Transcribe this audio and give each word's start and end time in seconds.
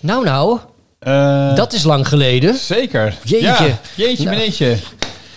Nou, 0.00 0.24
nou, 0.24 0.58
Eh, 0.98 1.54
dat 1.54 1.72
is 1.72 1.82
lang 1.82 2.08
geleden. 2.08 2.54
Zeker. 2.56 3.16
Jeetje. 3.24 3.46
Ja, 3.46 3.78
jeetje, 3.94 4.24
Nou. 4.30 4.78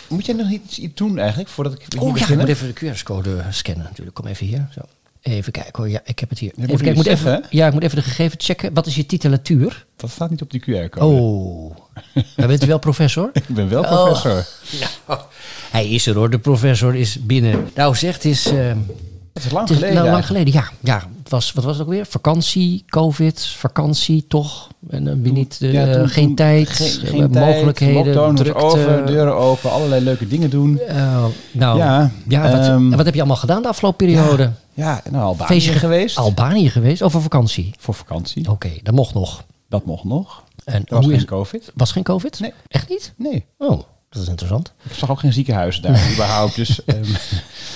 Moet 0.10 0.26
jij 0.26 0.36
nog 0.36 0.50
iets, 0.50 0.80
iets 0.80 0.96
doen 0.96 1.18
eigenlijk, 1.20 1.50
voordat 1.50 1.74
ik 1.74 1.86
hier 1.90 2.02
Oh 2.02 2.18
ja, 2.18 2.28
ik 2.28 2.38
moet 2.38 2.48
even 2.48 2.68
de 2.68 2.74
QR-code 2.74 3.44
scannen 3.50 3.84
natuurlijk. 3.84 4.16
Kom 4.16 4.26
even 4.28 4.46
hier. 4.46 4.68
Zo. 4.74 4.82
Even 5.22 5.52
kijken 5.52 5.72
hoor. 5.76 5.90
Ja, 5.90 6.00
ik 6.06 6.20
heb 6.20 6.30
het 6.30 6.40
hier. 6.40 6.52
even 6.56 6.68
kijken, 6.68 6.88
ik 6.88 6.96
moet 6.96 7.06
zeggen, 7.06 7.36
even, 7.38 7.46
ja, 7.50 7.68
ik 7.68 7.74
moet 7.74 7.84
even 7.84 7.96
de 7.96 8.02
gegevens 8.04 8.46
checken. 8.46 8.74
Wat 8.74 8.86
is 8.86 8.96
je 8.96 9.06
titulatuur? 9.06 9.86
Dat 9.96 10.10
staat 10.10 10.30
niet 10.30 10.42
op 10.42 10.52
die 10.52 10.62
QR-code. 10.62 11.06
Oh, 11.06 11.76
dan 12.36 12.48
bent 12.48 12.64
u 12.64 12.68
wel 12.68 12.80
professor? 12.80 13.30
Ik 13.48 13.48
ben 13.48 13.70
wel 13.70 13.84
Oh. 13.84 14.04
professor. 14.04 14.46
Hij 15.72 15.90
is 15.90 16.06
er 16.06 16.16
hoor, 16.16 16.30
de 16.30 16.40
professor 16.40 16.96
is 16.96 17.26
binnen. 17.26 17.70
Nou 17.76 17.96
zegt, 17.96 18.16
het 18.24 18.26
is, 18.26 18.44
Dat 18.44 18.54
is 19.44 19.52
lang 19.52 19.68
het 19.68 19.70
is 19.70 19.76
geleden. 19.76 19.94
nou, 19.96 20.10
lang 20.10 20.26
geleden. 20.26 20.54
Ja, 20.54 20.70
ja 20.80 21.04
was, 21.32 21.52
wat 21.54 21.64
was 21.64 21.78
het 21.78 21.84
ook 21.86 21.92
weer? 21.92 22.06
Vakantie, 22.06 22.84
covid, 22.90 23.46
vakantie 23.46 24.26
toch? 24.28 24.68
En 24.90 25.04
dan 25.04 25.22
weer 25.22 25.32
niet, 25.32 25.58
eh, 25.62 25.74
Ja, 25.74 25.94
toen- 25.94 26.10
geen 26.10 26.26
toen- 26.26 26.36
tijd, 26.36 26.70
geen, 26.70 26.88
eh, 26.88 27.10
geen 27.10 27.32
tijd, 27.32 27.46
mogelijkheden, 27.46 28.36
drukte. 28.36 28.64
over, 28.64 29.06
deuren 29.06 29.36
open, 29.36 29.72
allerlei 29.72 30.04
leuke 30.04 30.28
dingen 30.28 30.50
doen. 30.50 30.80
Eh, 30.80 31.26
nou, 31.52 31.78
ja, 31.78 32.12
Ja, 32.28 32.42
wat, 32.52 32.62
ehm, 32.68 32.90
wat 32.90 33.06
heb 33.06 33.14
je 33.14 33.20
allemaal 33.20 33.38
gedaan 33.38 33.62
de 33.62 33.68
afgelopen 33.68 34.06
periode? 34.08 34.52
Ja, 34.74 35.02
nou, 35.12 35.24
Albanië 35.24 35.48
Feestje 35.48 35.74
geweest. 35.74 36.18
Albanië 36.18 36.70
geweest, 36.70 37.02
over 37.02 37.22
vakantie. 37.22 37.74
voor 37.80 37.94
vakantie. 37.94 38.50
Oké, 38.50 38.70
dat 38.84 38.94
mocht 38.94 39.14
nog. 39.14 39.44
Dat 39.70 39.86
mocht 39.86 40.04
nog. 40.04 40.44
En 40.66 40.74
Er 40.74 40.82
was 40.96 41.00
hoe 41.04 41.10
geen 41.14 41.20
is, 41.22 41.26
covid. 41.26 41.72
was 41.76 41.92
geen 41.92 42.04
covid? 42.04 42.40
Nee. 42.40 42.54
Echt 42.68 42.90
niet? 42.90 43.14
Nee. 43.18 43.46
Oh, 43.58 43.82
dat 44.10 44.22
is 44.22 44.28
interessant. 44.28 44.72
Ik 44.90 44.94
zag 44.96 45.12
ook 45.12 45.20
geen 45.20 45.34
ziekenhuizen 45.34 45.82
daar 45.82 46.10
überhaupt. 46.14 46.56
Dus, 46.56 46.84
ehm, 46.86 47.04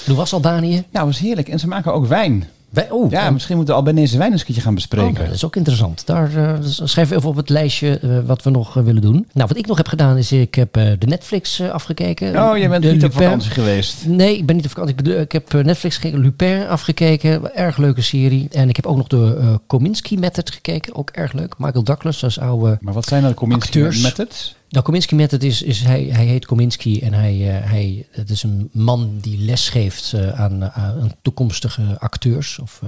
Hoe 0.05 0.15
was 0.15 0.33
Albanië? 0.33 0.83
ja, 0.91 1.05
was 1.05 1.19
heerlijk. 1.19 1.49
En 1.49 1.59
ze 1.59 1.67
maken 1.67 1.93
ook 1.93 2.05
wijn. 2.07 2.47
Wij, 2.75 2.89
oh, 2.89 3.11
Ja, 3.11 3.25
oh, 3.25 3.33
misschien 3.33 3.55
moeten 3.55 3.73
we 3.73 3.79
Albanese 3.79 4.17
wijn 4.17 4.31
eens 4.31 4.39
een 4.39 4.45
keertje 4.45 4.63
gaan 4.63 4.71
oh, 4.71 4.77
bespreken. 4.77 5.25
dat 5.25 5.33
is 5.33 5.45
ook 5.45 5.55
interessant. 5.55 6.05
Daar 6.05 6.59
dus 6.61 6.81
schrijf 6.83 7.11
even 7.11 7.29
op 7.29 7.35
het 7.35 7.49
lijstje 7.49 7.99
eh, 7.99 8.19
wat 8.25 8.43
we 8.43 8.49
nog 8.49 8.77
eh, 8.77 8.83
willen 8.83 9.01
doen. 9.01 9.27
Nou, 9.33 9.47
wat 9.47 9.57
ik 9.57 9.67
nog 9.67 9.77
heb 9.77 9.87
gedaan 9.87 10.17
is, 10.17 10.31
ik 10.31 10.55
heb 10.55 10.73
de 10.73 11.07
Netflix 11.07 11.61
afgekeken. 11.61 12.49
oh, 12.49 12.57
je 12.57 12.69
bent 12.69 12.83
De 12.83 12.91
niet 12.91 13.03
op 13.03 13.13
vakantie 13.13 13.51
geweest. 13.51 14.05
Nee, 14.05 14.37
ik 14.37 14.45
ben 14.45 14.55
niet 14.55 14.65
op 14.65 14.71
vakantie. 14.71 14.95
Ik, 14.95 15.07
ik 15.07 15.31
heb 15.31 15.53
Netflix 15.63 15.95
gekeken, 15.95 16.19
Lupin 16.19 16.67
afgekeken. 16.67 17.55
Erg 17.55 17.77
leuke 17.77 18.01
serie. 18.01 18.47
En 18.51 18.69
ik 18.69 18.75
heb 18.75 18.85
ook 18.85 18.97
nog 18.97 19.07
de 19.07 19.59
Kominsky 19.67 20.15
Method 20.15 20.51
gekeken. 20.51 20.95
Ook 20.95 21.09
erg 21.09 21.33
leuk. 21.33 21.55
Michael 21.57 21.83
Douglas 21.83 22.23
als 22.23 22.39
oude 22.39 22.77
Maar 22.81 22.93
wat 22.93 23.05
zijn 23.05 23.21
dan 23.21 23.29
de 23.29 23.37
Kominsky 23.37 23.79
methods? 23.79 24.55
Nou, 24.69 24.83
Kominsky 24.83 25.15
Method 25.15 25.43
is, 25.43 25.61
is 25.61 25.81
hij, 25.81 26.03
hij 26.03 26.25
heet 26.25 26.45
Kominsky 26.45 26.99
en 27.03 27.13
hij, 27.13 27.33
eh, 27.33 27.69
hij, 27.69 28.05
het 28.11 28.29
is 28.29 28.43
een 28.43 28.69
man 28.71 29.17
die 29.21 29.37
les 29.37 29.69
geeft 29.69 30.13
eh, 30.13 30.39
aan, 30.39 30.63
eh, 30.63 30.77
aan 30.77 31.11
toekomstige 31.21 31.99
acteurs 31.99 32.59
of 32.59 32.81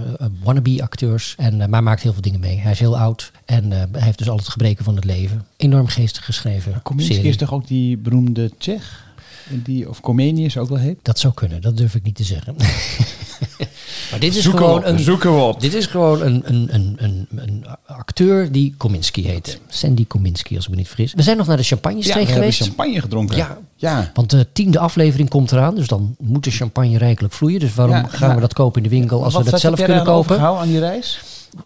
wannabe 0.44 0.82
acteurs. 0.82 1.36
En, 1.38 1.70
maar 1.70 1.84
maakt 1.84 2.02
heel 2.02 2.14
veel 2.14 2.22
dingen 2.22 2.40
mee. 2.40 2.60
Hij 2.60 2.72
is 2.72 2.80
heel 2.80 2.98
oud 2.98 3.32
en 3.46 3.72
hij 3.72 3.88
heeft 3.92 4.18
dus 4.18 4.30
al 4.30 4.38
het 4.38 4.48
gebreken 4.48 4.84
van 4.84 4.96
het 4.96 5.06
leven. 5.06 5.46
Enorm 5.58 5.88
geestig 5.88 6.26
geschreven 6.26 6.82
Kominsky 6.82 7.14
serie. 7.14 7.30
is 7.30 7.38
toch 7.38 7.54
ook 7.54 7.68
die 7.68 7.98
beroemde 7.98 8.52
Tsjech? 8.58 9.06
Die, 9.50 9.90
of 9.90 10.02
Comenius 10.02 10.58
ook 10.58 10.70
wel 10.70 10.78
heet? 10.78 11.00
Dat 11.02 11.20
zou 11.20 11.34
kunnen, 11.34 11.62
dat 11.62 11.78
durf 11.78 11.96
ik 11.96 12.04
niet 12.04 12.16
te 12.16 12.24
zeggen. 12.24 12.56
maar 14.12 14.20
dit 14.20 14.36
is 14.36 14.44
Zoeken 14.44 14.62
gewoon 14.62 14.78
op, 14.78 14.86
een, 14.86 15.00
zoeken 15.00 15.36
we 15.36 15.42
op. 15.42 15.60
Dit 15.62 15.74
is 15.74 15.86
gewoon 15.86 16.22
een, 16.22 16.42
een, 16.46 16.68
een, 16.72 16.96
een, 17.00 17.28
een 17.36 17.66
acteur 17.86 18.52
die 18.52 18.74
Kominsky 18.78 19.22
heet. 19.22 19.60
Sandy 19.68 20.06
Kominsky, 20.08 20.56
als 20.56 20.64
ik 20.66 20.70
me 20.70 20.76
niet 20.76 20.88
vergis. 20.88 21.14
We 21.14 21.22
zijn 21.22 21.38
nog 21.38 21.48
naar 21.48 21.58
de 21.58 21.64
champagne 21.64 21.98
Ja, 21.98 22.04
streek 22.04 22.16
we 22.26 22.32
hebben 22.32 22.52
geweest. 22.54 22.62
champagne 22.70 23.02
gedronken. 23.02 23.38
Ja. 23.38 23.58
ja. 23.76 24.12
Want 24.14 24.30
de 24.30 24.48
tiende 24.54 24.80
aflevering 24.80 25.30
komt 25.30 25.52
eraan, 25.52 25.76
dus 25.76 25.88
dan 25.88 26.16
moet 26.20 26.44
de 26.44 26.52
champagne 26.52 26.98
rijkelijk 26.98 27.34
vloeien. 27.34 27.60
Dus 27.60 27.74
waarom 27.76 27.96
Ja, 27.96 28.06
gaan 28.10 28.36
we 28.36 28.42
dat 28.42 28.54
kopen 28.54 28.84
in 28.84 28.90
de 28.90 28.96
winkel 28.96 29.24
als 29.24 29.34
Wat 29.34 29.44
we 29.46 29.52
dat 29.52 29.60
zelf 29.60 29.78
heb 29.78 29.88
jij 29.88 29.96
kunnen 29.98 30.14
daar 30.14 30.16
aan 30.16 30.22
kopen? 30.28 30.46
overgehouden 30.46 30.76
aan 30.76 30.82
die 30.82 30.92
reis? 30.94 31.20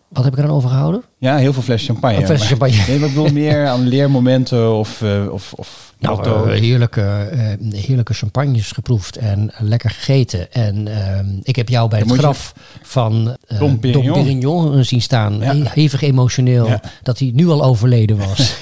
Wat 0.07 0.23
heb 0.23 0.33
ik 0.33 0.39
eraan 0.39 0.51
overgehouden? 0.55 1.01
Ja, 1.21 1.37
heel 1.37 1.53
veel 1.53 1.61
fles 1.61 1.85
champagne. 1.85 2.17
Een 2.17 2.25
fles 2.25 2.39
maar- 2.39 2.47
champagne. 2.47 2.75
Nee, 2.87 2.99
maar 2.99 3.09
ik 3.09 3.15
bedoel 3.15 3.31
meer 3.33 3.67
aan 3.67 3.87
leermomenten 3.87 4.73
of, 4.73 5.01
eh, 5.01 5.31
of, 5.31 5.53
of 5.53 5.93
Nou, 5.99 6.25
eh, 6.51 6.59
heerlijke, 6.59 7.01
eh, 7.31 7.73
heerlijke 7.81 8.13
champagnes 8.13 8.71
geproefd 8.71 9.15
en 9.17 9.51
lekker 9.59 9.89
gegeten. 9.89 10.51
En 10.51 10.87
ehm, 10.87 11.25
ik 11.43 11.55
heb 11.55 11.69
jou 11.69 11.89
bij 11.89 11.99
Dan 11.99 12.07
het 12.07 12.17
je- 12.17 12.23
graf 12.23 12.53
van 12.81 13.37
Dom 13.59 13.79
Perignon. 13.79 14.13
Perignon 14.23 14.83
zien 14.83 15.01
staan. 15.01 15.39
Ja. 15.39 15.55
Hevig 15.63 16.01
emotioneel 16.01 16.67
Ja. 16.67 16.81
dat 17.03 17.19
hij 17.19 17.31
nu 17.33 17.47
al 17.49 17.63
overleden 17.63 18.17
was. 18.17 18.55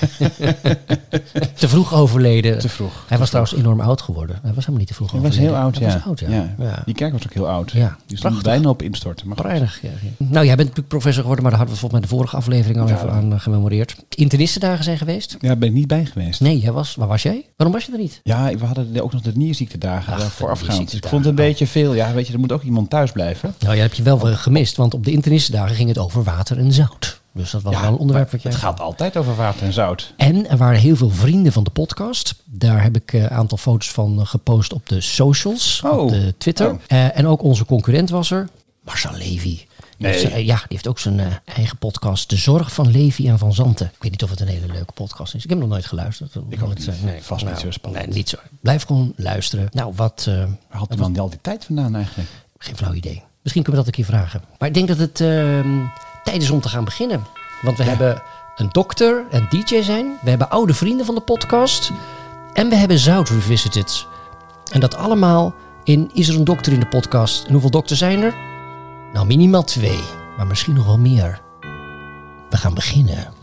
te 1.55 1.67
vroeg 1.69 1.93
overleden. 1.93 2.59
te 2.59 2.69
vroeg. 2.69 3.05
Hij 3.07 3.17
was 3.17 3.27
trouwens 3.29 3.55
enorm 3.55 3.79
oud 3.79 4.01
geworden. 4.01 4.35
Hij 4.41 4.49
was 4.53 4.57
helemaal 4.57 4.77
niet 4.79 4.87
te 4.87 4.93
vroeg 4.93 5.11
Hij 5.11 5.21
was 5.21 5.37
heel 5.37 5.55
oud, 5.55 5.77
Hij 5.79 5.87
ja. 5.87 5.93
was 5.93 6.03
oud, 6.05 6.19
ja. 6.19 6.81
Die 6.85 6.95
kerk 6.95 7.11
was 7.11 7.23
ook 7.23 7.33
heel 7.33 7.49
oud. 7.49 7.71
Ja, 7.71 7.97
Die 8.05 8.17
stond 8.17 8.41
bijna 8.41 8.69
op 8.69 8.81
instorten. 8.81 9.27
Maar. 9.27 9.35
Prachtig, 9.35 9.79
ja, 9.81 9.89
ja. 10.01 10.09
Nou, 10.17 10.45
jij 10.45 10.55
bent 10.55 10.57
natuurlijk 10.67 10.87
professor 10.87 11.21
geworden, 11.21 11.41
maar 11.43 11.51
daar 11.51 11.59
hadden 11.61 11.79
we 11.79 11.81
volgens 11.81 12.01
mij 12.01 12.09
de 12.09 12.15
vorige 12.15 12.35
aflevering 12.35 12.47
al 12.53 12.87
Ja. 12.87 12.95
even 12.95 13.11
aan 13.11 13.33
eh, 13.33 13.39
gememoreerd. 13.39 13.95
Internistendagen 14.09 14.83
zijn 14.83 14.97
geweest? 14.97 15.37
Ja, 15.39 15.55
ben 15.55 15.67
ik 15.69 15.73
niet 15.75 15.87
bij 15.87 16.05
geweest. 16.05 16.41
Nee, 16.41 16.59
jij 16.59 16.71
was. 16.71 16.95
Waar 16.95 17.07
was 17.07 17.21
jij? 17.23 17.45
Waarom 17.55 17.75
was 17.75 17.85
je 17.85 17.91
er 17.91 17.97
niet? 17.97 18.19
Ja, 18.23 18.55
we 18.57 18.65
hadden 18.65 19.01
ook 19.01 19.11
nog 19.13 19.21
de 19.21 19.31
nierziektedagen 19.35 20.13
Ach, 20.13 20.31
voorafgaand. 20.31 20.85
Dus 20.91 20.93
ik 20.99 21.07
vond 21.07 21.21
het 21.25 21.29
een 21.29 21.45
beetje 21.45 21.67
veel. 21.67 21.93
Ja, 21.93 22.13
weet 22.13 22.27
je, 22.27 22.33
er 22.33 22.39
moet 22.39 22.51
ook 22.51 22.63
iemand 22.63 22.89
thuis 22.89 23.11
blijven. 23.11 23.53
Nou, 23.59 23.73
jij 23.73 23.83
hebt 23.83 23.97
je 23.97 24.03
wel 24.03 24.29
eh, 24.29 24.37
gemist, 24.37 24.75
want 24.75 24.93
op 24.93 25.05
de 25.05 25.11
internistendagen 25.11 25.75
ging 25.75 25.87
het 25.89 25.97
over 25.97 26.23
water 26.23 26.57
en 26.57 26.71
zout. 26.73 27.19
Dus 27.33 27.51
dat 27.51 27.61
was 27.61 27.73
Ja, 27.73 27.81
wel 27.81 27.91
een 27.91 27.97
onderwerp 27.97 28.31
wat 28.31 28.41
jij... 28.41 28.51
Het 28.51 28.59
gaat 28.61 28.79
altijd 28.79 29.17
over 29.17 29.35
water 29.35 29.65
en 29.65 29.73
zout. 29.73 30.13
En 30.17 30.49
er 30.49 30.57
waren 30.57 30.79
heel 30.79 30.95
veel 30.95 31.09
vrienden 31.09 31.51
van 31.51 31.63
de 31.63 31.69
podcast. 31.69 32.35
Daar 32.45 32.83
heb 32.83 32.95
ik 32.95 33.13
eh, 33.13 33.21
een 33.21 33.29
aantal 33.29 33.57
foto's 33.57 33.91
van 33.91 34.19
eh, 34.19 34.25
gepost 34.25 34.73
op 34.73 34.89
de 34.89 35.01
socials, 35.01 35.81
Oh. 35.85 35.99
op 36.01 36.09
de 36.09 36.33
Twitter. 36.37 36.69
Oh. 36.71 36.79
Eh, 36.87 37.17
en 37.17 37.27
ook 37.27 37.43
onze 37.43 37.65
concurrent 37.65 38.09
was 38.09 38.31
er, 38.31 38.47
Marcel 38.85 39.11
Levy. 39.13 39.59
Nee. 39.99 40.45
ja, 40.45 40.55
die 40.55 40.65
heeft 40.67 40.87
ook 40.87 40.99
zijn 40.99 41.19
eh, 41.19 41.25
eigen 41.45 41.77
podcast, 41.77 42.29
De 42.29 42.35
Zorg 42.35 42.73
van 42.73 42.91
Levy 42.91 43.27
en 43.27 43.37
van 43.37 43.53
Zanten. 43.53 43.85
Ik 43.95 44.01
weet 44.01 44.11
niet 44.11 44.23
of 44.23 44.29
het 44.29 44.39
een 44.39 44.47
hele 44.47 44.67
leuke 44.67 44.91
podcast 44.93 45.35
is. 45.35 45.43
Ik 45.43 45.49
heb 45.49 45.59
nog 45.59 45.69
nooit 45.69 45.85
geluisterd. 45.85 46.35
Ik 46.49 46.63
ook 46.63 46.67
niet. 46.75 46.89
Vast 47.21 47.45
niet 47.45 47.59
zo 47.59 47.71
spannend. 47.71 48.05
Nee, 48.05 48.15
niet 48.15 48.29
zo. 48.29 48.37
Blijf 48.61 48.85
gewoon 48.85 49.13
luisteren. 49.15 49.67
Nou, 49.71 49.93
wat... 49.95 50.25
eh, 50.29 50.35
Waar 50.35 50.47
had 50.79 50.97
man 50.97 51.11
die 51.13 51.21
al 51.21 51.29
die 51.29 51.39
tijd 51.41 51.65
vandaan 51.65 51.95
eigenlijk? 51.95 52.29
geen 52.57 52.77
flauw 52.77 52.93
idee. 52.93 53.23
Misschien 53.41 53.63
kunnen 53.63 53.81
we 53.83 53.87
dat 53.91 53.97
een 53.97 54.05
keer 54.05 54.15
vragen. 54.19 54.41
Maar 54.59 54.67
ik 54.67 54.73
denk 54.73 54.87
dat 54.87 54.97
het 54.97 55.21
ehm, 55.21 55.79
tijd 56.23 56.41
is 56.41 56.49
om 56.49 56.61
te 56.61 56.69
gaan 56.69 56.83
beginnen. 56.83 57.23
Want 57.61 57.77
we 57.77 57.83
hebben 57.83 58.21
een 58.55 58.69
dokter 58.71 59.23
en 59.31 59.47
DJ 59.49 59.81
zijn. 59.81 60.05
We 60.21 60.29
hebben 60.29 60.49
oude 60.49 60.73
vrienden 60.73 61.05
van 61.05 61.15
de 61.15 61.21
podcast. 61.21 61.91
En 62.53 62.69
we 62.69 62.75
hebben 62.75 62.99
Zout 62.99 63.29
Revisited. 63.29 64.05
En 64.71 64.79
dat 64.79 64.95
allemaal 64.95 65.53
in 65.83 66.09
Is 66.13 66.27
er 66.27 66.35
een 66.35 66.43
dokter 66.43 66.73
in 66.73 66.79
de 66.79 66.87
podcast? 66.87 67.45
En 67.45 67.51
hoeveel 67.51 67.69
dokters 67.69 67.99
zijn 67.99 68.21
er? 68.21 68.33
Nou, 69.13 69.25
minimaal 69.25 69.63
twee. 69.63 69.99
Maar 70.37 70.47
misschien 70.47 70.73
nog 70.73 70.85
wel 70.85 70.97
meer. 70.99 71.41
We 72.49 72.57
gaan 72.57 72.73
beginnen. 72.73 73.33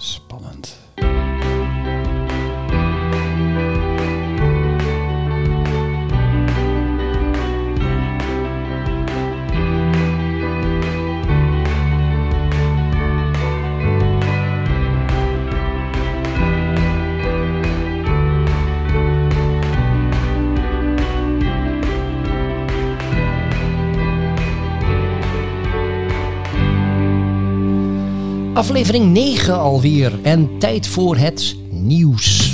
Aflevering 28.57 29.13
9 29.13 29.59
alweer. 29.59 30.13
En 30.23 30.51
tijd 30.59 30.87
voor 30.89 31.17
het 31.17 31.57
nieuws. 31.71 32.53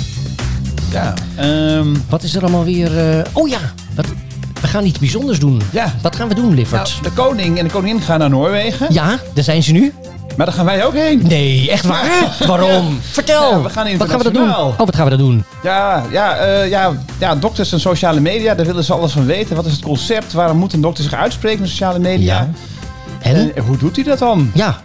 Ja. 0.91 1.13
ehm, 1.35 1.87
Wat 2.09 2.23
is 2.23 2.35
er 2.35 2.41
allemaal 2.41 2.63
weer... 2.63 3.17
eh, 3.17 3.23
Oh 3.33 3.47
ja, 3.47 3.57
wat... 3.95 4.05
we 4.61 4.67
gaan 4.67 4.85
iets 4.85 4.99
bijzonders 4.99 5.39
doen. 5.39 5.61
Ja. 5.71 5.93
Wat 6.01 6.15
gaan 6.15 6.27
we 6.27 6.35
doen, 6.35 6.53
Liffert? 6.53 6.89
nou, 6.91 7.03
de 7.03 7.11
koning 7.21 7.57
en 7.57 7.63
de 7.63 7.71
koningin 7.71 8.01
gaan 8.01 8.19
naar 8.19 8.29
Noorwegen. 8.29 8.87
Ja, 8.93 9.19
daar 9.33 9.43
zijn 9.43 9.63
ze 9.63 9.71
nu. 9.71 9.93
Maar 10.37 10.45
daar 10.45 10.55
gaan 10.55 10.65
wij 10.65 10.85
ook 10.85 10.93
heen. 10.93 11.21
Nee, 11.27 11.69
echt 11.71 11.85
waar? 11.85 12.35
Waarom? 12.47 12.97
Vertel. 13.01 13.49
Ja, 13.51 13.61
we 13.61 13.69
gaan 13.69 13.97
Wat 13.97 14.09
gaan 14.09 14.17
we 14.17 14.23
dat 14.23 14.33
doen? 14.33 14.49
Oh, 14.49 14.77
wat 14.77 14.95
gaan 14.95 15.03
we 15.03 15.09
dat 15.09 15.19
doen? 15.19 15.43
Ja, 15.63 16.03
ja, 16.11 16.35
eh, 16.35 16.69
ja, 16.69 16.91
ja, 17.19 17.35
dokters 17.35 17.71
en 17.71 17.79
sociale 17.79 18.19
media, 18.19 18.55
daar 18.55 18.65
willen 18.65 18.83
ze 18.83 18.93
alles 18.93 19.11
van 19.11 19.25
weten. 19.25 19.55
Wat 19.55 19.65
is 19.65 19.71
het 19.71 19.81
concept? 19.81 20.33
Waarom 20.33 20.57
moet 20.57 20.73
een 20.73 20.81
dokter 20.81 21.03
zich 21.03 21.13
uitspreken 21.13 21.59
in 21.63 21.67
sociale 21.69 21.99
media? 21.99 22.33
Ja. 22.35 22.49
En? 23.19 23.55
En 23.55 23.63
hoe 23.63 23.77
doet 23.77 23.95
hij 23.95 24.05
dat 24.05 24.19
dan? 24.19 24.51
Ja. 24.53 24.81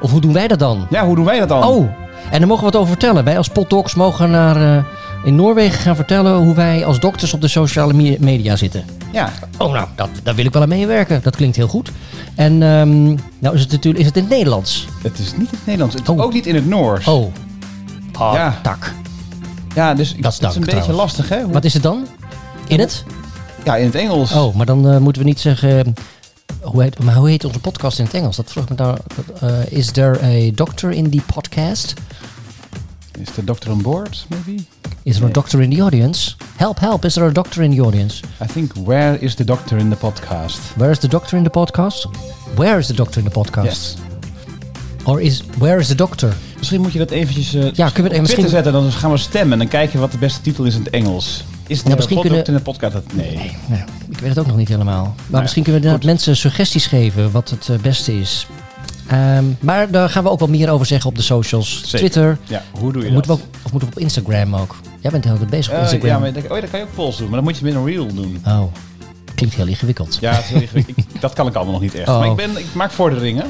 Of 0.00 0.10
hoe 0.10 0.20
doen 0.20 0.32
wij 0.32 0.48
dat 0.48 0.58
dan? 0.58 0.86
Ja, 0.90 1.04
hoe 1.06 1.16
doen 1.16 1.24
wij 1.24 1.38
dat 1.38 1.48
dan? 1.48 1.64
Oh, 1.64 1.86
en 2.30 2.38
daar 2.38 2.46
mogen 2.48 2.64
we 2.64 2.70
wat 2.70 2.76
over 2.80 2.88
vertellen. 2.92 3.24
Wij 3.24 3.36
als 3.36 3.48
potdocs 3.48 3.94
mogen 3.94 4.30
naar, 4.30 4.76
eh, 4.76 4.84
in 5.24 5.34
Noorwegen 5.36 5.78
gaan 5.78 5.96
vertellen 5.96 6.36
hoe 6.36 6.54
wij 6.54 6.84
als 6.84 7.00
dokters 7.00 7.34
op 7.34 7.40
de 7.40 7.48
sociale 7.48 7.92
me- 7.92 8.16
media 8.20 8.56
zitten. 8.56 8.84
Ja, 9.12 9.30
Oh, 9.58 9.72
nou, 9.72 9.86
dat, 9.94 10.08
daar 10.22 10.34
wil 10.34 10.44
ik 10.44 10.52
wel 10.52 10.62
aan 10.62 10.68
meewerken. 10.68 11.20
Dat 11.22 11.36
klinkt 11.36 11.56
heel 11.56 11.68
goed. 11.68 11.90
En 12.34 12.62
ehm, 12.62 13.04
nou 13.38 13.54
is 13.54 13.60
het 13.60 13.70
natuurlijk 13.70 14.00
is 14.02 14.06
het 14.06 14.16
in 14.16 14.22
het 14.22 14.32
Nederlands. 14.32 14.86
het 15.02 15.18
is 15.18 15.32
niet 15.36 15.40
in 15.52 15.56
het 15.56 15.66
Nederlands. 15.66 15.94
Het 15.94 16.08
is 16.08 16.14
Oh. 16.14 16.20
ook 16.22 16.32
niet 16.32 16.46
in 16.46 16.54
het 16.54 16.66
Noors. 16.66 17.06
Oh. 17.06 17.32
Ah, 18.12 18.32
Ja. 18.34 18.58
tak. 18.62 18.94
Ja, 19.74 19.94
dus 19.94 20.16
Dat 20.20 20.32
is 20.42 20.54
een 20.56 20.64
beetje 20.64 20.92
lastig, 20.92 21.28
hè? 21.28 21.42
Hoe- 21.42 21.52
Wat 21.52 21.64
is 21.64 21.74
het 21.74 21.82
dan? 21.82 22.06
In 22.66 22.78
het? 22.80 23.04
Ja, 23.64 23.76
in 23.76 23.84
het 23.84 23.94
Engels. 23.94 24.32
Oh, 24.32 24.54
maar 24.54 24.66
dan 24.66 24.88
eh, 24.88 24.98
moeten 24.98 25.22
we 25.22 25.28
niet 25.28 25.40
zeggen. 25.40 25.94
Hoe 26.72 26.82
heet, 26.82 26.98
maar 26.98 27.14
hoe 27.14 27.28
heet 27.28 27.44
onze 27.44 27.58
podcast 27.60 27.98
in 27.98 28.04
het 28.04 28.14
Engels? 28.14 28.36
Dat 28.36 28.50
vroeg 28.50 28.68
me 28.68 28.74
daar. 28.74 28.98
eh, 29.40 29.50
is 29.78 29.90
there 29.90 30.22
a 30.22 30.50
doctor 30.54 30.90
in 30.90 31.10
the 31.10 31.20
podcast? 31.34 31.94
Is 33.20 33.28
the 33.34 33.44
doctor 33.44 33.70
on 33.72 33.82
board, 33.82 34.26
maybe? 34.28 34.62
Is 35.02 35.14
there 35.16 35.26
a 35.28 35.32
doctor 35.32 35.62
in 35.62 35.70
the 35.74 35.82
audience? 35.82 36.34
Help, 36.56 36.80
help, 36.80 37.04
is 37.04 37.12
there 37.14 37.26
a 37.28 37.32
doctor 37.32 37.62
in 37.62 37.70
the 37.76 37.82
audience? 37.82 38.20
I 38.42 38.46
think 38.46 38.72
where 38.84 39.18
is 39.22 39.34
the 39.34 39.44
doctor 39.44 39.78
in 39.78 39.90
the 39.90 39.96
podcast? 39.96 40.58
Where 40.76 40.90
is 40.90 40.98
the 40.98 41.08
doctor 41.08 41.36
in 41.36 41.42
the 41.44 41.50
podcast? 41.50 42.06
Where 42.54 42.78
is 42.78 42.86
the 42.86 42.94
doctor 42.94 43.18
in 43.22 43.28
the 43.30 43.40
podcast? 43.40 43.64
Yes. 43.64 43.96
Or 45.04 45.20
is, 45.20 45.42
where 45.58 45.78
is 45.80 45.86
the 45.88 45.94
doctor? 45.94 46.36
Misschien 46.58 46.80
moet 46.80 46.92
je 46.92 46.98
dat 46.98 47.10
eventjes 47.10 47.54
uh, 47.54 47.62
Ja, 47.62 47.68
kunnen 47.70 47.76
we 47.84 47.88
het- 47.88 47.94
op 47.94 48.10
Twitter 48.10 48.20
misschien- 48.20 48.48
zetten. 48.48 48.72
Dan 48.72 48.92
gaan 48.92 49.10
we 49.10 49.16
stemmen 49.16 49.52
en 49.52 49.58
dan 49.58 49.68
kijken 49.68 50.00
wat 50.00 50.12
de 50.12 50.18
beste 50.18 50.40
titel 50.40 50.64
is 50.64 50.74
in 50.74 50.80
het 50.84 50.90
Engels. 50.90 51.44
Is 51.68 51.82
de 51.82 51.88
Ja, 51.88 51.94
misschien 51.94 52.20
kunnen- 52.20 52.44
in 52.44 52.54
de 52.54 52.60
podcast? 52.60 52.92
Dat- 52.92 53.12
Nee. 53.14 53.56
Nou, 53.66 53.82
ik 54.10 54.18
weet 54.18 54.28
het 54.28 54.38
ook 54.38 54.46
nog 54.46 54.56
niet 54.56 54.68
helemaal. 54.68 55.02
Maar 55.04 55.14
Nou, 55.26 55.42
misschien 55.42 55.62
kunnen 55.62 55.98
we 56.00 56.06
mensen 56.06 56.36
suggesties 56.36 56.86
geven 56.86 57.30
wat 57.30 57.50
het 57.50 57.68
eh, 57.68 57.76
beste 57.78 58.20
is. 58.20 58.46
Ehm, 59.06 59.44
maar 59.60 59.90
daar 59.90 60.10
gaan 60.10 60.22
we 60.24 60.30
ook 60.30 60.38
wel 60.38 60.48
meer 60.48 60.70
over 60.70 60.86
zeggen 60.86 61.10
op 61.10 61.16
de 61.16 61.22
socials. 61.22 61.80
Zeker. 61.80 61.98
Twitter. 61.98 62.38
Ja, 62.46 62.62
hoe 62.78 62.92
doe 62.92 63.04
je 63.04 63.10
Moeten 63.10 63.30
we 63.30 63.36
dat? 63.38 63.46
ook, 63.46 63.54
of 63.64 63.70
moeten 63.72 63.88
we 63.88 63.94
op 63.96 64.00
Instagram 64.02 64.54
ook? 64.54 64.76
Jij 65.00 65.10
bent 65.10 65.24
heel 65.24 65.32
erg 65.32 65.46
bezig 65.48 65.68
op 65.72 65.76
Eh, 65.76 65.82
Instagram. 65.82 66.08
ja, 66.10 66.18
maar 66.18 66.32
dan, 66.32 66.42
oh, 66.42 66.48
ja, 66.54 66.60
dan 66.60 66.70
kan 66.70 66.80
je 66.80 66.84
ook 66.86 66.94
polls 66.94 67.16
doen, 67.16 67.26
maar 67.26 67.36
dan 67.36 67.44
moet 67.44 67.58
je 67.58 67.64
met 67.64 67.74
een 67.74 67.84
reel 67.84 68.14
doen. 68.14 68.40
Oh, 68.46 68.62
klinkt 69.34 69.54
heel 69.56 69.66
ingewikkeld. 69.66 70.18
Ja, 70.20 70.32
het 70.34 70.44
is 70.44 70.50
heel 70.50 70.60
ingewikkeld. 70.60 70.98
Ik- 70.98 71.20
dat 71.20 71.32
kan 71.32 71.46
ik 71.46 71.54
allemaal 71.54 71.72
nog 71.72 71.82
niet 71.82 71.94
echt. 71.94 72.08
Oh. 72.08 72.18
Maar 72.18 72.28
ik, 72.28 72.36
ben, 72.36 72.56
ik 72.58 72.74
maak 72.74 72.90
vorderingen. 72.90 73.44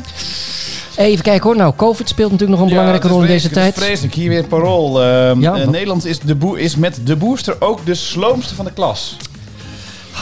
Even 0.99 1.25
kijken 1.25 1.43
hoor. 1.47 1.56
Nou, 1.56 1.73
COVID 1.77 2.09
speelt 2.09 2.31
natuurlijk 2.31 2.59
nog 2.59 2.69
een 2.69 2.75
belangrijke 2.75 3.09
rol 3.09 3.21
in 3.21 3.27
deze 3.27 3.50
tijd. 3.50 3.67
het 3.67 3.77
is 3.77 3.85
Vreselijk, 3.85 4.15
hier 4.15 4.29
weer 4.29 4.45
parool. 4.47 5.03
Ehm, 5.03 5.45
eh? 5.45 5.67
Nederland 5.69 6.05
is, 6.06 6.19
de 6.19 6.37
is 6.56 6.77
met 6.77 7.00
de 7.05 7.17
booster 7.17 7.56
ook 7.61 7.87
de 7.87 7.95
sloomste 7.95 8.55
van 8.55 8.65
de 8.65 8.73
klas. 8.73 9.17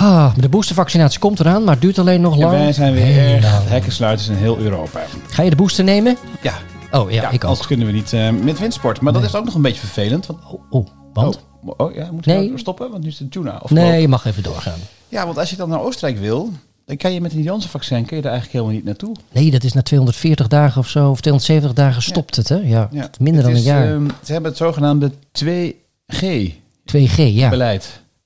Ah, 0.01 0.35
de 0.37 0.49
boostervaccinatie 0.49 1.19
komt 1.19 1.41
eraan, 1.41 1.65
maar 1.65 1.79
duurt 1.79 1.99
alleen 1.99 2.21
nog 2.21 2.35
En 2.35 2.39
lang. 2.41 2.51
wij 2.53 2.73
zijn 2.73 2.93
weer 2.95 3.05
Heel 3.05 3.35
echt 3.35 3.43
lang. 3.53 3.69
hekkensluiters 3.69 4.29
in 4.29 4.35
heel 4.35 4.59
Europa. 4.59 5.01
Ga 5.27 5.43
je 5.43 5.51
de 5.51 5.57
booster 5.57 5.85
nemen? 5.85 6.17
Ja, 6.43 6.53
Oh 6.91 7.11
ja, 7.11 7.23
ja, 7.23 7.29
ik 7.29 7.35
ook. 7.35 7.45
anders 7.51 7.67
kunnen 7.67 7.87
we 7.87 7.93
niet 7.93 8.13
eh, 8.13 8.31
met 8.31 8.59
windsport. 8.59 9.01
Maar 9.01 9.13
dat 9.13 9.23
is 9.23 9.35
ook 9.35 9.45
nog 9.45 9.55
een 9.55 9.63
beetje 9.63 9.81
vervelend. 9.81 10.27
Want, 10.27 10.39
Oh, 10.51 10.63
oh, 10.71 10.87
want? 11.13 11.41
oh, 11.65 11.75
oh, 11.77 11.95
ja, 11.95 12.09
moeten 12.13 12.31
we 12.33 12.37
Nee. 12.39 12.47
nou 12.47 12.59
stoppen? 12.59 12.91
Want 12.91 13.03
nu 13.03 13.09
is 13.09 13.19
het 13.19 13.31
tuna. 13.31 13.61
Of 13.63 13.71
nee, 13.71 14.01
je 14.01 14.09
mag 14.09 14.25
even 14.27 14.43
doorgaan. 14.43 14.79
Ja, 15.09 15.25
want 15.27 15.39
als 15.39 15.51
je 15.51 15.57
dan 15.57 15.69
naar 15.69 15.81
Oostenrijk 15.81 16.19
wil, 16.21 16.51
dan 16.87 16.97
kan 16.97 17.13
je 17.13 17.21
met 17.21 17.33
een 17.33 17.43
Janssen-vaccin 17.43 18.05
kun 18.05 18.17
je 18.17 18.23
er 18.23 18.29
eigenlijk 18.31 18.53
helemaal 18.53 18.75
niet 18.75 18.85
naartoe. 18.85 19.17
Nee, 19.33 19.51
dat 19.51 19.65
is 19.65 19.73
na 19.73 19.83
240 19.83 20.49
dagen 20.49 20.81
of 20.81 20.89
zo, 20.89 21.11
of 21.11 21.21
270 21.21 21.73
dagen 21.85 22.03
stopt 22.03 22.37
het, 22.37 22.49
hè? 22.49 22.57
Ja, 22.57 22.89
Ja. 22.93 23.11
minder 23.19 23.43
dan 23.43 23.53
een 23.53 23.61
jaar. 23.63 23.89
ehm, 23.95 24.09
ze 24.25 24.33
hebben 24.33 24.51
het 24.51 24.59
zogenaamde 24.61 25.11
2G-beleid. 25.33 26.55
2G, 26.85 27.17
ja. 27.17 27.51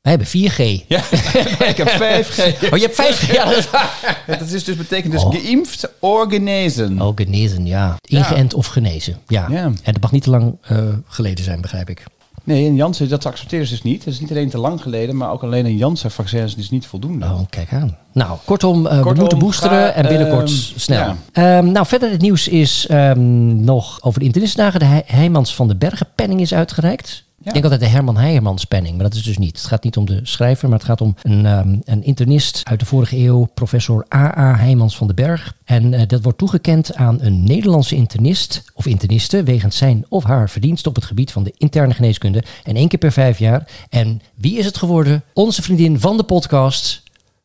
Wij 0.03 0.13
hebben 0.13 0.27
4G. 0.27 0.85
Ja, 0.89 0.99
ik 1.73 1.77
heb 1.77 1.89
5G. 1.89 2.39
Oh, 2.73 2.79
je 2.79 2.91
hebt 2.95 2.95
5G? 2.95 3.33
Ja, 3.33 3.45
dat 3.45 3.57
is 3.57 3.71
waar. 3.71 4.17
Ja, 4.27 4.37
dat 4.37 4.51
is 4.51 4.65
dus, 4.65 4.77
betekent 4.77 5.13
dus 5.13 5.23
Oh. 5.25 5.31
geïmpft 5.35 5.89
or 5.99 6.31
genezen. 6.31 7.01
Oh, 7.03 7.13
genezen, 7.17 7.67
ja. 7.67 7.97
Ingeënt 8.09 8.55
of 8.55 8.67
genezen, 8.67 9.17
ja. 9.27 9.47
Ja. 9.51 9.63
En 9.65 9.93
dat 9.93 10.01
mag 10.01 10.13
niet 10.13 10.23
te 10.23 10.31
lang 10.31 10.57
eh, 10.63 10.79
geleden 11.07 11.45
zijn, 11.45 11.61
begrijp 11.61 11.91
ik. 11.91 12.05
Nee, 12.45 12.67
en 12.67 12.75
Janssen, 12.75 13.09
dat 13.09 13.27
accepteren 13.27 13.67
ze 13.67 13.73
dus 13.73 13.83
niet. 13.83 14.05
Het 14.05 14.15
is 14.15 14.21
niet 14.21 14.31
alleen 14.31 14.51
te 14.51 14.59
lang 14.59 14.83
geleden, 14.83 15.17
maar 15.17 15.31
ook 15.31 15.43
alleen 15.43 15.65
een 15.67 15.77
Janssen-vaccin 15.77 16.43
is 16.43 16.55
dus 16.55 16.71
niet 16.71 16.87
voldoende. 16.87 17.25
Oh, 17.25 17.41
kijk 17.51 17.73
aan. 17.73 17.97
Nou, 18.13 18.39
kortom, 18.45 18.87
eh, 18.87 19.03
we 19.03 19.13
moeten 19.15 19.39
boosteren 19.39 19.79
ga, 19.79 19.91
en 19.93 20.07
binnenkort 20.09 20.49
ehm, 20.49 20.79
snel. 20.79 20.99
ja. 20.99 21.17
Ehm, 21.33 21.73
nou, 21.73 21.87
verder 21.87 22.11
het 22.11 22.21
nieuws 22.21 22.49
is 22.49 22.87
ehm, 22.87 23.65
nog 23.65 24.03
over 24.03 24.21
de 24.21 24.27
internistdagen. 24.27 24.81
De 24.81 24.87
He- 24.87 25.01
Heijmans 25.07 25.55
van 25.55 25.69
de 25.69 25.77
Bergen 25.77 26.07
penning 26.15 26.41
is 26.41 26.55
uitgereikt. 26.55 27.25
Ik 27.45 27.53
denk 27.53 27.65
altijd 27.65 27.81
de 27.81 27.87
Herman 27.87 28.17
Heijermans 28.17 28.65
penning, 28.65 28.95
maar 28.95 29.05
dat 29.05 29.15
is 29.15 29.23
dus 29.23 29.39
niet. 29.39 29.57
Het 29.57 29.67
gaat 29.67 29.85
niet 29.85 29.97
om 29.97 30.05
de 30.07 30.21
schrijver, 30.23 30.69
maar 30.69 30.79
het 30.79 30.87
gaat 30.87 31.01
om 31.01 31.15
een, 31.23 31.47
ehm, 31.47 31.77
een 31.85 32.03
internist 32.03 32.61
uit 32.65 32.81
de 32.81 32.87
vorige 32.87 33.19
eeuw, 33.19 33.49
professor 33.55 34.07
A.A. 34.15 34.57
Heijmans 34.57 34.97
van 34.97 35.07
den 35.07 35.17
Berg. 35.17 35.55
En 35.65 35.95
eh, 35.95 36.09
dat 36.09 36.23
wordt 36.23 36.39
toegekend 36.39 36.95
aan 36.95 37.19
een 37.21 37.45
Nederlandse 37.45 37.95
internist 37.95 38.65
of 38.75 38.87
interniste 38.87 39.43
wegens 39.43 39.77
zijn 39.77 40.05
of 40.09 40.25
haar 40.25 40.51
verdiensten 40.51 40.91
op 40.91 40.97
het 40.97 41.05
gebied 41.05 41.33
van 41.33 41.43
de 41.43 41.55
interne 41.57 41.95
geneeskunde. 41.95 42.43
En 42.65 42.77
één 42.77 42.89
keer 42.89 42.99
per 42.99 43.13
vijf 43.13 43.39
jaar. 43.39 43.69
En 43.89 44.23
wie 44.35 44.59
is 44.59 44.65
het 44.65 44.79
geworden? 44.79 45.23
Onze 45.33 45.63
vriendin 45.63 46.01
van 46.01 46.17
de 46.17 46.23
podcast, 46.23 47.03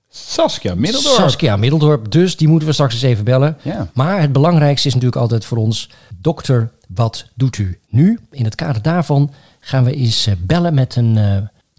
Saskia 0.09 0.75
Middeldorp. 0.75 1.15
Saskia 1.15 1.55
Middeldorp. 1.55 2.11
Dus 2.11 2.37
die 2.37 2.47
moeten 2.47 2.67
we 2.67 2.73
straks 2.73 2.93
eens 2.93 3.03
even 3.03 3.23
bellen. 3.23 3.57
Ja. 3.61 3.89
Maar 3.93 4.21
het 4.21 4.31
belangrijkste 4.31 4.87
is 4.87 4.93
natuurlijk 4.93 5.21
altijd 5.21 5.45
voor 5.45 5.57
ons... 5.57 5.89
dokter, 6.21 6.71
wat 6.87 7.25
doet 7.33 7.57
u 7.57 7.79
nu? 7.89 8.19
In 8.31 8.43
het 8.43 8.55
kader 8.55 8.81
daarvan 8.81 9.31
gaan 9.65 9.83
we 9.83 9.93
eens 9.95 10.27
eh, 10.27 10.33
bellen 10.39 10.73
met 10.73 10.95
een... 10.95 11.17
eh, 11.17 11.23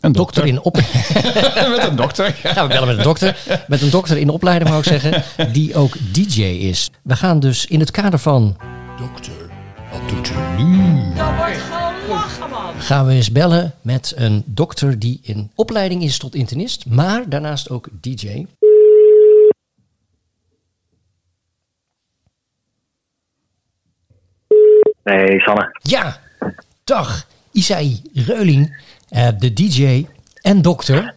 Een 0.01 0.13
dokter. 0.13 0.13
dokter. 0.13 0.47
in 0.47 0.61
op... 0.61 0.75
Met 1.77 1.85
een 1.89 1.97
dokter. 1.97 2.33
gaan 2.33 2.67
we 2.69 2.73
bellen 2.75 2.89
met 2.89 2.97
een 2.97 3.03
dokter. 3.03 3.37
Met 3.69 3.83
een 3.83 3.91
dokter 3.91 4.17
in 4.17 4.29
opleiding, 4.29 4.71
wou 4.71 4.83
ik 4.83 4.89
zeggen. 5.01 5.23
Die 5.53 5.75
ook 5.75 5.97
DJ 6.13 6.43
is. 6.43 6.91
We 7.03 7.17
gaan 7.17 7.41
dus 7.41 7.67
in 7.67 7.81
het 7.81 7.91
kader 7.91 8.19
van... 8.19 8.57
Dokter, 8.99 9.33
wat 9.93 10.09
doet 10.09 10.31
u 10.31 10.63
nu? 10.63 10.95
gaan 12.79 13.07
we 13.07 13.13
eens 13.13 13.33
bellen 13.33 13.75
met 13.83 14.13
een 14.17 14.43
dokter 14.47 14.99
die 14.99 15.19
in 15.23 15.51
opleiding 15.55 16.03
is 16.03 16.19
tot 16.19 16.35
internist, 16.35 16.87
maar 16.87 17.29
daarnaast 17.29 17.71
ook 17.71 17.89
DJ. 18.01 18.47
Nee, 25.05 25.41
Sanne. 25.41 25.79
Ja, 25.83 26.17
dag, 26.85 27.27
Isaï 27.61 28.01
Reuling, 28.15 28.77
eh, 29.09 29.29
de 29.39 29.53
DJ 29.53 30.07
en 30.43 30.63
dokter. 30.63 31.15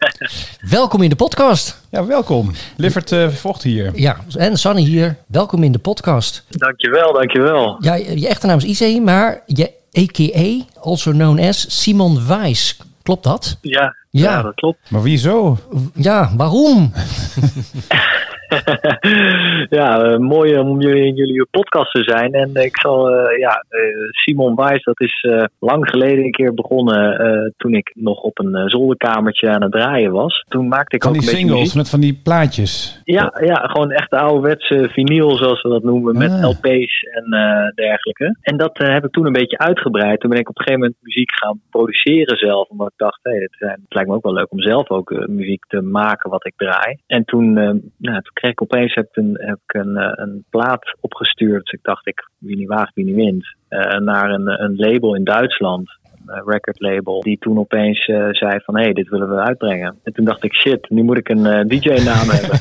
Welkom 0.70 1.02
in 1.02 1.10
de 1.10 1.16
podcast. 1.16 1.82
Ja, 1.92 2.06
welkom. 2.06 2.52
Lievert 2.78 3.12
eh, 3.12 3.28
Vocht 3.30 3.64
hier. 3.64 3.92
Ja, 3.96 4.18
en 4.38 4.58
Sanne 4.58 4.82
hier, 4.82 5.16
welkom 5.28 5.64
in 5.64 5.72
de 5.72 5.78
podcast. 5.80 6.44
Dankjewel, 6.50 7.14
dankjewel. 7.14 7.76
Ja, 7.80 7.94
je 7.94 8.28
echte 8.28 8.48
naam 8.48 8.58
is 8.58 8.64
Isaï, 8.64 9.00
maar 9.00 9.42
je 9.46 9.72
a.k.a. 9.98 10.66
also 10.84 11.12
known 11.12 11.40
as 11.40 11.82
Simon 11.84 12.28
Wijs. 12.28 12.78
Klopt 13.04 13.24
dat? 13.24 13.58
Ja, 13.62 13.96
Ja. 14.10 14.32
ja. 14.32 14.42
dat 14.42 14.56
klopt. 14.56 14.78
Maar 14.90 15.02
wieso? 15.02 15.58
Ja, 15.96 16.32
waarom? 16.38 16.94
ja, 19.80 20.02
eh, 20.04 20.18
mooi 20.18 20.58
om 20.58 20.82
jullie 20.82 21.06
in 21.06 21.16
jullie 21.16 21.48
podcast 21.52 21.92
te 21.92 22.04
zijn. 22.04 22.34
En 22.34 22.56
ik 22.56 22.80
zal, 22.80 23.10
eh, 23.10 23.38
ja, 23.40 23.66
eh, 23.70 23.80
Simon 24.12 24.56
Wijs, 24.56 24.84
dat 24.84 25.00
is 25.02 25.22
eh, 25.22 25.44
lang 25.60 25.90
geleden 25.90 26.24
een 26.24 26.32
keer 26.32 26.54
begonnen 26.54 27.20
eh, 27.20 27.52
toen 27.58 27.74
ik 27.74 27.92
nog 27.96 28.20
op 28.22 28.40
een 28.40 28.56
eh, 28.56 28.64
zolderkamertje 28.66 29.50
aan 29.50 29.62
het 29.62 29.72
draaien 29.72 30.12
was. 30.12 30.46
Toen 30.48 30.68
maakte 30.68 30.96
ik 30.96 31.04
Van 31.04 31.12
ook 31.12 31.18
die 31.20 31.28
een 31.28 31.34
beetje 31.36 31.48
singles 31.48 31.64
muziek. 31.64 31.78
met 31.82 31.90
van 31.90 32.00
die 32.00 32.20
plaatjes. 32.24 33.02
Ja, 33.04 33.34
ja, 33.46 33.56
gewoon 33.56 33.92
echt 33.92 34.12
ouderwetse 34.14 34.90
vinyl, 34.92 35.38
zoals 35.38 35.62
we 35.62 35.70
dat 35.70 35.84
noemen, 35.84 36.18
met 36.18 36.32
Ah. 36.32 36.50
LP's 36.50 37.04
en 37.04 37.24
eh, 37.34 37.68
dergelijke. 37.76 38.38
En 38.42 38.58
dat 38.58 38.78
eh, 38.80 38.94
heb 38.94 39.06
ik 39.06 39.12
toen 39.12 39.26
een 39.26 39.32
beetje 39.42 39.58
uitgebreid. 39.58 40.20
Toen 40.20 40.30
ben 40.30 40.40
ik 40.40 40.50
op 40.50 40.58
een 40.58 40.64
gegeven 40.64 40.82
moment 40.82 41.04
muziek 41.04 41.32
gaan 41.32 41.62
produceren 41.70 42.38
zelf. 42.38 42.70
Omdat 42.70 42.88
ik 42.88 42.98
dacht, 42.98 43.20
hé, 43.24 43.32
het, 43.32 43.86
lijkt 43.90 44.10
me 44.10 44.16
ook 44.16 44.24
wel 44.24 44.34
leuk 44.34 44.52
om 44.52 44.60
zelf 44.62 44.90
ook 44.90 45.12
eh, 45.12 45.28
muziek 45.28 45.66
te 45.68 45.82
maken 45.82 46.30
wat 46.30 46.46
ik 46.46 46.54
draai. 46.56 46.98
En 47.08 47.26
toen, 47.26 47.58
eh, 47.58 47.64
nou, 47.98 48.22
toen 48.22 48.34
kreeg 48.40 48.52
ik 48.52 48.62
opeens 48.62 48.94
heb 48.94 49.08
ik 49.12 49.16
een, 49.16 49.38
heb 49.40 49.60
ik 49.68 49.74
een, 49.74 49.98
eh, 49.98 50.12
een 50.16 50.44
plaat 50.50 50.96
opgestuurd. 51.00 51.74
Ik 51.74 51.80
dacht, 51.82 52.08
ik, 52.08 52.30
wie 52.38 52.56
niet 52.56 52.68
waagt, 52.68 52.94
wie 52.94 53.06
niet 53.06 53.16
wint. 53.16 53.56
Eh, 53.68 53.98
naar 53.98 54.30
een, 54.30 54.64
een 54.64 54.76
label 54.76 55.16
in 55.16 55.24
Duitsland. 55.24 55.98
Een 56.26 56.44
record 56.46 56.80
label. 56.80 57.22
Die 57.22 57.38
toen 57.38 57.60
opeens 57.60 58.08
eh, 58.08 58.28
zei 58.30 58.60
van, 58.64 58.78
hé, 58.78 58.84
hey, 58.84 58.94
dit 58.94 59.10
willen 59.10 59.30
we 59.30 59.42
uitbrengen. 59.42 60.00
En 60.04 60.14
toen 60.14 60.26
dacht 60.26 60.44
ik, 60.44 60.54
shit, 60.54 60.90
nu 60.90 61.04
moet 61.04 61.18
ik 61.18 61.30
een 61.30 61.46
eh, 61.46 61.68
DJ-naam 61.68 62.30
hebben. 62.38 62.60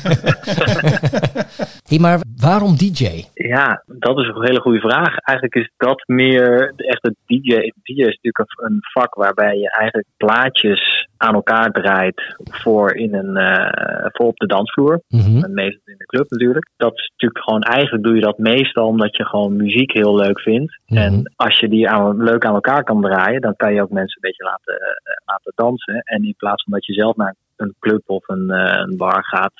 Hey, 1.87 1.99
maar 1.99 2.19
waarom 2.41 2.75
DJ? 2.77 3.23
Ja, 3.33 3.83
dat 3.85 4.17
is 4.17 4.27
een 4.27 4.45
hele 4.45 4.61
goede 4.61 4.79
vraag. 4.79 5.17
Eigenlijk 5.17 5.55
is 5.55 5.71
dat 5.77 6.03
meer 6.07 6.73
de 6.75 6.87
echte 6.87 7.15
DJ. 7.25 7.55
DJ 7.83 8.01
is 8.01 8.19
natuurlijk 8.21 8.37
een, 8.39 8.65
een 8.65 8.79
vak 8.81 9.15
waarbij 9.15 9.57
je 9.57 9.71
eigenlijk 9.71 10.07
plaatjes 10.17 11.08
aan 11.19 11.33
elkaar 11.33 11.71
draait 11.71 12.35
voor, 12.37 12.95
in 12.95 13.13
een, 13.13 13.37
eh, 13.37 14.05
voor 14.11 14.27
op 14.27 14.37
de 14.37 14.47
dansvloer. 14.47 15.01
Mhm. 15.07 15.43
En 15.43 15.53
meestal 15.53 15.93
in 15.93 15.97
de 15.97 16.05
club 16.05 16.29
natuurlijk. 16.29 16.69
Dat 16.77 16.97
is 16.97 17.11
natuurlijk 17.11 17.43
gewoon, 17.43 17.61
eigenlijk 17.61 18.03
doe 18.03 18.15
je 18.15 18.21
dat 18.21 18.37
meestal 18.37 18.87
omdat 18.87 19.17
je 19.17 19.25
gewoon 19.25 19.55
muziek 19.55 19.93
heel 19.93 20.15
leuk 20.15 20.39
vindt. 20.39 20.79
Mhm. 20.85 20.99
En 20.99 21.33
als 21.35 21.59
je 21.59 21.69
die 21.69 21.89
aan, 21.89 22.23
leuk 22.23 22.45
aan 22.45 22.53
elkaar 22.53 22.83
kan 22.83 23.01
draaien, 23.01 23.41
dan 23.41 23.55
kan 23.55 23.73
je 23.73 23.81
ook 23.81 23.89
mensen 23.89 24.21
een 24.21 24.29
beetje 24.29 24.43
laten, 24.43 24.73
eh, 24.73 25.13
laten 25.25 25.51
dansen. 25.55 26.01
En 26.03 26.23
in 26.23 26.35
plaats 26.37 26.63
van 26.63 26.73
dat 26.73 26.85
je 26.85 26.93
zelf 26.93 27.15
naar 27.15 27.35
een 27.55 27.75
club 27.79 28.01
of 28.05 28.27
een, 28.27 28.49
eh, 28.49 28.81
een 28.85 28.97
bar 28.97 29.23
gaat 29.23 29.53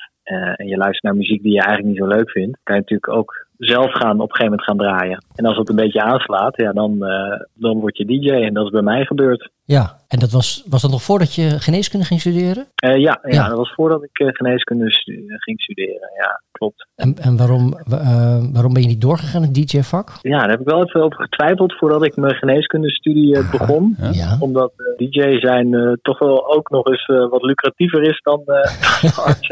en 0.54 0.66
je 0.66 0.76
luistert 0.76 1.02
naar 1.02 1.16
muziek 1.16 1.42
die 1.42 1.52
je 1.52 1.62
eigenlijk 1.62 1.88
niet 1.88 1.98
zo 1.98 2.16
leuk 2.16 2.30
vindt, 2.30 2.58
kan 2.62 2.74
je 2.74 2.80
natuurlijk 2.80 3.12
ook 3.12 3.48
zelf 3.60 3.92
gaan 3.92 4.20
op 4.20 4.30
een 4.30 4.36
gegeven 4.36 4.44
moment 4.44 4.62
gaan 4.62 4.76
draaien. 4.76 5.24
En 5.34 5.44
als 5.46 5.56
het 5.56 5.68
een 5.68 5.76
beetje 5.76 6.02
aanslaat, 6.02 6.56
ja, 6.56 6.72
dan, 6.72 7.04
eh, 7.06 7.40
dan 7.54 7.80
word 7.80 7.96
je 7.96 8.04
DJ. 8.04 8.28
En 8.30 8.54
dat 8.54 8.64
is 8.64 8.70
bij 8.70 8.82
mij 8.82 9.04
gebeurd. 9.04 9.50
Ja, 9.64 9.96
en 10.08 10.18
dat 10.18 10.30
was, 10.30 10.64
was 10.68 10.82
dat 10.82 10.90
nog 10.90 11.02
voordat 11.02 11.34
je 11.34 11.50
geneeskunde 11.50 12.06
ging 12.06 12.20
studeren? 12.20 12.66
Eh, 12.74 12.90
ja, 12.96 13.18
ja, 13.22 13.32
Ja. 13.34 13.48
dat 13.48 13.56
was 13.56 13.72
voordat 13.74 14.02
ik 14.02 14.18
eh, 14.18 14.28
geneeskunde 14.32 14.90
stu- 14.92 15.24
ging 15.26 15.60
studeren. 15.60 16.10
Ja, 16.18 16.40
klopt. 16.52 16.86
En, 16.96 17.14
en 17.20 17.36
waarom, 17.36 17.70
wa- 17.84 17.98
eh, 17.98 18.44
waarom 18.52 18.72
ben 18.72 18.82
je 18.82 18.88
niet 18.88 19.00
doorgegaan 19.00 19.42
in 19.42 19.48
het 19.48 19.54
DJ-vak? 19.70 20.08
Ja, 20.22 20.38
daar 20.38 20.50
heb 20.50 20.60
ik 20.60 20.66
wel 20.68 20.84
even 20.86 21.02
over 21.02 21.20
getwijfeld 21.22 21.72
voordat 21.78 22.04
ik 22.04 22.16
mijn 22.16 22.34
geneeskundestudie 22.34 23.36
eh, 23.36 23.50
begon. 23.50 23.96
Ja. 24.00 24.10
Ja. 24.12 24.36
Omdat 24.40 24.72
DJ 24.96 25.38
zijn 25.38 25.74
eh, 25.74 25.92
toch 26.02 26.18
wel 26.18 26.54
ook 26.54 26.70
nog 26.70 26.86
eens 26.86 27.04
eh, 27.06 27.28
wat 27.30 27.42
lucratiever 27.42 28.02
is 28.02 28.20
dan 28.22 28.42
eh 28.46 29.18
arts 29.26 29.48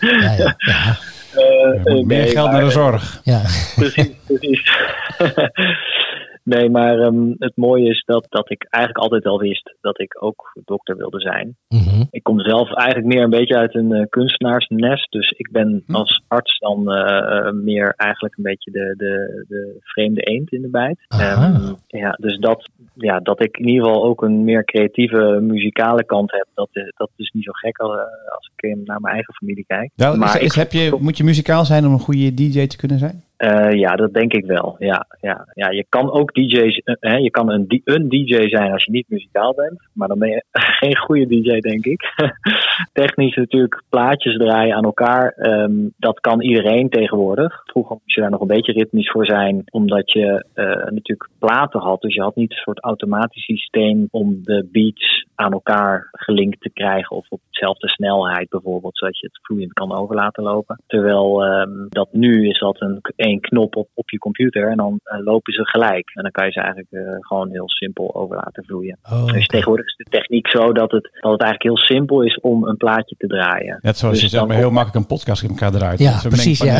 ja, 0.00 0.32
ja, 0.36 0.56
Eh, 1.34 1.42
Er 1.84 1.96
eh, 1.96 2.04
meer 2.04 2.26
geld 2.26 2.50
naar 2.50 2.60
de 2.60 2.66
eh, 2.66 2.72
zorg. 2.72 3.20
ja. 3.24 3.40
Precies, 3.76 4.10
precies. 4.26 4.70
Nee, 6.42 6.70
maar 6.70 6.98
ehm, 6.98 7.30
het 7.38 7.52
mooie 7.56 7.88
is 7.88 8.02
dat, 8.06 8.26
dat 8.28 8.50
ik 8.50 8.66
eigenlijk 8.70 9.04
altijd 9.04 9.26
al 9.26 9.38
wist 9.38 9.74
dat 9.80 10.00
ik 10.00 10.22
ook 10.22 10.60
dokter 10.64 10.96
wilde 10.96 11.20
zijn. 11.20 11.56
Mhm. 11.68 12.04
Ik 12.10 12.22
kom 12.22 12.40
zelf 12.40 12.72
eigenlijk 12.74 13.14
meer 13.14 13.22
een 13.22 13.30
beetje 13.30 13.56
uit 13.56 13.74
een 13.74 13.92
eh, 13.92 14.06
kunstenaarsnest. 14.08 15.10
Dus 15.12 15.30
ik 15.30 15.50
ben 15.52 15.82
Hm. 15.86 15.94
als 15.94 16.22
arts 16.28 16.58
dan 16.58 16.92
eh, 16.92 17.38
eh, 17.46 17.52
meer 17.52 17.94
eigenlijk 17.96 18.36
een 18.36 18.42
beetje 18.42 18.70
de, 18.70 18.94
de, 18.96 19.44
de 19.48 19.76
vreemde 19.80 20.20
eend 20.22 20.52
in 20.52 20.62
de 20.62 20.68
bijt. 20.70 20.98
Ehm, 21.08 21.72
ja, 21.86 22.10
dus 22.20 22.38
dat, 22.38 22.68
ja, 22.94 23.20
dat 23.20 23.42
ik 23.42 23.56
in 23.56 23.68
ieder 23.68 23.84
geval 23.84 24.04
ook 24.04 24.22
een 24.22 24.44
meer 24.44 24.64
creatieve 24.64 25.38
muzikale 25.42 26.04
kant 26.04 26.30
heb, 26.32 26.46
dat, 26.54 26.68
is- 26.72 26.92
dat 26.96 27.10
is 27.16 27.30
niet 27.34 27.44
zo 27.44 27.52
gek 27.52 27.78
als, 27.78 27.90
als 28.34 28.50
ik 28.56 28.76
naar 28.84 29.00
mijn 29.00 29.14
eigen 29.14 29.34
familie 29.34 29.64
kijk. 29.66 29.90
Nou, 29.96 30.12
is, 30.12 30.18
Maar 30.18 30.36
is- 30.40 30.42
ik- 30.42 30.52
heb 30.52 30.72
je, 30.72 30.96
moet 31.00 31.16
je 31.16 31.24
muzikaal 31.24 31.64
zijn 31.64 31.86
om 31.86 31.92
een 31.92 31.98
goede 31.98 32.34
DJ 32.34 32.66
te 32.66 32.76
kunnen 32.76 32.98
zijn? 32.98 33.22
Eh, 33.40 33.72
ja, 33.72 33.96
dat 33.96 34.12
denk 34.12 34.32
ik 34.32 34.44
wel. 34.44 34.76
Ja, 34.78 35.06
ja, 35.20 35.46
ja, 35.54 35.70
je 35.70 35.84
kan 35.88 36.10
ook 36.10 36.34
DJ's, 36.34 36.78
eh, 36.78 36.94
hè, 37.00 37.16
je 37.16 37.30
kan 37.30 37.50
een, 37.50 37.82
een 37.84 38.08
DJ 38.08 38.48
zijn 38.48 38.72
als 38.72 38.84
je 38.84 38.90
niet 38.90 39.08
muzikaal 39.08 39.54
bent, 39.54 39.88
maar 39.92 40.08
dan 40.08 40.18
ben 40.18 40.28
je 40.28 40.44
geen 40.80 40.96
goede 40.96 41.26
DJ, 41.26 41.58
denk 41.58 41.84
ik. 41.84 42.02
Technisch 42.92 43.36
natuurlijk 43.36 43.82
plaatjes 43.88 44.36
draaien 44.36 44.76
aan 44.76 44.84
elkaar, 44.84 45.32
ehm, 45.32 45.88
dat 45.96 46.20
kan 46.20 46.42
iedereen 46.42 46.88
tegenwoordig. 46.88 47.62
Vroeger 47.64 47.96
moest 48.02 48.14
je 48.14 48.20
daar 48.20 48.30
nog 48.30 48.40
een 48.40 48.46
beetje 48.46 48.72
ritmisch 48.72 49.10
voor 49.10 49.26
zijn, 49.26 49.62
omdat 49.70 50.12
je 50.12 50.44
eh, 50.54 50.64
natuurlijk 50.66 51.28
platen 51.38 51.80
had. 51.80 52.00
Dus 52.00 52.14
je 52.14 52.22
had 52.22 52.36
niet 52.36 52.50
een 52.50 52.56
soort 52.56 52.84
automatisch 52.84 53.44
systeem 53.44 54.08
om 54.10 54.40
de 54.42 54.68
beats 54.72 55.26
aan 55.34 55.52
elkaar 55.52 56.08
gelinkt 56.12 56.60
te 56.60 56.70
krijgen 56.70 57.16
of 57.16 57.26
op 57.28 57.40
dezelfde 57.50 57.88
snelheid 57.88 58.48
bijvoorbeeld, 58.48 58.98
zodat 58.98 59.18
je 59.18 59.26
het 59.26 59.40
vloeiend 59.42 59.72
kan 59.72 59.96
over 59.96 60.14
laten 60.14 60.42
lopen. 60.42 60.82
Terwijl 60.86 61.44
ehm, 61.44 61.88
dat 61.88 62.08
nu 62.12 62.48
is 62.48 62.58
dat 62.58 62.80
een 62.80 62.98
één 63.30 63.40
knop 63.40 63.76
op, 63.76 63.88
op 63.94 64.10
je 64.10 64.18
computer 64.18 64.70
en 64.70 64.76
dan 64.76 65.00
eh, 65.02 65.24
lopen 65.24 65.52
ze 65.52 65.64
gelijk. 65.66 66.10
En 66.14 66.22
dan 66.22 66.32
kan 66.32 66.46
je 66.46 66.52
ze 66.52 66.60
eigenlijk 66.60 66.92
eh, 66.92 67.16
gewoon 67.20 67.50
heel 67.50 67.68
simpel 67.68 68.14
over 68.14 68.36
laten 68.36 68.64
vloeien. 68.64 68.98
Oh, 69.12 69.26
Dus 69.26 69.46
tegenwoordig 69.46 69.86
is 69.86 69.96
de 69.96 70.10
techniek 70.10 70.48
zo 70.48 70.72
dat 70.72 70.90
het, 70.90 71.02
dat 71.20 71.32
het 71.32 71.42
eigenlijk 71.42 71.62
heel 71.62 71.96
simpel 71.96 72.22
is 72.22 72.40
om 72.40 72.64
een 72.64 72.76
plaatje 72.76 73.14
te 73.18 73.26
draaien. 73.26 73.78
Net 73.80 73.98
zoals 73.98 74.14
Dus 74.14 74.22
je 74.22 74.30
zeg 74.30 74.40
dan 74.40 74.48
maar 74.48 74.56
heel 74.56 74.70
makkelijk 74.70 74.96
een 74.96 75.16
podcast 75.16 75.42
in 75.42 75.48
elkaar 75.48 75.70
draait. 75.70 75.98
Ja, 75.98 76.20
precies. 76.28 76.58
Ja. 76.58 76.74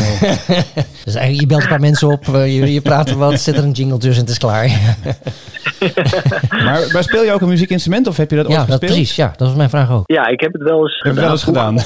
dus 1.04 1.14
eigenlijk, 1.14 1.40
je 1.40 1.46
belt 1.46 1.62
een 1.62 1.68
paar 1.68 1.80
mensen 1.80 2.08
op, 2.08 2.22
eh, 2.22 2.58
je, 2.58 2.72
je 2.72 2.80
praat 2.80 3.08
er 3.08 3.18
wat, 3.18 3.40
zet 3.40 3.56
er 3.56 3.64
een 3.64 3.70
jingle 3.70 3.98
tussen 3.98 4.22
en 4.24 4.28
het 4.28 4.30
is 4.30 4.38
klaar. 4.38 4.66
Maar, 6.64 6.88
maar 6.92 7.02
speel 7.02 7.24
je 7.24 7.32
ook 7.32 7.40
een 7.40 7.48
muziekinstrument 7.48 8.06
of 8.06 8.16
heb 8.16 8.30
je 8.30 8.36
dat 8.36 8.46
ja, 8.46 8.50
ooit 8.50 8.58
dat, 8.58 8.70
gespeeld? 8.70 8.92
precies. 8.92 9.16
Ja, 9.16 9.32
dat 9.36 9.48
was 9.48 9.56
mijn 9.56 9.70
vraag 9.70 9.92
ook. 9.92 10.02
Ja, 10.06 10.26
ik 10.26 10.40
heb 10.40 10.52
het 10.52 10.62
wel 10.62 10.82
eens 10.82 10.96
Ik 10.96 11.04
heb 11.04 11.14
het 11.14 11.22
wel 11.22 11.32
eens 11.32 11.42
gedaan. 11.42 11.78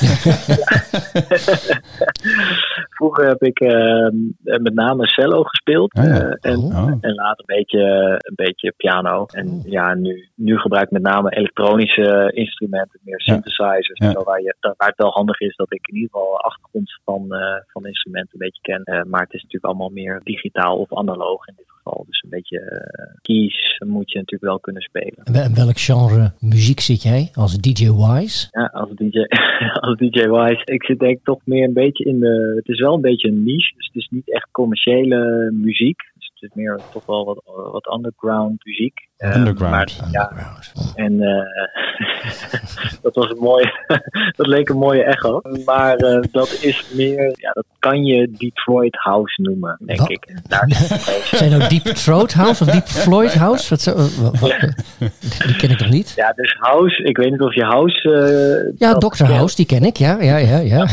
Vroeger 2.98 3.26
heb 3.26 3.42
ik 3.42 3.60
eh, 3.60 4.53
met 4.62 4.74
name 4.74 5.06
cello 5.06 5.42
gespeeld. 5.42 5.92
Ja. 5.96 6.02
eh, 6.02 6.50
en, 6.52 6.58
Oh. 6.58 6.92
en 7.00 7.14
later 7.14 7.44
een 7.46 7.56
beetje, 7.56 7.80
een 8.26 8.34
beetje 8.34 8.72
piano. 8.76 9.24
En 9.26 9.62
ja, 9.64 9.94
nu, 9.94 10.28
nu 10.34 10.58
gebruik 10.58 10.84
ik 10.84 10.90
met 10.90 11.02
name 11.02 11.30
elektronische 11.30 12.30
instrumenten, 12.34 13.00
meer 13.04 13.20
synthesizers. 13.20 13.98
Ja. 13.98 14.10
Zo 14.10 14.22
waar, 14.22 14.40
je, 14.42 14.54
daar- 14.60 14.74
waar 14.76 14.88
het 14.88 14.96
wel 14.98 15.10
handig 15.10 15.40
is 15.40 15.56
dat 15.56 15.72
ik 15.72 15.86
in 15.88 15.94
ieder 15.94 16.10
geval 16.12 16.40
achtergrond 16.40 17.00
van, 17.04 17.34
eh, 17.34 17.60
van 17.72 17.86
instrumenten 17.86 18.32
een 18.32 18.46
beetje 18.46 18.62
ken. 18.62 18.82
Eh, 18.84 19.02
maar 19.04 19.20
het 19.20 19.32
is 19.32 19.42
natuurlijk 19.42 19.64
allemaal 19.72 19.90
meer 19.90 20.20
digitaal 20.24 20.76
of 20.78 20.94
analoog 20.96 21.46
in 21.48 21.54
dit 21.56 21.70
geval. 21.84 22.04
Dus 22.06 22.22
een 22.22 22.30
beetje 22.30 22.60
eh, 22.60 23.14
keys 23.22 23.82
moet 23.86 24.10
je 24.10 24.18
natuurlijk 24.18 24.50
wel 24.50 24.60
kunnen 24.60 24.82
spelen. 24.82 25.24
En 25.24 25.54
welk 25.54 25.78
genre 25.78 26.32
muziek 26.40 26.80
zit 26.80 27.02
jij 27.02 27.30
als 27.32 27.58
DJ 27.58 27.90
Wise? 27.90 28.48
Ja, 28.50 28.64
als 28.66 28.90
DJ, 28.94 29.18
als 29.86 29.96
DJ 29.96 30.28
Wise. 30.28 30.62
Ik 30.64 30.84
zit 30.84 30.98
denk 30.98 31.16
ik 31.18 31.24
toch 31.24 31.40
meer 31.44 31.64
een 31.64 31.72
beetje 31.72 32.04
in 32.04 32.20
de. 32.20 32.52
Het 32.56 32.68
is 32.68 32.80
wel 32.80 32.94
een 32.94 33.00
beetje 33.00 33.28
een 33.28 33.42
niche. 33.44 33.74
Dus 33.76 33.86
het 33.86 33.96
is 33.96 34.08
niet 34.10 34.32
echt 34.32 34.48
commerciële 34.50 35.50
muziek. 35.52 35.98
Dus 36.14 36.30
het 36.34 36.42
is 36.42 36.54
meer 36.54 36.80
toch 36.92 37.06
wel 37.06 37.24
wat, 37.24 37.42
wat 37.72 37.94
underground 37.94 38.64
muziek. 38.64 39.08
Eh, 39.30 39.36
Underground. 39.36 39.70
maar, 39.74 39.88
ja, 40.10 40.30
Underground. 40.30 40.92
en 40.94 41.20
eh, 41.20 41.42
dat 43.02 43.14
was 43.14 43.30
een 43.30 43.38
mooie. 43.38 43.72
dat 44.36 44.46
leek 44.46 44.68
een 44.68 44.78
mooie 44.78 45.04
echo. 45.04 45.40
Maar 45.64 45.96
eh, 45.96 46.18
dat 46.32 46.58
is 46.62 46.84
meer. 46.92 47.32
Ja, 47.36 47.50
dat 47.50 47.64
kan 47.78 48.04
je 48.04 48.30
Detroit 48.30 48.96
House 48.96 49.42
noemen, 49.42 49.76
denk 49.86 49.98
Wat? 49.98 50.10
ik. 50.10 50.40
Daar 50.48 50.68
Zijn 51.40 51.50
nou 51.50 51.68
Deep 51.68 51.82
Throat 51.82 52.32
House 52.32 52.64
of 52.64 52.70
Deep 52.70 52.86
Floyd 52.86 53.34
House? 53.34 53.68
Wat, 53.70 53.80
zo- 53.80 53.94
wat- 53.96 54.38
wat- 54.38 54.58
die 55.46 55.56
ken 55.56 55.70
ik 55.70 55.78
nog 55.80 55.88
niet. 55.90 56.12
ja, 56.16 56.32
dus 56.32 56.56
House. 56.58 57.02
Ik 57.02 57.16
weet 57.16 57.30
niet 57.30 57.40
of 57.40 57.54
je 57.54 57.64
House. 57.64 58.10
eh, 58.10 58.88
Ja, 58.88 58.94
Dr. 58.98 59.24
House, 59.24 59.56
die 59.56 59.66
ken 59.66 59.82
ik. 59.84 59.96
Ja, 59.96 60.22
ja, 60.22 60.36
ja. 60.36 60.58
ja. 60.58 60.86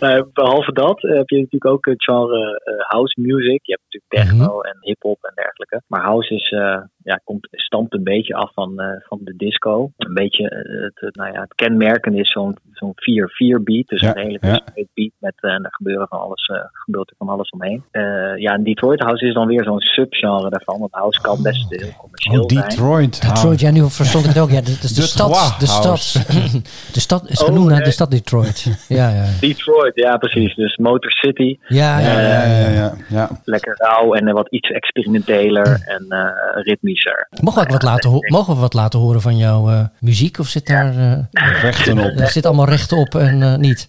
Nou 0.00 0.12
ja, 0.12 0.16
Eh, 0.16 0.22
behalve 0.32 0.72
dat 0.72 1.02
heb 1.02 1.28
je 1.28 1.36
natuurlijk 1.36 1.66
ook 1.66 1.84
het 1.86 2.02
genre 2.04 2.60
eh, 2.64 2.88
house 2.88 3.20
music. 3.20 3.60
Je 3.66 3.78
hebt 3.78 3.82
natuurlijk 3.90 4.28
techno 4.38 4.60
en 4.60 4.76
hip-hop 4.80 5.18
en 5.22 5.32
dergelijke. 5.34 5.82
Maar 5.86 6.02
house 6.02 6.34
is, 6.34 6.50
eh, 6.50 6.78
ja, 7.02 7.20
komt, 7.24 7.48
stamt 7.50 7.94
een 7.94 8.02
beetje 8.04 8.34
af 8.34 8.52
van, 8.52 8.80
eh, 8.80 8.86
van 9.08 9.18
de 9.22 9.34
disco. 9.36 9.90
Een 9.96 10.14
beetje 10.14 10.48
eh, 10.50 10.82
het, 10.82 11.00
het- 11.00 11.14
nou 11.16 11.32
ja, 11.32 11.40
het 11.40 11.54
kenmerkende 11.54 12.18
is 12.20 12.32
zo'n 12.32 12.56
zo'n 12.72 12.92
4-4 12.94 13.62
beat. 13.62 13.86
Dus 13.88 14.00
Ja, 14.00 14.16
een 14.16 14.22
hele 14.22 14.38
ja. 14.40 14.60
beat 14.94 15.10
met 15.18 15.34
eh, 15.40 15.50
en 15.52 15.64
er 15.64 15.74
gebeuren 15.74 16.08
van 16.08 16.18
alles, 16.20 16.46
eh, 16.46 16.56
gebeurt 16.72 17.10
er 17.10 17.16
van 17.18 17.28
alles 17.28 17.50
omheen. 17.50 17.84
Eh, 17.90 18.02
ja, 18.36 18.52
en 18.52 18.64
Detroit 18.64 19.00
House 19.00 19.26
is 19.26 19.34
dan 19.34 19.46
weer 19.46 19.64
zo'n 19.64 19.80
subgenre 19.80 20.50
daarvan. 20.50 20.78
Want 20.80 20.92
house 20.92 21.20
kan 21.20 21.42
best 21.42 21.70
heel 21.70 21.92
commercieel 21.98 22.42
Oh, 22.42 22.48
zijn. 22.50 22.68
Detroit. 22.68 23.22
Detroit, 23.22 23.60
ja, 23.60 23.70
nu 23.70 23.90
verstond 23.90 24.24
ik 24.24 24.30
het 24.32 24.42
ook. 24.42 24.50
Ja, 24.50 24.60
dat 24.60 24.68
is 24.68 24.94
de, 24.94 25.00
De 25.00 25.06
stad. 25.06 25.56
De 25.58 25.66
stad, 25.66 25.84
House. 25.84 26.18
de 26.96 27.00
stad 27.00 27.28
is 27.28 27.40
Oh, 27.40 27.46
genoemd 27.46 27.66
naar 27.68 27.76
nee. 27.76 27.84
de 27.84 27.90
stad 27.90 28.10
Detroit. 28.10 28.84
Ja, 28.88 29.08
ja. 29.08 29.24
Detroit, 29.40 29.94
ja 29.94 30.16
precies. 30.16 30.54
Dus 30.54 30.76
Motor 30.76 31.10
City. 31.10 31.58
Ja, 31.68 31.98
ja, 31.98 32.06
Ja, 32.12 32.20
ja. 32.20 32.44
ja, 32.44 32.44
ja, 32.44 32.70
ja, 32.70 32.92
ja. 33.08 33.28
lekker 33.44 33.74
rauw 33.76 34.14
en 34.14 34.32
wat 34.32 34.48
iets 34.48 34.68
experimenteler 35.18 35.82
en 35.86 36.06
eh, 36.08 36.62
ritmischer. 36.62 37.28
Mogen 37.40 37.66
we, 37.66 37.72
wat 37.72 37.82
laten 37.82 38.10
ho- 38.10 38.18
mogen 38.28 38.54
we 38.54 38.60
wat 38.60 38.74
laten 38.74 38.98
horen 38.98 39.20
van 39.20 39.36
jouw 39.36 39.68
eh, 39.70 39.84
muziek? 40.00 40.38
Of 40.38 40.46
zit 40.46 40.66
daar... 40.66 40.96
eh 40.96 41.62
Rechten 41.62 41.98
op. 41.98 42.18
er 42.20 42.28
zit 42.28 42.46
allemaal 42.46 42.68
recht 42.68 42.92
op 42.92 43.14
en 43.14 43.42
eh, 43.42 43.54
niet? 43.56 43.88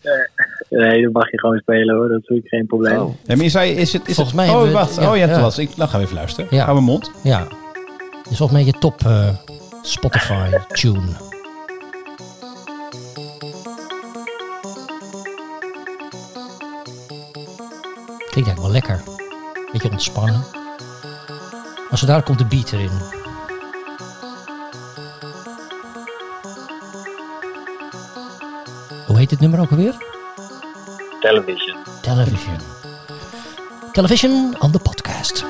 Nee, 0.69 1.01
dat 1.03 1.11
mag 1.13 1.31
je 1.31 1.39
gewoon 1.39 1.57
spelen 1.57 1.95
hoor, 1.95 2.07
dat 2.07 2.11
is 2.17 2.21
natuurlijk 2.21 2.47
geen 2.47 2.65
probleem. 2.65 2.97
Oh. 2.99 3.13
Ja, 3.23 3.35
maar 3.35 3.43
je 3.43 3.49
zei, 3.49 3.71
is 3.71 3.93
het... 3.93 4.07
Is 4.07 4.15
Volgens 4.15 4.35
het, 4.37 4.45
mij 4.45 4.55
oh, 4.61 4.71
wacht. 4.71 4.95
ja, 4.95 5.09
oh, 5.11 5.17
ja, 5.17 5.25
ja. 5.25 5.27
dat 5.33 5.41
was. 5.41 5.57
Ik, 5.57 5.75
dan 5.75 5.87
gaan 5.87 5.99
we 5.99 6.05
even 6.05 6.17
luisteren. 6.17 6.47
Ja. 6.49 6.61
Hou 6.63 6.73
mijn 6.73 6.85
mond. 6.85 7.11
Ja. 7.23 7.47
Is 8.29 8.37
volgens 8.37 8.51
mij 8.51 8.63
je 8.65 8.71
top 8.79 9.01
eh, 9.05 9.27
Spotify 9.81 10.49
tune. 10.67 11.01
Klinkt 18.31 18.49
eigenlijk 18.49 18.59
wel 18.59 18.71
lekker. 18.71 18.99
Beetje 19.71 19.91
ontspannen. 19.91 20.43
Maar 21.95 22.03
zo 22.03 22.09
daar 22.13 22.23
komt 22.23 22.37
de 22.37 22.45
beat 22.45 22.71
erin. 22.71 22.91
Hoe 29.07 29.17
heet 29.17 29.29
dit 29.29 29.39
nummer 29.39 29.59
ook 29.59 29.69
alweer? 29.71 29.95
Television. 31.19 31.77
Television. 32.01 32.57
Television 33.91 34.55
on 34.59 34.71
the 34.71 34.79
podcast. 34.79 35.45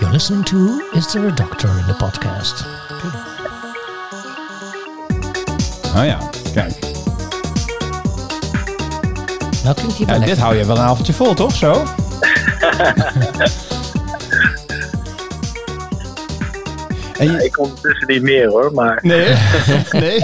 You're 0.00 0.12
listening 0.12 0.44
to 0.44 0.80
Is 0.92 1.06
There 1.10 1.26
a 1.26 1.34
Doctor 1.34 1.78
in 1.78 1.86
the 1.86 1.94
podcast? 1.94 2.91
Oh 5.96 6.04
ja, 6.04 6.18
kijk. 6.54 6.72
Nou 9.64 9.74
klinkt 9.74 9.98
wel 9.98 10.20
Ja, 10.20 10.24
dit 10.26 10.38
hou 10.38 10.56
je 10.56 10.66
wel 10.66 10.76
een 10.76 10.82
avondje 10.82 11.12
vol, 11.12 11.34
toch? 11.34 11.54
Zo? 11.54 11.72
en 17.18 17.30
je, 17.32 17.44
Ik 17.44 17.52
kom 17.52 17.74
tussen 17.82 18.06
niet 18.06 18.22
meer 18.22 18.48
hoor, 18.48 18.72
maar 18.74 18.98
nee, 19.02 19.34
nee. 19.92 20.18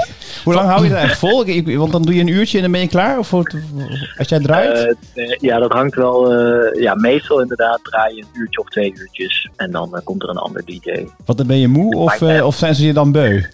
Hoe 0.44 0.54
lang 0.54 0.68
hou 0.68 0.84
je 0.84 0.90
er 0.90 0.96
eigenlijk 0.96 1.32
vol? 1.34 1.46
Ik- 1.46 1.76
want 1.76 1.92
dan 1.92 2.02
doe 2.02 2.14
je 2.14 2.20
een 2.20 2.26
uurtje 2.28 2.56
en 2.56 2.62
dan 2.62 2.72
ben 2.72 2.80
je 2.80 2.88
klaar? 2.88 3.18
Of 3.18 3.32
als 3.34 4.28
jij 4.28 4.38
draait? 4.38 4.94
eh, 5.14 5.36
ja, 5.40 5.58
dat 5.58 5.72
hangt 5.72 5.94
wel. 5.94 6.32
eh, 6.34 6.82
ja, 6.82 6.94
meestal 6.94 7.40
inderdaad 7.40 7.80
draai 7.82 8.14
je 8.14 8.22
een 8.22 8.40
uurtje 8.40 8.60
of 8.60 8.68
twee 8.68 8.92
uurtjes 8.96 9.48
en 9.56 9.70
dan 9.70 9.96
eh, 9.96 10.00
komt 10.04 10.22
er 10.22 10.28
een 10.28 10.36
ander 10.36 10.62
DJ. 10.64 11.06
Want 11.24 11.38
dan 11.38 11.46
ben 11.46 11.58
je 11.58 11.68
moe 11.68 11.96
of, 11.96 12.22
of 12.22 12.56
zijn 12.56 12.74
ze 12.74 12.86
je 12.86 12.92
dan 12.92 13.12
beu? 13.12 13.42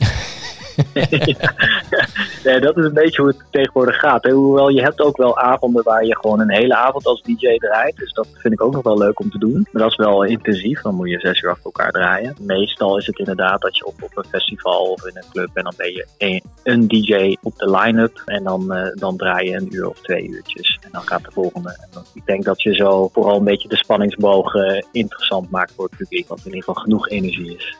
nee, 2.44 2.60
dat 2.60 2.76
is 2.76 2.84
een 2.84 2.92
beetje 2.92 3.22
hoe 3.22 3.30
het 3.30 3.42
tegenwoordig 3.50 3.96
gaat. 3.96 4.24
Hè. 4.24 4.30
Hoewel 4.30 4.68
je 4.68 4.82
hebt 4.82 5.00
ook 5.00 5.16
wel 5.16 5.38
avonden 5.38 5.84
waar 5.84 6.04
je 6.04 6.16
gewoon 6.16 6.40
een 6.40 6.52
hele 6.52 6.74
avond 6.76 7.06
als 7.06 7.22
DJ 7.22 7.56
draait. 7.56 7.96
Dus 7.96 8.12
dat 8.12 8.28
vind 8.32 8.54
ik 8.54 8.62
ook 8.62 8.72
nog 8.72 8.82
wel 8.82 8.98
leuk 8.98 9.20
om 9.20 9.30
te 9.30 9.38
doen. 9.38 9.66
Maar 9.72 9.82
dat 9.82 9.90
is 9.90 9.96
wel 9.96 10.22
intensief. 10.24 10.82
Dan 10.82 10.94
moet 10.94 11.10
je 11.10 11.20
zes 11.20 11.40
uur 11.40 11.50
achter 11.50 11.64
elkaar 11.64 11.90
draaien. 11.90 12.36
Meestal 12.40 12.98
is 12.98 13.06
het 13.06 13.18
inderdaad 13.18 13.60
dat 13.60 13.76
je 13.76 13.86
op, 13.86 13.94
op 14.02 14.16
een 14.16 14.24
festival 14.30 14.84
of 14.84 15.06
in 15.06 15.16
een 15.16 15.30
club 15.32 15.50
en 15.54 15.64
dan 15.64 15.74
ben 15.76 15.92
je 15.92 16.06
een, 16.62 16.88
DJ 16.88 17.36
op 17.42 17.56
de 17.56 17.70
line-up. 17.70 18.22
En 18.24 18.44
dan, 18.44 18.72
eh, 18.72 18.90
dan 18.94 19.16
draai 19.16 19.50
je 19.50 19.56
een 19.56 19.74
uur 19.74 19.88
of 19.88 20.00
twee 20.00 20.28
uurtjes. 20.28 20.78
En 20.82 20.88
dan 20.92 21.02
gaat 21.02 21.24
de 21.24 21.30
volgende. 21.30 21.68
En 21.68 21.88
dan- 21.92 22.04
ik 22.14 22.26
denk 22.26 22.44
dat 22.44 22.62
je 22.62 22.74
zo 22.74 23.08
vooral 23.08 23.36
een 23.36 23.44
beetje 23.44 23.68
de 23.68 23.76
spanningsboog 23.76 24.54
eh, 24.54 24.82
interessant 24.92 25.50
maakt 25.50 25.72
voor 25.74 25.84
het 25.84 25.96
publiek. 25.96 26.28
Wat 26.28 26.38
in 26.38 26.44
ieder 26.44 26.62
geval 26.62 26.82
genoeg 26.82 27.08
energie 27.08 27.54
is. 27.56 27.76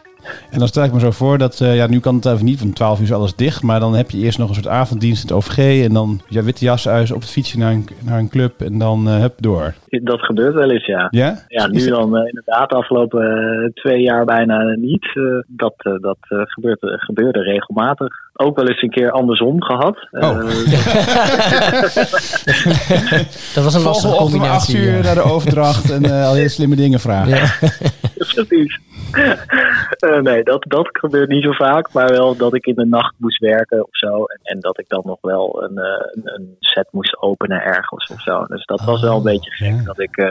En 0.51 0.59
dan 0.59 0.69
stel 0.69 0.85
ik 0.85 0.93
me 0.93 1.01
zo 1.01 1.11
voor 1.11 1.39
dat, 1.39 1.61
eh, 1.61 1.77
ja, 1.77 1.87
nu 1.87 2.01
kan 2.01 2.15
het 2.15 2.27
even 2.27 2.45
niet, 2.45 2.61
want 2.61 2.75
12 2.75 2.99
uur 2.99 3.05
is 3.05 3.13
alles 3.13 3.37
dicht. 3.37 3.63
Maar 3.63 3.81
dan 3.81 3.95
heb 3.95 4.11
je 4.11 4.19
eerst 4.19 4.39
nog 4.39 4.49
een 4.49 4.55
soort 4.55 4.69
avonddienst 4.69 5.23
in 5.23 5.29
het 5.29 5.37
OVG. 5.37 5.85
En 5.85 5.93
dan 5.93 6.21
ja, 6.29 6.43
witte 6.43 6.65
jas 6.65 6.89
uit 6.89 7.13
op 7.13 7.21
het 7.21 7.31
fietsje 7.31 7.59
naar 7.59 7.73
een, 7.73 7.89
naar 8.05 8.19
een 8.19 8.29
club. 8.29 8.61
En 8.61 8.79
dan 8.79 9.09
eh 9.09 9.21
hup 9.21 9.35
door. 9.37 9.75
Dat 9.89 10.21
gebeurt 10.21 10.55
wel 10.55 10.71
eens, 10.71 10.87
ja. 10.87 11.09
Ja? 11.11 11.35
Ja, 11.49 11.67
nu 11.67 11.89
dan 11.89 12.17
eh, 12.17 12.27
inderdaad 12.27 12.71
de 12.71 12.77
afgelopen 12.77 13.71
twee 13.75 14.01
jaar 14.01 14.25
bijna 14.25 14.75
niet. 14.75 15.07
Dat 15.47 15.75
dat 16.01 16.19
gebeurt, 16.29 16.79
gebeurde 16.81 17.41
regelmatig. 17.41 18.15
Ook 18.37 18.57
wel 18.57 18.69
eens 18.69 18.83
een 18.83 18.91
keer 18.91 19.11
andersom 19.11 19.63
gehad. 19.63 20.09
Oh. 20.11 20.23
Eh, 20.23 20.35
Dat 23.55 23.65
was 23.65 23.75
een 23.75 23.83
lastige 23.83 24.09
Volgende 24.09 24.13
ochtend 24.13 24.35
om 24.35 24.41
8 24.49 24.67
combinatie. 24.67 24.77
uur 24.79 24.97
ja. 24.97 25.03
naar 25.03 25.15
de 25.15 25.23
overdracht 25.23 25.91
en 25.91 26.05
eh, 26.05 26.27
al 26.27 26.35
hele 26.35 26.49
slimme 26.49 26.77
dingen 26.77 27.01
vragen. 27.01 27.29
Ja. 27.37 27.47
Precies. 28.35 28.79
Eh, 29.99 30.21
nee, 30.21 30.43
dat, 30.43 30.65
dat 30.69 30.89
gebeurt 30.93 31.29
niet 31.29 31.45
zo 31.45 31.53
vaak. 31.53 31.93
Maar 31.93 32.09
wel 32.09 32.37
dat 32.37 32.55
ik 32.55 32.67
in 32.67 32.75
de 32.75 32.87
nacht 32.87 33.15
moest 33.19 33.39
werken 33.39 33.83
of 33.83 33.89
zo. 33.97 34.25
En, 34.25 34.41
en 34.43 34.61
dat 34.61 34.79
ik 34.79 34.89
dan 34.89 35.03
nog 35.05 35.19
wel 35.21 35.63
een, 35.63 35.79
eh, 35.79 36.07
een, 36.13 36.23
een 36.35 36.57
set 36.61 36.89
moest 36.91 37.21
openen 37.23 37.63
ergens 37.63 38.11
of 38.11 38.21
zo. 38.21 38.45
Dus 38.45 38.65
dat 38.65 38.85
was 38.85 39.01
wel 39.01 39.17
een 39.17 39.23
beetje 39.23 39.51
gek. 39.51 39.75
ja. 39.75 39.83
Dat 39.85 39.99
ik, 40.01 40.17
eh, 40.17 40.31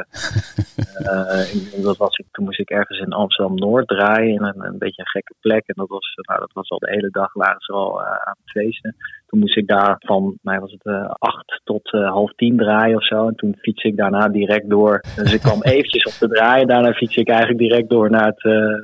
eh, 1.39 1.53
ik- 1.55 1.83
dat 1.83 1.97
was 1.97 2.17
ik, 2.17 2.25
toen 2.31 2.45
moest 2.45 2.59
ik 2.59 2.69
ergens 2.69 2.99
in 2.99 3.13
Amsterdam-Noord 3.13 3.87
draaien. 3.87 4.33
In 4.33 4.43
een, 4.43 4.65
een 4.65 4.77
beetje 4.77 5.01
een 5.01 5.07
gekke 5.07 5.33
plek. 5.39 5.63
En 5.67 5.73
dat 5.77 5.89
was, 5.89 6.13
nou, 6.27 6.39
dat 6.39 6.51
was 6.53 6.69
al 6.69 6.79
de 6.79 6.89
hele 6.89 7.09
dag 7.11 7.33
waren 7.33 7.61
ze 7.61 7.71
al 7.73 7.92
eh, 8.01 8.07
aan 8.07 8.37
het 8.43 8.51
feesten. 8.51 8.95
Toen 9.27 9.39
moest 9.39 9.57
ik 9.57 9.67
daar 9.67 9.95
van, 9.99 10.37
mij 10.41 10.59
was 10.59 10.71
het 10.71 10.85
eh, 10.85 11.11
acht 11.17 11.61
tot 11.63 11.91
eh, 11.91 12.09
half 12.09 12.33
tien 12.35 12.57
draaien 12.57 12.97
of 12.97 13.05
zo. 13.05 13.27
En 13.27 13.35
toen 13.35 13.55
fiets 13.59 13.83
ik 13.83 13.97
daarna 13.97 14.27
direct 14.27 14.69
door. 14.69 15.03
Dus 15.15 15.33
ik 15.33 15.41
kwam 15.41 15.61
eventjes 15.73 16.03
op 16.03 16.11
te 16.11 16.35
draaien. 16.35 16.67
Daarna 16.67 16.93
fiets 16.93 17.15
ik 17.15 17.27
eigenlijk 17.27 17.59
direct 17.59 17.89
door 17.89 18.09
naar 18.09 18.25
het, 18.25 18.43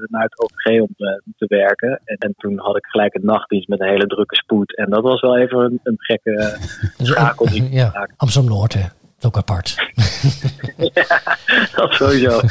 naar 0.09 0.23
het 0.23 0.41
OVG 0.41 0.81
om 0.81 0.93
te, 1.37 1.45
werken. 1.47 2.01
En, 2.05 2.17
en 2.17 2.33
toen 2.37 2.59
had 2.59 2.77
ik 2.77 2.85
gelijk 2.85 3.13
een 3.13 3.25
nachtdienst 3.25 3.67
met 3.67 3.79
een 3.79 3.87
hele 3.87 4.07
drukke 4.07 4.35
spoed. 4.35 4.77
En 4.77 4.89
dat 4.89 5.03
was 5.03 5.21
wel 5.21 5.37
even 5.37 5.59
een, 5.59 5.79
een 5.83 5.97
gekke 5.97 6.31
Dus, 6.97 7.07
schakel 7.07 7.45
die 7.45 7.71
ja. 7.71 8.09
Amsterdam-Noord, 8.17 8.73
hè. 8.73 8.98
Dat 9.19 9.19
is 9.19 9.25
ook 9.25 9.37
apart. 9.37 9.75
Dat 11.75 11.93
sowieso. 11.93 12.39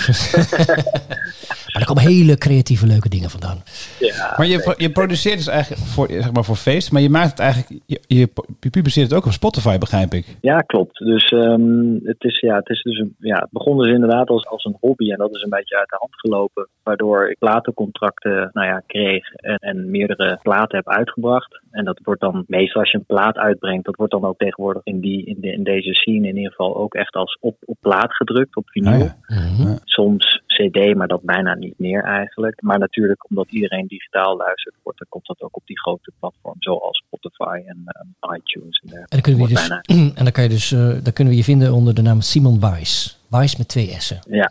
Maar 1.72 1.82
er 1.82 1.94
komen 1.94 2.12
hele 2.12 2.38
creatieve, 2.38 2.86
leuke 2.86 3.08
dingen 3.08 3.30
vandaan. 3.30 3.58
Ja, 3.98 4.34
Maar 4.36 4.46
je, 4.46 4.74
je 4.76 4.90
produceert 4.90 5.36
dus 5.36 5.46
eigenlijk 5.46 5.82
voor, 5.82 6.06
zeg 6.10 6.32
maar 6.32 6.44
voor 6.44 6.56
feest, 6.56 6.92
maar 6.92 7.02
je 7.02 7.10
maakt 7.10 7.30
het 7.30 7.38
eigenlijk, 7.38 7.82
je, 7.86 8.00
je, 8.06 8.28
publiceert 8.70 9.10
het 9.10 9.18
ook 9.18 9.26
op 9.26 9.32
Spotify, 9.32 9.78
begrijp 9.78 10.12
ik. 10.12 10.36
Ja, 10.40 10.58
klopt. 10.58 10.98
Dus 10.98 11.24
ehm, 11.24 11.94
het, 12.04 12.24
is, 12.24 12.40
ja, 12.40 12.56
het, 12.56 12.68
is 12.68 12.82
dus 12.82 12.98
een, 12.98 13.14
ja, 13.18 13.38
het 13.38 13.50
begon 13.50 13.78
dus 13.78 13.92
inderdaad 13.92 14.28
als, 14.28 14.46
als 14.46 14.64
een 14.64 14.76
hobby 14.80 15.10
en 15.10 15.18
dat 15.18 15.34
is 15.34 15.42
een 15.42 15.50
beetje 15.50 15.78
uit 15.78 15.88
de 15.88 15.96
hand 15.98 16.20
gelopen. 16.20 16.68
Waardoor 16.82 17.30
ik 17.30 17.38
platencontracten 17.38 18.50
nou 18.52 18.66
ja, 18.66 18.82
kreeg 18.86 19.34
en, 19.34 19.56
en 19.56 19.90
meerdere 19.90 20.38
platen 20.42 20.76
heb 20.76 20.88
uitgebracht. 20.88 21.60
En 21.70 21.84
dat 21.84 22.00
wordt 22.02 22.20
dan 22.20 22.44
meestal 22.46 22.80
als 22.80 22.90
je 22.90 22.98
een 22.98 23.04
plaat 23.04 23.36
uitbrengt, 23.36 23.84
dat 23.84 23.96
wordt 23.96 24.12
dan 24.12 24.24
ook 24.24 24.38
tegenwoordig 24.38 24.84
in, 24.84 25.00
die, 25.00 25.24
in, 25.24 25.36
de, 25.40 25.52
in 25.52 25.62
deze 25.62 25.94
scene 25.94 26.28
in 26.28 26.36
ieder 26.36 26.50
geval 26.50 26.57
ook 26.58 26.94
echt 26.94 27.14
als 27.14 27.38
op, 27.40 27.56
op 27.64 27.76
plaat 27.80 28.14
gedrukt, 28.14 28.56
op 28.56 28.68
vinyl. 28.68 28.92
Ah, 28.92 28.98
ja. 29.00 29.16
Mhm. 29.26 29.76
Soms 29.84 30.42
CD, 30.46 30.94
maar 30.94 31.08
dat 31.08 31.22
bijna 31.22 31.54
niet 31.54 31.78
meer 31.78 32.04
eigenlijk. 32.04 32.62
Maar 32.62 32.78
natuurlijk, 32.78 33.30
omdat 33.30 33.46
iedereen 33.50 33.86
digitaal 33.86 34.36
luistert, 34.36 34.74
wordt, 34.82 34.98
dan 34.98 35.08
komt 35.08 35.26
dat 35.26 35.42
ook 35.42 35.56
op 35.56 35.66
die 35.66 35.80
grote 35.80 36.12
platforms 36.18 36.64
zoals 36.64 37.02
Spotify 37.06 37.62
en 37.66 37.82
ehm, 37.84 38.34
iTunes. 38.34 38.82
En, 38.86 38.92
En 38.92 39.06
dan 39.08 39.20
kunnen 39.20 39.40
we 39.40 39.48
je 39.48 39.58
Wordt 39.58 39.86
dus, 39.86 39.96
en 40.18 40.24
dan 40.24 40.32
kan 40.32 40.42
je 40.42 40.48
dus, 40.48 40.72
eh, 40.72 40.88
dan 41.02 41.12
kunnen 41.12 41.32
we 41.32 41.38
je 41.38 41.44
vinden 41.44 41.72
onder 41.72 41.94
de 41.94 42.02
naam 42.02 42.20
Simon 42.20 42.60
Weiss. 42.60 43.17
Weiss 43.28 43.56
met 43.56 43.68
twee 43.68 43.96
S'en. 43.98 44.18
Ja. 44.28 44.50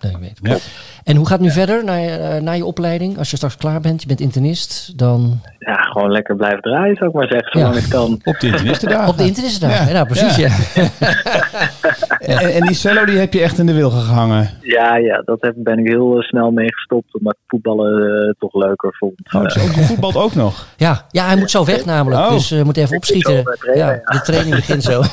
En 1.03 1.15
hoe 1.15 1.25
gaat 1.27 1.37
het 1.37 1.47
nu 1.47 1.51
verder 1.53 1.83
na, 1.83 1.93
je- 1.95 2.09
eh, 2.09 2.41
na 2.41 2.51
je 2.51 2.65
opleiding? 2.65 3.17
Als 3.17 3.29
je 3.29 3.35
straks 3.35 3.57
klaar 3.57 3.79
bent, 3.81 4.01
je 4.01 4.07
bent 4.07 4.19
internist, 4.19 4.97
dan 4.97 5.41
ja, 5.59 5.75
gewoon 5.81 6.11
lekker 6.11 6.35
blijven 6.35 6.61
draaien, 6.61 6.95
zou 6.95 7.09
ik 7.09 7.15
maar 7.15 7.27
zeggen, 7.27 7.51
zolang 7.51 7.73
Ja. 7.75 7.79
het 7.81 7.89
kan. 7.89 8.19
Op 8.23 8.39
de 8.39 8.47
internistendagen. 8.47 9.07
op 9.09 9.17
de 9.17 9.25
internistdag. 9.25 9.69
Ja. 9.69 9.85
Ja, 9.87 9.91
nou, 9.93 10.05
precies. 10.05 10.35
Ja. 10.35 10.49
En, 12.27 12.53
en 12.53 12.61
die 12.61 12.75
cello 12.75 13.05
die 13.05 13.17
heb 13.17 13.33
je 13.33 13.41
echt 13.41 13.57
in 13.59 13.65
de 13.65 13.73
wilgen 13.73 14.01
gehangen. 14.01 14.49
Ja, 14.61 14.97
ja, 14.97 15.21
dat 15.25 15.41
heb, 15.41 15.53
ben 15.57 15.77
ik 15.79 15.87
heel 15.87 16.17
eh, 16.17 16.21
snel 16.23 16.51
mee 16.51 16.73
gestopt, 16.73 17.17
omdat 17.19 17.33
ik 17.33 17.39
voetballen 17.47 18.25
eh, 18.27 18.33
toch 18.39 18.53
leuker 18.53 18.95
vond. 18.97 19.13
Oh, 19.33 19.41
ook, 19.41 19.49
voetbalt 19.85 20.15
ook 20.17 20.35
nog. 20.35 20.67
Ja, 20.77 21.05
ja, 21.11 21.25
hij 21.27 21.35
moet 21.37 21.51
zo 21.51 21.65
weg 21.65 21.85
namelijk. 21.85 22.21
Oh. 22.21 22.31
Dus 22.31 22.49
we 22.49 22.63
moeten 22.63 22.83
even 22.83 22.95
opschieten. 22.97 23.43
trainen, 23.43 23.77
ja, 23.77 23.91
ja. 23.91 24.11
de 24.11 24.21
training 24.21 24.55
begint 24.55 24.83
zo. 24.83 25.01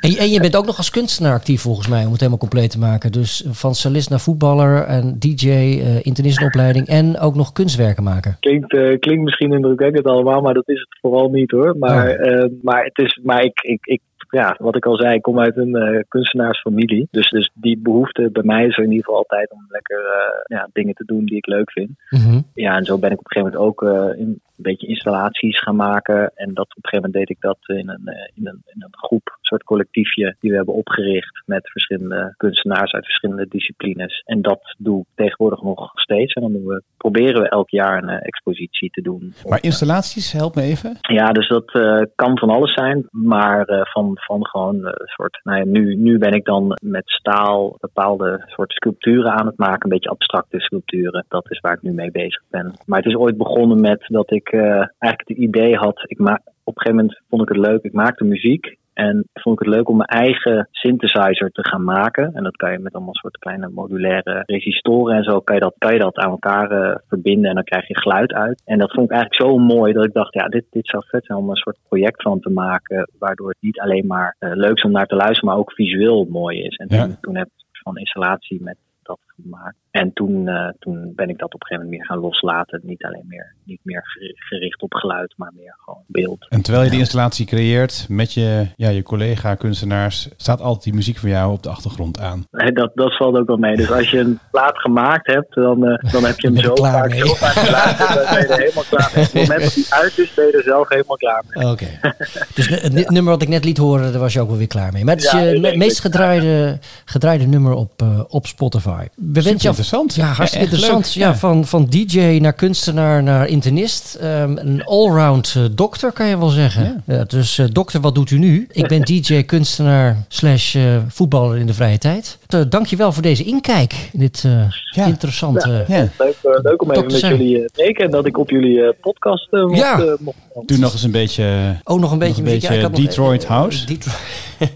en, 0.00 0.10
je- 0.10 0.18
en 0.18 0.30
je 0.30 0.40
bent 0.40 0.56
ook 0.56 0.66
nog 0.66 0.76
als 0.76 0.90
kunstenaar 0.90 1.32
actief 1.32 1.60
volgens 1.60 1.88
mij, 1.88 2.04
om 2.04 2.10
het 2.10 2.18
helemaal 2.20 2.38
compleet 2.38 2.70
te 2.70 2.78
maken. 2.78 3.12
Dus 3.12 3.44
van 3.50 3.74
cellist 3.74 4.10
naar 4.10 4.20
voetballer 4.20 4.82
en 4.84 5.16
DJ, 5.18 5.48
eh 5.48 6.04
internistopleiding 6.06 6.86
en 6.86 7.18
ook 7.18 7.34
nog 7.34 7.52
kunstwerken 7.52 8.02
maken. 8.02 8.36
Klinkt, 8.40 8.72
eh, 8.72 8.98
klinkt 8.98 9.24
misschien 9.24 9.52
indrukwekkend 9.52 10.06
allemaal, 10.06 10.40
maar 10.40 10.54
dat 10.54 10.68
is 10.68 10.80
het 10.80 10.98
vooral 11.00 11.28
niet 11.28 11.50
hoor. 11.50 11.76
Maar, 11.78 12.08
eh, 12.08 12.50
maar, 12.62 12.84
het 12.84 12.98
is, 13.06 13.20
maar 13.22 13.42
ik, 13.44 13.60
ik, 13.60 13.86
ik, 13.86 14.00
ja, 14.30 14.56
wat 14.58 14.76
ik 14.76 14.86
al 14.86 14.96
zei, 14.96 15.14
ik 15.14 15.22
kom 15.22 15.40
uit 15.40 15.56
een 15.56 15.74
eh, 15.74 16.02
kunstenaarsfamilie. 16.08 17.08
Dus, 17.10 17.30
dus 17.30 17.50
die 17.54 17.78
behoefte 17.78 18.30
bij 18.32 18.42
mij 18.42 18.66
is 18.66 18.76
er 18.76 18.84
in 18.84 18.90
ieder 18.90 19.04
geval 19.04 19.18
altijd 19.18 19.50
om 19.50 19.66
lekker 19.68 20.04
eh, 20.04 20.58
ja, 20.58 20.68
dingen 20.72 20.94
te 20.94 21.04
doen 21.04 21.24
die 21.24 21.36
ik 21.36 21.46
leuk 21.46 21.70
vind. 21.70 21.90
Mhm. 22.10 22.40
Ja, 22.54 22.76
en 22.76 22.84
zo 22.84 22.98
ben 22.98 23.10
ik 23.10 23.18
op 23.18 23.24
een 23.24 23.32
gegeven 23.32 23.58
moment 23.58 23.80
ook 23.80 23.82
eh, 23.82 24.20
in, 24.20 24.28
een 24.28 24.62
beetje 24.62 24.86
installaties 24.86 25.60
gaan 25.60 25.76
maken. 25.76 26.32
En 26.34 26.54
dat, 26.54 26.76
op 26.76 26.84
een 26.84 26.88
gegeven 26.88 27.10
moment 27.10 27.12
deed 27.12 27.30
ik 27.30 27.40
dat 27.40 27.58
in 27.66 27.88
een, 27.88 28.30
in 28.34 28.46
een, 28.46 28.62
in 28.64 28.82
een 28.82 28.96
groep, 28.96 29.35
soort 29.46 29.64
collectiefje 29.64 30.36
die 30.40 30.50
we 30.50 30.56
hebben 30.56 30.74
opgericht 30.74 31.42
met 31.46 31.70
verschillende 31.70 32.34
kunstenaars 32.36 32.92
uit 32.92 33.04
verschillende 33.04 33.46
disciplines. 33.48 34.22
En 34.24 34.42
dat 34.42 34.74
doe 34.78 35.00
ik 35.00 35.06
tegenwoordig 35.14 35.62
nog 35.62 35.90
steeds. 35.94 36.32
En 36.32 36.42
dan 36.42 36.52
doen 36.52 36.66
we, 36.66 36.82
proberen 36.96 37.42
we 37.42 37.48
elk 37.48 37.70
jaar 37.70 38.02
een 38.02 38.08
eh, 38.08 38.26
expositie 38.26 38.90
te 38.90 39.02
doen. 39.02 39.34
Maar 39.48 39.62
installaties, 39.62 40.32
help 40.32 40.54
me 40.54 40.62
even. 40.62 40.96
Ja, 41.00 41.32
dus 41.32 41.48
dat 41.48 41.72
eh, 41.72 42.02
kan 42.14 42.38
van 42.38 42.50
alles 42.50 42.72
zijn, 42.72 43.06
maar 43.10 43.64
eh, 43.64 43.80
van, 43.82 44.10
van 44.14 44.46
gewoon 44.46 44.84
een 44.84 45.08
soort. 45.16 45.40
Nou 45.42 45.58
ja, 45.58 45.64
nu, 45.64 45.94
nu 45.94 46.18
ben 46.18 46.32
ik 46.32 46.44
dan 46.44 46.78
met 46.82 47.08
staal 47.10 47.76
bepaalde 47.80 48.44
soort 48.46 48.72
sculpturen 48.72 49.30
aan 49.30 49.46
het 49.46 49.58
maken, 49.58 49.82
een 49.82 49.88
beetje 49.88 50.10
abstracte 50.10 50.60
sculpturen. 50.60 51.24
Dat 51.28 51.50
is 51.50 51.60
waar 51.60 51.74
ik 51.74 51.82
nu 51.82 51.92
mee 51.92 52.10
bezig 52.10 52.42
ben. 52.50 52.72
Maar 52.86 52.98
het 52.98 53.08
is 53.08 53.16
ooit 53.16 53.36
begonnen 53.36 53.80
met 53.80 54.04
dat 54.06 54.30
ik 54.30 54.52
eigenlijk 54.52 55.28
het 55.28 55.38
idee 55.38 55.76
had. 55.76 56.02
Ik 56.06 56.18
ma 56.18 56.40
op 56.66 56.76
een 56.76 56.82
gegeven 56.82 56.96
moment 56.96 57.20
vond 57.28 57.42
ik 57.42 57.48
het 57.48 57.66
leuk, 57.66 57.82
ik 57.82 57.92
maakte 57.92 58.24
muziek. 58.24 58.76
En 58.96 59.28
vond 59.32 59.60
ik 59.60 59.66
het 59.66 59.74
leuk 59.76 59.88
om 59.88 59.96
mijn 59.96 60.08
eigen 60.08 60.68
synthesizer 60.70 61.50
te 61.50 61.68
gaan 61.68 61.84
maken. 61.84 62.34
En 62.34 62.42
dat 62.42 62.56
kan 62.56 62.72
je 62.72 62.78
met 62.78 62.92
allemaal 62.94 63.14
soort 63.14 63.38
kleine 63.38 63.68
modulaire 63.68 64.42
resistoren 64.46 65.16
en 65.16 65.24
zo. 65.24 65.40
Kan 65.40 65.54
je 65.54 65.60
dat, 65.60 65.74
kan 65.78 65.92
je 65.92 65.98
dat 65.98 66.16
aan 66.16 66.30
elkaar 66.30 66.70
eh, 66.70 66.96
verbinden 67.08 67.48
en 67.48 67.54
dan 67.54 67.64
krijg 67.64 67.88
je 67.88 68.00
geluid 68.00 68.32
uit. 68.32 68.62
En 68.64 68.78
dat 68.78 68.92
vond 68.92 69.10
ik 69.10 69.16
eigenlijk 69.16 69.42
zo 69.42 69.58
mooi 69.58 69.92
dat 69.92 70.04
ik 70.04 70.12
dacht, 70.12 70.34
ja, 70.34 70.48
dit, 70.48 70.64
dit 70.70 70.86
zou 70.86 71.02
vet 71.06 71.24
zijn 71.26 71.38
om 71.38 71.50
een 71.50 71.56
soort 71.56 71.78
project 71.88 72.22
van 72.22 72.40
te 72.40 72.50
maken. 72.50 73.10
Waardoor 73.18 73.48
het 73.48 73.60
niet 73.60 73.80
alleen 73.80 74.06
maar 74.06 74.36
eh, 74.38 74.50
leuk 74.54 74.76
is 74.76 74.82
om 74.82 74.92
naar 74.92 75.06
te 75.06 75.16
luisteren, 75.16 75.48
maar 75.48 75.58
ook 75.58 75.72
visueel 75.72 76.24
mooi 76.24 76.62
is. 76.62 76.76
En 76.76 76.86
Ja. 76.88 77.04
toen, 77.04 77.16
toen 77.20 77.36
heb 77.36 77.46
ik 77.46 77.52
een 77.52 77.64
soort 77.66 77.82
van 77.82 77.96
installatie 77.96 78.62
met 78.62 78.76
dat 79.06 79.18
gemaakt. 79.42 79.76
En 79.90 80.12
toen, 80.12 80.48
eh, 80.48 80.68
toen 80.78 81.12
ben 81.14 81.28
ik 81.28 81.38
dat 81.38 81.54
op 81.54 81.60
een 81.60 81.66
gegeven 81.66 81.84
moment 81.84 81.90
meer 81.90 82.04
gaan 82.06 82.18
loslaten. 82.18 82.80
Niet 82.82 83.04
alleen 83.04 83.24
meer, 83.28 83.54
niet 83.64 83.80
meer 83.82 84.02
geri- 84.04 84.32
gericht 84.36 84.82
op 84.82 84.94
geluid, 84.94 85.34
maar 85.36 85.52
meer 85.56 85.74
gewoon 85.84 86.02
beeld. 86.06 86.46
En 86.48 86.62
terwijl 86.62 86.84
je 86.84 86.90
die 86.90 86.98
installatie 86.98 87.46
creëert 87.46 88.06
met 88.08 88.32
je, 88.32 88.66
ja, 88.76 88.88
je 88.88 89.02
collega 89.02 89.54
kunstenaars, 89.54 90.28
staat 90.36 90.60
altijd 90.60 90.84
die 90.84 90.94
muziek 90.94 91.16
van 91.18 91.28
jou 91.30 91.52
op 91.52 91.62
de 91.62 91.68
achtergrond 91.68 92.20
aan. 92.20 92.44
Nee, 92.50 92.72
dat, 92.72 92.90
dat 92.94 93.16
valt 93.16 93.36
ook 93.36 93.46
wel 93.46 93.56
mee. 93.56 93.76
Dus 93.76 93.90
als 93.92 94.10
je 94.10 94.18
een 94.18 94.38
plaat 94.50 94.78
gemaakt 94.78 95.26
hebt, 95.26 95.54
dan, 95.54 95.86
eh, 95.86 96.12
dan 96.12 96.24
heb 96.24 96.38
je 96.40 96.46
hem 96.48 96.56
zo 96.56 96.72
klaar 96.72 96.92
vaak, 96.92 97.10
mee? 97.10 97.18
zo 97.26 97.34
vaak. 97.34 97.54
Dan 97.54 98.24
ben 98.34 98.40
je 98.40 98.46
er 98.54 98.58
helemaal 98.60 98.84
klaar 98.90 99.12
mee. 99.14 99.24
Op 99.24 99.32
het 99.32 99.42
moment 99.48 99.62
dat 99.62 99.74
die 99.74 99.86
uit 99.94 100.18
is, 100.18 100.34
ben 100.34 100.46
je 100.46 100.52
er 100.52 100.62
zelf 100.62 100.88
helemaal 100.88 101.16
klaar 101.16 101.44
mee. 101.48 101.70
Oké. 101.70 101.86
Dus 102.54 102.68
het 102.68 102.92
nu- 102.92 103.04
nummer 103.08 103.32
wat 103.32 103.42
ik 103.42 103.48
net 103.48 103.64
liet 103.64 103.76
horen, 103.78 104.10
daar 104.12 104.20
was 104.20 104.32
je 104.32 104.40
ook 104.40 104.48
wel 104.48 104.56
weer 104.58 104.66
klaar 104.66 104.92
mee. 104.92 105.04
Maar 105.04 105.14
het 105.14 105.24
is 105.24 105.30
Ja, 105.30 105.38
je 105.40 105.76
meest 105.76 106.00
gedraaide, 106.00 106.78
gedraaide 107.04 107.46
nummer 107.46 107.72
op, 107.72 107.92
eh, 108.02 108.20
op 108.28 108.46
Spotify. 108.46 108.95
We 109.14 109.32
wensen 109.32 109.42
jou- 109.56 109.66
interessant. 109.66 110.14
Ja, 110.14 110.24
hartstikke 110.26 110.56
Ja, 110.66 110.72
interessant. 110.72 111.04
leuk. 111.14 111.14
Ja, 111.24 111.28
Ja. 111.30 111.36
van, 111.36 111.64
van 111.66 111.86
DJ 111.86 112.38
naar 112.40 112.52
kunstenaar 112.52 113.22
naar 113.22 113.46
internist. 113.48 114.14
Ehm, 114.14 114.56
een 114.56 114.84
allround 114.84 115.54
eh, 115.56 115.62
dokter, 115.72 116.12
kan 116.12 116.26
je 116.26 116.38
wel 116.38 116.48
zeggen. 116.48 117.02
Ja. 117.06 117.24
dus 117.24 117.58
eh, 117.58 117.66
dokter, 117.72 118.00
wat 118.00 118.14
doet 118.14 118.30
u 118.30 118.38
nu? 118.38 118.66
Ik 118.70 118.86
ben 118.88 119.00
DJ, 119.10 119.42
kunstenaar 119.42 120.24
slash 120.28 120.74
eh, 120.76 120.82
voetballer 121.08 121.56
in 121.58 121.66
de 121.66 121.74
vrije 121.74 121.98
tijd. 121.98 122.38
Uh, 122.54 122.60
Dank 122.68 122.86
je 122.86 122.96
wel 122.96 123.12
voor 123.12 123.22
deze 123.22 123.44
inkijk 123.44 124.08
in 124.12 124.18
dit 124.18 124.42
eh, 124.46 124.52
Ja. 124.90 125.04
interessante... 125.06 125.84
Ja. 125.88 126.08
Leuk, 126.18 126.34
leuk 126.62 126.82
om 126.82 126.90
even 126.90 127.02
Dokter 127.02 127.28
met 127.30 127.38
jullie 127.38 127.58
te 127.58 127.68
spreken 127.72 128.04
en 128.04 128.10
dat 128.10 128.26
ik 128.26 128.38
op 128.38 128.50
jullie 128.50 128.92
podcast 129.00 129.48
eh, 129.52 129.60
mocht, 129.64 129.78
Ja. 129.78 130.16
mocht 130.20 130.36
Doe 130.66 130.78
nog 130.78 130.92
eens 130.92 131.02
een 131.02 131.10
beetje... 131.10 131.76
Ook 131.84 132.00
nog 132.00 132.12
een 132.12 132.18
beetje, 132.18 132.36
een 132.42 132.42
muziek. 132.48 132.68
beetje 132.68 132.82
nog- 132.82 132.90
Detroit 132.92 133.46
House. 133.46 133.86
Detroit. 133.86 134.18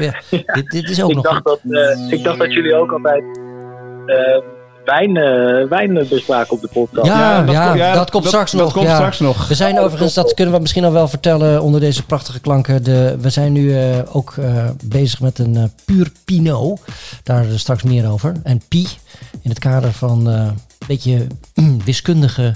ja, 0.00 0.14
dit, 0.30 0.70
dit 0.70 0.90
is 0.90 1.02
ook 1.02 1.08
ik, 1.10 1.14
nog... 1.16 1.24
dacht 1.24 1.44
dat, 1.44 1.60
eh, 1.70 2.12
ik 2.12 2.24
dacht 2.24 2.38
dat 2.38 2.52
jullie 2.52 2.74
ook 2.74 2.92
altijd 2.92 3.24
wijn, 4.84 5.16
eh, 5.16 5.68
wijn 5.68 6.06
bespraken 6.08 6.52
op 6.52 6.60
de 6.60 6.68
podcast. 6.72 7.06
Ja, 7.06 7.42
dat 7.42 7.54
ja, 7.54 7.66
komt- 7.66 7.78
ja, 7.78 7.94
dat 7.94 8.10
komt 8.10 8.22
dat- 8.22 8.32
straks 8.32 8.50
dat 8.52 8.60
nog. 8.60 8.72
komt 8.72 8.86
ja. 8.86 8.94
straks 8.94 9.18
nog. 9.20 9.48
We 9.48 9.54
zijn 9.54 9.78
overigens, 9.78 10.14
dat 10.14 10.34
kunnen 10.34 10.54
we 10.54 10.60
misschien 10.60 10.84
al 10.84 10.92
wel 10.92 11.08
vertellen 11.08 11.62
onder 11.62 11.80
deze 11.80 12.06
prachtige 12.06 12.40
klanken. 12.40 12.82
De, 12.84 13.16
we 13.20 13.30
zijn 13.30 13.52
nu 13.52 13.78
eh, 13.78 13.98
ook 14.12 14.34
eh, 14.36 14.64
bezig 14.84 15.20
met 15.20 15.38
een 15.38 15.72
puur 15.84 16.12
Pinot. 16.24 16.80
Daar 17.22 17.44
straks 17.54 17.82
meer 17.82 18.10
over. 18.10 18.32
En 18.42 18.60
Pi, 18.68 18.86
in 19.42 19.50
het 19.50 19.58
kader 19.58 19.92
van 19.92 20.30
eh, 20.30 20.48
beetje 20.86 21.26
mm, 21.54 21.84
wiskundige 21.84 22.54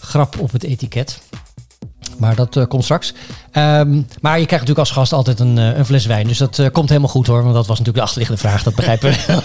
grap 0.00 0.38
op 0.40 0.52
het 0.52 0.64
etiket. 0.64 1.20
Maar 2.18 2.34
dat 2.34 2.56
eh, 2.56 2.66
komt 2.66 2.84
straks. 2.84 3.14
Ehm, 3.50 3.92
maar 4.20 4.38
je 4.38 4.46
krijgt 4.46 4.50
natuurlijk 4.50 4.78
als 4.78 4.90
gast 4.90 5.12
altijd 5.12 5.40
een, 5.40 5.58
eh, 5.58 5.76
een 5.76 5.84
fles 5.84 6.06
wijn. 6.06 6.26
Dus 6.26 6.38
dat 6.38 6.58
eh, 6.58 6.66
komt 6.72 6.88
helemaal 6.88 7.10
goed 7.10 7.26
hoor. 7.26 7.42
Want 7.42 7.54
dat 7.54 7.66
was 7.66 7.78
natuurlijk 7.78 7.96
de 7.96 8.02
achterliggende 8.02 8.40
vraag. 8.40 8.62
Dat 8.62 8.74
begrijpen 8.74 9.10
we. 9.10 9.16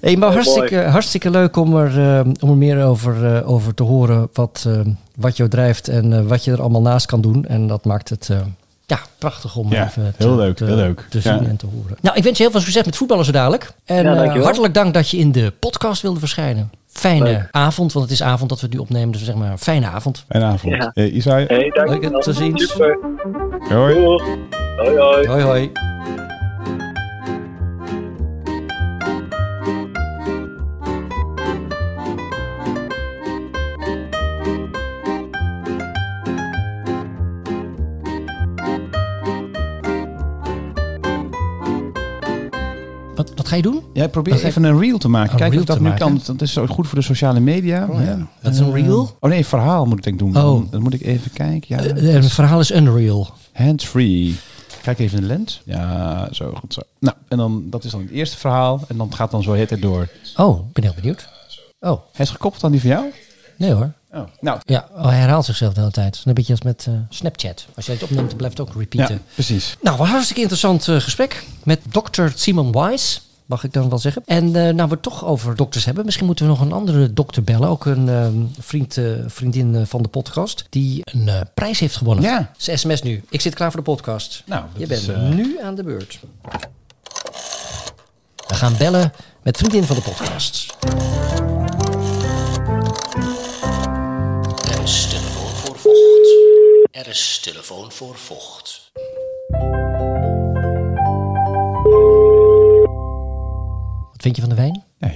hey, 0.00 0.16
maar 0.16 0.28
Oh, 0.28 0.34
hartstikke, 0.34 0.82
hartstikke 0.82 1.30
leuk 1.30 1.56
om 1.56 1.76
er, 1.76 2.24
om 2.40 2.50
er 2.50 2.56
meer 2.56 2.84
over, 2.84 3.44
over 3.44 3.74
te 3.74 3.82
horen. 3.82 4.28
Wat, 4.32 4.68
wat 5.16 5.36
jou 5.36 5.48
drijft 5.48 5.88
en 5.88 6.28
wat 6.28 6.44
je 6.44 6.52
er 6.52 6.60
allemaal 6.60 6.82
naast 6.82 7.06
kan 7.06 7.20
doen. 7.20 7.46
En 7.46 7.66
dat 7.66 7.84
maakt 7.84 8.08
het 8.08 8.30
ja, 8.88 8.98
prachtig 9.18 9.56
om 9.56 9.72
Ja, 9.72 9.86
even 9.86 10.02
heel 10.02 10.12
te, 10.16 10.34
leuk, 10.42 10.56
te, 10.56 10.64
heel 10.64 10.74
leuk. 10.76 11.06
te 11.10 11.20
Ja. 11.22 11.38
zien 11.38 11.48
en 11.48 11.56
te 11.56 11.66
horen. 11.66 11.96
Nou, 12.00 12.16
ik 12.16 12.22
wens 12.22 12.36
je 12.36 12.42
heel 12.42 12.52
veel 12.52 12.60
succes 12.60 12.84
met 12.84 12.96
voetballen 12.96 13.24
zo 13.24 13.32
dadelijk. 13.32 13.70
En 13.84 14.04
Ja, 14.04 14.22
eh, 14.34 14.42
hartelijk 14.42 14.74
dank 14.74 14.94
dat 14.94 15.08
je 15.10 15.16
in 15.16 15.32
de 15.32 15.52
podcast 15.60 16.02
wilde 16.02 16.18
verschijnen. 16.18 16.70
Fijne 16.86 17.24
Leuk. 17.24 17.48
avond, 17.50 17.92
want 17.92 18.04
het 18.04 18.14
is 18.14 18.22
avond 18.22 18.48
dat 18.48 18.60
we 18.60 18.66
het 18.66 18.74
nu 18.74 18.80
opnemen. 18.80 19.12
Dus 19.12 19.24
zeg 19.24 19.34
maar 19.34 19.58
fijne 19.58 19.86
avond. 19.86 20.24
Fijne 20.28 20.46
avond. 20.46 20.74
Ja. 20.74 20.90
Hey, 20.94 21.10
Isai. 21.10 21.44
Hey, 21.46 21.70
dank 21.74 21.88
Leuk 22.02 22.22
te 22.22 22.32
zien. 22.32 22.58
Super. 22.58 22.98
Hoi. 23.68 23.94
Hoi, 24.76 25.26
hoi. 25.26 25.42
Hoi 25.42 25.70
Wat, 43.50 43.58
ga 43.60 43.68
je 43.68 43.72
doen? 43.74 43.82
Jij 43.92 44.08
probeert 44.08 44.42
even 44.42 44.64
een 44.64 44.78
reel 44.80 44.98
te 44.98 45.08
maken. 45.08 45.32
Een 45.32 45.38
Kijk 45.38 45.50
reel 45.50 45.60
of 45.60 45.66
dat 45.66 45.78
nu 45.80 45.88
maken. 45.88 45.98
kan. 46.06 46.20
Dat 46.24 46.42
is 46.42 46.52
zo 46.52 46.66
goed 46.66 46.86
voor 46.88 46.98
de 46.98 47.04
sociale 47.04 47.40
media. 47.40 47.86
Oh, 47.90 48.00
ja. 48.04 48.26
Wat 48.42 48.52
is 48.52 48.58
een 48.58 48.66
Eh, 48.74 48.82
reel? 48.82 49.16
Oh 49.20 49.30
nee, 49.30 49.46
verhaal 49.46 49.84
moet 49.86 49.98
ik 49.98 50.04
denk 50.04 50.18
doen. 50.18 50.36
Oh. 50.36 50.70
Dan, 50.70 50.82
moet 50.82 50.94
ik 50.94 51.02
even 51.02 51.32
kijken. 51.32 51.76
Ja, 51.76 51.94
Eh, 51.94 52.12
het 52.14 52.32
verhaal 52.32 52.60
is 52.60 52.70
Unreal. 52.70 53.30
Hands-free. 53.52 54.36
Kijk 54.82 54.98
even 54.98 55.16
in 55.16 55.22
de 55.22 55.28
lens. 55.28 55.60
Ja, 55.64 56.28
zo 56.32 56.52
goed 56.58 56.72
zo. 56.74 56.80
Nou, 56.98 57.16
en 57.28 57.36
dan, 57.38 57.62
dat 57.70 57.84
is 57.84 57.90
dan 57.90 58.00
het 58.00 58.10
eerste 58.10 58.36
verhaal. 58.36 58.80
En 58.88 58.96
dan 58.96 59.14
gaat 59.14 59.30
dan 59.30 59.42
zo 59.42 59.54
het 59.54 59.76
door. 59.82 60.08
Oh, 60.36 60.66
ik 60.68 60.72
ben 60.72 60.84
heel 60.84 60.94
benieuwd. 60.94 61.28
Oh, 61.80 62.00
Hij 62.12 62.24
is 62.24 62.30
gekoppeld 62.30 62.64
aan 62.64 62.70
die 62.70 62.80
van 62.80 62.90
jou? 62.90 63.04
nee 63.56 63.72
hoor. 63.72 63.92
Oh. 64.12 64.20
Nou, 64.40 64.58
Ja, 64.64 64.88
oh, 64.96 65.04
hij 65.08 65.18
herhaalt 65.18 65.44
zichzelf 65.44 65.72
de 65.74 65.80
hele 65.80 65.92
tijd. 65.92 66.22
Een 66.24 66.34
beetje 66.34 66.52
als 66.52 66.62
met 66.62 66.84
eh, 66.88 66.94
Snapchat. 67.08 67.66
Als 67.76 67.86
jij 67.86 67.94
het 67.94 68.04
opneemt, 68.04 68.28
dan 68.28 68.36
blijft 68.36 68.58
het 68.58 68.68
ook 68.68 68.74
repeaten. 68.76 69.14
ja, 69.14 69.20
precies. 69.34 69.76
Nou, 69.82 69.96
wat 69.96 70.06
een 70.06 70.12
hartstikke 70.12 70.40
interessant 70.40 70.88
eh, 70.88 70.96
gesprek 71.00 71.44
met 71.62 71.80
dokter 71.90 72.32
Simon 72.36 72.72
Wise. 72.72 73.18
Mag 73.48 73.64
ik 73.64 73.72
dan 73.72 73.88
wel 73.88 73.98
zeggen. 73.98 74.22
En 74.26 74.46
eh, 74.46 74.74
nou, 74.74 74.88
we 74.88 74.94
het 74.94 75.02
toch 75.02 75.24
over 75.24 75.56
dokters 75.56 75.84
hebben. 75.84 76.04
Misschien 76.04 76.26
moeten 76.26 76.44
we 76.44 76.50
nog 76.50 76.60
een 76.60 76.72
andere 76.72 77.12
dokter 77.12 77.44
bellen. 77.44 77.68
Ook 77.68 77.84
een 77.84 78.08
ehm, 78.08 78.34
vriend, 78.58 78.96
eh, 78.96 79.04
vriendin 79.26 79.74
eh, 79.74 79.82
van 79.84 80.02
de 80.02 80.08
podcast. 80.08 80.64
Die 80.70 81.00
een 81.04 81.28
eh, 81.28 81.40
prijs 81.54 81.78
heeft 81.78 81.96
gewonnen. 81.96 82.24
Ja. 82.24 82.50
Ze 82.56 82.76
sms 82.76 83.02
nu. 83.02 83.22
Ik 83.28 83.40
zit 83.40 83.54
klaar 83.54 83.70
voor 83.70 83.80
de 83.80 83.90
podcast. 83.90 84.42
Nou, 84.46 84.62
dat 84.72 84.80
Je 84.80 84.86
bent 84.86 85.00
is, 85.00 85.08
eh, 85.08 85.28
nu 85.28 85.58
aan 85.62 85.74
de 85.74 85.82
beurt. 85.82 86.18
We 88.46 88.54
gaan 88.54 88.76
bellen 88.76 89.12
met 89.42 89.56
vriendin 89.56 89.84
van 89.84 89.96
de 89.96 90.02
podcast. 90.02 90.76
Er 94.72 94.82
is 94.82 95.06
telefoon 95.06 95.54
voor 95.54 95.78
vocht. 95.78 96.28
Er 96.90 97.08
is 97.08 97.40
telefoon 97.42 97.92
voor 97.92 98.16
vocht. 98.16 98.87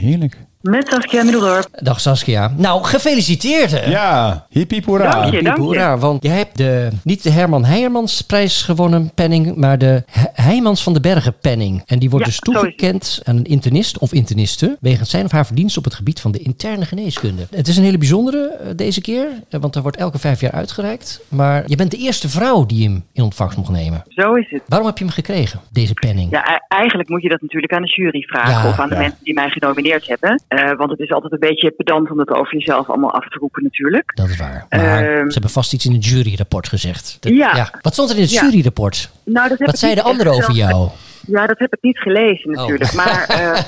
Heerlijk. 0.03 0.37
Met 0.63 0.89
Saskia 0.89 1.23
Middeldorp. 1.23 1.67
Dag 1.73 2.01
Saskia. 2.01 2.53
Nou, 2.57 2.85
gefeliciteerd 2.85 3.71
hè. 3.71 3.91
Ja, 3.91 4.47
hippie 4.49 4.83
hoera. 4.87 5.11
Dank 5.11 5.33
je. 5.33 5.39
Hiep 5.39 5.57
hoera, 5.57 5.99
want 5.99 6.23
jij 6.23 6.37
hebt 6.37 6.57
de, 6.57 6.89
niet 7.05 7.23
de 7.23 7.31
Herman 7.31 7.65
Heijermans 7.65 8.21
prijs 8.23 8.63
gewonnen 8.63 9.11
penning, 9.15 9.57
maar 9.57 9.79
de 9.79 10.03
He- 10.11 10.27
Heijmans 10.33 10.83
van 10.83 10.93
de 10.93 11.01
Bergen 11.01 11.35
penning. 11.41 11.83
En 11.87 11.99
die 11.99 12.11
wordt 12.11 12.25
Ja, 12.25 12.31
dus 12.31 12.41
toegekend 12.41 13.21
aan 13.25 13.37
een 13.37 13.45
internist 13.45 13.99
of 13.99 14.13
interniste 14.13 14.77
wegens 14.81 15.11
zijn 15.11 15.25
of 15.25 15.31
haar 15.31 15.47
verdienst 15.47 15.77
op 15.77 15.85
het 15.85 15.95
gebied 15.95 16.21
van 16.21 16.33
de 16.33 16.39
interne 16.39 16.85
geneeskunde. 16.85 17.47
Het 17.51 17.69
is 17.69 17.77
een 17.77 17.85
hele 17.85 17.99
bijzondere 17.99 18.47
eh, 18.49 18.67
deze 18.77 19.01
keer, 19.01 19.27
eh, 19.51 19.61
want 19.61 19.75
er 19.77 19.83
wordt 19.83 19.97
elke 19.97 20.19
vijf 20.19 20.41
jaar 20.41 20.53
uitgereikt. 20.53 21.21
Maar 21.29 21.63
je 21.67 21.77
bent 21.77 21.91
de 21.91 21.97
eerste 21.97 22.29
vrouw 22.29 22.67
die 22.67 22.85
hem 22.89 23.05
in 23.13 23.23
ontvangst 23.23 23.57
mocht 23.57 23.71
nemen. 23.71 24.03
Zo 24.09 24.33
is 24.35 24.47
het. 24.51 24.63
Waarom 24.67 24.87
heb 24.89 24.99
je 24.99 25.05
hem 25.05 25.13
gekregen, 25.13 25.61
deze 25.73 25.95
penning? 25.95 26.31
Ja, 26.31 26.55
e- 26.55 26.59
eigenlijk 26.69 27.09
moet 27.09 27.23
je 27.23 27.29
dat 27.29 27.41
natuurlijk 27.41 27.73
aan 27.73 27.83
de 27.83 27.89
jury 27.95 28.23
vragen. 28.23 28.51
Ja, 28.63 28.69
of 28.69 28.79
aan 28.79 28.89
de 28.89 28.95
ja. 28.95 29.01
mensen 29.01 29.19
die 29.23 29.35
mij 29.35 29.49
genomineerd 29.51 30.07
hebben. 30.09 30.43
Eh, 30.57 30.77
want 30.77 30.91
het 30.91 31.01
is 31.01 31.11
altijd 31.13 31.33
een 31.33 31.39
beetje 31.39 31.71
pedant 31.71 32.11
om 32.11 32.17
dat 32.17 32.31
over 32.31 32.53
jezelf 32.57 32.89
allemaal 32.89 33.13
af 33.13 33.29
te 33.29 33.39
roepen 33.39 33.63
natuurlijk. 33.63 34.11
Dat 34.17 34.29
is 34.29 34.37
waar. 34.37 34.67
Maar 34.71 34.81
Ehm, 35.09 35.27
ze 35.27 35.33
hebben 35.33 35.51
vast 35.51 35.73
iets 35.73 35.87
in 35.87 35.93
het 35.93 36.07
juryrapport 36.07 36.69
gezegd. 36.69 37.17
Dat- 37.21 37.33
Ja. 37.33 37.71
Wat 37.81 37.93
stond 37.93 38.11
er 38.11 38.17
in 38.17 38.23
het 38.23 38.31
Ja. 38.33 38.43
juryrapport? 38.43 39.11
Nou, 39.25 39.49
dat 39.49 39.59
heb 39.59 39.67
Wat 39.67 39.79
zeiden 39.79 40.05
niet 40.05 40.13
anderen 40.13 40.33
over 40.33 40.53
jou? 40.55 40.89
Ja, 41.27 41.47
dat 41.47 41.59
heb 41.59 41.73
ik 41.75 41.83
niet 41.83 41.99
gelezen 41.99 42.51
Oh. 42.51 42.57
natuurlijk. 42.57 42.93
Maar 42.95 43.25
eh, 43.41 43.61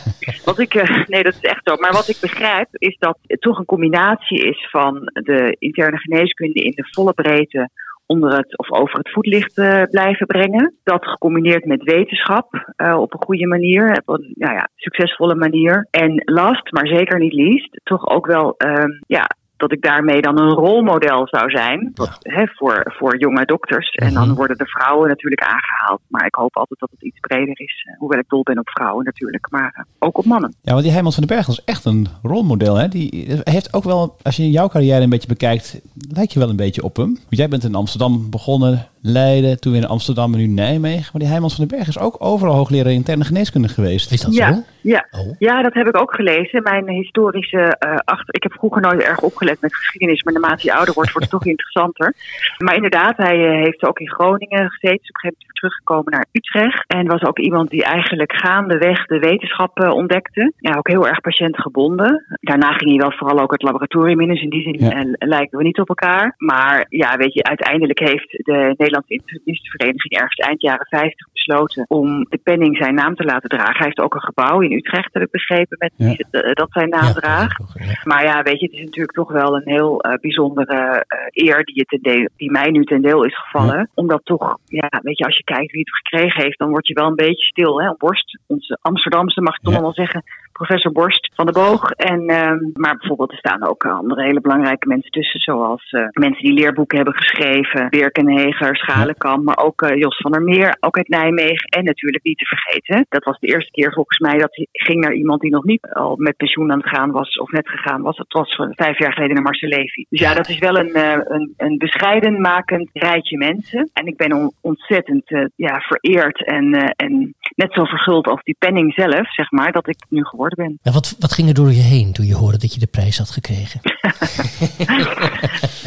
wat 0.45 0.59
ik, 0.59 0.75
eh, 0.75 1.07
nee, 1.07 1.23
dat 1.23 1.35
is 1.35 1.41
echt 1.41 1.61
zo. 1.65 1.77
Maar 1.77 1.93
wat 1.93 2.09
ik 2.09 2.17
begrijp 2.21 2.69
is 2.73 2.97
dat 2.99 3.19
het 3.27 3.41
toch 3.41 3.59
een 3.59 3.65
combinatie 3.65 4.39
is 4.49 4.69
van 4.71 5.01
de 5.13 5.57
interne 5.59 5.99
geneeskunde 5.99 6.61
in 6.63 6.73
de 6.77 6.89
volle 6.91 7.13
breedte 7.13 7.69
onder 8.07 8.37
het 8.37 8.59
of 8.59 8.73
over 8.73 8.99
het 8.99 9.11
voetlicht 9.11 9.59
eh, 9.59 9.83
blijven 9.83 10.27
brengen. 10.27 10.75
Dat 10.83 11.07
gecombineerd 11.07 11.65
met 11.65 11.83
wetenschap 11.83 12.73
eh, 12.77 13.01
op 13.01 13.15
een 13.15 13.25
goede 13.25 13.47
manier, 13.47 14.03
op 14.05 14.09
een 14.09 14.33
nou 14.35 14.55
ja, 14.55 14.69
succesvolle 14.75 15.35
manier. 15.35 15.87
En 15.91 16.23
last, 16.25 16.73
maar 16.73 16.87
zeker 16.87 17.19
niet 17.19 17.33
least, 17.33 17.81
toch 17.83 18.09
ook 18.09 18.27
wel 18.27 18.55
ehm, 18.57 18.91
ja, 19.07 19.27
dat 19.69 19.73
ik 19.79 19.83
daarmee 19.83 20.21
dan 20.23 20.39
een 20.41 20.49
rolmodel 20.51 21.29
zou 21.29 21.51
zijn 21.51 21.91
wat, 21.95 22.19
hè, 22.21 22.47
voor, 22.47 22.93
voor 22.99 23.19
jonge 23.19 23.45
dokters. 23.45 23.91
En 23.91 24.07
Mhm. 24.07 24.15
dan 24.15 24.35
worden 24.35 24.57
de 24.59 24.67
vrouwen 24.67 25.09
natuurlijk 25.09 25.43
aangehaald. 25.43 26.01
Maar 26.09 26.27
ik 26.27 26.35
hoop 26.35 26.57
altijd 26.57 26.81
dat 26.81 26.91
het 26.91 27.03
iets 27.03 27.21
breder 27.21 27.61
is. 27.61 27.87
eh, 27.89 27.99
Hoewel 27.99 28.19
ik 28.19 28.29
dol 28.29 28.43
ben 28.43 28.59
op 28.59 28.69
vrouwen 28.69 29.05
natuurlijk, 29.05 29.47
maar 29.51 29.73
eh, 29.77 29.85
ook 29.99 30.19
op 30.19 30.25
mannen. 30.25 30.55
Ja, 30.63 30.71
want 30.71 30.83
die 30.83 30.91
Heijmans 30.93 31.15
van 31.17 31.25
den 31.27 31.37
Berg 31.37 31.49
is 31.49 31.65
echt 31.65 31.85
een 31.85 32.07
rolmodel. 32.23 32.77
Hè? 32.77 32.89
Die 32.89 33.27
heeft 33.43 33.75
ook 33.75 33.85
wel, 33.85 34.17
als 34.23 34.37
je 34.37 34.51
jouw 34.51 34.69
carrière 34.69 35.03
een 35.03 35.11
beetje 35.11 35.29
bekijkt, 35.29 35.81
lijkt 36.09 36.33
je 36.33 36.39
wel 36.39 36.49
een 36.49 36.57
beetje 36.57 36.83
op 36.83 36.97
hem. 36.97 37.13
Want 37.13 37.37
jij 37.37 37.49
bent 37.49 37.65
in 37.65 37.75
Amsterdam 37.75 38.31
begonnen, 38.31 38.87
Leiden, 39.07 39.61
toen 39.61 39.73
weer 39.73 39.83
in 39.83 39.89
Amsterdam 39.89 40.33
en 40.33 40.39
nu 40.39 40.47
Nijmegen. 40.47 41.09
Maar 41.13 41.21
die 41.21 41.29
Heijmans 41.31 41.55
van 41.55 41.67
den 41.67 41.77
Berg 41.77 41.89
is 41.89 41.99
ook 41.99 42.17
overal 42.19 42.55
hoogleraar 42.55 42.93
interne 42.93 43.25
geneeskunde 43.25 43.69
geweest. 43.69 44.13
Is 44.13 44.21
dat 44.21 44.35
Ja. 44.35 44.53
zo? 44.53 44.63
Ja. 44.81 45.07
Oh. 45.11 45.35
ja, 45.39 45.63
dat 45.63 45.75
heb 45.75 45.87
ik 45.87 45.97
ook 46.01 46.15
gelezen. 46.15 46.63
Mijn 46.63 46.89
historische 46.89 47.77
eh, 47.79 47.97
achter. 48.05 48.35
Ik 48.35 48.43
heb 48.43 48.53
vroeger 48.53 48.83
nooit 48.83 49.03
erg 49.03 49.21
opgelet 49.21 49.61
met 49.61 49.75
geschiedenis, 49.75 50.23
maar 50.23 50.33
naarmate 50.33 50.67
je 50.67 50.75
ouder 50.75 50.95
wordt, 50.95 51.13
wordt 51.13 51.31
het 51.31 51.41
toch 51.41 51.51
interessanter. 51.55 52.15
Maar 52.59 52.75
inderdaad, 52.75 53.17
hij 53.17 53.47
eh, 53.47 53.63
heeft 53.65 53.85
ook 53.87 53.99
in 53.99 54.09
Groningen 54.11 54.71
gezeten. 54.71 55.03
Is 55.03 55.09
op 55.09 55.15
een 55.15 55.21
gegeven 55.21 55.39
teruggekomen 55.69 56.13
naar 56.13 56.27
Utrecht. 56.33 56.85
En 56.87 57.07
was 57.07 57.23
ook 57.23 57.39
iemand 57.39 57.71
die 57.71 57.85
eigenlijk 57.85 58.33
gaandeweg 58.37 59.07
de 59.07 59.19
wetenschap 59.19 59.81
ontdekte. 59.93 60.53
Ja, 60.59 60.75
ook 60.77 60.89
heel 60.89 61.09
erg 61.09 61.21
patiëntgebonden. 61.21 62.25
Daarna 62.41 62.73
ging 62.73 62.91
hij 62.91 62.99
wel 62.99 63.13
vooral 63.13 63.39
ook 63.41 63.53
het 63.53 63.63
laboratorium 63.63 64.21
in. 64.21 64.29
Dus 64.29 64.43
in 64.43 64.51
die 64.51 64.63
zin 64.63 64.73
Ja. 64.79 65.05
lijken 65.19 65.59
we 65.59 65.65
niet 65.65 65.79
op 65.79 65.89
elkaar. 65.89 66.35
Maar 66.37 66.87
ja, 66.89 67.17
weet 67.17 67.35
je, 67.35 67.43
uiteindelijk 67.43 67.99
heeft 67.99 68.31
de 68.31 68.75
Nederlandse 68.77 69.13
Internistenvereniging 69.15 70.13
ergens 70.13 70.47
eind 70.47 70.63
jaren 70.63 70.87
50 70.89 71.29
besloten 71.33 71.85
om 71.89 72.27
de 72.29 72.41
penning 72.43 72.77
zijn 72.77 72.95
naam 72.95 73.15
te 73.15 73.25
laten 73.25 73.49
dragen. 73.49 73.77
Hij 73.77 73.85
heeft 73.87 74.01
ook 74.01 74.15
een 74.15 74.21
gebouw 74.23 74.61
in 74.61 74.73
Utrecht, 74.73 75.13
heb 75.15 75.23
ik 75.23 75.31
begrepen, 75.31 75.77
met 75.79 75.93
die- 75.97 76.27
dat 76.53 76.69
zijn 76.73 76.89
naam 76.89 77.03
Ja, 77.05 77.13
draagt. 77.13 77.63
Maar 78.05 78.25
ja, 78.25 78.43
weet 78.43 78.61
je, 78.61 78.67
het 78.67 78.75
is 78.75 78.85
natuurlijk 78.85 79.17
toch 79.17 79.33
wel 79.33 79.57
een 79.57 79.63
heel 79.75 80.01
eh, 80.01 80.15
bijzondere 80.21 81.05
eh, 81.07 81.45
eer 81.47 81.65
die, 81.65 81.75
je 81.77 81.85
ten 81.85 82.03
deel, 82.03 82.29
die 82.37 82.51
mij 82.51 82.71
nu 82.71 82.85
ten 82.85 83.03
deel 83.03 83.25
is 83.25 83.39
gevallen. 83.39 83.91
Omdat 83.95 84.21
toch, 84.25 84.59
ja, 84.65 84.89
weet 85.03 85.19
je, 85.19 85.25
als 85.25 85.37
je 85.37 85.45
kijkt 85.45 85.54
wie 85.61 85.81
het 85.81 85.97
gekregen 85.97 86.43
heeft, 86.43 86.59
dan 86.59 86.69
word 86.71 86.87
je 86.87 86.95
wel 86.95 87.07
een 87.07 87.15
beetje 87.15 87.45
stil. 87.45 87.81
Hè? 87.81 87.95
Borst, 87.99 88.39
onze 88.47 88.79
Amsterdamse, 88.81 89.41
mag 89.41 89.57
ik 89.57 89.63
toch 89.63 89.75
Ja. 89.75 89.81
wel 89.81 89.93
zeggen, 89.93 90.23
professor 90.59 90.93
Borst 90.93 91.31
van 91.35 91.47
de 91.47 91.53
Boog. 91.53 91.91
En, 91.91 92.21
ehm, 92.27 92.59
maar 92.73 92.97
bijvoorbeeld 92.97 93.33
er 93.33 93.39
staan 93.39 93.69
ook 93.69 93.85
andere 93.85 94.23
hele 94.23 94.41
belangrijke 94.41 94.89
mensen 94.89 95.11
tussen, 95.11 95.41
zoals 95.41 95.91
eh, 95.91 96.07
mensen 96.13 96.45
die 96.45 96.53
leerboeken 96.53 96.97
hebben 96.97 97.17
geschreven. 97.17 97.89
Birkenheger, 97.89 98.77
Schalenkamp, 98.77 99.45
maar 99.45 99.59
ook 99.67 99.83
eh, 99.83 99.97
Jos 99.97 100.17
van 100.17 100.33
der 100.33 100.43
Meer, 100.43 100.77
ook 100.81 100.97
uit 100.97 101.09
Nijmegen. 101.09 101.69
En 101.69 101.85
natuurlijk 101.85 102.25
niet 102.25 102.39
te 102.39 102.47
vergeten, 102.47 103.07
dat 103.09 103.25
was 103.25 103.39
de 103.39 103.47
eerste 103.47 103.71
keer 103.71 103.93
volgens 103.93 104.19
mij 104.19 104.39
dat 104.39 104.57
hij 104.57 104.67
ging 104.73 105.01
naar 105.01 105.13
iemand 105.15 105.41
die 105.41 105.51
nog 105.51 105.65
niet 105.65 105.87
al 105.93 106.17
met 106.17 106.37
pensioen 106.37 106.73
aan 106.73 106.79
het 106.79 106.89
gaan 106.89 107.11
was 107.11 107.39
of 107.39 107.51
net 107.51 107.69
gegaan 107.69 108.03
was. 108.03 108.17
Dat 108.17 108.33
was 108.33 108.55
van 108.55 108.73
vijf 108.75 108.99
jaar 108.99 109.13
geleden 109.13 109.35
naar 109.35 109.43
Marcel 109.45 109.69
Levy. 109.69 110.05
Dus 110.09 110.21
ja, 110.21 110.35
dat 110.35 110.49
is 110.49 110.59
wel 110.59 110.77
een, 110.79 110.93
eh, 110.95 111.19
een, 111.25 111.55
een 111.57 111.79
bescheiden 111.79 112.41
makend 112.41 112.91
rijtje 112.93 113.37
mensen. 113.37 113.91
En 113.93 114.07
ik 114.07 114.17
ben 114.17 114.33
on- 114.33 114.53
ontzettend 114.61 115.31
eh, 115.31 115.45
ja, 115.57 115.81
vereerd 115.81 116.45
en, 116.47 116.75
eh, 116.75 116.91
en 116.97 117.35
net 117.55 117.73
zo 117.73 117.85
verguld 117.85 118.27
als 118.27 118.43
die 118.43 118.57
penning 118.59 118.93
zelf, 118.95 119.33
zeg 119.35 119.51
maar, 119.51 119.73
dat 119.73 119.89
ik 119.89 119.97
nu 120.09 120.25
geworden 120.45 120.65
ben. 120.65 120.79
En 120.83 120.93
wat, 120.93 121.17
wat 121.19 121.33
ging 121.33 121.49
er 121.49 121.55
door 121.55 121.73
je 121.73 121.89
heen 121.95 122.13
toen 122.13 122.27
je 122.27 122.35
hoorde 122.35 122.59
dat 122.59 122.75
je 122.75 122.81
de 122.81 122.87
prijs 122.87 123.19
had 123.19 123.31
gekregen? 123.31 123.81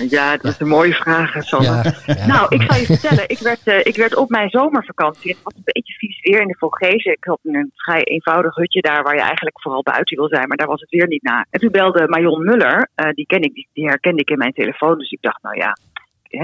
Ja, 0.09 0.37
dat 0.37 0.51
is 0.51 0.59
een 0.59 0.67
mooie 0.67 0.93
vraag. 0.93 1.49
Ja, 1.49 1.83
ja. 2.05 2.25
Nou, 2.27 2.55
ik 2.55 2.61
zal 2.61 2.79
je 2.79 2.85
vertellen, 2.85 3.29
ik 3.29 3.39
werd, 3.39 3.63
eh, 3.63 3.79
ik 3.79 3.95
werd 3.95 4.15
op 4.15 4.29
mijn 4.29 4.49
zomervakantie, 4.49 5.31
het 5.31 5.43
was 5.43 5.53
een 5.55 5.61
beetje 5.63 5.93
vies 5.93 6.21
weer 6.21 6.41
in 6.41 6.47
de 6.47 6.55
Vogezen. 6.57 7.11
Ik 7.11 7.23
had 7.23 7.39
een 7.43 7.71
vrij 7.75 8.03
eenvoudig 8.03 8.55
hutje 8.55 8.81
daar 8.81 9.03
waar 9.03 9.15
je 9.15 9.21
eigenlijk 9.21 9.61
vooral 9.61 9.83
buiten 9.83 10.17
wil 10.17 10.27
zijn, 10.27 10.47
maar 10.47 10.57
daar 10.57 10.67
was 10.67 10.81
het 10.81 10.89
weer 10.89 11.07
niet 11.07 11.23
na. 11.23 11.45
En 11.49 11.59
toen 11.59 11.71
belde 11.71 12.07
Marion 12.07 12.43
Muller, 12.43 12.89
eh, 12.95 13.09
die 13.09 13.25
ken 13.25 13.41
ik, 13.41 13.53
die, 13.53 13.67
die 13.73 13.87
herkende 13.87 14.21
ik 14.21 14.29
in 14.29 14.37
mijn 14.37 14.53
telefoon. 14.53 14.97
Dus 14.97 15.11
ik 15.11 15.21
dacht, 15.21 15.41
nou 15.41 15.57
ja, 15.57 15.77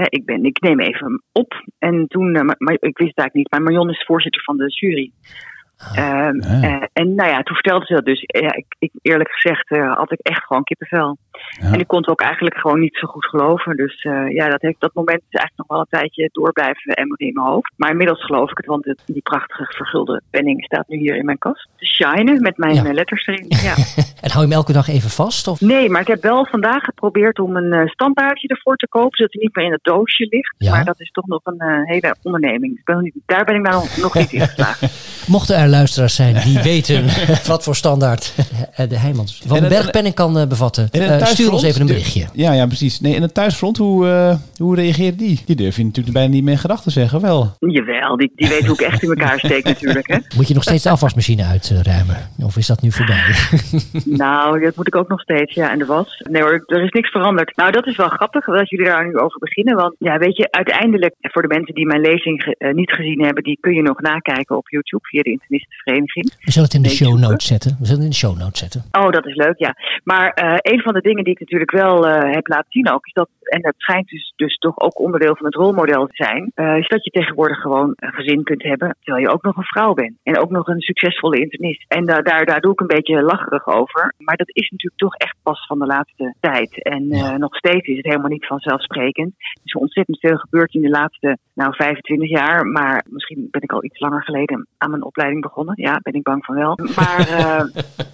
ik, 0.08 0.24
ben, 0.24 0.44
ik 0.44 0.60
neem 0.60 0.80
even 0.80 1.22
op. 1.32 1.64
En 1.78 2.06
toen, 2.08 2.34
eh, 2.34 2.42
maar, 2.42 2.56
maar 2.58 2.74
ik 2.74 2.98
wist 2.98 3.14
het 3.14 3.18
eigenlijk 3.18 3.34
niet, 3.34 3.50
maar 3.50 3.62
Marion 3.62 3.90
is 3.90 4.04
voorzitter 4.06 4.42
van 4.42 4.56
de 4.56 4.68
jury. 4.68 5.10
Ehm, 5.94 6.40
Ah. 6.40 6.64
eh, 6.64 6.82
en 6.92 7.14
nou 7.14 7.30
ja, 7.30 7.42
toen 7.42 7.54
vertelde 7.54 7.86
ze 7.86 7.94
dat 7.94 8.04
dus. 8.04 8.20
Ja, 8.26 8.54
ik, 8.54 8.66
ik, 8.78 8.90
eerlijk 9.02 9.30
gezegd 9.30 9.70
eh, 9.70 9.96
had 9.96 10.12
ik 10.12 10.18
echt 10.22 10.44
gewoon 10.44 10.64
kippenvel. 10.64 11.16
Ja. 11.60 11.72
En 11.72 11.80
ik 11.80 11.86
kon 11.86 11.98
het 11.98 12.08
ook 12.08 12.20
eigenlijk 12.20 12.56
gewoon 12.56 12.80
niet 12.80 12.96
zo 12.96 13.06
goed 13.06 13.24
geloven. 13.26 13.76
Dus 13.76 14.02
eh, 14.02 14.28
ja, 14.34 14.48
dat, 14.48 14.60
heeft, 14.62 14.80
dat 14.80 14.94
moment 14.94 15.18
is 15.30 15.38
eigenlijk 15.38 15.56
nog 15.56 15.66
wel 15.68 15.78
een 15.78 15.98
tijdje 16.00 16.28
door 16.32 16.52
blijven 16.52 16.92
emmeren 16.94 17.26
in 17.26 17.32
mijn 17.34 17.46
hoofd. 17.46 17.72
Maar 17.76 17.90
inmiddels 17.90 18.24
geloof 18.24 18.50
ik 18.50 18.56
het, 18.56 18.66
want 18.66 18.84
het- 18.84 19.02
die 19.06 19.22
prachtige 19.22 19.72
vergulde 19.76 20.22
penning 20.30 20.64
staat 20.64 20.88
nu 20.88 20.96
hier 20.98 21.16
in 21.16 21.24
mijn 21.24 21.38
kast. 21.38 21.68
Te 21.76 21.86
shinen 21.86 22.42
met 22.42 22.56
mijn 22.58 22.74
Ja. 22.74 22.92
letters 22.92 23.26
erin. 23.26 23.46
Ja. 23.48 23.74
En 24.24 24.30
hou 24.30 24.42
je 24.44 24.48
hem 24.50 24.58
elke 24.58 24.72
dag 24.72 24.88
even 24.88 25.10
vast? 25.10 25.46
Of? 25.46 25.60
Nee, 25.60 25.90
maar 25.90 26.00
ik 26.00 26.06
heb 26.06 26.22
wel 26.22 26.46
vandaag 26.46 26.82
geprobeerd 26.84 27.38
om 27.38 27.56
een 27.56 27.88
standaardje 27.88 28.48
ervoor 28.48 28.76
te 28.76 28.88
kopen, 28.88 29.16
zodat 29.16 29.32
hij 29.32 29.42
niet 29.42 29.54
meer 29.56 29.64
in 29.64 29.72
het 29.72 29.84
doosje 29.84 30.26
ligt. 30.30 30.70
Maar 30.70 30.84
dat 30.84 31.00
is 31.00 31.10
toch 31.10 31.26
nog 31.26 31.40
een 31.44 31.84
hele 31.84 32.14
onderneming. 32.22 32.84
Ben 32.84 33.12
daar 33.26 33.44
ben 33.44 33.54
ik 33.54 33.62
nou 33.62 33.74
nog, 33.74 33.96
nog 33.96 34.14
niet 34.14 34.32
in 34.32 34.40
geslaagd. 34.40 34.82
Mochten 35.28 35.56
er 35.56 35.63
luisteraars 35.68 36.14
zijn 36.14 36.36
die 36.44 36.62
weten 36.72 37.04
wat 37.46 37.64
voor 37.64 37.76
standaard 37.76 38.34
eh, 38.74 38.88
de 38.88 38.98
Heijmans 38.98 39.42
van 39.46 39.60
Bergpenning 39.68 40.14
kan 40.14 40.38
eh, 40.38 40.46
bevatten, 40.46 40.88
eh, 40.90 41.24
stuur 41.26 41.52
ons 41.52 41.62
even 41.62 41.80
een 41.80 41.86
de- 41.86 41.92
berichtje. 41.92 42.26
Ja, 42.32 42.52
ja, 42.52 42.66
precies. 42.66 43.00
Nee, 43.00 43.14
en 43.14 43.22
het 43.22 43.34
thuisfront, 43.34 43.76
hoe, 43.76 44.08
eh 44.08 44.36
hoe 44.56 44.74
reageert 44.76 45.18
die? 45.18 45.40
Die 45.46 45.56
durf 45.56 45.76
je 45.76 45.84
natuurlijk 45.84 46.14
bijna 46.14 46.32
niet 46.32 46.42
meer 46.44 46.52
in 46.52 46.58
gedachten 46.58 46.92
zeggen, 46.92 47.20
wel. 47.20 47.56
Jawel, 47.58 48.16
die, 48.16 48.32
die 48.36 48.48
weet 48.48 48.66
hoe 48.66 48.74
ik 48.74 48.80
echt 48.80 49.02
in 49.02 49.08
elkaar 49.08 49.38
steek 49.38 49.64
natuurlijk. 49.64 50.08
Hè. 50.08 50.16
Moet 50.36 50.48
je 50.48 50.54
nog 50.54 50.62
steeds 50.62 50.82
de 50.82 50.90
afwasmachine 50.90 51.44
uitruimen? 51.44 52.16
Of 52.44 52.56
is 52.56 52.66
dat 52.66 52.82
nu 52.82 52.92
voorbij? 52.92 53.22
Nou, 54.04 54.60
dat 54.60 54.76
moet 54.76 54.86
ik 54.86 54.96
ook 54.96 55.08
nog 55.08 55.20
steeds, 55.20 55.54
ja, 55.54 55.70
en 55.70 55.78
de 55.78 55.84
was. 55.84 56.22
Nee 56.30 56.42
hoor, 56.42 56.62
er 56.66 56.82
is 56.82 56.90
niks 56.90 57.10
veranderd. 57.10 57.56
Nou, 57.56 57.70
dat 57.72 57.86
is 57.86 57.96
wel 57.96 58.08
grappig 58.08 58.44
dat 58.44 58.70
jullie 58.70 58.86
daar 58.86 59.06
nu 59.06 59.16
over 59.18 59.38
beginnen. 59.38 59.76
Want 59.76 59.94
ja, 59.98 60.18
weet 60.18 60.36
je, 60.36 60.50
uiteindelijk, 60.50 61.14
voor 61.20 61.42
de 61.42 61.48
mensen 61.48 61.74
die 61.74 61.86
mijn 61.86 62.00
lezing 62.00 62.42
ge- 62.42 62.72
niet 62.74 62.92
gezien 62.92 63.24
hebben, 63.24 63.42
die 63.42 63.58
kun 63.60 63.74
je 63.74 63.82
nog 63.82 64.00
nakijken 64.00 64.56
op 64.56 64.68
YouTube 64.68 65.06
via 65.06 65.22
de 65.22 65.30
We 65.54 66.52
zullen 66.52 66.68
het 66.68 66.74
in 66.74 66.82
de 66.82 66.88
show 66.88 67.18
notes 67.18 67.46
zetten. 67.46 67.70
We 67.70 67.86
zullen 67.86 68.02
het 68.02 68.04
in 68.04 68.10
de 68.10 68.26
show 68.26 68.38
notes 68.38 68.58
zetten. 68.58 68.84
Oh, 68.92 69.10
dat 69.10 69.26
is 69.26 69.34
leuk, 69.34 69.58
ja. 69.58 69.74
Maar 70.04 70.30
eh, 70.30 70.72
een 70.72 70.80
van 70.80 70.92
de 70.94 71.00
dingen 71.00 71.24
die 71.24 71.32
ik 71.32 71.40
natuurlijk 71.40 71.70
wel 71.70 72.06
eh, 72.06 72.34
heb 72.34 72.46
laten 72.46 72.70
zien 72.70 72.90
ook, 72.90 73.06
is 73.06 73.12
dat, 73.12 73.28
en 73.48 73.60
dat 73.60 73.74
schijnt 73.76 74.08
dus, 74.08 74.32
dus 74.36 74.56
toch 74.56 74.78
ook 74.80 74.98
onderdeel 75.00 75.36
van 75.36 75.46
het 75.46 75.54
rolmodel 75.54 76.06
te 76.06 76.24
zijn, 76.24 76.50
eh, 76.54 76.76
is 76.76 76.88
dat 76.88 77.04
je 77.04 77.10
tegenwoordig 77.10 77.58
gewoon 77.60 77.92
een 77.96 78.12
gezin 78.12 78.42
kunt 78.42 78.62
hebben, 78.62 78.96
terwijl 79.02 79.24
je 79.26 79.32
ook 79.32 79.42
nog 79.42 79.56
een 79.56 79.64
vrouw 79.64 79.92
bent. 79.94 80.18
En 80.22 80.38
ook 80.38 80.50
nog 80.50 80.68
een 80.68 80.80
succesvolle 80.80 81.38
internist. 81.40 81.84
En 81.88 82.04
da- 82.04 82.22
daar, 82.22 82.44
daar 82.44 82.60
doe 82.60 82.72
ik 82.72 82.80
een 82.80 82.86
beetje 82.86 83.22
lacherig 83.22 83.66
over. 83.66 84.14
Maar 84.18 84.36
dat 84.36 84.48
is 84.56 84.70
natuurlijk 84.70 85.00
toch 85.00 85.14
echt 85.14 85.36
pas 85.42 85.66
van 85.66 85.78
de 85.78 85.86
laatste 85.86 86.34
tijd. 86.40 86.82
En 86.82 87.10
eh, 87.10 87.18
Ja. 87.18 87.36
nog 87.36 87.56
steeds 87.56 87.86
is 87.86 87.96
het 87.96 88.06
helemaal 88.06 88.30
niet 88.30 88.46
vanzelfsprekend. 88.46 89.32
Er 89.38 89.60
is 89.64 89.74
ontzettend 89.74 90.18
veel 90.18 90.36
gebeurd 90.36 90.74
in 90.74 90.82
de 90.82 90.88
laatste 90.88 91.38
nou, 91.54 91.74
25 91.74 92.28
jaar. 92.28 92.66
Maar 92.66 93.04
misschien 93.08 93.48
ben 93.50 93.62
ik 93.62 93.72
al 93.72 93.84
iets 93.84 93.98
langer 94.00 94.22
geleden 94.22 94.66
aan 94.78 94.90
mijn 94.90 95.04
opleiding 95.04 95.42
begonnen. 95.42 95.74
Ja, 95.82 95.98
ben 96.02 96.12
ik 96.14 96.22
bang 96.22 96.44
van 96.44 96.54
wel. 96.54 96.78
Maar, 96.96 97.18
eh, 97.38 97.64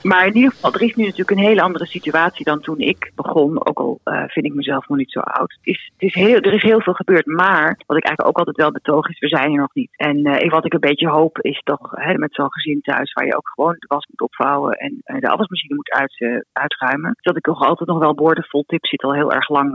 maar 0.02 0.26
in 0.26 0.36
ieder 0.36 0.50
geval, 0.50 0.72
er 0.72 0.82
is 0.82 0.94
nu 0.94 1.04
natuurlijk 1.04 1.30
een 1.30 1.46
hele 1.46 1.62
andere 1.62 1.86
situatie 1.86 2.44
dan 2.44 2.60
toen 2.60 2.78
ik 2.78 3.12
begon. 3.14 3.66
Ook 3.66 3.78
al 3.78 4.00
vind 4.26 4.46
ik 4.46 4.54
mezelf 4.54 4.88
nog 4.88 4.98
niet 4.98 5.10
zo 5.12 5.19
oud. 5.22 5.52
Het 5.52 5.66
is, 5.66 5.90
het 5.92 6.02
is 6.08 6.14
heel, 6.14 6.40
er 6.40 6.54
is 6.54 6.62
heel 6.62 6.80
veel 6.80 6.92
gebeurd. 6.92 7.26
Maar 7.26 7.78
wat 7.86 7.96
ik 7.96 8.04
eigenlijk 8.04 8.28
ook 8.28 8.38
altijd 8.38 8.56
wel 8.56 8.72
betoog 8.72 9.08
is, 9.08 9.18
we 9.18 9.28
zijn 9.28 9.52
er 9.52 9.58
nog 9.58 9.74
niet. 9.74 9.90
En 9.96 10.24
eh, 10.24 10.50
wat 10.50 10.64
ik 10.64 10.72
een 10.72 10.80
beetje 10.80 11.08
hoop 11.08 11.38
is 11.38 11.60
toch 11.64 11.90
hè, 11.90 12.14
met 12.14 12.34
zo'n 12.34 12.52
gezin 12.52 12.80
thuis 12.80 13.12
waar 13.12 13.26
je 13.26 13.36
ook 13.36 13.48
gewoon 13.54 13.76
de 13.78 13.86
was 13.86 14.06
moet 14.10 14.20
opvouwen 14.20 14.72
en 14.72 15.00
eh, 15.04 15.20
de 15.20 15.28
afwasmachine 15.28 15.74
moet 15.74 15.90
uit, 15.90 16.20
eh, 16.20 16.38
uitruimen. 16.52 17.16
Dat 17.20 17.36
ik 17.36 17.42
toch 17.42 17.62
altijd 17.62 17.88
nog 17.88 17.98
wel 17.98 18.14
borden 18.14 18.44
vol 18.44 18.64
tips 18.66 18.88
zit 18.88 19.02
al 19.02 19.14
heel 19.14 19.32
erg 19.32 19.48
lang 19.48 19.68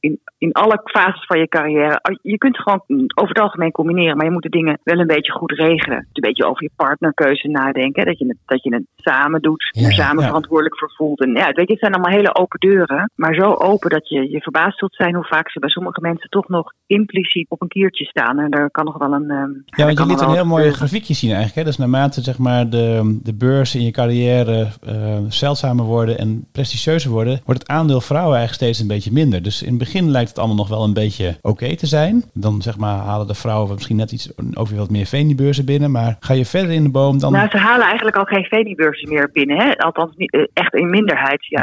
in, 0.00 0.20
in 0.38 0.52
alle 0.52 0.80
fases 0.84 1.26
van 1.26 1.38
je 1.38 1.48
carrière. 1.48 2.18
Je 2.22 2.38
kunt 2.38 2.58
gewoon 2.58 2.82
over 3.14 3.34
het 3.34 3.40
algemeen 3.40 3.70
combineren, 3.70 4.16
maar 4.16 4.26
je 4.26 4.32
moet 4.32 4.42
de 4.42 4.48
dingen 4.48 4.78
wel 4.82 4.98
een 4.98 5.06
beetje 5.06 5.32
goed 5.32 5.52
regelen. 5.52 5.96
Een 6.12 6.22
beetje 6.22 6.46
over 6.46 6.62
je 6.62 6.70
partnerkeuze 6.76 7.48
nadenken. 7.48 8.04
Dat 8.04 8.18
je 8.18 8.26
het, 8.26 8.36
dat 8.46 8.62
je 8.62 8.74
het 8.74 8.86
samen 8.96 9.42
doet, 9.42 9.68
Ja, 9.70 9.86
er 9.86 9.92
samen 9.92 10.20
ja. 10.20 10.26
verantwoordelijk 10.26 10.78
voor 10.78 10.92
voelt. 10.96 11.20
En 11.20 11.34
ja, 11.34 11.46
weet 11.52 11.66
je, 11.66 11.72
het 11.72 11.78
zijn 11.78 11.92
allemaal 11.92 12.12
hele 12.12 12.34
open 12.34 12.60
deuren, 12.60 13.10
maar 13.14 13.34
zo 13.34 13.54
open 13.54 13.90
dat 13.90 14.08
je 14.08 14.30
je 14.30 14.40
verbaasd 14.40 14.78
zult 14.78 14.91
zijn 14.94 15.14
hoe 15.14 15.24
vaak 15.24 15.50
ze 15.50 15.58
bij 15.58 15.68
sommige 15.68 16.00
mensen 16.00 16.30
toch 16.30 16.48
nog 16.48 16.72
impliciet 16.86 17.50
op 17.50 17.62
een 17.62 17.68
kiertje 17.68 18.04
staan. 18.04 18.38
En 18.38 18.50
er 18.50 18.70
kan 18.70 18.84
nog 18.84 18.98
wel 18.98 19.12
een. 19.12 19.30
ehm, 19.30 19.50
Ja, 19.64 19.84
want 19.84 19.98
je 19.98 20.06
liet 20.06 20.20
een 20.20 20.30
heel 20.30 20.44
mooi 20.46 20.70
grafiekje 20.70 21.14
zien 21.14 21.30
eigenlijk. 21.30 21.58
Hè? 21.58 21.64
Dus 21.64 21.76
naarmate 21.78 22.20
zeg 22.20 22.38
maar, 22.38 22.70
de, 22.70 23.18
de 23.22 23.34
beurs 23.34 23.74
in 23.74 23.84
je 23.84 23.90
carrière 23.90 24.68
eh, 24.86 25.18
zeldzamer 25.28 25.84
worden 25.84 26.18
en 26.18 26.46
prestigieuzer 26.52 27.10
worden, 27.10 27.40
wordt 27.44 27.60
het 27.60 27.70
aandeel 27.70 28.00
vrouwen 28.00 28.36
eigenlijk 28.36 28.62
steeds 28.62 28.80
een 28.80 28.94
beetje 28.94 29.12
minder. 29.12 29.42
Dus 29.42 29.62
in 29.62 29.68
het 29.68 29.78
begin 29.78 30.10
lijkt 30.10 30.28
het 30.28 30.38
allemaal 30.38 30.56
nog 30.56 30.68
wel 30.68 30.84
een 30.84 30.94
beetje 30.94 31.36
oké 31.42 31.76
te 31.76 31.86
zijn. 31.86 32.24
Dan 32.34 32.62
zeg 32.62 32.78
maar, 32.78 32.96
halen 32.98 33.26
de 33.26 33.34
vrouwen 33.34 33.74
misschien 33.74 33.96
net 33.96 34.12
iets 34.12 34.32
weer 34.36 34.78
wat 34.78 34.90
meer 34.90 35.06
veniebeurzen 35.06 35.64
binnen. 35.64 35.90
Maar 35.90 36.16
ga 36.20 36.34
je 36.34 36.44
verder 36.44 36.70
in 36.70 36.82
de 36.82 36.90
boom, 36.90 37.18
dan... 37.18 37.32
Nou, 37.32 37.48
ze 37.48 37.56
halen 37.56 37.86
eigenlijk 37.86 38.16
al 38.16 38.24
geen 38.24 38.44
veniebeurzen 38.44 39.08
meer 39.08 39.30
binnen. 39.32 39.56
Hè? 39.56 39.78
Althans, 39.78 40.16
niet, 40.16 40.32
eh, 40.32 40.42
echt 40.52 40.74
in 40.74 40.90
minderheid. 40.90 41.46
Ja, 41.46 41.62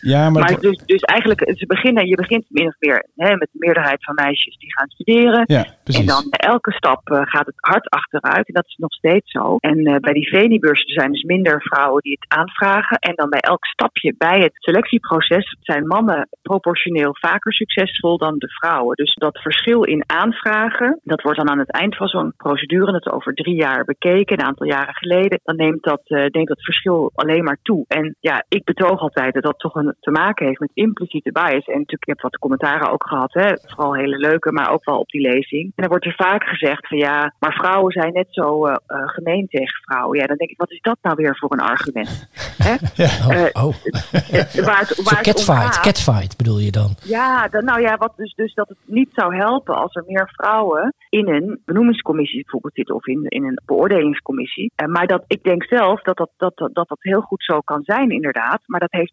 Ja, 0.00 0.30
maar, 0.30 0.42
Maar 0.42 0.60
dus, 0.60 0.80
dus 0.86 1.00
eigenlijk, 1.00 1.52
ze 1.56 1.66
beginnen, 1.66 2.08
je 2.08 2.16
begint 2.16 2.44
min 2.48 2.66
of 2.66 2.74
meer 2.78 3.06
hè, 3.14 3.30
met 3.36 3.48
de 3.52 3.58
meerderheid 3.58 4.04
van 4.04 4.14
meisjes 4.14 4.56
die 4.58 4.72
gaan 4.72 4.88
studeren. 4.88 5.42
ja. 5.46 5.64
En 5.84 6.06
dan 6.06 6.26
bij 6.30 6.48
elke 6.48 6.72
stap 6.72 7.10
eh, 7.10 7.20
gaat 7.24 7.46
het 7.46 7.54
hard 7.56 7.88
achteruit. 7.88 8.48
En 8.48 8.54
dat 8.54 8.66
is 8.66 8.76
nog 8.76 8.92
steeds 8.92 9.30
zo. 9.30 9.56
En 9.60 9.78
eh, 9.84 9.96
bij 9.96 10.12
die 10.12 10.28
veniebeurzen 10.28 10.92
zijn 10.92 11.12
dus 11.12 11.22
minder 11.22 11.62
vrouwen 11.62 12.02
die 12.02 12.18
het 12.20 12.38
aanvragen. 12.38 12.98
En 12.98 13.14
dan 13.14 13.28
bij 13.28 13.40
elk 13.40 13.64
stapje 13.64 14.14
bij 14.18 14.40
het 14.40 14.52
selectieproces 14.54 15.56
zijn 15.60 15.86
mannen 15.86 16.28
proportioneel 16.42 17.16
vaker 17.20 17.52
succesvol 17.52 18.18
dan 18.18 18.38
de 18.38 18.48
vrouwen. 18.48 18.96
Dus 18.96 19.14
dat 19.14 19.38
verschil 19.38 19.82
in 19.82 20.04
aanvragen, 20.06 21.00
dat 21.02 21.22
wordt 21.22 21.38
dan 21.38 21.50
aan 21.50 21.58
het 21.58 21.70
eind 21.70 21.96
van 21.96 22.08
zo'n 22.08 22.32
procedure, 22.36 22.92
dat 22.92 23.06
is 23.06 23.12
over 23.12 23.34
drie 23.34 23.54
jaar 23.54 23.84
bekeken, 23.84 24.38
een 24.38 24.46
aantal 24.46 24.66
jaren 24.66 24.94
geleden, 24.94 25.40
dan 25.42 25.56
neemt 25.56 25.82
dat, 25.82 26.02
eh, 26.04 26.24
neemt 26.26 26.48
dat 26.48 26.64
verschil 26.64 27.10
alleen 27.14 27.44
maar 27.44 27.58
toe. 27.62 27.84
En 27.88 28.16
ja, 28.20 28.44
ik 28.48 28.64
betoog 28.64 29.00
altijd 29.00 29.34
dat 29.34 29.42
dat 29.42 29.58
toch 29.58 29.74
een, 29.74 29.94
te 30.00 30.10
maken 30.10 30.46
heeft 30.46 30.60
met 30.60 30.70
impliciete 30.74 31.32
bias. 31.32 31.66
En 31.66 31.78
natuurlijk, 31.78 32.06
ik 32.06 32.08
heb 32.08 32.20
wat 32.20 32.35
commentaren 32.38 32.90
ook 32.90 33.06
gehad, 33.08 33.32
hè, 33.32 33.52
vooral 33.64 33.94
hele 33.94 34.16
leuke, 34.16 34.52
maar 34.52 34.70
ook 34.72 34.84
wel 34.84 34.98
op 34.98 35.08
die 35.08 35.20
lezing. 35.20 35.64
En 35.64 35.72
dan 35.74 35.88
wordt 35.88 36.04
er 36.06 36.14
vaak 36.16 36.44
gezegd 36.44 36.88
van 36.88 36.98
ja, 36.98 37.34
maar 37.38 37.52
vrouwen 37.52 37.92
zijn 37.92 38.12
net 38.12 38.26
zo 38.30 38.66
eh, 38.66 38.76
gemeen 38.86 39.46
tegen 39.50 39.80
vrouwen. 39.82 40.18
Ja, 40.18 40.26
dan 40.26 40.36
denk 40.36 40.50
ik, 40.50 40.58
wat 40.58 40.70
is 40.70 40.80
dat 40.80 40.98
nou 41.02 41.16
weer 41.16 41.36
voor 41.38 41.52
een 41.52 41.60
argument? 41.60 42.28
Hè? 42.62 42.74
Ja. 42.94 43.08
Oh, 43.26 43.34
Eh, 43.34 43.64
oh. 43.64 43.74
Waar 44.12 44.28
het, 44.30 44.50
Zo 44.50 44.62
waar 44.64 44.78
het 44.78 44.98
om 44.98 45.04
catfight, 45.04 45.74
gaat- 45.74 45.80
catfight 45.80 46.36
bedoel 46.36 46.58
je 46.58 46.70
dan? 46.70 46.94
ja, 47.02 47.48
dan, 47.48 47.64
nou 47.64 47.80
ja, 47.80 47.96
wat 47.96 48.12
dus, 48.16 48.34
dus 48.34 48.54
dat 48.54 48.68
het 48.68 48.78
niet 48.84 49.08
zou 49.12 49.36
helpen 49.36 49.74
als 49.76 49.94
er 49.94 50.04
meer 50.06 50.30
vrouwen 50.32 50.94
in 51.08 51.28
een 51.28 51.60
benoemingscommissie 51.64 52.40
bijvoorbeeld 52.42 52.74
zitten 52.74 52.94
of 52.94 53.06
in, 53.06 53.24
in 53.28 53.44
een 53.44 53.60
beoordelingscommissie. 53.66 54.72
Eh, 54.74 54.86
maar 54.88 55.06
dat, 55.06 55.24
ik 55.26 55.42
denk 55.42 55.64
zelf 55.64 56.02
dat 56.02 56.16
dat, 56.16 56.30
dat, 56.36 56.56
dat, 56.56 56.74
dat 56.74 56.88
dat 56.88 56.98
heel 57.00 57.20
goed 57.20 57.44
zo 57.44 57.60
kan 57.60 57.82
zijn, 57.82 58.10
inderdaad. 58.10 58.60
Maar 58.66 58.80
dat 58.80 58.92
heeft 58.92 59.12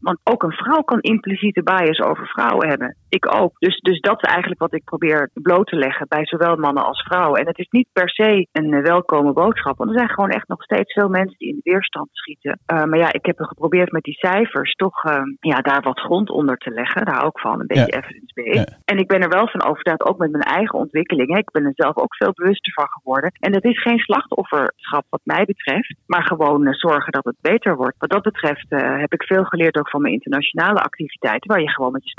want 0.00 0.18
ook 0.24 0.42
een 0.42 0.52
vrouw 0.52 0.82
kan 0.82 1.00
impliciete 1.00 1.62
bias 1.62 2.00
over 2.00 2.26
vrouwen 2.26 2.63
hebben. 2.66 2.96
Ik 3.08 3.34
ook. 3.34 3.58
Dus, 3.58 3.78
dus 3.78 4.00
dat 4.00 4.22
is 4.22 4.28
eigenlijk 4.30 4.60
wat 4.60 4.74
ik 4.74 4.84
probeer 4.84 5.30
bloot 5.32 5.66
te 5.66 5.76
leggen 5.76 6.06
bij 6.08 6.26
zowel 6.26 6.56
mannen 6.56 6.84
als 6.84 7.02
vrouwen. 7.02 7.40
En 7.40 7.46
het 7.46 7.58
is 7.58 7.68
niet 7.70 7.88
per 7.92 8.08
se 8.10 8.46
een 8.52 8.72
eh, 8.74 8.82
welkome 8.82 9.32
boodschap, 9.32 9.76
want 9.76 9.90
er 9.90 9.96
zijn 9.96 10.10
gewoon 10.10 10.30
echt 10.30 10.48
nog 10.48 10.62
steeds 10.62 10.92
veel 10.92 11.08
mensen 11.08 11.38
die 11.38 11.48
in 11.48 11.60
de 11.62 11.70
weerstand 11.70 12.08
schieten. 12.12 12.58
Eh, 12.66 12.82
maar 12.84 12.98
ja, 12.98 13.12
ik 13.12 13.26
heb 13.26 13.38
er 13.38 13.46
geprobeerd 13.46 13.92
met 13.92 14.02
die 14.02 14.14
cijfers 14.18 14.72
toch 14.74 15.04
eh, 15.04 15.22
ja, 15.40 15.56
daar 15.60 15.82
wat 15.82 16.00
grond 16.00 16.30
onder 16.30 16.56
te 16.56 16.70
leggen. 16.70 17.04
Daar 17.04 17.24
ook 17.24 17.40
van, 17.40 17.60
een 17.60 17.66
beetje 17.66 17.86
Ja. 17.92 17.98
evidence-based. 17.98 18.68
Ja. 18.70 18.78
En 18.84 18.98
ik 18.98 19.08
ben 19.08 19.20
er 19.20 19.28
wel 19.28 19.48
van 19.48 19.62
overtuigd, 19.64 20.04
ook 20.04 20.18
met 20.18 20.30
mijn 20.30 20.42
eigen 20.42 20.78
ontwikkeling. 20.78 21.32
hè. 21.32 21.38
Ik 21.38 21.50
ben 21.50 21.64
er 21.64 21.72
zelf 21.74 21.96
ook 21.96 22.14
veel 22.16 22.32
bewuster 22.34 22.72
van 22.72 22.88
geworden. 22.88 23.32
En 23.40 23.54
het 23.54 23.64
is 23.64 23.82
geen 23.82 23.98
slachtofferschap 23.98 25.04
wat 25.10 25.20
mij 25.24 25.44
betreft, 25.44 25.94
maar 26.06 26.22
gewoon 26.26 26.66
eh, 26.66 26.72
zorgen 26.74 27.12
dat 27.12 27.24
het 27.24 27.36
beter 27.40 27.76
wordt. 27.76 27.96
Wat 27.98 28.10
dat 28.10 28.22
betreft 28.22 28.66
heb 28.74 29.12
ik 29.12 29.22
veel 29.22 29.44
geleerd 29.44 29.76
ook 29.78 29.90
van 29.90 30.00
mijn 30.02 30.14
internationale 30.14 30.80
activiteiten, 30.80 31.50
waar 31.50 31.60
je 31.60 31.70
gewoon 31.70 31.92
met 31.92 32.04
je 32.04 32.10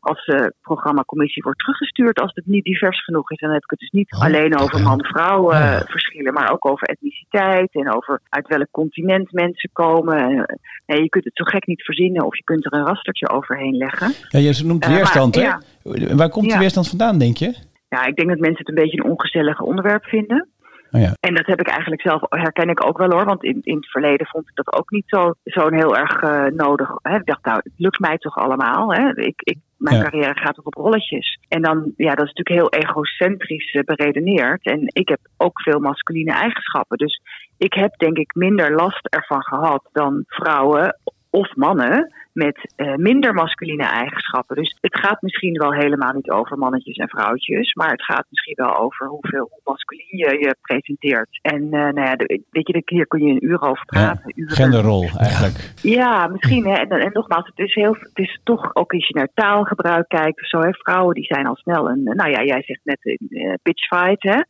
als 0.00 0.24
eh 0.24 0.46
programmacommissie 0.62 1.42
wordt 1.42 1.58
teruggestuurd 1.58 2.20
als 2.20 2.32
het 2.34 2.46
niet 2.46 2.64
divers 2.64 3.04
genoeg 3.04 3.30
is. 3.30 3.38
En 3.38 3.46
dan 3.46 3.54
heb 3.54 3.64
ik 3.64 3.70
het 3.70 3.78
dus 3.78 3.90
niet 3.90 4.12
Oh, 4.14 4.20
alleen 4.22 4.58
over 4.58 4.82
man-vrouw 4.82 5.50
eh, 5.50 5.58
Ja. 5.60 5.78
verschillen, 5.86 6.32
maar 6.32 6.52
ook 6.52 6.66
over 6.66 6.88
etniciteit 6.88 7.74
en 7.74 7.94
over 7.94 8.20
uit 8.28 8.48
welk 8.48 8.68
continent 8.70 9.32
mensen 9.32 9.70
komen. 9.72 10.16
Eh, 10.16 10.56
nee, 10.86 11.02
je 11.02 11.08
kunt 11.08 11.24
het 11.24 11.36
zo 11.36 11.44
gek 11.44 11.66
niet 11.66 11.82
verzinnen 11.84 12.24
of 12.24 12.36
je 12.36 12.44
kunt 12.44 12.64
er 12.64 12.72
een 12.72 12.86
rastertje 12.86 13.28
overheen 13.28 13.76
leggen. 13.76 14.12
Ja, 14.28 14.38
je 14.38 14.62
noemt 14.64 14.86
maar- 14.86 14.94
weerstand, 14.94 15.34
hè? 15.34 15.40
ja. 15.42 15.60
Waar 16.16 16.28
komt 16.30 16.48
die 16.48 16.58
weerstand 16.58 16.88
vandaan, 16.88 17.18
denk 17.18 17.36
je? 17.36 17.54
Ja, 17.88 18.04
ik 18.04 18.16
denk 18.16 18.28
dat 18.28 18.38
mensen 18.38 18.58
het 18.58 18.68
een 18.68 18.82
beetje 18.82 18.98
een 19.04 19.10
ongezellig 19.10 19.60
onderwerp 19.60 20.04
vinden. 20.04 20.48
Oh 20.90 21.00
ja. 21.00 21.12
En 21.20 21.34
dat 21.34 21.46
heb 21.46 21.60
ik 21.60 21.68
eigenlijk 21.68 22.02
zelf, 22.02 22.20
herken 22.28 22.68
ik 22.68 22.86
ook 22.86 22.98
wel 22.98 23.10
hoor. 23.10 23.24
Want 23.24 23.44
in, 23.44 23.58
in 23.62 23.76
het 23.76 23.90
verleden 23.90 24.26
vond 24.26 24.48
ik 24.48 24.54
dat 24.54 24.78
ook 24.78 24.90
niet 24.90 25.04
zo, 25.06 25.32
zo'n 25.44 25.74
heel 25.74 25.96
erg 25.96 26.20
nodig. 26.54 26.90
Hè. 27.02 27.16
Ik 27.16 27.26
dacht, 27.26 27.44
nou, 27.44 27.56
het 27.62 27.72
lukt 27.76 27.98
mij 27.98 28.18
toch 28.18 28.36
allemaal. 28.36 28.92
Hè. 28.94 29.16
Ik, 29.16 29.40
ik, 29.42 29.58
mijn 29.84 29.96
Ja. 29.96 30.02
carrière 30.02 30.38
gaat 30.38 30.54
toch 30.54 30.64
op 30.64 30.74
rolletjes. 30.74 31.38
En 31.48 31.62
dan, 31.62 31.92
ja, 31.96 32.14
dat 32.14 32.26
is 32.26 32.32
natuurlijk 32.32 32.72
heel 32.72 32.80
egocentrisch 32.82 33.72
eh, 33.72 33.82
beredeneerd. 33.82 34.64
En 34.64 34.80
ik 34.86 35.08
heb 35.08 35.20
ook 35.36 35.60
veel 35.60 35.80
masculine 35.80 36.32
eigenschappen. 36.32 36.98
Dus 36.98 37.20
ik 37.58 37.74
heb 37.74 37.98
denk 37.98 38.16
ik 38.16 38.34
minder 38.34 38.74
last 38.74 39.06
ervan 39.06 39.42
gehad 39.42 39.88
dan 39.92 40.24
vrouwen 40.26 40.98
of 41.30 41.56
mannen 41.56 42.14
met 42.34 42.72
eh, 42.76 42.94
minder 42.94 43.34
masculine 43.34 43.82
eigenschappen. 43.84 44.56
Dus 44.56 44.76
het 44.80 44.98
gaat 44.98 45.22
misschien 45.22 45.58
wel 45.58 45.72
helemaal 45.72 46.12
niet 46.12 46.30
over 46.30 46.58
mannetjes 46.58 46.96
en 46.96 47.08
vrouwtjes, 47.08 47.74
maar 47.74 47.90
het 47.90 48.04
gaat 48.04 48.26
misschien 48.30 48.54
wel 48.56 48.76
over 48.76 49.06
hoeveel 49.06 49.48
hoe 49.50 49.60
masculin 49.64 50.06
je 50.08 50.38
je 50.38 50.56
presenteert. 50.60 51.38
En 51.42 51.62
eh, 51.62 51.70
nou 51.70 52.00
ja, 52.00 52.16
de- 52.16 52.42
weet 52.50 52.66
je, 52.68 52.82
hier 52.86 53.06
kun 53.06 53.26
je 53.26 53.32
een 53.32 53.44
uur 53.44 53.60
over 53.62 53.84
Ja, 53.86 54.00
praten. 54.02 54.32
uren. 54.34 54.56
genderrol 54.56 55.08
eigenlijk. 55.18 55.72
Ja, 55.82 56.26
misschien. 56.26 56.64
Hè. 56.66 56.72
En, 56.74 56.88
en 56.90 57.10
nogmaals, 57.12 57.46
het 57.46 57.58
is, 57.58 57.74
heel, 57.74 57.96
het 58.00 58.18
is 58.18 58.40
toch 58.44 58.74
ook 58.76 58.92
als 58.92 59.06
je 59.08 59.14
naar 59.14 59.28
taalgebruik 59.34 60.08
kijkt. 60.08 60.40
of 60.40 60.48
Zo, 60.48 60.60
hè. 60.60 60.72
Vrouwen 60.72 61.14
die 61.14 61.24
zijn 61.24 61.46
al 61.46 61.56
snel 61.56 61.90
een. 61.90 62.02
Nou 62.02 62.30
ja, 62.30 62.42
jij 62.44 62.62
zegt 62.62 62.80
net 62.84 62.98
een 63.00 63.58
bitchfight. 63.62 64.22
Hè. 64.22 64.40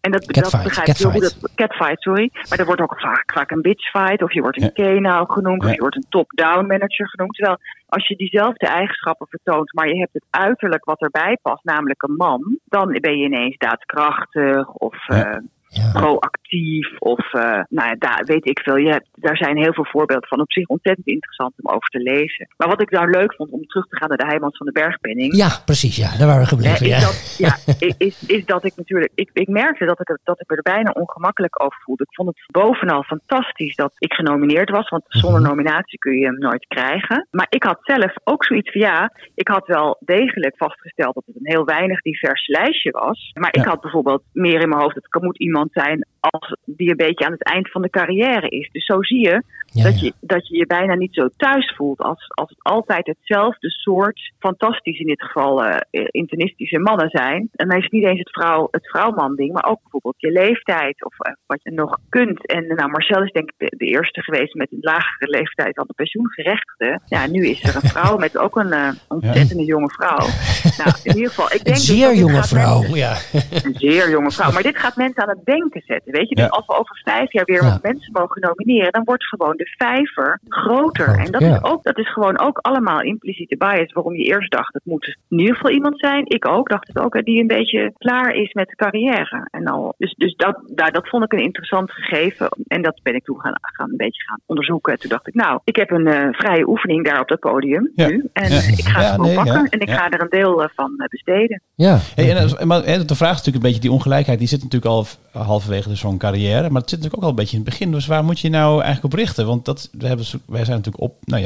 En 0.00 0.10
dat, 0.10 0.26
begrijp 0.26 0.88
ik 0.88 0.96
heel 0.96 1.10
goed. 1.10 1.20
catfight. 1.20 1.40
Dat, 1.40 1.54
catfight, 1.54 2.02
sorry. 2.02 2.30
Maar 2.48 2.58
er 2.58 2.64
wordt 2.66 2.80
ook 2.80 3.00
vaak, 3.00 3.32
vaak 3.32 3.50
een 3.50 3.62
bitchfight. 3.62 4.22
Of 4.22 4.32
je 4.32 4.40
wordt 4.40 4.62
een 4.62 4.70
Ja. 5.02 5.24
Genoemd. 5.24 5.64
Of 5.64 5.72
je 5.72 5.80
wordt 5.80 5.96
een 5.96 6.06
top-down 6.08 6.66
manager 6.66 7.08
genoemd. 7.08 7.34
Terwijl 7.34 7.58
als 7.88 8.08
je 8.08 8.16
diezelfde 8.16 8.66
eigenschappen 8.66 9.26
vertoont. 9.30 9.72
maar 9.72 9.88
je 9.88 9.98
hebt 9.98 10.12
het 10.12 10.24
uiterlijk 10.30 10.84
wat 10.84 11.00
erbij 11.00 11.38
past, 11.42 11.64
namelijk 11.64 12.02
een 12.02 12.16
man. 12.16 12.58
dan 12.64 12.98
ben 13.00 13.18
je 13.18 13.24
ineens 13.24 13.56
daadkrachtig. 13.56 14.68
of. 14.68 15.06
Ja. 15.06 15.24
eh, 15.24 15.38
Ja. 15.82 16.00
proactief 16.00 16.98
of 16.98 17.32
eh, 17.32 17.40
nou 17.68 17.88
ja, 17.88 17.94
daar 17.98 18.22
weet 18.24 18.46
ik 18.48 18.58
veel. 18.60 18.76
Je 18.76 18.90
hebt, 18.90 19.08
daar 19.14 19.36
zijn 19.36 19.56
heel 19.56 19.72
veel 19.72 19.84
voorbeelden 19.90 20.28
van. 20.28 20.40
Op 20.40 20.52
zich 20.52 20.66
ontzettend 20.66 21.06
interessant 21.06 21.52
om 21.62 21.70
over 21.74 21.88
te 21.88 21.98
lezen. 21.98 22.48
Maar 22.56 22.68
wat 22.68 22.80
ik 22.80 22.90
nou 22.90 23.10
leuk 23.10 23.34
vond 23.34 23.50
om 23.50 23.66
terug 23.66 23.86
te 23.86 23.96
gaan 23.96 24.08
naar 24.08 24.18
de 24.18 24.26
Heijmans 24.26 24.56
van 24.56 24.66
de 24.66 24.72
Bergpenning. 24.72 25.34
ja, 25.36 25.48
precies. 25.64 25.96
Ja, 25.96 26.16
daar 26.18 26.26
waren 26.26 26.42
we 26.42 26.48
gebleven. 26.48 26.86
is, 26.86 26.92
Ja. 26.92 27.00
dat, 27.00 27.36
ja, 27.38 27.74
is, 28.08 28.26
is 28.26 28.44
dat 28.44 28.64
ik 28.64 28.72
natuurlijk. 28.76 29.12
Ik, 29.14 29.30
ik 29.32 29.48
merkte 29.48 29.84
dat 29.84 30.00
ik, 30.00 30.18
dat 30.24 30.40
ik 30.40 30.50
er 30.50 30.62
bijna 30.62 30.90
ongemakkelijk 30.90 31.62
over 31.62 31.78
voelde. 31.84 32.02
Ik 32.08 32.14
vond 32.14 32.28
het 32.28 32.44
bovenal 32.46 33.02
fantastisch 33.02 33.76
dat 33.76 33.92
ik 33.98 34.12
genomineerd 34.12 34.70
was. 34.70 34.88
Want 34.88 35.04
zonder 35.08 35.40
Mhm. 35.40 35.48
nominatie 35.48 35.98
kun 35.98 36.18
je 36.18 36.24
hem 36.24 36.38
nooit 36.38 36.66
krijgen. 36.66 37.26
Maar 37.30 37.46
ik 37.48 37.62
had 37.62 37.78
zelf 37.82 38.12
ook 38.24 38.44
zoiets 38.44 38.70
van 38.72 38.80
ja. 38.80 39.12
Ik 39.34 39.48
had 39.48 39.66
wel 39.66 39.96
degelijk 40.04 40.56
vastgesteld 40.56 41.14
dat 41.14 41.22
het 41.26 41.36
een 41.36 41.52
heel 41.54 41.64
weinig 41.64 42.00
divers 42.02 42.46
lijstje 42.46 42.90
was. 42.90 43.30
Maar 43.34 43.54
ik 43.54 43.64
had 43.64 43.80
bijvoorbeeld 43.80 44.22
meer 44.32 44.60
in 44.60 44.68
mijn 44.68 44.80
hoofd. 44.80 44.94
Het 44.94 45.22
moet 45.22 45.38
iemand 45.38 45.67
zijn 45.72 46.06
als 46.20 46.56
die 46.64 46.90
een 46.90 46.96
beetje 46.96 47.24
aan 47.26 47.32
het 47.32 47.44
eind 47.44 47.70
van 47.70 47.82
de 47.82 47.90
carrière 47.90 48.48
is. 48.48 48.68
Dus 48.72 48.84
zo 48.84 49.02
zie 49.02 49.20
je 49.20 49.42
Ja, 49.72 49.82
dat, 49.84 50.00
ja. 50.00 50.06
je, 50.06 50.12
dat 50.20 50.48
je 50.48 50.56
je 50.56 50.66
bijna 50.66 50.94
niet 50.94 51.14
zo 51.14 51.28
thuis 51.36 51.72
voelt 51.76 51.98
als, 52.00 52.24
als 52.28 52.48
het 52.50 52.62
altijd 52.62 53.06
hetzelfde 53.06 53.70
soort, 53.70 54.32
fantastisch 54.38 54.98
in 54.98 55.06
dit 55.06 55.22
geval, 55.22 55.64
eh 55.64 55.76
internistische 56.10 56.78
mannen 56.78 57.08
zijn. 57.10 57.48
En 57.54 57.68
dan 57.68 57.76
is 57.76 57.82
het 57.84 57.92
niet 57.92 58.04
eens 58.06 58.18
het, 58.18 58.30
vrouw, 58.30 58.68
het 58.70 58.88
vrouw-man 58.88 59.36
ding, 59.36 59.52
maar 59.52 59.64
ook 59.66 59.80
bijvoorbeeld 59.82 60.14
je 60.18 60.30
leeftijd 60.32 61.04
of 61.04 61.18
eh, 61.18 61.32
wat 61.46 61.58
je 61.62 61.70
nog 61.72 61.98
kunt. 62.08 62.46
En 62.46 62.66
nou, 62.66 62.90
Marcel 62.90 63.22
is 63.22 63.32
denk 63.32 63.50
ik 63.50 63.54
de, 63.70 63.76
de 63.76 63.84
eerste 63.86 64.22
geweest 64.22 64.54
met 64.54 64.72
een 64.72 64.78
lagere 64.80 65.30
leeftijd 65.30 65.74
dan 65.74 65.84
de 65.86 65.94
pensioengerechtigde. 65.94 67.00
Ja, 67.06 67.26
nu 67.26 67.46
is 67.46 67.62
er 67.62 67.74
een 67.74 67.88
vrouw 67.96 68.16
met 68.16 68.38
ook 68.38 68.56
een 68.56 68.72
eh, 68.72 68.88
ontzettende 69.08 69.64
jonge 69.64 69.90
vrouw. 69.90 70.26
Nou, 70.78 70.92
in 71.02 71.14
ieder 71.16 71.28
geval, 71.30 71.44
ik 71.46 71.50
denk 71.64 71.66
Een 71.66 71.72
dus 71.72 71.86
zeer 71.86 72.08
dat 72.08 72.18
jonge 72.18 72.44
vrouw. 72.44 72.80
mensen- 72.80 72.96
Ja. 72.98 73.16
een 73.64 73.74
zeer 73.74 74.10
jonge 74.10 74.30
vrouw. 74.30 74.52
Maar 74.52 74.62
dit 74.62 74.76
gaat 74.78 74.96
mensen 74.96 75.22
aan 75.22 75.28
het 75.36 75.44
denken 75.44 75.82
zetten. 75.86 76.07
Weet 76.12 76.28
je, 76.28 76.34
dus 76.34 76.44
Ja. 76.44 76.50
als 76.50 76.66
we 76.66 76.78
over 76.78 77.00
vijf 77.04 77.32
jaar 77.32 77.44
weer 77.44 77.62
Ja. 77.62 77.70
wat 77.70 77.82
mensen 77.82 78.12
mogen 78.12 78.40
nomineren, 78.40 78.92
dan 78.92 79.04
wordt 79.04 79.24
gewoon 79.26 79.56
de 79.56 79.74
vijver 79.78 80.40
groter. 80.48 81.18
En 81.18 81.30
dat, 81.32 81.40
ja. 81.40 81.54
is 81.54 81.62
ook, 81.62 81.82
dat 81.84 81.98
is 81.98 82.12
gewoon 82.12 82.38
ook 82.40 82.58
allemaal 82.58 83.00
impliciete 83.00 83.56
bias. 83.56 83.92
Waarom 83.92 84.14
je 84.14 84.24
eerst 84.24 84.50
dacht, 84.50 84.74
het 84.74 84.84
moet 84.84 85.16
in 85.28 85.38
ieder 85.38 85.54
geval 85.54 85.70
iemand 85.70 85.98
zijn. 86.00 86.22
Ik 86.26 86.46
ook, 86.48 86.68
dacht 86.68 86.86
het 86.88 86.98
ook, 86.98 87.14
hè, 87.14 87.22
die 87.22 87.40
een 87.40 87.46
beetje 87.46 87.92
klaar 87.98 88.34
is 88.34 88.52
met 88.52 88.68
de 88.68 88.74
carrière. 88.76 89.48
En 89.50 89.66
al, 89.66 89.94
dus 89.98 90.14
dus 90.16 90.34
dat, 90.36 90.60
daar, 90.74 90.92
dat 90.92 91.08
vond 91.08 91.24
ik 91.24 91.32
een 91.32 91.42
interessant 91.44 91.92
gegeven. 91.92 92.48
En 92.66 92.82
dat 92.82 93.00
ben 93.02 93.14
ik 93.14 93.24
toen 93.24 93.40
gaan, 93.40 93.54
gaan 93.60 93.90
een 93.90 93.96
beetje 93.96 94.22
gaan 94.22 94.40
onderzoeken. 94.46 94.92
En 94.92 94.98
toen 94.98 95.10
dacht 95.10 95.26
ik, 95.28 95.34
nou, 95.34 95.60
ik 95.64 95.76
heb 95.76 95.90
een 95.90 96.06
eh, 96.06 96.28
vrije 96.30 96.68
oefening 96.68 97.04
daar 97.04 97.20
op 97.20 97.28
dat 97.28 97.38
podium 97.40 97.90
Ja. 97.94 98.06
nu. 98.08 98.28
En 98.32 98.50
Ja. 98.50 98.56
ik 98.58 98.84
ga 98.84 99.00
Ja, 99.00 99.04
het 99.06 99.14
gewoon 99.14 99.26
nee, 99.26 99.34
pakken. 99.36 99.54
ja. 99.54 99.64
En 99.70 99.80
ik 99.80 99.88
Ja. 99.88 99.94
ga 99.96 100.10
er 100.10 100.20
een 100.20 100.28
deel 100.30 100.62
eh, 100.62 100.68
van 100.74 100.94
eh, 100.98 101.06
besteden. 101.08 101.62
ja. 101.74 101.98
Hey, 102.14 102.36
en, 102.36 102.66
maar 102.66 102.82
hè, 102.84 103.04
de 103.04 103.14
vraag 103.14 103.30
is 103.30 103.36
natuurlijk 103.36 103.56
een 103.64 103.70
beetje 103.70 103.80
die 103.80 103.92
ongelijkheid. 103.92 104.38
Die 104.38 104.48
zit 104.48 104.62
natuurlijk 104.62 104.92
al 104.92 105.06
halverwege 105.32 105.88
zo'n 105.98 106.18
carrière. 106.18 106.70
Maar 106.70 106.80
het 106.80 106.90
zit 106.90 106.98
natuurlijk 106.98 107.16
ook 107.16 107.22
al 107.22 107.28
een 107.28 107.42
beetje 107.42 107.56
in 107.56 107.62
het 107.62 107.70
begin. 107.70 107.92
Dus 107.92 108.06
waar 108.06 108.24
moet 108.24 108.40
je 108.40 108.50
nou 108.50 108.82
eigenlijk 108.82 109.04
op 109.04 109.18
richten? 109.18 109.46
Want 109.46 109.64
dat, 109.64 109.90
we 109.98 110.06
hebben, 110.06 110.26
wij 110.46 110.64
zijn 110.64 110.76
natuurlijk 110.76 111.04
op. 111.04 111.14
Nou, 111.24 111.42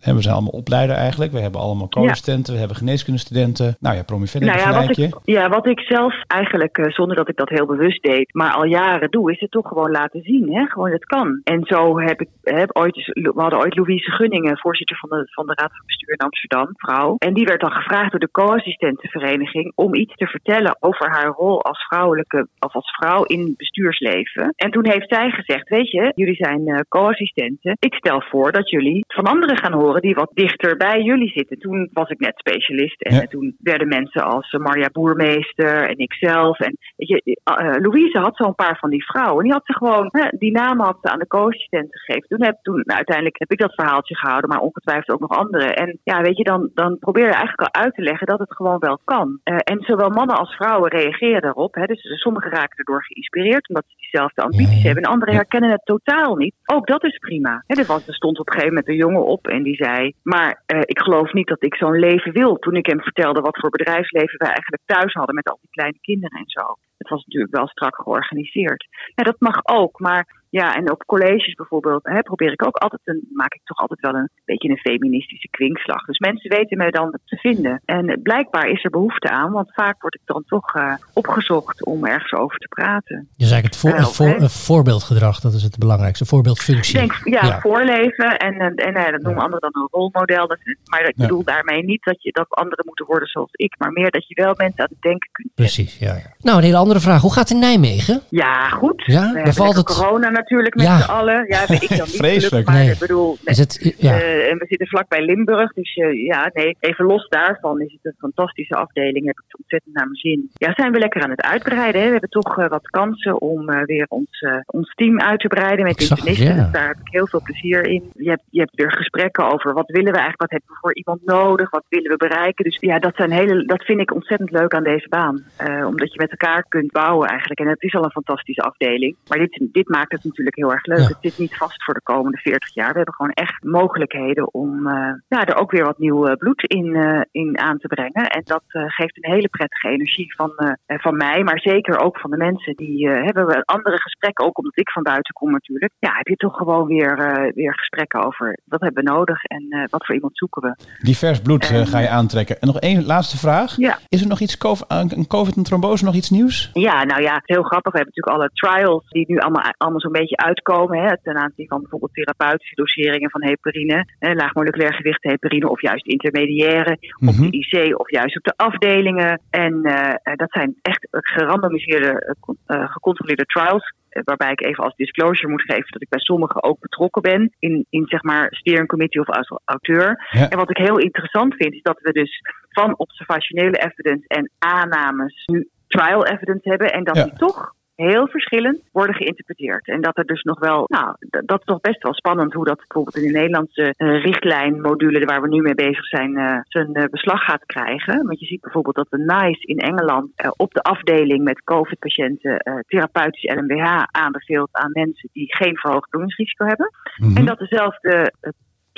hè, 0.00 0.14
we 0.14 0.22
zijn 0.22 0.34
allemaal 0.34 0.60
opleider 0.62 0.96
eigenlijk. 0.96 1.32
We 1.32 1.40
hebben 1.40 1.60
allemaal 1.60 1.88
co-assistenten. 1.88 2.52
We 2.52 2.58
hebben 2.58 2.76
geneeskundestudenten. 2.76 3.76
Nou 3.80 3.96
ja, 3.96 4.02
promovendus 4.02 4.48
Nou 4.48 4.60
ja, 4.60 4.86
wat 4.86 4.98
ik, 4.98 5.14
ja, 5.24 5.48
wat 5.48 5.66
ik 5.66 5.80
zelf 5.80 6.14
eigenlijk, 6.26 6.78
eh, 6.78 6.90
zonder 6.90 7.16
dat 7.16 7.28
ik 7.28 7.36
dat 7.36 7.48
heel 7.48 7.66
bewust 7.66 8.02
deed, 8.02 8.34
maar 8.34 8.52
al 8.52 8.64
jaren 8.64 9.10
doe, 9.10 9.32
is 9.32 9.40
het 9.40 9.50
toch 9.50 9.68
gewoon 9.68 9.90
laten 9.90 10.22
zien. 10.22 10.54
Hè? 10.54 10.66
Gewoon, 10.66 10.90
het 10.90 11.04
kan. 11.04 11.40
En 11.44 11.60
zo 11.64 11.98
heb 11.98 12.20
ik, 12.20 12.28
heb 12.42 12.76
ooit, 12.76 12.96
we 13.12 13.32
hadden 13.34 13.58
ooit 13.58 13.76
Louise 13.76 14.10
Gunningen, 14.10 14.58
voorzitter 14.58 14.96
van 14.96 15.08
de, 15.08 15.26
van 15.30 15.46
de 15.46 15.54
Raad 15.54 15.70
van 15.76 15.86
Bestuur 15.86 16.12
in 16.12 16.26
Amsterdam, 16.26 16.68
vrouw. 16.76 17.14
En 17.18 17.34
die 17.34 17.44
werd 17.44 17.60
dan 17.60 17.70
gevraagd 17.70 18.10
door 18.10 18.20
de 18.20 18.30
co-assistentenvereniging 18.30 19.72
om 19.74 19.94
iets 19.94 20.14
te 20.14 20.26
vertellen 20.26 20.76
over 20.80 21.10
haar 21.10 21.26
rol 21.26 21.62
als 21.62 21.86
vrouwelijke, 21.86 22.48
of 22.58 22.74
als 22.74 22.90
vrouw 22.90 23.22
in 23.22 23.40
het 23.40 23.56
bestuursleven. 23.80 24.52
En 24.56 24.70
toen 24.70 24.86
heeft 24.90 25.14
zij 25.14 25.30
gezegd, 25.30 25.68
weet 25.68 25.90
je, 25.90 26.12
jullie 26.14 26.34
zijn 26.34 26.66
eh, 26.66 26.80
co-assistenten. 26.88 27.76
Ik 27.78 27.94
stel 27.94 28.22
voor 28.22 28.52
dat 28.52 28.70
jullie 28.70 29.04
van 29.06 29.24
anderen 29.24 29.58
gaan 29.58 29.72
horen 29.72 30.00
die 30.02 30.14
wat 30.14 30.30
dichter 30.34 30.76
bij 30.76 31.02
jullie 31.02 31.30
zitten. 31.34 31.58
Toen 31.58 31.88
was 31.92 32.08
ik 32.08 32.18
net 32.18 32.38
specialist 32.38 33.02
en 33.02 33.14
Ja. 33.14 33.20
eh, 33.20 33.26
toen 33.28 33.56
werden 33.58 33.88
mensen 33.88 34.22
als 34.24 34.50
eh, 34.50 34.60
Marja 34.60 34.88
Boermeester 34.92 35.88
en 35.88 35.98
ikzelf. 35.98 36.60
En 36.60 36.76
weet 36.96 37.08
je, 37.08 37.40
Louise 37.80 38.18
had 38.18 38.36
zo'n 38.36 38.54
paar 38.54 38.78
van 38.78 38.90
die 38.90 39.04
vrouwen. 39.04 39.44
Die 39.44 39.52
had 39.52 39.66
ze 39.66 39.72
gewoon, 39.72 40.08
hè, 40.10 40.28
die 40.38 40.52
namen 40.52 40.84
had 40.86 40.98
ze 41.02 41.10
aan 41.10 41.18
de 41.18 41.26
co-assistenten 41.26 42.00
gegeven. 42.00 42.28
Toen 42.28 42.42
heb, 42.44 42.56
toen, 42.62 42.74
nou, 42.74 42.96
uiteindelijk 42.96 43.38
heb 43.38 43.50
ik 43.50 43.58
dat 43.58 43.74
verhaaltje 43.74 44.16
gehouden, 44.16 44.50
maar 44.50 44.60
ongetwijfeld 44.60 45.10
ook 45.10 45.28
nog 45.28 45.38
anderen. 45.38 45.74
En 45.76 45.98
ja, 46.02 46.20
weet 46.20 46.36
je, 46.36 46.44
dan, 46.44 46.70
dan 46.74 46.98
probeer 46.98 47.24
je 47.26 47.32
eigenlijk 47.32 47.60
al 47.60 47.82
uit 47.82 47.94
te 47.94 48.02
leggen 48.02 48.26
dat 48.26 48.38
het 48.38 48.52
gewoon 48.54 48.78
wel 48.78 49.00
kan. 49.04 49.40
En 49.44 49.80
zowel 49.80 50.08
mannen 50.10 50.36
als 50.36 50.54
vrouwen 50.54 50.90
reageren 50.90 51.42
daarop. 51.42 51.74
Hè. 51.74 51.84
Dus 51.84 52.00
sommigen 52.02 52.50
raken 52.50 52.78
erdoor 52.78 53.04
geïnspireerd 53.04 53.65
omdat 53.68 53.84
ze 53.86 53.96
diezelfde 53.96 54.42
ambities 54.42 54.82
hebben. 54.82 55.02
En 55.02 55.10
anderen 55.10 55.34
herkennen 55.34 55.70
het 55.70 55.84
totaal 55.84 56.36
niet. 56.36 56.54
Ook 56.64 56.86
dat 56.86 57.04
is 57.04 57.18
prima. 57.18 57.62
Hè, 57.66 57.80
er, 57.80 57.86
was, 57.86 58.08
er 58.08 58.14
stond 58.14 58.38
op 58.38 58.46
een 58.46 58.52
gegeven 58.52 58.74
moment 58.74 58.88
een 58.88 59.04
jongen 59.06 59.24
op 59.24 59.46
en 59.46 59.62
die 59.62 59.76
zei... 59.76 60.12
maar 60.22 60.62
eh, 60.66 60.80
ik 60.80 60.98
geloof 60.98 61.32
niet 61.32 61.48
dat 61.48 61.64
ik 61.64 61.74
zo'n 61.74 61.98
leven 61.98 62.32
wil. 62.32 62.56
Toen 62.56 62.76
ik 62.76 62.86
hem 62.86 63.00
vertelde 63.00 63.40
wat 63.40 63.58
voor 63.60 63.70
bedrijfsleven 63.70 64.38
wij 64.38 64.48
eigenlijk 64.48 64.82
thuis 64.84 65.12
hadden... 65.12 65.34
met 65.34 65.50
al 65.50 65.58
die 65.60 65.70
kleine 65.70 65.98
kinderen 66.00 66.38
en 66.38 66.48
zo. 66.48 66.76
Het 66.98 67.08
was 67.08 67.24
natuurlijk 67.24 67.56
wel 67.56 67.68
strak 67.68 67.96
georganiseerd. 67.96 68.86
Ja, 69.14 69.24
dat 69.24 69.40
mag 69.40 69.60
ook, 69.62 70.00
maar 70.00 70.44
ja, 70.60 70.74
en 70.74 70.90
op 70.90 71.04
colleges 71.06 71.54
bijvoorbeeld 71.54 72.04
hè, 72.04 72.22
probeer 72.22 72.52
ik 72.52 72.66
ook 72.66 72.76
altijd 72.76 73.00
een, 73.04 73.28
maak 73.32 73.54
ik 73.54 73.60
toch 73.64 73.78
altijd 73.78 74.00
wel 74.00 74.14
een 74.14 74.30
beetje 74.44 74.68
een 74.68 74.76
feministische 74.76 75.48
kwinkslag. 75.50 76.04
Dus 76.04 76.18
mensen 76.18 76.50
weten 76.56 76.76
mij 76.76 76.90
dan 76.90 77.18
te 77.24 77.36
vinden. 77.36 77.80
En 77.84 78.20
blijkbaar 78.22 78.68
is 78.68 78.84
er 78.84 78.90
behoefte 78.90 79.28
aan, 79.30 79.50
want 79.52 79.74
vaak 79.74 80.02
word 80.02 80.14
ik 80.14 80.20
dan 80.24 80.42
toch 80.46 80.74
eh, 80.74 80.94
opgezocht 81.12 81.84
om 81.84 82.04
ergens 82.06 82.32
over 82.32 82.58
te 82.58 82.68
praten. 82.68 83.28
Dus 83.36 83.50
eigenlijk 83.50 83.66
het, 83.98 84.14
voor, 84.16 84.26
het 84.28 84.52
voorbeeldgedrag, 84.52 85.40
dat 85.40 85.52
is 85.52 85.62
het 85.62 85.78
belangrijkste. 85.78 86.24
Voorbeeldfunctie. 86.26 86.98
Denk, 86.98 87.12
ja, 87.24 87.44
Ja. 87.46 87.60
voorleven 87.60 88.36
en, 88.38 88.54
en, 88.58 88.74
en 88.74 88.94
eh, 88.94 89.10
dat 89.12 89.22
noemen 89.22 89.42
anderen 89.42 89.70
dan 89.70 89.82
een 89.82 89.88
rolmodel. 89.90 90.46
Dat, 90.46 90.58
maar 90.90 91.00
ik 91.00 91.14
Ja. 91.16 91.22
bedoel 91.22 91.44
daarmee 91.44 91.84
niet 91.84 92.02
dat, 92.04 92.22
je, 92.22 92.32
dat 92.32 92.46
anderen 92.48 92.84
moeten 92.86 93.06
worden 93.06 93.28
zoals 93.28 93.50
ik, 93.52 93.74
maar 93.78 93.92
meer 93.92 94.10
dat 94.10 94.28
je 94.28 94.34
wel 94.42 94.54
mensen 94.56 94.80
aan 94.80 94.88
het 94.90 95.02
denken 95.02 95.28
kunt. 95.32 95.54
Precies, 95.54 95.98
ja, 95.98 96.14
ja. 96.14 96.30
Nou, 96.40 96.56
een 96.58 96.64
hele 96.64 96.76
andere 96.76 97.00
vraag. 97.00 97.20
Hoe 97.20 97.32
gaat 97.32 97.48
het 97.48 97.52
in 97.58 97.58
Nijmegen? 97.58 98.22
Ja, 98.30 98.68
goed. 98.68 99.02
Ja, 99.06 99.32
We 99.32 99.42
lekker 99.42 99.64
het? 99.66 99.84
corona 99.84 100.30
natuurlijk 100.48 100.74
met 100.74 100.86
Ja. 100.86 100.98
z'n 100.98 101.10
allen. 101.10 101.46
Ja, 101.48 101.62
ik 101.62 101.68
dan 101.68 101.78
niet 101.88 102.16
Vreselijk. 102.24 102.66
maar 102.66 102.74
Nee. 102.76 102.90
ik 102.90 102.98
bedoel, 102.98 103.36
Is 103.44 103.58
het, 103.58 103.94
ja. 103.98 104.12
Eh, 104.12 104.50
en 104.50 104.58
we 104.58 104.66
zitten 104.68 104.86
vlakbij 104.86 105.24
Limburg. 105.24 105.72
Dus 105.72 105.94
eh, 105.94 106.24
ja, 106.24 106.50
nee, 106.52 106.76
even 106.80 107.04
los 107.04 107.28
daarvan 107.28 107.80
is 107.80 107.92
het 107.92 108.04
een 108.04 108.14
fantastische 108.18 108.74
afdeling. 108.74 109.26
Heb 109.26 109.38
ik 109.38 109.58
ontzettend 109.58 109.94
naar 109.94 110.04
mijn 110.04 110.16
zin. 110.16 110.50
Ja, 110.54 110.72
zijn 110.74 110.92
we 110.92 110.98
lekker 110.98 111.22
aan 111.22 111.30
het 111.30 111.42
uitbreiden. 111.42 112.00
Hè? 112.00 112.06
We 112.06 112.12
hebben 112.12 112.30
toch 112.30 112.58
eh, 112.58 112.68
wat 112.68 112.88
kansen 112.90 113.40
om 113.40 113.68
eh, 113.68 113.84
weer 113.84 114.06
ons, 114.08 114.44
ons 114.66 114.94
team 114.94 115.20
uit 115.20 115.40
te 115.40 115.48
breiden 115.48 115.84
met 115.84 116.00
het, 116.00 116.10
internisten. 116.10 116.46
ja. 116.56 116.62
Dus 116.62 116.72
daar 116.72 116.86
heb 116.86 116.96
ik 116.96 117.12
heel 117.12 117.26
veel 117.26 117.42
plezier 117.42 117.86
in. 117.86 118.10
Je 118.14 118.28
hebt, 118.30 118.42
je 118.50 118.60
hebt 118.60 118.74
weer 118.74 118.92
gesprekken 118.92 119.52
over 119.52 119.72
wat 119.72 119.90
willen 119.90 120.12
we 120.12 120.18
eigenlijk, 120.18 120.40
wat 120.40 120.50
hebben 120.50 120.68
we 120.68 120.78
voor 120.80 120.94
iemand 120.94 121.24
nodig, 121.24 121.70
wat 121.70 121.84
willen 121.88 122.10
we 122.10 122.16
bereiken. 122.16 122.64
Dus 122.64 122.76
ja, 122.80 122.98
dat, 122.98 123.14
zijn 123.16 123.30
hele, 123.32 123.64
dat 123.64 123.84
vind 123.84 124.00
ik 124.00 124.14
ontzettend 124.14 124.50
leuk 124.50 124.74
aan 124.74 124.82
deze 124.84 125.08
baan. 125.08 125.44
Eh, 125.56 125.86
omdat 125.86 126.12
je 126.12 126.18
met 126.20 126.30
elkaar 126.30 126.64
kunt 126.68 126.92
bouwen 126.92 127.28
eigenlijk. 127.28 127.60
En 127.60 127.66
het 127.68 127.82
is 127.82 127.94
al 127.94 128.04
een 128.04 128.10
fantastische 128.10 128.62
afdeling. 128.62 129.16
Maar 129.28 129.38
dit, 129.38 129.60
dit 129.72 129.88
maakt 129.88 130.12
het 130.12 130.24
natuurlijk 130.24 130.35
natuurlijk 130.36 130.56
heel 130.56 130.72
erg 130.72 130.86
leuk. 130.86 131.08
Ja. 131.08 131.14
Het 131.14 131.32
zit 131.32 131.38
niet 131.38 131.56
vast 131.56 131.84
voor 131.84 131.94
de 131.94 132.02
komende 132.02 132.38
40 132.38 132.74
jaar. 132.74 132.90
We 132.90 132.96
hebben 132.96 133.14
gewoon 133.14 133.32
echt 133.32 133.64
mogelijkheden 133.64 134.54
om 134.54 134.86
eh, 134.86 135.12
ja, 135.28 135.44
er 135.44 135.56
ook 135.56 135.70
weer 135.70 135.84
wat 135.84 135.98
nieuw 135.98 136.26
eh, 136.26 136.36
bloed 136.36 136.62
in, 136.62 136.94
eh, 136.94 137.20
in 137.30 137.58
aan 137.58 137.78
te 137.78 137.86
brengen. 137.86 138.26
En 138.26 138.42
dat 138.44 138.62
geeft 138.68 139.16
een 139.16 139.32
hele 139.32 139.48
prettige 139.48 139.88
energie 139.88 140.34
van, 140.34 140.52
van 140.86 141.16
mij, 141.16 141.42
maar 141.42 141.60
zeker 141.60 142.00
ook 142.00 142.18
van 142.18 142.30
de 142.30 142.36
mensen. 142.36 142.74
Die 142.76 143.08
hebben 143.08 143.46
we 143.46 143.64
andere 143.64 144.00
gesprekken, 144.00 144.44
ook 144.44 144.58
omdat 144.58 144.78
ik 144.78 144.90
van 144.90 145.02
buiten 145.02 145.34
kom 145.34 145.50
natuurlijk. 145.50 145.92
Ja, 145.98 146.10
heb 146.12 146.26
je 146.26 146.36
toch 146.36 146.56
gewoon 146.56 146.86
weer, 146.86 147.16
weer 147.54 147.74
gesprekken 147.74 148.24
over 148.24 148.58
wat 148.64 148.80
hebben 148.80 149.04
we 149.04 149.10
nodig 149.10 149.44
en 149.44 149.88
wat 149.90 150.06
voor 150.06 150.14
iemand 150.14 150.38
zoeken 150.38 150.62
we. 150.62 150.76
Divers 150.98 151.40
bloed 151.40 151.64
ga 151.64 151.98
je 151.98 152.08
aantrekken. 152.08 152.60
En 152.60 152.66
nog 152.66 152.80
één 152.80 153.04
laatste 153.04 153.36
vraag. 153.36 153.76
Ja. 153.76 153.98
Is 154.08 154.20
er 154.20 154.28
nog 154.28 154.40
iets 154.40 154.58
aan 154.88 155.26
COVID 155.26 155.56
en 155.56 155.62
trombose, 155.62 156.04
nog 156.04 156.14
iets 156.14 156.30
nieuws? 156.30 156.70
Ja, 156.72 157.04
nou 157.04 157.22
ja, 157.22 157.42
heel 157.44 157.62
grappig. 157.62 157.92
We 157.92 157.98
hebben 157.98 158.14
natuurlijk 158.14 158.36
alle 158.36 158.50
trials 158.52 159.08
die 159.08 159.24
nu 159.28 159.38
allemaal, 159.38 159.72
allemaal 159.76 160.00
zo'n 160.00 160.12
beetje 160.18 160.36
uitkomen. 160.36 160.98
Hè, 161.02 161.16
ten 161.22 161.36
aanzien 161.36 161.66
van 161.68 161.80
bijvoorbeeld 161.80 162.14
therapeutische 162.14 162.74
doseringen 162.74 163.30
van 163.30 163.44
heparine. 163.44 164.04
Hè, 164.18 164.32
laag 164.34 164.54
moleculair 164.54 164.94
gewicht 164.94 165.22
heparine 165.24 165.68
of 165.70 165.80
juist 165.80 166.06
intermediaire. 166.06 166.92
Op 166.92 167.34
Mhm. 167.34 167.50
de 167.50 167.56
IC 167.58 167.98
of 167.98 168.10
juist 168.10 168.36
op 168.36 168.44
de 168.44 168.56
afdelingen. 168.56 169.40
En 169.50 169.82
eh, 169.84 170.14
eh, 170.22 170.34
dat 170.36 170.50
zijn 170.52 170.76
echt 170.82 171.06
gerandomiseerde, 171.10 172.20
eh, 172.20 172.30
con- 172.40 172.58
gecontroleerde 172.66 173.44
trials. 173.44 173.94
Waarbij 174.24 174.50
ik 174.52 174.64
even 174.66 174.84
als 174.84 174.94
disclosure 174.96 175.48
moet 175.48 175.62
geven 175.62 175.90
dat 175.92 176.02
ik 176.02 176.08
bij 176.08 176.18
sommigen 176.20 176.62
ook 176.62 176.80
betrokken 176.80 177.22
ben. 177.22 177.54
In, 177.58 177.86
in 177.90 178.04
zeg 178.06 178.22
maar 178.22 178.46
steering 178.50 178.88
committee 178.88 179.20
of 179.20 179.28
als 179.30 179.60
auteur. 179.64 180.26
Ja. 180.30 180.48
En 180.50 180.58
wat 180.58 180.70
ik 180.70 180.76
heel 180.76 180.98
interessant 180.98 181.54
vind, 181.54 181.74
is 181.74 181.82
dat 181.82 181.98
we 182.00 182.12
dus 182.12 182.40
van 182.68 182.98
observationele 182.98 183.78
evidence 183.78 184.24
en 184.28 184.50
aannames 184.58 185.44
nu 185.46 185.68
trial 185.86 186.26
evidence 186.26 186.68
hebben. 186.68 186.92
En 186.92 187.04
dat 187.04 187.16
Ja. 187.16 187.24
die 187.24 187.32
toch 187.36 187.72
heel 187.96 188.28
verschillend 188.28 188.80
worden 188.92 189.14
geïnterpreteerd. 189.14 189.88
En 189.88 190.00
dat 190.00 190.18
er 190.18 190.24
dus 190.24 190.42
nog 190.42 190.58
wel, 190.58 190.84
nou, 190.86 191.16
dat 191.44 191.58
is 191.58 191.64
toch 191.64 191.80
best 191.80 192.02
wel 192.02 192.14
spannend 192.14 192.52
hoe 192.52 192.64
dat 192.64 192.76
bijvoorbeeld 192.76 193.16
in 193.16 193.32
de 193.32 193.38
Nederlandse 193.38 193.94
eh, 193.96 194.22
richtlijnmodule 194.22 195.24
waar 195.24 195.42
we 195.42 195.48
nu 195.48 195.60
mee 195.62 195.74
bezig 195.74 196.06
zijn, 196.06 196.36
eh, 196.36 196.58
zijn 196.62 196.94
eh, 196.94 197.04
beslag 197.10 197.44
gaat 197.44 197.66
krijgen. 197.66 198.26
Want 198.26 198.40
je 198.40 198.46
ziet 198.46 198.60
bijvoorbeeld 198.60 198.96
dat 198.96 199.10
de 199.10 199.18
NICE 199.18 199.66
in 199.66 199.78
Engeland 199.78 200.30
op 200.56 200.74
de 200.74 200.82
afdeling 200.82 201.44
met 201.44 201.64
COVID-patiënten 201.64 202.84
therapeutisch 202.86 203.54
LMBH 203.54 204.02
aanbeveelt 204.10 204.68
aan 204.72 204.90
mensen 204.92 205.28
die 205.32 205.56
geen 205.56 205.76
verhoogd 205.76 206.10
bloedingsrisico 206.10 206.64
hebben. 206.66 206.90
Mhm. 207.16 207.36
En 207.36 207.44
dat 207.44 207.58
dezelfde 207.58 208.32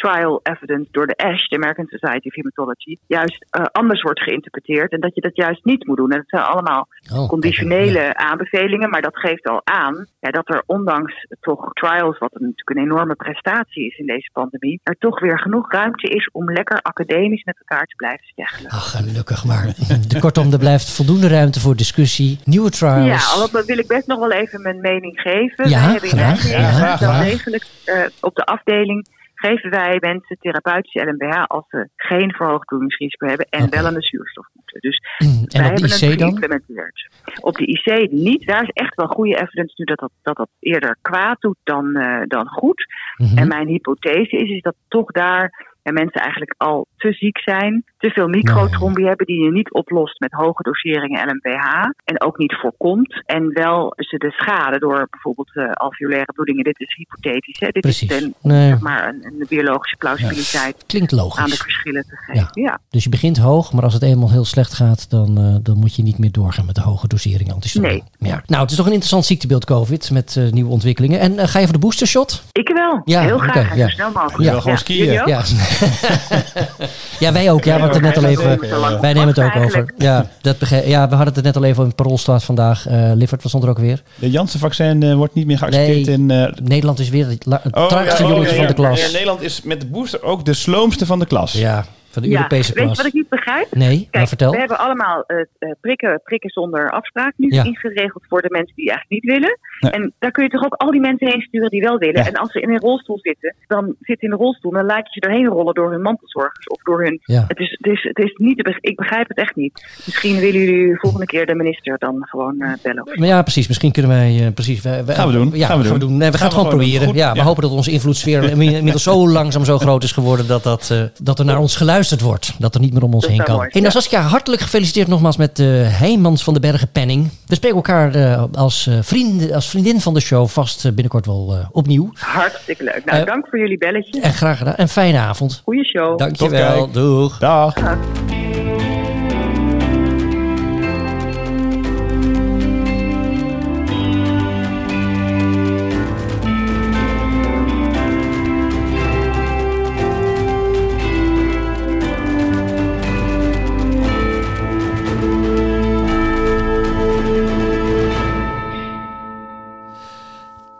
trial 0.03 0.41
evidence 0.43 0.89
door 0.91 1.07
de 1.07 1.17
ASH, 1.17 1.49
de 1.49 1.57
American 1.57 1.87
Society 1.89 2.27
of 2.29 2.35
Hematology, 2.35 2.97
juist 3.07 3.47
eh, 3.51 3.63
anders 3.73 4.03
wordt 4.03 4.21
geïnterpreteerd. 4.23 4.93
En 4.93 5.01
dat 5.01 5.15
je 5.15 5.21
dat 5.21 5.37
juist 5.37 5.65
niet 5.65 5.87
moet 5.87 5.97
doen. 5.97 6.11
En 6.11 6.17
dat 6.17 6.29
zijn 6.29 6.43
allemaal 6.43 6.89
Oh, 7.13 7.29
conditionele 7.29 8.15
aanbevelingen, 8.15 8.91
maar 8.91 9.03
dat 9.03 9.17
geeft 9.17 9.49
al 9.49 9.61
aan 9.65 10.07
ja, 10.21 10.31
dat 10.31 10.49
er 10.49 10.63
ondanks 10.67 11.27
toch 11.41 11.73
trials, 11.73 12.19
wat 12.19 12.31
een- 12.35 12.41
natuurlijk 12.47 12.71
een 12.79 12.83
enorme 12.93 13.15
prestatie 13.15 13.87
is 13.87 13.99
in 13.99 14.07
deze 14.07 14.31
pandemie, 14.33 14.81
er 14.83 14.97
toch 14.99 15.21
weer 15.21 15.39
genoeg 15.39 15.73
ruimte 15.73 16.09
is 16.09 16.29
om 16.33 16.53
lekker 16.53 16.79
academisch 16.83 17.45
met 17.45 17.59
elkaar 17.59 17.87
te 17.87 17.95
blijven 17.97 18.27
steggelen. 18.27 18.71
Ach, 18.71 18.91
gelukkig 18.91 19.45
maar. 19.45 19.65
De- 20.09 20.19
Kortom, 20.21 20.53
er 20.53 20.59
blijft 20.59 20.91
voldoende 20.97 21.29
ruimte 21.29 21.61
voor 21.61 21.77
discussie, 21.77 22.39
nieuwe 22.45 22.71
trials. 22.71 23.07
Ja, 23.35 23.41
al 23.41 23.51
dat 23.51 23.65
wil 23.67 23.79
ik 23.79 23.87
best 23.87 24.07
nog 24.07 24.19
wel 24.19 24.33
even 24.33 24.63
mijn 24.63 24.81
mening 24.81 25.21
geven. 25.21 25.69
Ja, 25.69 25.81
Wij 25.81 25.91
hebben 25.93 26.11
in 26.11 26.17
graag. 26.17 26.41
Graag, 26.41 26.99
wel 27.01 27.09
graag. 27.11 27.25
degelijk 27.25 27.67
eh, 27.85 28.01
op 28.21 28.35
de 28.35 28.45
afdeling 28.45 29.07
geven 29.39 29.71
wij 29.71 29.97
mensen 30.01 30.37
therapeutische 30.41 31.05
LMBH 31.05 31.45
als 31.47 31.65
ze 31.69 31.89
geen 31.97 32.33
verhoogd 32.33 32.67
bloedingsrisico 32.67 33.27
hebben 33.27 33.47
en 33.51 33.71
wel 33.71 33.87
aan 33.87 33.95
de 33.95 34.03
zuurstof 34.03 34.47
moeten. 34.53 34.81
Dus 34.81 35.01
Mm, 35.19 35.45
wij 35.47 35.63
hebben 35.63 35.83
het 35.83 36.03
IC 36.03 36.19
dan? 36.19 36.19
geïmplementeerd. 36.19 37.09
Op 37.41 37.57
de 37.57 37.67
IC 37.67 38.11
niet. 38.11 38.47
Daar 38.47 38.63
is 38.63 38.71
echt 38.73 38.95
wel 38.95 39.07
goede 39.07 39.41
evidence 39.41 39.75
nu 39.77 39.85
dat 39.85 39.99
dat, 39.99 40.11
dat, 40.23 40.37
dat 40.37 40.49
eerder 40.61 40.97
kwaad 41.03 41.41
doet 41.41 41.59
dan, 41.65 41.97
eh, 41.97 42.23
dan 42.27 42.47
goed. 42.47 42.87
Mhm. 43.17 43.39
En 43.39 43.49
mijn 43.49 43.67
hypothese 43.67 44.37
is, 44.37 44.51
is 44.51 44.63
dat 44.63 44.75
toch 44.89 45.11
daar 45.11 45.77
ja, 45.89 46.01
mensen 46.03 46.21
eigenlijk 46.21 46.55
al 46.57 46.87
te 46.97 47.13
ziek 47.13 47.39
zijn, 47.39 47.85
te 47.99 48.11
veel 48.11 48.29
microtrombie 48.29 49.07
hebben 49.07 49.27
die 49.27 49.45
je 49.45 49.51
niet 49.53 49.73
oplost 49.73 50.21
met 50.21 50.33
hoge 50.33 50.63
doseringen 50.63 51.27
LMPH 51.29 51.67
en 52.05 52.21
ook 52.21 52.39
niet 52.39 52.55
voorkomt. 52.61 53.23
En 53.27 53.51
wel 53.53 53.93
ze 53.97 54.17
de 54.17 54.31
schade 54.31 54.79
door 54.79 55.07
bijvoorbeeld 55.11 55.51
eh 55.57 55.71
alveolaire 55.73 56.33
bloedingen, 56.33 56.65
dit 56.65 56.81
is 56.81 56.95
hypothetisch, 56.97 57.61
hè? 57.61 57.69
dit 57.71 57.83
Precies. 57.83 58.11
is 58.11 58.23
een, 58.23 58.35
Nee. 58.43 58.69
zeg 58.69 58.81
maar 58.81 59.09
een, 59.09 59.25
een 59.25 59.47
biologische 59.49 59.97
plausibiliteit 59.97 60.85
Klinkt 60.87 61.13
aan 61.13 61.19
de 61.19 61.25
logisch. 61.25 61.63
verschillen 61.63 62.03
te 62.09 62.17
geven. 62.17 62.49
Ja. 62.63 62.79
Dus 62.91 63.05
je 63.05 63.11
begint 63.11 63.37
hoog, 63.39 63.73
maar 63.73 63.83
als 63.83 63.95
het 63.95 64.03
eenmaal 64.03 64.31
heel 64.31 64.45
slecht 64.45 64.75
gaat, 64.75 65.11
dan, 65.11 65.39
eh, 65.39 65.55
dan 65.63 65.77
moet 65.79 65.95
je 65.97 66.03
niet 66.03 66.19
meer 66.19 66.33
doorgaan 66.33 66.67
met 66.67 66.75
de 66.75 66.81
hoge 66.81 67.09
dosering 67.09 67.53
antistoffen. 67.53 68.03
Nee. 68.19 68.31
Ja. 68.31 68.43
Nou, 68.47 68.63
het 68.63 68.71
is 68.71 68.77
toch 68.77 68.87
een 68.87 68.93
interessant 68.93 69.25
ziektebeeld 69.25 69.65
COVID 69.65 70.11
met 70.11 70.37
eh, 70.37 70.51
nieuwe 70.51 70.71
ontwikkelingen. 70.71 71.21
En 71.21 71.49
ga 71.49 71.59
je 71.59 71.65
voor 71.65 71.75
de 71.75 71.81
boostershot? 71.81 72.43
Ik 72.53 72.69
wel, 72.69 73.03
Ja, 73.05 73.21
heel 73.21 73.39
graag 73.39 73.71
en 73.71 73.77
ja. 73.77 73.85
zo 73.89 73.95
snel 73.95 74.11
mogelijk. 74.13 74.51
Wil 74.51 74.61
gewoon 74.61 74.79
skiën. 74.79 75.13
Ja. 75.13 75.43
ja, 77.25 77.33
wij 77.33 77.51
ook. 77.51 77.65
Ja, 77.65 77.75
we 77.75 77.81
hadden 77.81 78.05
het 78.05 78.15
net 78.15 78.25
al 78.25 78.31
even. 78.31 78.61
Wij 79.01 79.13
nemen 79.13 79.29
het 79.29 79.39
ook 79.41 79.57
over. 79.57 79.93
Ja, 79.99 80.27
dat 80.41 80.57
ja, 80.85 81.09
we 81.09 81.15
hadden 81.15 81.35
het 81.35 81.45
net 81.45 81.57
al 81.57 81.65
even 81.65 81.85
in 81.85 81.95
Parool 81.95 82.19
staat 82.19 82.45
vandaag. 82.45 82.87
Eh 82.87 83.11
Liffert, 83.15 83.41
wat 83.43 83.51
stond 83.51 83.65
er 83.65 83.71
ook 83.71 83.79
weer? 83.79 84.03
De 84.15 84.31
Janssen-vaccin 84.31 85.03
eh, 85.03 85.15
wordt 85.15 85.35
niet 85.35 85.47
meer 85.47 85.59
geaccepteerd 85.59 86.07
Nee. 86.07 86.17
in... 86.17 86.31
eh, 86.31 86.53
Nederland 86.65 86.99
is 86.99 87.09
weer 87.09 87.27
het, 87.27 87.47
oh, 87.47 87.87
traagste 87.87 88.23
ja, 88.23 88.29
oh, 88.29 88.35
jongetje 88.35 88.57
van 88.57 88.67
de 88.67 88.75
klas. 88.75 89.01
Ja, 89.07 89.13
Nederland 89.13 89.43
is 89.43 89.63
met 89.63 89.81
de 89.81 89.87
booster 89.87 90.23
ook 90.23 90.45
de 90.45 90.55
sloomste 90.55 91.07
van 91.07 91.19
de 91.19 91.27
klas. 91.27 91.53
Ja, 91.53 91.85
van 92.11 92.23
de 92.23 92.29
Ja, 92.29 92.37
Europese 92.37 92.73
weet 92.73 92.79
je 92.79 92.85
klas. 92.85 92.97
wat 92.97 93.07
ik 93.07 93.13
niet 93.13 93.29
begrijp? 93.29 93.67
Nee, 93.75 93.97
maar 93.99 94.07
Kijk, 94.11 94.29
vertel. 94.29 94.51
we 94.51 94.59
hebben 94.59 94.79
allemaal 94.79 95.25
eh, 95.27 95.71
prikken, 95.81 96.21
prikken 96.25 96.51
zonder 96.51 96.91
afspraak 96.91 97.33
nu 97.37 97.47
Ja. 97.51 97.65
ingeregeld 97.65 98.25
voor 98.29 98.43
de 98.43 98.51
mensen 98.51 98.73
die 98.77 98.91
eigenlijk 98.91 99.23
niet 99.25 99.33
willen. 99.33 99.59
Nee. 99.81 99.93
En 99.93 100.13
daar 100.19 100.31
kun 100.31 100.45
je 100.45 100.51
toch 100.51 100.65
ook 100.65 100.75
al 100.75 100.91
die 100.91 101.01
mensen 101.01 101.29
heen 101.29 101.41
sturen 101.41 101.71
die 101.71 101.81
wel 101.81 101.99
willen. 101.99 102.21
Ja. 102.23 102.27
En 102.27 102.35
als 102.35 102.53
ze 102.53 102.61
in 102.61 102.71
een 102.71 102.81
rolstoel 102.81 103.19
zitten, 103.23 103.55
dan 103.67 103.95
zitten 104.01 104.29
in 104.29 104.37
de 104.37 104.43
rolstoel. 104.43 104.71
Dan 104.73 104.87
laat 104.87 105.15
je 105.15 105.21
ze 105.21 105.29
erheen 105.29 105.47
rollen 105.47 105.75
door 105.75 105.91
hun 105.91 106.03
mantelzorgers 106.03 106.67
of 106.67 106.83
door 106.83 107.03
hun. 107.03 107.21
Ja. 107.23 107.45
Het 107.49 107.59
is, 107.59 107.77
het 107.81 107.93
is, 107.93 108.03
het 108.03 108.19
is 108.19 108.33
niet 108.35 108.77
ik 108.81 108.97
begrijp 108.97 109.29
het 109.29 109.37
echt 109.39 109.57
niet. 109.57 109.87
Misschien 110.05 110.39
willen 110.39 110.61
jullie 110.61 110.99
volgende 110.99 111.27
keer 111.27 111.47
de 111.47 111.55
minister 111.55 111.99
dan 111.99 112.17
gewoon 112.21 112.61
eh, 112.61 112.73
bellen. 112.83 113.03
of 113.03 113.09
zo. 113.09 113.15
Maar 113.19 113.29
ja, 113.29 113.43
precies. 113.43 113.69
Misschien 113.69 113.93
kunnen 113.93 114.11
wij... 114.11 114.47
eh, 114.47 114.53
precies, 114.55 114.83
wij, 114.83 115.05
wij- 115.05 115.15
Gaan 115.15 115.27
we 115.27 115.33
doen. 115.33 115.51
Ja, 115.55 115.67
Gaan 115.67 115.83
we 115.83 115.99
doen. 115.99 116.17
Nee, 116.17 116.31
we 116.31 116.37
gaan, 116.37 116.47
het 116.47 116.55
gewoon 116.55 116.71
gewoon 116.71 116.87
proberen. 116.87 117.15
ja, 117.15 117.33
we 117.33 117.39
ja. 117.39 117.45
hopen 117.45 117.63
dat 117.63 117.71
onze 117.73 117.91
invloedssfeer 117.91 118.43
inmiddels 118.61 119.03
zo 119.03 119.29
langzaam 119.29 119.65
zo 119.65 119.79
groot 119.79 120.03
is 120.03 120.13
geworden... 120.13 120.47
dat, 120.47 120.63
dat, 120.63 120.91
eh, 120.91 121.03
dat 121.23 121.39
er 121.39 121.45
naar 121.45 121.59
ons 121.59 121.77
geluisterd 121.77 122.21
wordt. 122.21 122.55
Dat 122.59 122.75
er 122.75 122.81
niet 122.81 122.93
meer 122.93 123.03
om 123.03 123.15
ons 123.15 123.23
Dat 123.23 123.33
heen 123.33 123.45
kan. 123.45 123.57
mooi 123.57 123.69
Hey, 123.71 123.81
nou. 123.81 123.93
Saskia, 123.93 124.21
hartelijk 124.21 124.63
gefeliciteerd 124.63 125.09
nogmaals 125.09 125.37
met 125.37 125.57
de 125.57 125.87
Heijmans 125.89 126.45
van 126.45 126.55
de 126.55 126.61
Bergen 126.61 126.91
Penning. 126.93 127.29
We 127.47 127.55
spreken 127.55 127.77
elkaar 127.77 128.15
eh, 128.15 128.45
als, 128.53 128.87
eh, 128.87 128.95
vrienden, 129.01 129.53
als 129.55 129.68
vriendin 129.69 130.01
van 130.01 130.15
de 130.15 130.21
show 130.21 130.49
vast 130.49 130.85
eh, 130.85 130.93
binnenkort 130.93 131.27
wel 131.27 131.55
eh, 131.61 131.67
opnieuw. 131.73 132.11
Hartstikke 132.15 132.85
leuk. 132.85 133.03
Nou, 133.05 133.19
Eh, 133.21 133.27
dank 133.27 133.47
voor 133.49 133.59
jullie 133.59 133.79
belletje. 133.79 134.21
En 134.21 134.33
graag 134.33 134.59
gedaan. 134.59 134.75
En 134.75 134.89
fijne 134.89 135.19
avond. 135.19 135.61
Goeie 135.65 135.85
show. 135.85 136.19
Dankjewel. 136.19 136.91
Doeg. 136.91 137.39
Dag. 137.39 137.75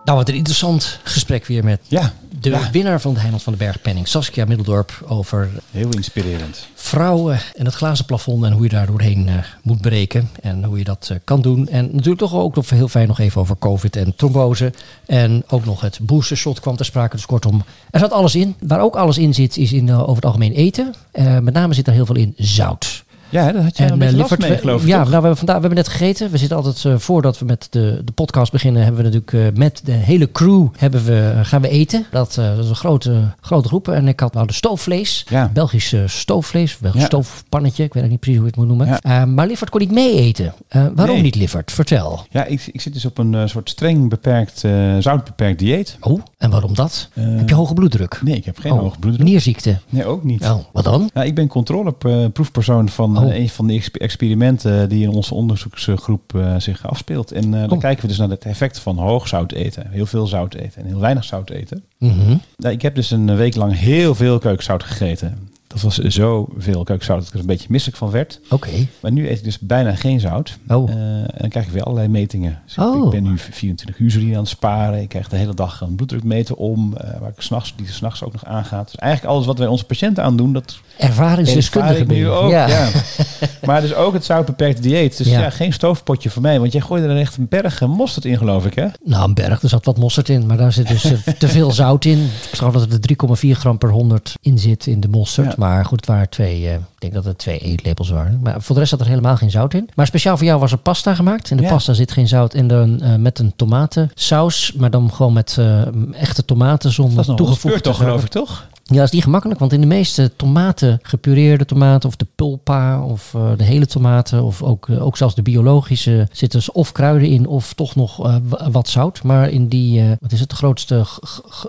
Nou, 0.09 0.21
wat 0.21 0.29
een 0.29 0.35
interessant 0.35 0.99
gesprek 1.03 1.47
weer 1.47 1.65
met 1.65 1.81
Ja, 1.89 2.13
de 2.41 2.51
Ja. 2.51 2.71
winnaar 2.71 3.01
van 3.01 3.13
de 3.13 3.19
Heijmans 3.19 3.43
van 3.45 3.53
de 3.53 3.59
Bergen 3.59 3.81
Penning, 3.81 4.09
Saskia 4.09 4.45
Middeldorp, 4.45 5.05
over 5.09 5.51
heel 5.71 5.89
inspirerend. 5.89 6.67
vrouwen 6.75 7.39
en 7.57 7.65
het 7.65 7.75
glazen 7.75 8.05
plafond 8.05 8.45
en 8.45 8.53
hoe 8.53 8.63
je 8.63 8.69
daar 8.69 8.87
doorheen 8.87 9.29
eh, 9.29 9.35
moet 9.63 9.81
breken 9.81 10.31
en 10.43 10.65
hoe 10.65 10.79
je 10.79 10.85
dat 10.85 11.09
eh, 11.13 11.19
kan 11.25 11.41
doen. 11.43 11.69
En 11.69 11.89
natuurlijk 11.93 12.19
toch 12.19 12.35
ook 12.35 12.55
nog 12.55 12.71
heel 12.71 12.89
fijn 12.89 13.07
nog 13.09 13.19
even 13.19 13.41
over 13.41 13.59
COVID 13.59 13.97
en 13.97 14.17
trombose. 14.17 14.73
En 15.07 15.45
ook 15.49 15.65
nog 15.65 15.81
het 15.81 15.99
boostershot 16.03 16.61
kwam 16.61 16.77
ter 16.77 16.85
sprake. 16.85 17.17
Dus 17.17 17.27
kortom, 17.27 17.65
er 17.91 18.01
zat 18.01 18.13
alles 18.13 18.35
in. 18.35 18.55
Waar 18.61 18.81
ook 18.81 18.97
alles 18.97 19.19
in 19.19 19.35
zit, 19.35 19.57
is 19.57 19.73
in, 19.73 19.89
eh, 19.89 20.01
over 20.03 20.15
het 20.15 20.25
algemeen 20.25 20.53
eten. 20.53 20.95
Met 21.43 21.55
name 21.55 21.75
zit 21.75 21.87
er 21.87 21.93
heel 21.93 22.07
veel 22.07 22.17
in 22.17 22.35
zout. 22.37 23.05
Ja, 23.31 23.53
daar 23.53 23.63
had 23.63 23.77
je 23.77 23.83
een 23.85 23.91
eh, 23.91 23.99
beetje 23.99 24.37
mee, 24.39 24.59
geloof 24.59 24.83
ik. 24.83 24.89
Ja, 24.89 25.03
toch? 25.03 25.09
nou, 25.11 25.21
we, 25.23 25.27
hebben 25.27 25.37
vandaag, 25.37 25.55
we 25.57 25.61
hebben 25.61 25.79
net 25.79 25.89
gegeten. 25.89 26.31
We 26.31 26.39
zitten 26.39 26.57
altijd, 26.57 26.85
eh, 26.85 26.95
voordat 26.99 27.39
we 27.39 27.45
met 27.45 27.67
de, 27.71 28.01
de 28.05 28.13
podcast 28.13 28.53
beginnen, 28.53 28.83
hebben 28.83 29.05
we 29.05 29.11
natuurlijk 29.11 29.55
eh, 29.55 29.59
met 29.61 29.81
de 29.85 29.93
hele 29.93 30.33
crew 30.33 30.67
hebben 30.77 31.05
we, 31.05 31.41
gaan 31.43 31.61
we 31.61 31.69
eten. 31.69 32.07
Dat, 32.11 32.35
dat 32.35 32.59
is 32.59 32.69
een 32.69 32.77
grote, 32.77 33.35
grote 33.41 33.69
groep. 33.69 33.89
En 33.89 34.09
ik 34.09 34.21
had 34.21 34.35
nou 34.35 34.47
de 34.47 34.53
stoofvlees. 34.53 35.27
Ja. 35.29 35.51
Belgisch 35.53 35.95
stoofvlees. 36.07 36.79
Belgisch 36.79 37.01
Ja. 37.01 37.07
stoofpannetje. 37.07 37.85
Ik 37.85 37.95
weet 37.95 38.05
ook 38.05 38.11
niet 38.11 38.21
precies 38.21 38.39
hoe 38.39 38.49
je 38.49 38.53
het 38.57 38.67
moet 38.69 38.77
noemen. 38.77 38.99
Ja. 39.03 39.25
Maar 39.25 39.47
Liffert 39.47 39.71
kon 39.71 39.81
niet 39.81 39.93
mee 39.93 40.15
eten. 40.15 40.55
Waarom 40.69 41.15
Nee. 41.15 41.23
niet, 41.23 41.35
Liffert? 41.35 41.73
Vertel. 41.73 42.27
Ja, 42.31 42.45
ik, 42.45 42.69
ik 42.73 42.81
zit 42.81 42.93
dus 42.93 43.05
op 43.05 43.19
een 43.19 43.49
soort 43.49 43.71
streng 43.71 44.09
beperkt, 44.09 44.65
zoutbeperkt 44.99 45.59
dieet. 45.59 45.97
Oh, 46.01 46.21
En 46.39 46.51
waarom 46.51 46.75
dat? 46.75 47.09
Eh, 47.15 47.25
heb 47.37 47.49
je 47.49 47.55
hoge 47.55 47.75
bloeddruk? 47.75 48.21
Nee, 48.23 48.37
ik 48.37 48.45
heb 48.45 48.59
geen 48.59 48.73
Oh, 48.73 48.79
hoge 48.79 48.99
bloeddruk. 48.99 49.27
Nierziekte? 49.27 49.79
Nee, 49.89 50.05
ook 50.05 50.25
niet. 50.25 50.43
Oh, 50.45 50.59
wat 50.73 50.85
dan? 50.85 51.11
Nou, 51.15 51.27
ik 51.27 51.35
ben 51.35 51.47
controleproefpersoon 51.49 52.89
van 52.89 53.19
Oh. 53.19 53.31
eh, 53.31 53.37
een 53.41 53.49
van 53.49 53.67
de 53.67 53.73
exp- 53.73 53.97
experimenten 53.97 54.89
die 54.89 55.03
in 55.03 55.09
onze 55.11 55.35
onderzoeksgroep 55.35 56.35
eh, 56.35 56.55
zich 56.59 56.87
afspeelt. 56.87 57.33
En 57.33 57.51
dan 57.51 57.71
Oh. 57.71 57.79
kijken 57.79 58.03
we 58.03 58.09
dus 58.09 58.19
naar 58.19 58.29
het 58.29 58.45
effect 58.45 58.79
van 58.79 58.99
hoog 58.99 59.29
zout 59.29 59.53
eten, 59.53 59.87
heel 59.91 60.07
veel 60.07 60.27
zout 60.27 60.55
eten 60.55 60.83
en 60.83 60.87
heel 60.89 61.01
weinig 61.01 61.25
zout 61.25 61.51
eten. 61.51 61.85
Mhm. 61.99 62.37
Nou, 62.57 62.75
ik 62.75 62.83
heb 62.83 62.95
dus 62.95 63.11
een 63.11 63.37
week 63.37 63.55
lang 63.55 63.79
heel 63.79 64.15
veel 64.15 64.39
keukenzout 64.39 64.83
gegeten. 64.83 65.48
Dat 65.83 65.97
was 65.97 65.99
zoveel 66.15 66.85
keukenzout 66.85 67.19
dat 67.19 67.27
ik 67.29 67.35
er 67.35 67.41
een 67.41 67.47
beetje 67.47 67.67
misselijk 67.71 67.99
van 67.99 68.11
werd. 68.11 68.41
Oké. 68.51 68.71
Maar 69.01 69.13
nu 69.13 69.29
eet 69.29 69.39
ik 69.39 69.45
dus 69.45 69.59
bijna 69.59 69.95
geen 69.95 70.21
zout. 70.21 70.59
Oh. 70.69 70.91
Eh, 70.91 70.97
en 70.97 71.29
dan 71.39 71.49
krijg 71.49 71.67
ik 71.67 71.73
weer 71.73 71.83
allerlei 71.83 72.09
metingen. 72.09 72.59
Dus 72.65 72.75
ik- 72.77 72.83
Oh. 72.83 73.05
ik 73.05 73.11
ben 73.11 73.23
nu 73.23 73.39
24 73.39 73.99
uur 73.99 74.33
aan 74.35 74.39
het 74.41 74.49
sparen. 74.49 75.01
Ik 75.01 75.09
krijg 75.09 75.29
de 75.29 75.37
hele 75.37 75.55
dag 75.55 75.81
een 75.81 75.95
bloeddrukmeter 75.95 76.55
om. 76.57 76.97
eh, 76.97 77.21
waar 77.21 77.29
ik 77.31 77.41
s'nachts, 77.41 77.73
die 77.77 77.87
s'nachts 77.89 78.23
ook 78.25 78.33
nog 78.33 78.45
aangaat. 78.45 78.87
Dus 78.91 78.97
eigenlijk 79.01 79.33
alles 79.35 79.47
wat 79.47 79.59
wij 79.59 79.67
onze 79.67 79.85
patiënten 79.85 80.25
aandoen, 80.25 80.53
dat 80.53 80.79
Ervaringsdeskundige 80.97 81.95
ervaar 82.01 82.15
nu 82.17 82.29
ook. 82.29 82.51
Ja. 82.51 82.67
Ja. 82.69 82.89
maar 83.67 83.81
dus 83.81 83.95
ook 83.95 84.13
het 84.13 84.25
zoutbeperkte 84.25 84.83
dieet. 84.83 85.17
Dus 85.17 85.27
Ja. 85.27 85.41
ja. 85.41 85.51
geen 85.51 85.73
stoofpotje 85.73 86.31
voor 86.31 86.43
mij. 86.43 86.61
Want 86.61 86.73
jij 86.73 86.81
gooide 86.81 87.07
er 87.09 87.17
echt 87.19 87.37
een 87.37 87.47
berg 87.49 87.81
mosterd 87.81 88.25
in, 88.25 88.37
geloof 88.37 88.67
ik, 88.67 88.75
hè? 88.75 88.87
Nou, 89.05 89.29
een 89.29 89.35
berg, 89.35 89.63
er 89.63 89.69
zat 89.69 89.85
wat 89.85 89.99
mosterd 89.99 90.29
in, 90.29 90.47
maar 90.47 90.57
daar 90.57 90.73
zit 90.73 90.89
dus 90.89 91.05
eh, 91.05 91.13
te 91.39 91.49
veel 91.49 91.71
zout 91.71 92.05
in. 92.05 92.19
Ik 92.53 92.59
geloof 92.59 92.73
dat 92.73 92.93
er 92.93 93.01
3,4 93.01 93.51
gram 93.59 93.79
per 93.79 93.91
100 93.91 94.35
in 94.41 94.59
zit 94.59 94.87
in 94.87 95.01
de 95.01 95.09
mosterd. 95.09 95.47
Ja. 95.49 95.55
Maar 95.59 95.68
goed, 95.85 96.01
het 96.01 96.07
waren 96.09 96.29
twee, 96.29 96.67
eh, 96.69 96.75
ik 96.75 96.81
denk 96.99 97.13
dat 97.13 97.25
het 97.25 97.39
twee 97.39 97.59
eetlepels 97.59 98.11
waren. 98.11 98.41
Maar 98.43 98.63
voor 98.63 98.75
de 98.75 98.81
rest 98.81 98.91
zat 98.93 99.01
er 99.01 99.07
helemaal 99.09 99.37
geen 99.37 99.51
zout 99.51 99.75
in. 99.75 99.89
Maar 99.95 100.07
speciaal 100.07 100.37
voor 100.37 100.47
jou 100.47 100.61
was 100.61 100.73
er 100.73 100.79
pasta 100.79 101.15
gemaakt. 101.15 101.51
In 101.51 101.57
de 101.57 101.63
Ja. 101.63 101.69
pasta 101.69 101.93
zit 101.93 102.13
geen 102.13 102.29
zout. 102.29 102.55
En 102.55 102.67
dan 102.67 103.01
eh, 103.01 103.15
met 103.15 103.39
een 103.39 103.53
tomatensaus, 103.57 104.73
maar 104.77 104.91
dan 104.91 105.13
gewoon 105.13 105.33
met 105.33 105.57
eh, 105.59 105.83
echte 106.13 106.45
tomaten 106.45 106.93
zonder 106.93 107.15
Dat 107.17 107.23
is 107.25 107.31
nog 107.31 107.39
een 107.39 107.45
toegevoegde 107.45 107.79
speurtocht, 107.79 107.99
geloof 108.07 108.23
ik, 108.25 108.31
toch? 108.31 108.67
Ja, 108.91 108.95
dat 108.97 109.05
is 109.05 109.11
niet 109.11 109.23
gemakkelijk, 109.23 109.61
want 109.61 109.73
in 109.73 109.81
de 109.81 109.87
meeste 109.87 110.33
tomaten, 110.37 110.99
gepureerde 111.03 111.65
tomaten 111.65 112.09
of 112.09 112.17
de 112.17 112.27
pulpa 112.35 113.03
of 113.05 113.35
eh, 113.35 113.51
de 113.57 113.65
hele 113.65 113.87
tomaten 113.87 114.43
of 114.43 114.63
ook, 114.63 114.89
eh, 114.89 115.05
ook 115.07 115.17
zelfs 115.17 115.35
de 115.35 115.43
biologische 115.43 116.29
zitten 116.33 116.59
dus 116.59 116.73
of 116.73 116.93
kruiden 116.93 117.29
in 117.29 117.47
of 117.47 117.73
toch 117.73 117.95
nog 117.95 118.27
eh, 118.27 118.37
wa- 118.43 118.71
wat 118.71 118.89
zout. 118.89 119.23
Maar 119.23 119.51
in 119.51 119.69
die, 119.69 120.01
eh, 120.01 120.11
wat 120.21 120.33
is 120.33 120.41
het, 120.41 120.51
de 120.51 120.57
grootste, 120.57 120.97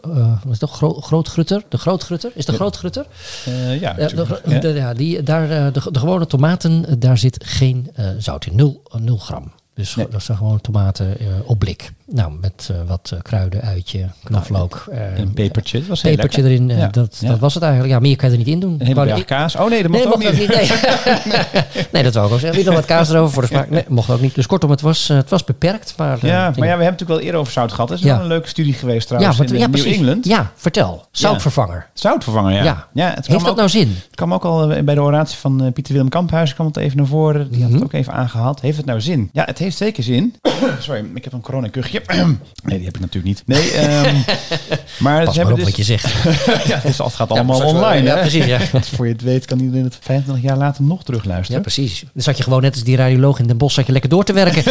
wat 0.01 0.51
is 0.51 0.59
het, 0.59 0.69
Gro- 0.69 1.01
grootgrutter? 1.01 1.63
De 1.69 1.77
grootgrutter? 1.77 2.31
Is 2.35 2.45
de 2.45 2.51
Ja. 2.51 2.57
grootgrutter? 2.57 3.05
Ja, 3.79 3.93
de, 3.93 4.25
Ja. 4.45 4.59
de- 4.59 4.67
ja, 4.67 4.93
die, 4.93 5.23
daar, 5.23 5.73
de, 5.73 5.81
de 5.91 5.99
gewone 5.99 6.25
tomaten, 6.27 6.99
daar 6.99 7.17
zit 7.17 7.43
geen 7.47 7.91
zout 8.17 8.45
in. 8.45 8.55
Nul, 8.55 8.81
eh, 8.91 8.99
nul 8.99 9.17
gram. 9.17 9.51
Dus 9.73 9.95
Nee. 9.95 10.07
dat 10.09 10.23
zijn 10.23 10.37
gewoon 10.37 10.61
tomaten 10.61 11.17
op 11.45 11.59
blik. 11.59 11.91
Nou, 12.11 12.31
met 12.41 12.69
eh, 12.71 12.77
wat 12.87 13.11
eh, 13.13 13.19
kruiden, 13.21 13.61
uitje, 13.61 14.05
knoflook. 14.23 14.85
eh, 14.91 14.99
En 15.05 15.17
een 15.21 15.33
pepertje. 15.33 15.79
Dat 15.79 15.87
was 15.87 16.01
pepertje 16.01 16.41
lekker. 16.41 16.57
erin. 16.65 16.69
eh, 16.71 16.77
Ja. 16.77 16.87
dat, 16.87 17.17
Ja. 17.19 17.27
dat 17.29 17.39
was 17.39 17.53
het 17.53 17.63
eigenlijk. 17.63 17.93
Ja, 17.93 17.99
meer 17.99 18.15
kan 18.15 18.27
je 18.27 18.33
er 18.33 18.39
niet 18.39 18.53
in 18.53 18.59
doen. 18.59 18.75
Een 18.79 18.85
hele 18.85 19.17
ik- 19.19 19.25
kaas. 19.25 19.55
Oh 19.55 19.69
nee, 19.69 19.81
dat 19.81 19.91
mag 19.91 19.99
Nee, 20.03 20.13
ook 20.13 20.21
mocht 20.23 20.31
niet. 20.39 20.41
ook 20.51 20.57
niet. 20.59 20.69
Nee, 21.25 21.83
nee 21.91 22.03
dat 22.03 22.13
wou 22.13 22.27
ik 22.27 22.33
ook 22.33 22.39
zeggen. 22.39 22.57
Wie 22.57 22.65
nog 22.67 22.75
wat 22.75 22.85
kaas 22.85 23.09
erover 23.09 23.33
voor 23.33 23.41
de 23.41 23.47
smaak? 23.47 23.69
Nee, 23.69 23.83
mocht 23.87 24.09
ook 24.09 24.21
niet. 24.21 24.35
Dus 24.35 24.45
kortom, 24.47 24.69
het 24.69 24.81
was, 24.81 25.09
eh, 25.09 25.17
het 25.17 25.29
was 25.29 25.43
beperkt. 25.43 25.93
Maar, 25.97 26.17
eh, 26.17 26.29
Ja, 26.29 26.37
maar 26.39 26.45
ja, 26.45 26.53
we 26.53 26.59
hebben 26.65 26.69
het 26.69 26.77
natuurlijk 26.79 27.09
wel 27.09 27.19
eerder 27.19 27.39
over 27.39 27.53
zout 27.53 27.71
gehad. 27.71 27.87
Dat 27.89 27.97
is 27.97 28.03
wel 28.03 28.19
een 28.19 28.27
leuke 28.27 28.47
studie 28.47 28.73
geweest 28.73 29.07
trouwens 29.07 29.39
in 29.39 29.57
ja, 29.57 29.65
eh, 29.65 29.71
New. 29.71 29.85
England. 29.93 30.25
Ja, 30.25 30.51
vertel. 30.55 31.05
Zoutvervanger. 31.11 31.87
Zoutvervanger, 31.93 32.51
ja. 32.53 32.63
Ja. 32.63 32.87
ja. 32.93 33.07
het 33.13 33.27
Heeft 33.27 33.39
dat 33.39 33.49
ook, 33.49 33.55
nou 33.57 33.69
zin? 33.69 33.87
het 33.87 34.15
kwam 34.15 34.33
ook 34.33 34.45
al 34.45 34.71
eh, 34.71 34.83
bij 34.83 34.95
de 34.95 35.01
oratie 35.01 35.37
van 35.37 35.63
eh, 35.63 35.71
Pieter 35.71 35.93
Willem 35.93 36.09
Kamphuis. 36.09 36.53
kwam 36.53 36.67
het 36.67 36.77
even 36.77 36.97
naar 36.97 37.05
voren. 37.05 37.51
Die 37.51 37.61
had 37.61 37.69
Mhm. 37.71 37.79
het 37.79 37.83
ook 37.87 37.93
even 37.93 38.13
aangehaald. 38.13 38.61
Heeft 38.61 38.77
het 38.77 38.85
nou 38.85 39.01
zin? 39.01 39.29
Ja, 39.33 39.43
het 39.45 39.57
heeft 39.57 39.77
zeker 39.77 40.03
zin. 40.03 40.35
Sorry, 40.79 41.05
ik 41.13 41.23
heb 41.23 41.33
een 41.33 41.41
coronakuchje. 41.41 41.98
nee, 42.67 42.77
die 42.77 42.85
heb 42.85 42.95
ik 42.95 43.01
natuurlijk 43.01 43.25
niet. 43.25 43.43
Nee, 43.45 43.71
ehm, 43.71 44.15
maar 45.05 45.23
Pas 45.25 45.33
ze 45.33 45.39
maar 45.39 45.47
hebben 45.47 45.53
op 45.53 45.59
wat 45.59 45.65
dus... 45.65 45.75
je 45.75 45.83
zegt. 45.83 46.05
ja, 46.71 46.79
dus 46.83 46.97
het 46.97 47.13
gaat 47.13 47.29
allemaal 47.29 47.59
wel- 47.59 47.67
online, 47.67 48.07
ja, 48.07 48.15
precies, 48.15 48.45
ja. 48.45 48.59
Want 48.71 48.87
voor 48.87 49.05
je 49.07 49.11
het 49.11 49.21
weet 49.21 49.45
kan 49.45 49.59
iedereen 49.59 49.83
het 49.83 49.97
25 50.01 50.43
jaar 50.43 50.57
later 50.57 50.83
nog 50.83 50.97
Ja, 50.97 51.03
terugluisteren. 51.03 51.61
precies. 51.61 51.99
Dan 52.13 52.23
zat 52.23 52.37
je 52.37 52.43
gewoon 52.43 52.61
net 52.61 52.73
als 52.73 52.83
die 52.83 52.95
radioloog 52.95 53.39
in 53.39 53.47
Den 53.47 53.57
Bosch, 53.57 53.75
zat 53.75 53.85
je 53.85 53.91
lekker 53.91 54.09
door 54.09 54.23
te 54.23 54.33
werken. 54.33 54.63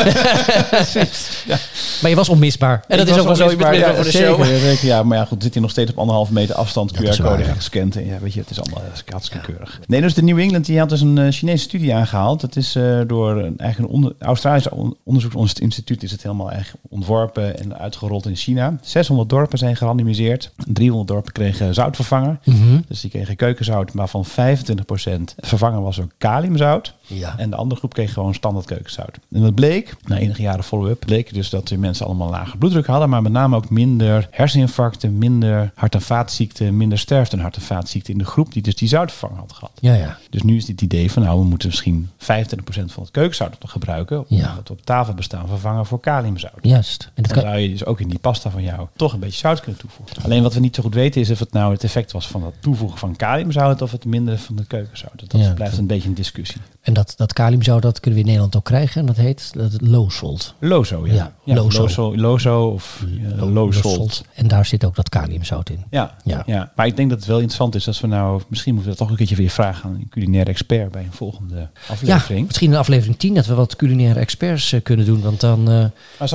Maar 2.00 2.10
je 2.10 2.16
was 2.16 2.28
onmisbaar. 2.28 2.84
En 2.88 2.98
dat 2.98 3.08
Ik 3.08 3.14
is 3.14 3.20
ook 3.20 3.26
wel 3.26 3.36
zo. 3.36 3.50
Je 3.50 3.56
bent 3.56 3.68
voor 3.68 4.04
de 4.04 4.18
ja, 4.18 4.24
show. 4.24 4.44
zeker, 4.44 4.58
zeker. 4.60 4.86
Ja, 4.86 5.02
maar 5.02 5.18
ja, 5.18 5.24
goed, 5.24 5.42
zit 5.42 5.52
hier 5.52 5.62
nog 5.62 5.70
steeds 5.70 5.90
op 5.90 5.98
anderhalve 5.98 6.32
meter 6.32 6.54
afstand. 6.54 6.92
QR-code 6.92 7.42
ja. 7.44 7.52
gescand. 7.54 7.96
En 7.96 8.06
ja, 8.06 8.18
weet 8.20 8.32
je, 8.34 8.40
het 8.40 8.50
is 8.50 8.60
allemaal 8.60 8.82
eh, 8.82 9.10
hartstikke 9.12 9.46
keurig. 9.46 9.80
Nee, 9.86 10.00
dus 10.00 10.14
de 10.14 10.22
New 10.22 10.38
England 10.38 10.66
die 10.66 10.78
had 10.78 10.88
dus 10.88 11.00
een 11.00 11.18
eh, 11.18 11.26
Chinese 11.32 11.62
studie 11.62 11.94
aangehaald. 11.94 12.40
Dat 12.40 12.56
is 12.56 12.74
eh, 12.74 13.00
door 13.06 13.30
een, 13.36 13.58
eigenlijk 13.58 13.78
een 13.78 13.96
onder, 13.96 14.12
Australisch 14.18 14.68
on- 14.68 14.96
onderzoeksinstituut 15.04 16.02
is 16.02 16.10
het 16.10 16.22
helemaal 16.22 16.50
eigenlijk 16.50 16.84
ontworpen 16.88 17.17
en 17.26 17.78
uitgerold 17.78 18.26
in 18.26 18.36
China. 18.36 18.76
600 18.82 19.28
dorpen 19.28 19.58
zijn 19.58 19.76
gerandomiseerd. 19.76 20.52
300 20.66 21.08
dorpen 21.08 21.32
kregen 21.32 21.74
zoutvervanger. 21.74 22.38
Mhm. 22.44 22.80
Dus 22.88 23.00
die 23.00 23.10
kregen 23.10 23.36
keukenzout, 23.36 23.92
maar 23.92 24.08
van 24.08 24.24
25% 24.24 25.34
vervangen 25.38 25.82
was 25.82 26.00
ook 26.00 26.10
kaliumzout. 26.18 26.94
Ja. 27.06 27.38
En 27.38 27.50
de 27.50 27.56
andere 27.56 27.78
groep 27.78 27.92
kreeg 27.94 28.12
gewoon 28.12 28.34
standaard 28.34 28.66
keukenzout. 28.66 29.18
En 29.32 29.40
dat 29.42 29.54
bleek, 29.54 29.96
na 30.04 30.16
enige 30.18 30.42
jaren 30.42 30.64
follow-up, 30.64 31.00
bleek 31.06 31.34
dus 31.34 31.50
dat 31.50 31.68
die 31.68 31.78
mensen 31.78 32.06
allemaal 32.06 32.30
lage 32.30 32.56
bloeddruk 32.56 32.86
hadden, 32.86 33.08
maar 33.08 33.22
met 33.22 33.32
name 33.32 33.56
ook 33.56 33.70
minder 33.70 34.28
herseninfarcten, 34.30 35.18
minder 35.18 35.70
hart- 35.74 35.94
en 35.94 36.00
vaatziekten, 36.02 36.76
minder 36.76 36.98
sterfte 36.98 37.36
en 37.36 37.42
hart- 37.42 37.56
en 37.56 37.62
vaatziekten 37.62 38.12
in 38.12 38.18
de 38.18 38.24
groep 38.24 38.52
die 38.52 38.62
dus 38.62 38.76
die 38.76 38.88
zoutvervanger 38.88 39.38
had 39.38 39.52
gehad. 39.52 39.72
Ja, 39.80 39.94
ja. 39.94 40.18
Dus 40.30 40.42
nu 40.42 40.56
is 40.56 40.64
dit 40.66 40.80
idee 40.82 41.12
van 41.12 41.22
nou, 41.22 41.38
we 41.40 41.44
moeten 41.46 41.68
misschien 41.68 42.10
25% 42.16 42.92
van 42.92 43.02
het 43.02 43.10
keukenzout 43.12 43.56
gebruiken, 43.66 44.24
Ja. 44.28 44.54
dat 44.54 44.68
we 44.68 44.72
op 44.74 44.84
tafel 44.84 45.14
bestaan, 45.14 45.48
vervangen 45.48 45.86
voor 45.86 46.00
kaliumzout. 46.00 46.52
Juist. 46.62 47.07
En 47.14 47.22
dat 47.22 47.34
Dan 47.34 47.42
kan, 47.42 47.50
zou 47.52 47.62
je 47.62 47.68
dus 47.68 47.84
ook 47.84 48.00
in 48.00 48.08
die 48.08 48.18
pasta 48.18 48.50
van 48.50 48.62
jou 48.62 48.86
toch 48.96 49.12
een 49.12 49.20
beetje 49.20 49.38
zout 49.38 49.60
kunnen 49.60 49.80
toevoegen. 49.80 50.22
Alleen 50.22 50.42
wat 50.42 50.54
we 50.54 50.60
niet 50.60 50.74
zo 50.74 50.82
goed 50.82 50.94
weten 50.94 51.20
is 51.20 51.30
of 51.30 51.38
het 51.38 51.52
nou 51.52 51.72
het 51.72 51.84
effect 51.84 52.12
was 52.12 52.28
van 52.28 52.44
het 52.44 52.54
toevoegen 52.62 52.98
van 52.98 53.16
kaliumzout 53.16 53.82
of 53.82 53.92
het 53.92 54.04
minderen 54.04 54.38
van 54.40 54.56
het 54.56 54.66
keukenzout. 54.66 55.12
Dat 55.16 55.40
Ja, 55.40 55.52
blijft 55.52 55.72
dat- 55.72 55.80
een 55.80 55.86
beetje 55.86 56.08
een 56.08 56.14
discussie. 56.14 56.60
en 56.82 56.92
dat, 56.92 57.14
dat 57.16 57.32
kaliumzout, 57.32 57.82
dat 57.82 58.00
kunnen 58.00 58.14
we 58.14 58.20
in 58.20 58.30
Nederland 58.30 58.56
ook 58.56 58.64
krijgen. 58.64 59.00
En 59.00 59.06
dat 59.06 59.16
heet 59.16 59.50
dat 59.54 59.80
low 59.80 60.10
salt. 60.10 60.54
Lozo, 60.58 61.06
ja. 61.06 61.12
Ja, 61.14 61.32
ja 61.44 61.54
lozo. 61.54 61.80
lozo. 61.82 62.16
Lozo 62.16 62.68
of 62.68 63.04
uh, 63.08 63.52
low 63.52 63.72
salt. 63.72 64.24
En 64.34 64.48
daar 64.48 64.66
zit 64.66 64.84
ook 64.84 64.94
dat 64.96 65.08
kaliumzout 65.08 65.70
in. 65.70 65.84
Ja, 65.90 66.16
Ja. 66.24 66.42
ja. 66.46 66.72
maar 66.76 66.86
ik 66.86 66.96
denk 66.96 67.08
dat 67.10 67.18
het 67.18 67.26
wel 67.28 67.36
interessant 67.36 67.74
is 67.74 67.86
als 67.86 68.00
we 68.00 68.06
nou, 68.06 68.42
misschien 68.48 68.74
moeten 68.74 68.90
we 68.92 68.96
dat 68.98 69.06
toch 69.06 69.10
een 69.10 69.18
keertje 69.26 69.42
weer 69.42 69.50
vragen 69.50 69.84
aan 69.88 69.94
een 69.94 70.08
culinaire 70.10 70.50
expert 70.50 70.90
bij 70.92 71.02
een 71.02 71.12
volgende 71.12 71.56
Ja, 71.56 71.70
aflevering. 71.88 72.46
misschien 72.46 72.70
in 72.72 72.76
aflevering 72.78 73.18
10 73.18 73.34
dat 73.34 73.46
we 73.46 73.54
wat 73.54 73.76
culinaire 73.76 74.20
experts 74.20 74.72
eh, 74.72 74.82
kunnen 74.82 75.06
doen. 75.06 75.20
Want 75.20 75.40
dan... 75.40 75.70
eh, 75.70 75.84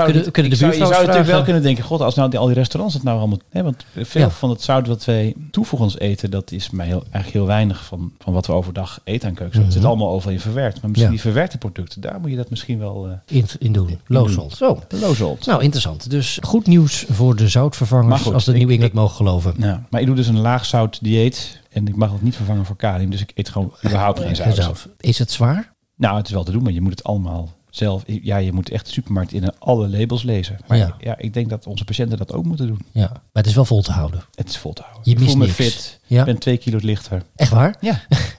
Kunnen- 0.05 0.31
kunnen 0.31 0.51
de 0.51 0.57
zou, 0.71 0.81
je 0.81 0.93
zou 0.93 1.05
natuurlijk 1.05 1.25
wel 1.31 1.43
kunnen 1.43 1.61
denken, 1.61 1.83
god, 1.83 2.01
als 2.01 2.15
nou 2.15 2.29
die, 2.29 2.39
al 2.39 2.45
die 2.45 2.55
restaurants 2.55 2.93
het 2.95 3.03
nou 3.03 3.17
allemaal... 3.19 3.37
Hè, 3.49 3.63
want 3.63 3.85
veel 3.95 4.21
Ja. 4.21 4.29
van 4.29 4.49
het 4.49 4.61
zout 4.61 4.87
wat 4.87 5.05
wij 5.05 5.33
toevoegend 5.51 5.99
eten, 5.99 6.31
dat 6.31 6.51
is 6.51 6.69
mij 6.69 6.85
heel, 6.85 6.99
eigenlijk 7.01 7.33
heel 7.33 7.45
weinig 7.45 7.85
van, 7.85 8.11
van 8.19 8.33
wat 8.33 8.45
we 8.47 8.53
overdag 8.53 8.99
eten 9.03 9.27
aan 9.29 9.33
keukenzout. 9.35 9.65
Het 9.65 9.73
zit 9.73 9.85
allemaal 9.85 10.09
overal 10.09 10.33
in 10.33 10.39
verwerkt. 10.39 10.81
Maar 10.81 10.89
misschien 10.89 10.93
Mhm. 10.93 11.01
Ja. 11.15 11.23
die 11.23 11.31
verwerkte 11.31 11.57
producten, 11.57 12.01
daar 12.01 12.19
moet 12.19 12.29
je 12.29 12.35
dat 12.35 12.49
misschien 12.49 12.79
wel... 12.79 13.07
eh 13.27 13.37
in, 13.37 13.45
in 13.59 13.71
doen. 13.71 13.99
Salt. 14.29 14.53
Zo. 14.55 14.79
salt. 15.13 15.45
Nou, 15.45 15.61
interessant. 15.63 16.09
Dus 16.09 16.39
goed 16.41 16.67
nieuws 16.67 17.05
voor 17.09 17.35
de 17.35 17.47
zoutvervangers 17.47 18.21
goed, 18.21 18.33
als 18.33 18.45
de 18.45 18.53
New 18.53 18.71
England 18.71 18.93
mogen 18.93 19.15
geloven. 19.15 19.53
Ja, 19.57 19.83
maar 19.89 20.01
ik 20.01 20.07
doe 20.07 20.15
dus 20.15 20.27
een 20.27 20.39
laag 20.39 20.65
zout 20.65 20.97
dieet 21.01 21.61
en 21.69 21.87
ik 21.87 21.95
mag 21.95 22.11
het 22.11 22.21
niet 22.21 22.35
vervangen 22.35 22.65
voor 22.65 22.75
kalium. 22.75 23.09
Dus 23.09 23.21
ik 23.21 23.31
eet 23.35 23.49
gewoon 23.49 23.73
überhaupt 23.85 24.19
geen 24.19 24.35
zout. 24.35 24.55
Zout. 24.55 24.87
Is 24.99 25.19
het 25.19 25.31
zwaar? 25.31 25.73
Nou, 25.95 26.17
het 26.17 26.27
is 26.27 26.33
wel 26.33 26.43
te 26.43 26.51
doen, 26.51 26.63
maar 26.63 26.71
je 26.71 26.81
moet 26.81 26.91
het 26.91 27.03
allemaal 27.03 27.49
zelf... 27.75 28.03
Ja, 28.05 28.37
je 28.37 28.53
moet 28.53 28.69
echt 28.69 28.85
de 28.85 28.91
supermarkt 28.91 29.31
in 29.33 29.59
alle 29.59 29.89
labels 29.89 30.23
lezen. 30.23 30.57
Maar 30.67 30.77
Ja. 30.77 30.95
ja. 30.99 31.17
ik 31.17 31.33
denk 31.33 31.49
dat 31.49 31.67
onze 31.67 31.83
patiënten 31.83 32.17
dat 32.17 32.33
ook 32.33 32.45
moeten 32.45 32.67
doen. 32.67 32.79
Ja. 32.91 33.09
Maar 33.09 33.21
het 33.33 33.45
is 33.45 33.55
wel 33.55 33.65
vol 33.65 33.81
te 33.81 33.91
houden. 33.91 34.23
Het 34.35 34.49
is 34.49 34.57
vol 34.57 34.73
te 34.73 34.81
houden. 34.81 35.01
Je 35.03 35.11
ik 35.11 35.17
voel 35.17 35.25
mist 35.25 35.37
me 35.37 35.45
niks. 35.45 35.75
fit. 35.75 35.99
Ja. 36.13 36.19
Ik 36.19 36.25
ben 36.25 36.37
twee 36.37 36.57
kilo 36.57 36.77
lichter. 36.81 37.21
Echt 37.35 37.51
waar? 37.51 37.75
Ja. 37.79 37.99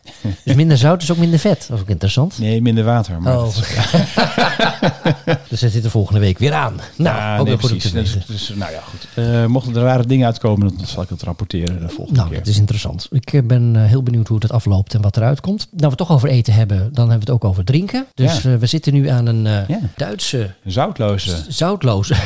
Dus 0.44 0.54
minder 0.54 0.78
zout 0.78 1.02
is 1.02 1.10
ook 1.10 1.16
minder 1.16 1.38
vet. 1.38 1.64
Dat 1.68 1.76
is 1.76 1.82
ook 1.82 1.88
interessant. 1.90 2.38
Nee, 2.38 2.62
minder 2.62 2.84
water. 2.84 3.20
Maar 3.20 3.36
Oh. 3.38 3.42
dat 3.44 3.54
Dus 5.48 5.60
het 5.60 5.72
zit 5.72 5.84
er 5.84 5.90
volgende 5.90 6.20
week 6.20 6.38
weer 6.38 6.52
aan. 6.52 6.80
Nou, 6.96 7.16
Ja, 7.16 7.38
ook 7.38 7.46
nee, 7.46 7.58
goed 7.58 7.68
precies. 7.70 7.92
Dus, 7.92 8.16
dus, 8.26 8.52
nou 8.54 8.72
ja, 8.72 8.80
goed. 8.80 9.06
Eh, 9.24 9.46
mochten 9.46 9.76
er 9.76 9.82
rare 9.82 10.06
dingen 10.06 10.26
uitkomen, 10.26 10.76
dan 10.76 10.86
zal 10.86 11.02
ik 11.02 11.08
het 11.08 11.22
rapporteren 11.22 11.80
de 11.80 11.88
volgende 11.88 12.18
Nou, 12.18 12.28
keer. 12.30 12.38
dat 12.38 12.46
is 12.48 12.58
interessant. 12.58 13.08
Ik 13.10 13.32
eh, 13.32 13.42
ben 13.42 13.72
eh, 13.76 13.84
heel 13.84 14.02
benieuwd 14.02 14.28
hoe 14.28 14.38
het 14.40 14.52
afloopt 14.52 14.94
en 14.94 15.00
wat 15.02 15.16
eruit 15.16 15.40
komt. 15.40 15.58
Nou, 15.70 15.80
we 15.80 15.86
het 15.86 15.96
toch 15.96 16.10
over 16.10 16.28
eten 16.28 16.52
hebben, 16.54 16.78
dan 16.78 17.10
hebben 17.10 17.26
we 17.26 17.32
het 17.32 17.42
ook 17.42 17.44
over 17.50 17.64
drinken. 17.64 18.06
Dus 18.14 18.42
Ja. 18.42 18.58
we 18.58 18.66
zitten 18.66 18.92
nu 18.92 19.08
aan 19.08 19.26
een. 19.26 19.48
Duitse 19.96 20.50
Zoutloze. 20.64 21.36
zoutloze 21.48 22.14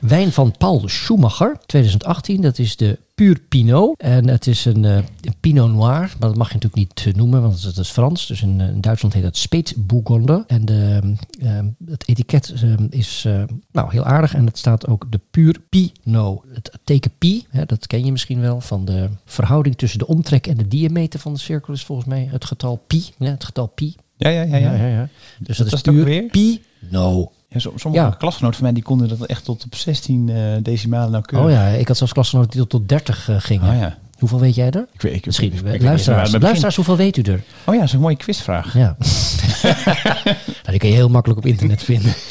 wijn 0.00 0.32
van 0.32 0.54
Paul 0.58 0.82
Schumacher, 0.88 1.58
2018. 1.66 2.40
Dat 2.40 2.58
is 2.58 2.76
de 2.76 2.98
Puur 3.14 3.40
Pinot. 3.48 4.00
En 4.00 4.28
het 4.28 4.46
is 4.46 4.64
een, 4.64 4.84
eh, 4.84 4.96
een 4.96 5.34
Pinot 5.40 5.70
Noir, 5.70 5.98
maar 5.98 6.28
dat 6.28 6.36
mag 6.36 6.48
je 6.48 6.54
natuurlijk 6.54 6.74
niet 6.74 7.06
eh, 7.06 7.14
noemen, 7.14 7.42
want 7.42 7.62
het 7.62 7.76
is 7.76 7.90
Frans. 7.90 8.26
Dus 8.26 8.42
in, 8.42 8.60
eh, 8.60 8.68
in 8.68 8.80
Duitsland 8.80 9.14
heet 9.14 9.22
het 9.22 9.36
Spätburgunder. 9.36 10.44
En 10.46 10.64
de, 10.64 11.14
eh, 11.40 11.58
het 11.86 12.08
etiket 12.08 12.54
eh, 12.62 12.72
is 12.90 13.26
nou, 13.72 13.90
heel 13.90 14.04
aardig 14.04 14.34
en 14.34 14.46
het 14.46 14.58
staat 14.58 14.86
ook 14.86 15.06
de 15.10 15.20
Puur 15.30 15.60
Pinot. 15.68 16.44
Het 16.52 16.78
teken 16.84 17.10
pi, 17.18 17.46
hè, 17.50 17.64
dat 17.66 17.86
ken 17.86 18.04
je 18.04 18.12
misschien 18.12 18.40
wel, 18.40 18.60
van 18.60 18.84
de 18.84 19.08
verhouding 19.24 19.76
tussen 19.76 19.98
de 19.98 20.06
omtrek 20.06 20.46
en 20.46 20.56
de 20.56 20.68
diameter 20.68 21.20
van 21.20 21.32
de 21.32 21.38
cirkel 21.38 21.72
is 21.74 21.84
volgens 21.84 22.08
mij 22.08 22.28
het 22.30 22.44
getal 22.44 22.82
pi. 22.86 23.04
Ja, 23.18 23.30
het 23.30 23.44
getal 23.44 23.66
pi. 23.66 23.94
Ja, 24.16 24.28
ja, 24.28 24.42
ja. 24.42 24.56
ja. 24.56 24.72
Ja, 24.72 24.74
ja, 24.74 24.86
ja. 24.86 25.08
Dus 25.38 25.56
dat, 25.56 25.72
is 25.72 25.80
puur 25.80 26.04
weer? 26.04 26.22
Pinot. 26.22 27.32
Ja, 27.48 27.58
som- 27.58 27.78
sommige 27.78 28.04
Ja. 28.04 28.10
klasgenoten 28.10 28.56
van 28.56 28.64
mij 28.64 28.74
die 28.74 28.82
konden 28.82 29.08
dat 29.08 29.22
echt 29.26 29.44
tot 29.44 29.64
op 29.64 29.74
16 29.74 30.28
eh 30.28 30.36
decimalen 30.62 31.10
nauwkeurig. 31.10 31.46
Oh 31.48 31.52
ja, 31.52 31.66
ik 31.66 31.88
had 31.88 31.96
zelfs 31.96 32.12
klasgenoten 32.12 32.50
die 32.50 32.60
tot, 32.60 32.70
tot 32.70 32.88
30 32.88 33.28
eh, 33.28 33.36
gingen. 33.38 33.70
Oh 33.74 33.78
ja. 33.78 33.98
Hoeveel 34.18 34.40
weet 34.40 34.54
jij 34.54 34.70
er? 34.70 34.86
Ik 34.92 35.00
weet, 35.00 35.14
ik, 35.14 35.26
Misschien. 35.26 35.52
ik, 35.52 35.74
ik, 35.74 35.82
luisteraars, 35.82 36.32
luisteraars, 36.38 36.76
hoeveel 36.76 36.96
weet 36.96 37.16
u 37.16 37.22
er? 37.22 37.42
Oh 37.64 37.74
ja, 37.74 37.80
dat 37.80 37.82
is 37.88 37.92
een 37.92 38.00
mooie 38.00 38.16
quizvraag. 38.16 38.74
Ja. 38.74 38.96
nou, 39.62 40.70
die 40.70 40.78
kan 40.78 40.88
je 40.88 40.94
heel 40.94 41.08
makkelijk 41.08 41.40
op 41.40 41.46
internet 41.46 41.82
vinden. 41.82 42.14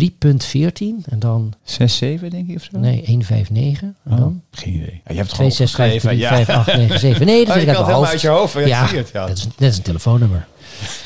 3.14 0.00 1.04
en 1.08 1.18
dan, 1.18 1.52
6, 1.64 1.96
7 1.96 2.30
denk 2.30 2.48
ik 2.48 2.56
of 2.56 2.62
zo? 2.72 2.78
nee, 2.78 3.02
159 3.06 3.80
en 3.82 3.94
Oh, 4.12 4.16
dan 4.18 4.42
geen 4.50 4.74
idee. 4.74 5.00
Ja, 5.04 5.12
je 5.12 5.14
hebt 5.14 5.18
het 5.18 5.28
2, 5.28 5.34
gewoon 5.34 5.52
6, 5.52 5.74
5, 5.74 6.02
3, 6.02 6.12
opgeschreven. 6.14 6.44
5, 6.54 6.58
8, 6.68 6.76
9, 6.76 6.98
7. 6.98 7.26
Nee, 7.26 7.44
dat 7.46 7.56
Oh, 7.56 7.62
je 7.62 7.68
ik 7.68 7.76
uit 7.76 7.84
mijn 7.86 7.96
hoofd. 7.96 8.10
uit 8.10 8.20
je 8.20 8.28
hoofd. 8.28 8.54
Ja, 8.54 8.88
ja. 9.12 9.26
Dat, 9.26 9.36
is, 9.36 9.42
dat 9.42 9.68
is 9.70 9.76
een 9.76 9.82
telefoonnummer. 9.82 10.46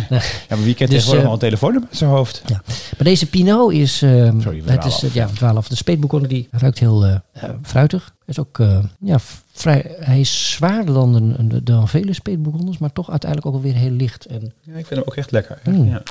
Ja, 0.08 0.20
maar 0.48 0.62
wie 0.62 0.74
kent 0.74 0.90
Dus, 0.90 1.04
tegenwoordig 1.04 1.22
eh, 1.22 1.26
al 1.26 1.32
een 1.32 1.38
telefoonnummer 1.38 1.90
in 1.90 1.96
zijn 1.96 2.10
hoofd? 2.10 2.42
Ja. 2.46 2.62
Maar 2.66 3.04
deze 3.06 3.26
Pinot 3.26 3.72
is, 3.72 4.02
ehm, 4.02 4.40
Sorry, 4.40 4.62
het 4.64 4.84
is 4.84 5.02
eh, 5.02 5.14
ja, 5.14 5.26
we 5.26 5.32
dwalen 5.34 5.56
af. 5.56 5.68
De 5.68 5.76
speetboekonde 5.76 6.28
die 6.28 6.48
ruikt 6.50 6.78
heel 6.78 7.04
eh, 7.04 7.14
eh, 7.32 7.50
fruitig. 7.62 8.02
Hij 8.04 8.34
is 8.34 8.38
ook 8.38 8.58
eh, 8.58 8.78
ja, 9.00 9.18
vrij, 9.52 9.96
hij 9.98 10.20
is 10.20 10.50
zwaarder 10.50 10.94
dan, 10.94 11.14
een, 11.14 11.34
een- 11.38 11.60
dan 11.64 11.88
vele 11.88 12.12
speetboekonders, 12.12 12.78
maar 12.78 12.92
toch 12.92 13.10
uiteindelijk 13.10 13.50
ook 13.50 13.54
alweer 13.62 13.74
heel 13.74 13.90
licht 13.90 14.26
en 14.26 14.40
Ja, 14.60 14.76
ik 14.76 14.86
vind 14.86 14.88
hem 14.90 14.98
ook 15.08 15.16
echt 15.16 15.30
lekker. 15.30 15.58
Mm. 15.64 15.84
Ja. 15.88 16.02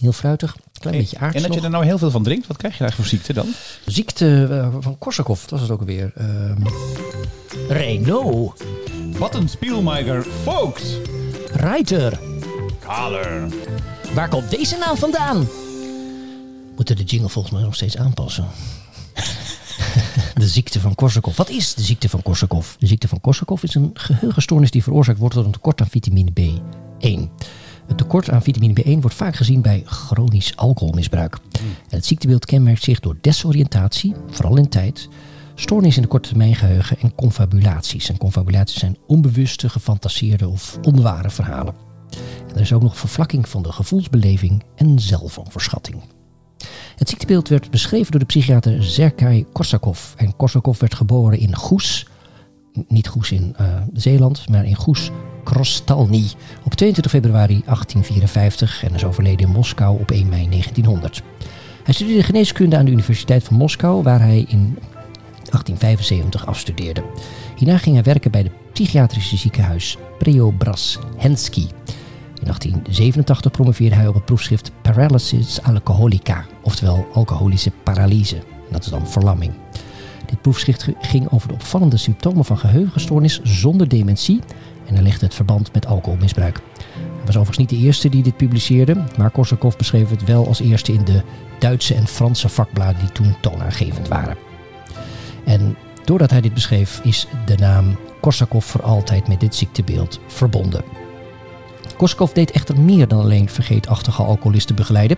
heel 0.00 0.12
fruitig. 0.12 0.56
Klein 0.78 0.96
beetje 0.96 1.16
En 1.16 1.22
aards 1.22 1.42
dat 1.42 1.54
je 1.54 1.60
er 1.60 1.70
nou 1.70 1.84
heel 1.84 1.98
veel 1.98 2.10
van 2.10 2.22
drinkt, 2.22 2.46
wat 2.46 2.56
krijg 2.56 2.78
je 2.78 2.84
daar 2.84 2.92
voor 2.92 3.04
ziekte 3.04 3.32
dan? 3.32 3.46
Ziekte 3.86 4.46
eh, 4.50 4.74
van 4.80 4.98
Korsakoff, 4.98 5.40
dat 5.40 5.50
was 5.50 5.60
het 5.60 5.70
ook 5.70 5.80
alweer. 5.80 6.12
Ehm 6.16 6.62
Renault, 7.68 8.62
Wat 9.18 9.34
een 9.34 9.48
Spielmeiger 9.48 10.26
Vogt! 10.44 10.96
Reiter. 11.52 12.18
Kaler. 12.88 13.48
Waar 14.14 14.28
komt 14.28 14.50
deze 14.50 14.76
naam 14.76 14.96
vandaan? 14.96 15.46
Moeten 16.76 16.96
de 16.96 17.04
jingle 17.04 17.28
volgens 17.28 17.54
mij 17.54 17.62
nog 17.62 17.74
steeds 17.74 17.96
aanpassen. 17.96 18.46
de 20.34 20.48
ziekte 20.48 20.80
van 20.80 20.94
Korsakoff. 20.94 21.36
Wat 21.36 21.48
is 21.48 21.74
de 21.74 21.82
ziekte 21.82 22.08
van 22.08 22.22
Korsakoff? 22.22 22.76
De 22.78 22.86
ziekte 22.86 23.08
van 23.08 23.20
Korsakoff 23.20 23.62
is 23.62 23.74
een 23.74 23.90
geheugenstoornis 23.94 24.70
die 24.70 24.82
veroorzaakt 24.82 25.18
wordt 25.18 25.34
door 25.34 25.44
een 25.44 25.50
tekort 25.50 25.80
aan 25.80 25.88
vitamine 25.88 26.30
B1. 26.40 27.46
Het 27.86 27.98
tekort 27.98 28.30
aan 28.30 28.42
vitamine 28.42 28.82
B1 28.82 29.00
wordt 29.00 29.16
vaak 29.16 29.36
gezien 29.36 29.60
bij 29.62 29.82
chronisch 29.84 30.56
alcoholmisbruik. 30.56 31.38
Het 31.88 32.06
ziektebeeld 32.06 32.44
kenmerkt 32.44 32.82
zich 32.82 33.00
door 33.00 33.16
desoriëntatie, 33.20 34.14
vooral 34.30 34.56
in 34.56 34.68
tijd, 34.68 35.08
stoornis 35.54 35.96
in 35.96 36.02
de 36.02 36.08
korte 36.08 36.28
termijn 36.28 36.54
geheugen 36.54 36.98
en 37.00 37.14
confabulaties. 37.14 38.08
En 38.08 38.18
confabulaties 38.18 38.78
zijn 38.78 38.96
onbewuste, 39.06 39.68
gefantaseerde 39.68 40.48
of 40.48 40.78
onware 40.82 41.30
verhalen. 41.30 41.87
Er 42.54 42.60
is 42.60 42.72
ook 42.72 42.82
nog 42.82 42.98
vervlakking 42.98 43.48
van 43.48 43.62
de 43.62 43.72
gevoelsbeleving 43.72 44.62
en 44.74 44.98
zelfoverschatting. 44.98 46.02
Het 46.96 47.08
ziektebeeld 47.08 47.48
werd 47.48 47.70
beschreven 47.70 48.10
door 48.10 48.20
de 48.20 48.26
psychiater 48.26 48.84
Sergei 48.84 49.46
Korsakov. 49.52 50.14
En 50.16 50.36
Korsakov 50.36 50.80
werd 50.80 50.94
geboren 50.94 51.38
in 51.38 51.56
Goes, 51.56 52.06
niet 52.88 53.08
Goes 53.08 53.32
in 53.32 53.54
eh, 53.56 53.66
Zeeland, 53.92 54.48
maar 54.48 54.64
in 54.64 54.74
Goes, 54.74 55.10
Krostalny, 55.44 56.30
op 56.64 56.74
22 56.74 57.12
februari 57.12 57.62
1854 57.64 58.84
en 58.84 58.94
is 58.94 59.04
overleden 59.04 59.46
in 59.46 59.52
Moskou 59.52 60.00
op 60.00 60.10
1 60.10 60.28
mei 60.28 60.48
1900. 60.48 61.22
Hij 61.84 61.94
studeerde 61.94 62.22
geneeskunde 62.22 62.76
aan 62.76 62.84
de 62.84 62.90
Universiteit 62.90 63.44
van 63.44 63.56
Moskou, 63.56 64.02
waar 64.02 64.20
hij 64.20 64.38
in 64.38 64.78
1875 65.50 66.46
afstudeerde. 66.46 67.02
Hierna 67.56 67.78
ging 67.78 67.94
hij 67.94 68.04
werken 68.04 68.30
bij 68.30 68.40
het 68.40 68.72
psychiatrische 68.72 69.36
ziekenhuis 69.36 69.96
Preobrazhensky. 70.18 71.66
In 72.38 72.44
1887 72.44 73.50
promoveerde 73.50 73.94
hij 73.94 74.08
op 74.08 74.14
het 74.14 74.24
proefschrift 74.24 74.72
Paralysis 74.82 75.62
Alcoholica, 75.62 76.44
oftewel 76.62 77.06
alcoholische 77.12 77.70
paralyse. 77.82 78.42
Dat 78.70 78.84
is 78.84 78.90
dan 78.90 79.08
verlamming. 79.08 79.52
Dit 80.26 80.42
proefschrift 80.42 80.88
ging 81.00 81.30
over 81.30 81.48
de 81.48 81.54
opvallende 81.54 81.96
symptomen 81.96 82.44
van 82.44 82.58
geheugenstoornis 82.58 83.40
zonder 83.42 83.88
dementie 83.88 84.40
en 84.86 84.94
hij 84.94 85.02
legde 85.02 85.26
het 85.26 85.34
verband 85.34 85.72
met 85.72 85.86
alcoholmisbruik. 85.86 86.60
Hij 86.94 87.26
was 87.26 87.36
overigens 87.36 87.58
niet 87.58 87.80
de 87.80 87.86
eerste 87.86 88.08
die 88.08 88.22
dit 88.22 88.36
publiceerde, 88.36 89.04
maar 89.16 89.30
Korsakoff 89.30 89.76
beschreef 89.76 90.10
het 90.10 90.24
wel 90.24 90.46
als 90.46 90.60
eerste 90.60 90.92
in 90.92 91.04
de 91.04 91.22
Duitse 91.58 91.94
en 91.94 92.06
Franse 92.06 92.48
vakbladen 92.48 93.00
die 93.00 93.12
toen 93.12 93.34
toonaangevend 93.40 94.08
waren. 94.08 94.36
En 95.44 95.76
doordat 96.04 96.30
hij 96.30 96.40
dit 96.40 96.54
beschreef, 96.54 97.00
is 97.04 97.26
de 97.46 97.56
naam 97.56 97.96
Korsakoff 98.20 98.66
voor 98.66 98.82
altijd 98.82 99.28
met 99.28 99.40
dit 99.40 99.54
ziektebeeld 99.54 100.20
verbonden. 100.26 100.97
Korsakoff 101.98 102.32
deed 102.32 102.50
echter 102.50 102.80
meer 102.80 103.08
dan 103.08 103.20
alleen 103.20 103.48
vergeetachtige 103.48 104.22
alcoholisten 104.22 104.74
begeleiden. 104.74 105.16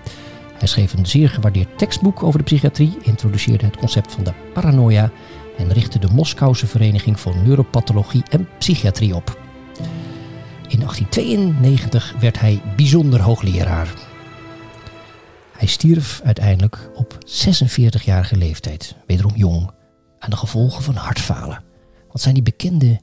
Hij 0.55 0.69
schreef 0.69 0.93
een 0.93 1.07
zeer 1.07 1.29
gewaardeerd 1.29 1.79
tekstboek 1.79 2.23
over 2.23 2.39
de 2.39 2.45
psychiatrie, 2.45 2.97
introduceerde 3.03 3.65
het 3.67 3.77
concept 3.77 4.13
van 4.13 4.25
de 4.25 4.33
paranoia 4.55 5.11
en 5.59 5.73
richtte 5.73 5.99
de 5.99 6.09
Moskouse 6.13 6.67
Vereniging 6.67 7.21
voor 7.21 7.37
Neuropathologie 7.37 8.23
en 8.31 8.49
Psychiatrie 8.59 9.15
op. 9.15 9.39
In 10.69 10.79
1892 10.79 12.15
werd 12.21 12.41
hij 12.41 12.63
bijzonder 12.77 13.21
hoogleraar. 13.21 13.95
Hij 15.57 15.69
stierf 15.69 16.21
uiteindelijk 16.25 16.91
op 16.95 17.19
46-jarige 17.27 18.37
leeftijd, 18.37 18.95
wederom 19.07 19.33
jong, 19.35 19.71
aan 20.19 20.31
de 20.31 20.37
gevolgen 20.37 20.83
van 20.83 20.95
hartfalen. 20.95 21.63
Wat 22.13 22.21
zijn 22.21 22.35
die 22.35 22.43
bekende 22.43 23.01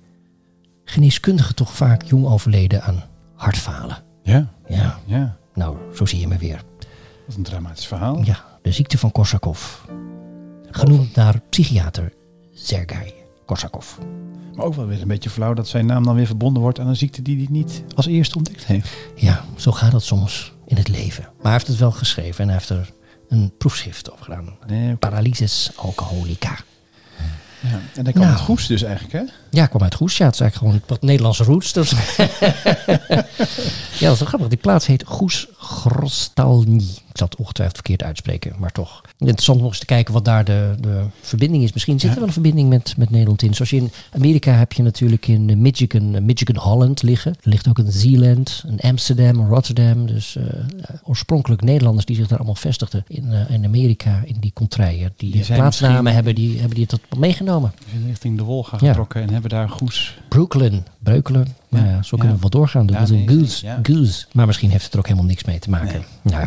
geneeskundigen 0.84 1.56
toch 1.56 1.74
vaak 1.74 2.04
jong 2.04 2.26
overleden 2.26 2.84
aan 2.84 3.04
hartfalen? 3.38 3.98
Ja, 4.24 4.48
Ja, 4.68 5.00
ja. 5.06 5.38
nou, 5.54 5.78
zo 5.96 6.06
zie 6.06 6.20
je 6.20 6.28
me 6.28 6.38
weer. 6.38 6.62
Wat 7.28 7.36
een 7.36 7.44
dramatisch 7.44 7.88
verhaal. 7.88 8.24
Ja, 8.24 8.46
de 8.62 8.72
ziekte 8.72 8.98
van 8.98 9.12
Korsakoff. 9.12 9.86
Genoemd 10.72 11.16
naar 11.16 11.42
psychiater 11.50 12.14
Sergei 12.54 13.14
Korsakov. 13.46 13.98
Maar 14.56 14.66
ook 14.66 14.74
wel 14.74 14.86
weer 14.88 15.02
een 15.02 15.08
beetje 15.08 15.30
flauw 15.30 15.54
dat 15.54 15.68
zijn 15.68 15.86
naam 15.86 16.04
dan 16.04 16.16
weer 16.16 16.26
verbonden 16.26 16.62
wordt 16.62 16.80
aan 16.80 16.88
een 16.88 16.96
ziekte 16.96 17.22
die 17.22 17.38
hij 17.38 17.48
niet 17.50 17.84
als 17.96 18.06
eerste 18.06 18.36
ontdekt 18.38 18.66
heeft. 18.66 18.90
Ja, 19.16 19.44
zo 19.56 19.72
gaat 19.72 19.92
dat 19.92 20.04
soms 20.04 20.54
in 20.66 20.78
het 20.78 20.88
leven. 20.88 21.24
Maar 21.24 21.44
hij 21.44 21.52
heeft 21.52 21.68
het 21.68 21.78
wel 21.78 21.92
geschreven 21.92 22.40
en 22.42 22.46
hij 22.50 22.54
heeft 22.58 22.70
er 22.70 22.92
een 23.30 23.54
proefschrift 23.58 24.12
over 24.12 24.24
gedaan. 24.26 24.58
Nee. 24.68 24.96
Paralysis 24.96 25.72
alcoholica. 25.76 26.58
ja. 27.62 27.80
En 27.96 28.04
dan 28.04 28.14
kwam 28.14 28.26
Nou. 28.26 28.36
het 28.38 28.46
goes 28.46 28.68
dus 28.68 28.82
eigenlijk, 28.82 29.14
hè? 29.14 29.24
Ja, 29.58 29.66
kwam 29.66 29.82
uit 29.84 29.96
Goes. 29.96 30.18
Ja, 30.18 30.26
het 30.26 30.34
is 30.34 30.40
eigenlijk 30.42 30.72
gewoon 30.72 30.88
wat 30.88 31.02
Nederlandse 31.10 31.44
roots. 31.44 31.74
Dus. 31.74 31.90
ja, 34.00 34.08
dat 34.08 34.14
is 34.14 34.20
wel 34.20 34.28
grappig. 34.28 34.48
Die 34.48 34.58
plaats 34.58 34.86
heet 34.88 35.04
Goes 35.06 35.48
Grostalny. 35.58 36.84
Ik 37.10 37.24
zal 37.24 37.28
het 37.28 37.40
ongetwijfeld 37.40 37.78
verkeerd 37.78 38.04
uitspreken, 38.04 38.56
maar 38.60 38.72
toch. 38.72 39.02
Interessant 39.18 39.60
om 39.60 39.66
eens 39.66 39.80
te 39.80 39.86
kijken 39.86 40.14
wat 40.14 40.26
daar 40.26 40.46
de, 40.46 40.76
de 40.80 41.04
verbinding 41.22 41.64
is. 41.64 41.74
Misschien 41.74 42.00
zit 42.00 42.10
er 42.10 42.16
wel 42.16 42.26
een 42.28 42.34
verbinding 42.34 42.70
met, 42.70 42.94
met 42.98 43.10
Nederland 43.10 43.42
in. 43.42 43.54
Zoals 43.54 43.70
je 43.70 43.78
in 43.78 43.92
Amerika 44.12 44.52
heb 44.52 44.74
je 44.74 44.84
natuurlijk 44.84 45.28
in 45.28 45.50
eh, 45.50 45.56
Michigan, 45.56 46.16
eh, 46.16 46.22
Michigan 46.22 46.58
Holland 46.58 47.02
liggen. 47.02 47.32
Er 47.32 47.50
ligt 47.50 47.68
ook 47.68 47.78
een 47.78 47.92
Zeeland, 47.92 48.64
een 48.68 48.80
Amsterdam, 48.80 49.40
een 49.40 49.48
Rotterdam. 49.48 50.06
Dus 50.06 50.36
eh, 50.36 50.44
oorspronkelijk 51.04 51.62
Nederlanders 51.62 52.06
die 52.06 52.16
zich 52.16 52.28
daar 52.28 52.38
allemaal 52.38 52.56
vestigden 52.56 53.04
in, 53.08 53.32
eh, 53.34 53.50
in 53.56 53.66
Amerika, 53.66 54.22
in 54.26 54.38
die 54.40 54.52
contraien. 54.54 55.14
Die, 55.18 55.34
eh, 55.34 55.46
plaatsnamen 55.56 55.96
misschien- 56.04 56.14
hebben 56.16 56.36
die, 56.36 56.52
hebben 56.60 56.76
die 56.76 56.86
het 56.90 57.00
tot 57.10 57.20
meegenomen. 57.20 57.72
Die 57.80 57.90
zijn 57.94 58.08
richting 58.08 58.38
de 58.38 58.44
Wolga 58.44 58.78
Ja. 58.80 58.88
getrokken 58.88 59.22
en 59.22 59.30
hebben 59.30 59.47
daar 59.48 59.70
goes. 59.70 60.18
Brooklyn, 60.30 60.86
Breukelen. 61.00 61.48
Nou 61.70 61.86
ja, 61.88 62.04
zo 62.04 62.18
kunnen 62.18 62.36
we 62.36 62.42
wel 62.42 62.50
doorgaan. 62.50 62.94
Een 62.94 63.26
nee, 63.26 63.28
goose, 63.28 63.78
goose. 63.84 64.26
Maar 64.34 64.46
misschien 64.46 64.70
heeft 64.70 64.84
het 64.84 64.94
er 64.94 65.00
ook 65.00 65.06
helemaal 65.08 65.28
niks 65.28 65.44
mee 65.44 65.60
te 65.60 65.70
maken. 65.70 66.04
Nou, 66.22 66.46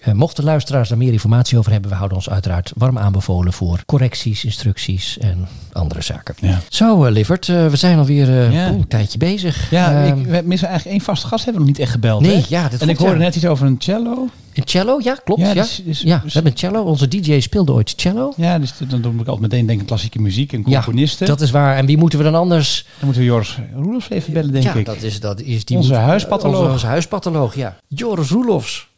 eh, 0.00 0.12
mochten 0.14 0.44
luisteraars 0.44 0.88
daar 0.88 0.98
meer 0.98 1.12
informatie 1.12 1.58
over 1.58 1.72
hebben, 1.72 1.90
we 1.90 1.96
houden 1.96 2.16
ons 2.16 2.30
uiteraard 2.30 2.72
warm 2.76 2.98
aanbevolen 2.98 3.52
voor 3.52 3.82
correcties, 3.86 4.44
instructies 4.44 5.18
en 5.18 5.48
andere 5.72 6.02
zaken. 6.02 6.34
Ja. 6.40 6.58
Zo, 6.68 7.04
eh, 7.04 7.12
Lievert, 7.12 7.48
eh, 7.48 7.66
we 7.66 7.76
zijn 7.76 7.98
alweer 7.98 8.52
Ja. 8.52 8.66
een 8.66 8.88
tijdje 8.88 9.18
bezig. 9.18 9.70
Ja, 9.70 10.04
Ehm, 10.04 10.18
ik, 10.18 10.26
we 10.26 10.42
missen 10.44 10.68
eigenlijk 10.68 10.96
één 10.98 11.06
vaste 11.06 11.26
gast, 11.26 11.44
hebben 11.44 11.62
we 11.62 11.68
nog 11.68 11.76
niet 11.76 11.86
echt 11.86 11.94
gebeld. 11.94 12.20
Nee, 12.22 12.36
hè? 12.36 12.42
ja, 12.48 12.68
dat 12.68 12.80
En 12.80 12.88
ik 12.88 12.96
hoorde 12.98 13.18
net 13.18 13.36
iets 13.36 13.46
over 13.46 13.66
een 13.66 13.76
cello. 13.78 14.28
Een 14.60 14.68
cello, 14.68 14.98
ja, 15.02 15.14
klopt. 15.24 15.40
Ja, 15.40 15.46
Ja, 15.48 15.54
ja. 15.54 15.60
dus- 15.62 15.82
dus- 15.84 16.02
we 16.02 16.20
dus- 16.22 16.34
hebben 16.34 16.52
een 16.52 16.58
cello. 16.58 16.82
Onze 16.82 17.08
DJ 17.08 17.40
speelde 17.40 17.72
ooit 17.72 17.92
cello. 17.96 18.32
Ja, 18.36 18.58
dus 18.58 18.72
dan 18.88 19.00
moet 19.00 19.20
ik 19.20 19.26
altijd 19.28 19.40
meteen 19.40 19.58
denken 19.66 19.80
aan 19.80 19.86
klassieke 19.86 20.20
muziek 20.20 20.52
en 20.52 20.62
componisten. 20.62 21.26
Ja, 21.26 21.32
dat 21.32 21.40
is 21.40 21.50
waar. 21.50 21.76
En 21.76 21.86
wie 21.86 21.96
moeten 21.98 22.18
we 22.18 22.24
dan 22.24 22.34
anders? 22.34 22.84
Dan 22.96 23.04
moeten 23.04 23.22
we 23.22 23.28
Joris 23.28 23.58
Roelofs 23.74 24.10
even 24.10 24.32
bellen, 24.32 24.52
denk 24.52 24.64
ja, 24.64 24.74
ik. 24.74 24.84
dat 24.84 25.02
is, 25.02 25.20
dat 25.20 25.40
is 25.40 25.64
die 25.64 25.76
Onze 25.76 25.92
moet- 25.92 25.98
huispatholoog. 26.00 26.58
Onze, 26.60 26.72
onze 26.72 26.86
huispatholoog, 26.86 27.54
ja. 27.54 27.76
Joris 27.88 28.30
Roelofs. 28.30 28.88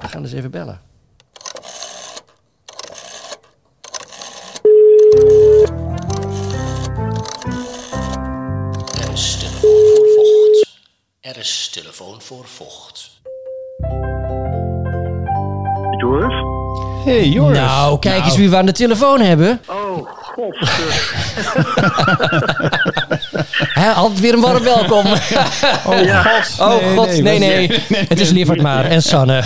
We 0.00 0.08
gaan 0.08 0.22
eens 0.22 0.32
even 0.32 0.50
bellen. 0.50 0.80
Er 8.90 9.12
is 9.12 9.38
telefoon 9.40 9.50
voor 9.82 10.06
vocht. 10.16 10.76
Er 11.20 11.36
is 11.38 11.68
telefoon 11.72 12.20
voor 12.20 12.46
vocht. 12.46 13.10
Joris? 15.98 16.44
Hey 17.04 17.28
Joris. 17.28 17.58
Nou, 17.58 17.98
kijk 17.98 18.24
eens 18.24 18.36
wie 18.36 18.50
we 18.50 18.56
aan 18.56 18.66
de 18.66 18.72
telefoon 18.72 19.20
hebben. 19.20 19.60
Oh, 19.66 20.08
god. 20.20 20.56
Hè, 23.80 23.90
altijd 23.90 24.20
weer 24.20 24.32
een 24.34 24.40
warm 24.40 24.62
welkom. 24.62 25.04
Oh 25.86 25.98
god. 25.98 26.60
Oh 26.60 26.96
god, 26.96 27.22
nee, 27.22 27.38
nee. 27.38 27.70
Het 28.08 28.20
is 28.20 28.30
Lievert 28.30 28.62
maar 28.62 28.84
en 28.84 29.02
Sanne. 29.02 29.42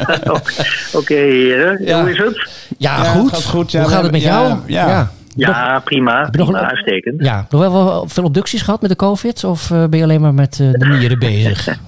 Oké, 0.92 1.14
heren. 1.14 1.80
Ja. 1.84 2.00
Hoe 2.00 2.10
is 2.10 2.18
het? 2.18 2.48
Ja, 2.78 3.02
Ja, 3.02 3.10
goed. 3.10 3.30
het 3.30 3.44
goed. 3.44 3.70
Ja, 3.72 3.80
Hoe 3.80 3.90
gaat 3.90 4.02
het 4.02 4.12
met 4.12 4.22
jou? 4.22 4.54
ja, 4.66 5.10
ja. 5.36 5.48
Ja, 5.48 5.80
prima. 5.84 6.12
je 6.30 6.38
nog 6.38 6.46
prima 6.46 6.60
een- 6.60 6.66
uitstekend. 6.68 7.24
Ja, 7.24 7.46
nog 7.50 7.60
wel 7.60 7.72
wel 7.84 8.08
veel 8.08 8.24
obducties 8.24 8.62
gehad 8.62 8.80
met 8.80 8.90
de 8.90 8.96
COVID? 8.96 9.44
Of 9.44 9.70
eh, 9.70 9.84
ben 9.86 9.98
je 9.98 10.04
alleen 10.04 10.20
maar 10.20 10.34
met 10.34 10.60
eh, 10.60 10.70
de 10.72 10.86
nieren 10.86 11.18
bezig? 11.30 11.66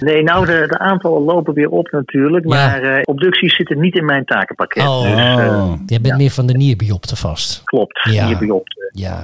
Nee, 0.00 0.22
nou, 0.22 0.46
de, 0.46 0.64
de 0.68 0.78
aantallen 0.78 1.22
lopen 1.22 1.54
weer 1.54 1.68
op 1.68 1.90
natuurlijk. 1.90 2.44
Ja. 2.44 2.50
Maar 2.50 2.82
eh, 2.82 3.00
obducties 3.04 3.56
zitten 3.56 3.80
niet 3.80 3.94
in 3.96 4.04
mijn 4.04 4.24
takenpakket. 4.24 4.82
Oh. 4.86 5.02
Dus, 5.02 5.10
eh, 5.18 5.32
Oh. 5.64 5.72
Jij 5.86 6.00
bent 6.00 6.16
meer 6.16 6.30
van 6.30 6.46
de 6.46 6.52
nierbiopte 6.56 7.16
vast. 7.16 7.60
klopt. 7.64 8.08
Ja. 8.10 8.26
Hier 8.26 8.38
biopte. 8.38 8.90
Ja. 8.92 9.22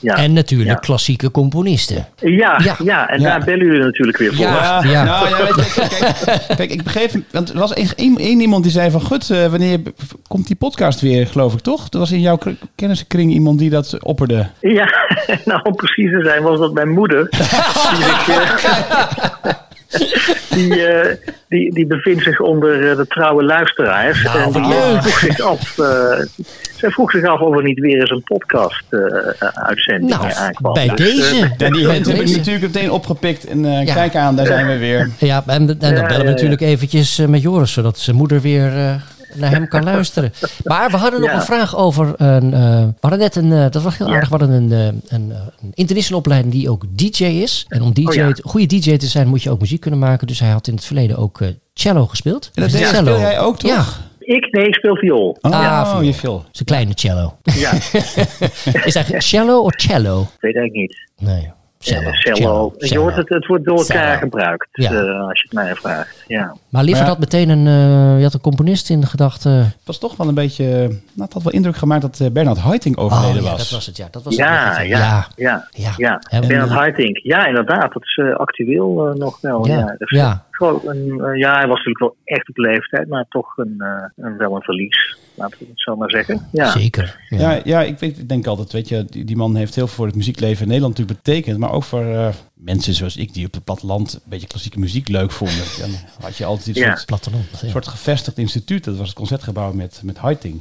Ja. 0.00 0.16
En 0.16 0.32
natuurlijk 0.32 0.70
Ja. 0.70 0.74
klassieke 0.76 1.30
componisten. 1.30 2.06
Ja, 2.16 2.60
Ja. 2.64 2.76
ja. 2.84 3.08
en 3.08 3.20
Ja. 3.20 3.28
daar 3.28 3.44
bellen 3.44 3.66
jullie 3.66 3.82
natuurlijk 3.82 4.18
weer 4.18 4.34
voor. 4.34 4.44
Ja. 4.44 4.82
Ja, 4.84 5.04
Nou, 5.04 5.28
ja, 5.28 5.36
weet 5.36 5.74
je, 5.74 5.86
kijk, 6.26 6.56
kijk, 6.56 6.70
ik 6.70 6.82
begreep, 6.82 7.10
want 7.32 7.48
er 7.52 7.58
was 7.58 7.72
één, 7.74 8.20
iemand 8.20 8.62
die 8.62 8.72
zei 8.72 8.90
van, 8.90 9.00
goed, 9.00 9.30
eh, 9.30 9.46
wanneer 9.46 9.80
komt 10.28 10.46
die 10.46 10.56
podcast 10.56 11.00
weer, 11.00 11.26
geloof 11.26 11.52
ik, 11.54 11.60
toch? 11.60 11.86
Er 11.90 11.98
was 11.98 12.12
in 12.12 12.20
jouw 12.26 12.36
k- 12.36 12.56
kennissenkring 12.74 13.32
iemand 13.32 13.58
die 13.58 13.70
dat 13.70 14.02
opperde. 14.02 14.46
Ja, 14.60 14.88
nou 15.44 15.60
om 15.62 15.74
precies 15.74 16.10
te 16.10 16.20
zijn 16.24 16.42
was 16.42 16.58
dat 16.58 16.72
mijn 16.72 16.88
moeder. 16.90 17.28
die, 17.30 18.04
eh, 18.34 18.66
die, 20.50 20.86
eh, 20.86 21.16
die, 21.48 21.72
die 21.74 21.86
bevindt 21.86 22.22
zich 22.22 22.40
onder 22.40 22.90
eh, 22.90 22.96
de 22.96 23.06
trouwe 23.06 23.44
luisteraars. 23.44 24.22
Nou, 24.22 24.38
en 24.54 24.62
die 24.62 24.72
vroeg 25.00 25.18
zich 25.18 25.40
af, 25.40 25.78
eh, 25.78 26.18
zij 26.76 26.90
vroeg 26.90 27.10
zich 27.10 27.24
af 27.24 27.40
of 27.40 27.56
er 27.56 27.62
niet 27.62 27.78
weer 27.80 28.00
eens 28.00 28.10
een 28.10 28.22
podcast-uitzending 28.24 30.10
Nou, 30.10 30.32
aankwam. 30.34 30.72
bij 30.72 30.88
Dus, 30.88 30.96
deze. 30.96 31.36
Ja, 31.58 31.70
die 31.70 31.88
ik 31.94 32.04
deze. 32.04 32.36
natuurlijk 32.36 32.60
meteen 32.66 32.90
opgepikt. 32.90 33.44
En 33.46 33.64
eh, 33.64 33.86
Ja. 33.86 33.94
kijk 33.94 34.14
aan, 34.16 34.36
daar 34.36 34.46
zijn 34.46 34.66
we 34.66 34.76
weer. 34.78 35.10
Ja, 35.18 35.42
en, 35.46 35.68
en 35.68 35.78
dan 35.78 35.94
Ja, 35.94 36.06
bellen 36.06 36.24
we 36.24 36.30
natuurlijk 36.30 36.60
eventjes 36.60 37.18
met 37.28 37.42
Joris, 37.42 37.72
zodat 37.72 37.98
zijn 37.98 38.16
moeder 38.16 38.40
weer 38.40 38.76
eh, 38.76 38.94
naar 39.36 39.50
hem 39.50 39.68
kan 39.68 39.84
luisteren. 39.84 40.32
Maar 40.64 40.90
we 40.90 40.96
hadden 40.96 41.20
nog 41.20 41.28
Ja. 41.30 41.34
een 41.36 41.42
vraag 41.42 41.76
over 41.76 42.14
een. 42.16 42.54
eh, 42.54 42.60
we 42.80 42.92
hadden 43.00 43.18
net 43.18 43.36
een. 43.36 43.52
eh, 43.52 43.70
dat 43.70 43.82
was 43.82 43.98
heel 43.98 44.06
Ja. 44.06 44.12
aardig. 44.12 44.28
We 44.28 44.36
hadden 44.36 44.56
een, 44.62 44.72
eh, 44.72 44.84
een, 44.86 45.30
een 45.62 45.72
international 45.74 46.18
opleiding 46.18 46.52
die 46.54 46.70
ook 46.70 46.84
DJ 46.90 47.24
is. 47.24 47.64
En 47.68 47.82
om 47.82 47.92
DJ, 47.94 48.06
Oh 48.06 48.14
ja. 48.14 48.32
te- 48.32 48.42
goede 48.44 48.66
DJ 48.66 48.96
te 48.96 49.06
zijn 49.06 49.28
moet 49.28 49.42
je 49.42 49.50
ook 49.50 49.60
muziek 49.60 49.80
kunnen 49.80 50.00
maken. 50.00 50.26
Dus 50.26 50.40
hij 50.40 50.50
had 50.50 50.66
in 50.68 50.74
het 50.74 50.84
verleden 50.84 51.16
ook 51.16 51.40
eh, 51.40 51.48
cello 51.74 52.06
gespeeld. 52.06 52.50
En 52.54 52.62
dat 52.62 52.70
deed- 52.72 52.86
cello. 52.86 53.02
speel 53.14 53.18
jij 53.20 53.40
ook, 53.40 53.58
toch? 53.58 53.70
Ja, 53.70 53.84
Ik, 54.34 54.52
nee, 54.52 54.66
ik 54.66 54.74
speel 54.74 54.96
viool. 54.96 55.36
Oh, 55.40 55.50
Ah, 55.52 55.94
oh, 55.96 56.04
je 56.04 56.14
viel. 56.14 56.44
zijn 56.50 56.64
kleine 56.64 56.92
cello. 56.94 57.36
Ja, 57.42 57.72
is 58.84 58.94
eigenlijk 58.94 59.22
cello 59.32 59.58
of 59.60 59.72
cello? 59.76 60.26
weet 60.40 60.54
ik 60.56 60.72
niet. 60.72 60.96
Nee, 61.18 61.50
cello. 61.86 62.08
Eh, 62.10 62.14
cello. 62.14 62.74
Je 62.78 62.86
cello. 62.86 63.00
hoort 63.00 63.16
het, 63.16 63.28
het 63.28 63.46
wordt 63.46 63.64
door 63.64 63.78
elkaar 63.78 64.04
Cello. 64.06 64.18
gebruikt, 64.18 64.68
Ja. 64.72 64.90
eh, 64.90 65.20
als 65.28 65.40
je 65.40 65.46
het 65.48 65.52
mij 65.52 65.74
vraagt. 65.74 66.24
Ja. 66.26 66.54
Maar 66.68 66.84
ja. 66.98 67.04
had 67.04 67.18
meteen 67.18 67.48
een. 67.48 67.66
eh, 67.66 68.16
je 68.16 68.22
had 68.22 68.34
een 68.34 68.40
componist 68.40 68.90
in 68.90 69.00
de 69.00 69.06
gedachte. 69.06 69.48
Het 69.48 69.74
was 69.84 69.98
toch 69.98 70.16
wel 70.16 70.28
een 70.28 70.34
beetje, 70.34 70.64
nou, 70.88 71.00
het 71.16 71.32
had 71.32 71.42
wel 71.42 71.52
indruk 71.52 71.76
gemaakt 71.76 72.02
dat 72.02 72.20
eh, 72.20 72.30
Bernard 72.30 72.58
Haitink 72.58 73.00
overleden 73.00 73.36
oh, 73.38 73.42
ja, 73.44 73.50
was. 73.50 73.58
dat 73.58 73.70
was 73.70 73.86
het. 73.86 73.96
Ja, 73.96 74.06
dat 74.10 74.22
was 74.22 74.36
Ja, 74.36 74.68
het. 74.68 74.76
ja, 74.88 74.98
ja. 74.98 75.26
ja, 75.36 75.68
Ja. 75.72 75.92
ja. 75.96 76.20
En, 76.30 76.48
Bernard 76.48 76.70
eh, 76.70 76.76
Haitink. 76.76 77.18
Ja, 77.22 77.46
inderdaad. 77.46 77.92
Dat 77.92 78.02
is 78.02 78.16
eh, 78.22 78.36
actueel 78.36 79.08
eh, 79.08 79.14
nog 79.14 79.40
wel. 79.40 79.66
Ja, 79.66 79.96
Gewoon 80.56 80.80
een, 80.84 81.20
eh, 81.20 81.38
ja, 81.38 81.52
hij 81.58 81.66
was 81.66 81.76
natuurlijk 81.76 81.98
wel 81.98 82.16
echt 82.24 82.48
op 82.48 82.56
leeftijd, 82.56 83.08
maar 83.08 83.26
toch 83.28 83.56
een, 83.56 83.74
eh, 83.78 84.24
een, 84.24 84.36
wel 84.36 84.54
een 84.54 84.62
verlies. 84.62 85.16
Laten 85.34 85.58
we 85.58 85.64
het 85.64 85.80
zo 85.80 85.96
maar 85.96 86.10
zeggen. 86.10 86.48
Ja, 86.52 86.70
Zeker. 86.70 87.20
Ja. 87.28 87.38
Ja, 87.38 87.60
ja 87.64 87.82
ik, 87.82 87.98
weet, 87.98 88.18
ik 88.18 88.28
denk 88.28 88.46
altijd, 88.46 88.72
weet 88.72 88.88
je, 88.88 89.04
die, 89.04 89.24
die 89.24 89.36
man 89.36 89.56
heeft 89.56 89.74
heel 89.74 89.86
veel 89.86 89.96
voor 89.96 90.06
het 90.06 90.14
muziekleven 90.14 90.62
in 90.62 90.68
Nederland 90.68 90.96
natuurlijk 90.98 91.24
betekend. 91.24 91.58
Maar 91.58 91.72
ook 91.72 91.82
voor 91.82 92.04
eh, 92.04 92.28
mensen 92.56 92.94
zoals 92.94 93.16
ik 93.16 93.34
die 93.34 93.46
op 93.46 93.54
het 93.54 93.64
platteland 93.64 94.14
een 94.14 94.20
beetje 94.30 94.46
klassieke 94.46 94.78
muziek 94.78 95.08
leuk 95.08 95.30
vonden. 95.32 95.64
Dan 95.80 95.90
had 96.20 96.36
je 96.36 96.44
altijd 96.44 96.66
dit 96.66 96.76
Ja. 96.76 96.94
soort, 96.94 97.06
Platteland. 97.06 97.44
ja. 97.62 97.68
soort 97.68 97.88
gevestigd 97.88 98.38
instituut. 98.38 98.84
Dat 98.84 98.96
was 98.96 99.08
het 99.08 99.16
concertgebouw 99.16 99.72
met, 99.72 100.00
met. 100.04 100.18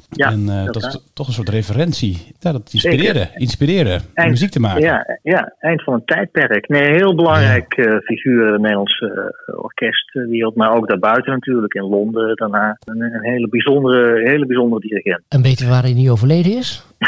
Ja, 0.10 0.32
en 0.32 0.50
eh, 0.50 0.66
dat 0.66 0.84
is 0.84 1.00
toch 1.14 1.28
een 1.28 1.34
soort 1.34 1.50
referentie. 1.50 2.34
Ja, 2.40 2.52
dat 2.52 2.70
inspireerde. 2.74 4.02
Eind- 4.14 4.30
muziek 4.30 4.52
te 4.52 4.60
maken. 4.60 4.82
Ja, 4.82 5.20
ja, 5.24 5.54
eind 5.60 5.84
van 5.84 5.94
een 5.94 6.06
tijdperk. 6.06 6.68
Nee, 6.68 6.88
een 6.88 6.96
heel 6.96 7.16
belangrijk 7.16 7.74
eh, 7.74 7.98
figuur 7.98 8.46
in 8.48 8.52
het 8.54 8.62
Nederlandse 8.62 9.34
eh, 9.46 9.60
orkestwereld. 9.64 10.56
Maar 10.56 10.76
ook 10.76 10.88
daarbuiten 10.88 11.32
natuurlijk, 11.32 11.74
in 11.74 11.84
Londen 11.84 12.36
daarna. 12.36 12.78
Een, 12.84 13.02
een 13.02 13.24
hele, 13.24 13.48
bijzondere, 13.48 14.30
hele 14.30 14.46
bijzondere 14.46 14.82
dirigent. 14.82 15.22
En 15.28 15.42
weet 15.42 15.60
je 15.60 15.68
waar 15.68 15.82
hij 15.84 15.94
nu 15.94 16.12
overleden 16.12 16.58
is? 16.58 16.84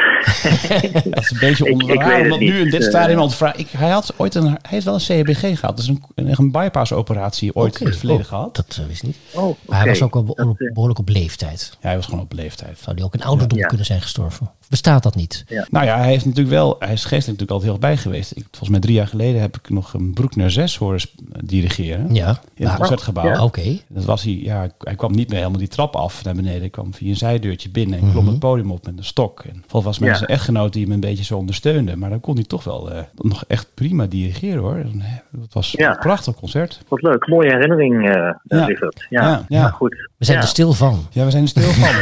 Dat 1.04 1.20
is 1.20 1.32
een 1.32 1.38
beetje 1.40 1.64
het 1.64 2.22
omdat 2.22 2.40
nu 2.40 2.46
niet, 2.46 2.56
in 2.56 2.70
dit 2.70 2.84
stadium. 2.84 3.30
Ik, 3.56 3.68
hij 3.70 3.90
had 3.90 4.14
ooit 4.18 4.36
een, 4.36 4.46
hij 4.46 4.58
heeft 4.62 4.87
wel 4.88 4.94
een 5.18 5.24
CBG 5.24 5.60
gehad. 5.60 5.78
Dus 5.78 5.88
een, 5.88 6.04
een, 6.16 6.34
een 6.38 6.52
bypass-operatie 6.52 7.56
ooit 7.56 7.80
in 7.80 7.86
het 7.88 7.98
verleden 7.98 8.22
Oh, 8.24 8.28
gehad. 8.28 8.56
Dat 8.56 8.78
eh, 8.82 8.86
wist 8.86 9.02
ik 9.02 9.08
niet. 9.08 9.18
Oh. 9.34 9.58
Maar 9.68 9.78
hij 9.80 9.88
was 9.88 10.02
ook 10.02 10.16
al 10.16 10.36
eh, 10.36 10.46
behoorlijk 10.74 11.00
op 11.00 11.10
leeftijd. 11.10 11.70
Ja, 11.72 11.88
hij 11.88 11.96
was 11.96 12.06
gewoon 12.06 12.20
op 12.22 12.34
leeftijd. 12.34 12.80
Zou 12.80 12.96
hij 12.96 13.06
ook 13.06 13.14
in 13.14 13.24
ouderdom 13.24 13.58
Ja. 13.58 13.68
kunnen 13.68 13.86
zijn 13.86 14.02
gestorven? 14.02 14.52
Bestaat 14.70 15.04
dat 15.04 15.16
niet? 15.16 15.46
Nou 15.70 15.86
ja, 15.86 15.98
hij 15.98 16.08
heeft 16.08 16.26
natuurlijk 16.26 16.56
wel, 16.56 16.76
hij 16.80 16.94
is 16.94 17.02
geestelijk 17.06 17.26
natuurlijk 17.40 17.52
altijd 17.52 17.72
heel 17.72 17.80
bij 17.80 17.98
geweest. 17.98 18.32
Ik, 18.32 18.44
volgens 18.52 18.70
mij 18.70 18.80
drie 18.80 18.94
jaar 18.96 19.08
geleden 19.08 19.42
heb 19.42 19.56
ik 19.58 19.70
nog 19.70 19.94
een 19.94 20.14
Broekner 20.14 20.52
6 20.52 20.78
horen 20.78 21.00
dirigeren. 21.44 22.14
Ja. 22.14 22.40
In 22.54 22.68
het 22.68 22.76
concertgebouw. 22.76 23.44
Oké. 23.44 23.78
Dat 23.88 24.06
was 24.06 24.24
hij, 24.24 24.34
ja, 24.44 24.68
hij 24.80 24.96
kwam 24.96 25.12
niet 25.12 25.28
meer 25.30 25.38
helemaal 25.38 25.60
die 25.60 25.68
trap 25.68 25.96
af 25.96 26.24
naar 26.24 26.36
beneden. 26.36 26.60
Hij 26.60 26.70
kwam 26.70 26.94
via 26.94 27.10
een 27.10 27.16
zijdeurtje 27.18 27.70
binnen 27.70 27.98
en 28.00 28.04
Mhm. 28.04 28.14
klom 28.14 28.28
het 28.28 28.40
podium 28.40 28.72
op 28.72 28.86
met 28.86 28.98
een 28.98 29.04
stok. 29.04 29.40
En 29.40 29.64
volgens 29.68 29.84
was 29.84 30.00
mij 30.00 30.10
Ja. 30.10 30.16
zijn 30.16 30.30
echtgenoot 30.30 30.74
die 30.74 30.84
hem 30.84 30.92
een 30.94 31.00
beetje 31.00 31.24
zo 31.24 31.38
ondersteunde. 31.38 31.96
Maar 31.96 32.10
dan 32.10 32.20
kon 32.20 32.36
hij 32.36 32.44
toch 32.44 32.64
wel 32.64 32.92
eh, 32.92 33.02
nog 33.16 33.44
echt 33.48 33.68
prima 33.74 34.06
dirigeren 34.06 34.62
hoor. 34.62 34.76
En, 34.76 35.02
eh, 35.02 35.42
Het 35.42 35.54
was 35.54 35.72
Ja. 35.72 35.90
een 35.90 35.98
prachtig 35.98 36.36
concert. 36.36 36.82
Wat 36.88 37.02
leuk, 37.02 37.28
mooie 37.28 37.50
herinnering, 37.52 38.08
eh 38.10 38.14
Ja. 38.14 38.40
ja. 38.44 38.66
Lievert. 38.66 39.06
Ja, 39.10 39.22
Ja, 39.22 39.30
ja. 39.30 39.46
ja. 39.48 39.70
goed. 39.70 40.10
We 40.18 40.26
zijn 40.26 40.38
ja. 40.38 40.44
er 40.44 40.50
stil 40.50 40.74
van. 40.74 41.08
Ja, 41.12 41.26
we 41.26 41.32
zijn 41.32 41.44
er 41.44 41.50
stil 41.50 41.70
van. 41.72 41.96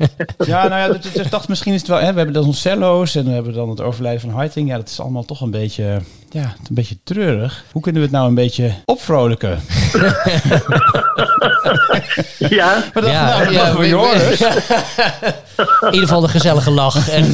ja, 0.46 0.68
nou 0.68 0.80
ja, 0.80 0.88
dus- 0.98 1.12
dus 1.12 1.24
ik 1.24 1.30
dacht 1.30 1.48
misschien 1.48 1.72
is 1.72 1.78
het 1.80 1.88
wel... 1.88 1.98
Hè, 1.98 2.10
we 2.10 2.16
hebben 2.16 2.32
dan 2.34 2.44
ons 2.44 2.60
cello's 2.60 3.14
en 3.14 3.24
we 3.24 3.30
hebben 3.30 3.52
dan 3.52 3.68
het 3.68 3.80
overlijden 3.80 4.20
van 4.20 4.34
Heiting. 4.36 4.68
Ja, 4.68 4.76
dat 4.76 4.88
is 4.88 5.00
allemaal 5.00 5.24
toch 5.24 5.40
een 5.40 5.50
beetje... 5.50 6.00
Ja, 6.30 6.42
een 6.68 6.74
beetje 6.74 6.96
treurig. 7.04 7.64
Hoe 7.72 7.82
kunnen 7.82 8.00
we 8.00 8.06
het 8.06 8.16
nou 8.16 8.28
een 8.28 8.34
beetje 8.34 8.72
opvrolijken? 8.84 9.58
Ja, 12.38 12.84
Maar 12.94 13.02
dat, 13.02 13.12
nou, 13.12 13.70
voor 13.72 13.80
we- 13.80 13.88
Joris. 13.88 14.40
In 14.40 15.84
ieder 15.84 16.00
geval 16.00 16.20
de 16.20 16.28
gezellige 16.28 16.70
lach 16.70 17.08
en 17.10 17.32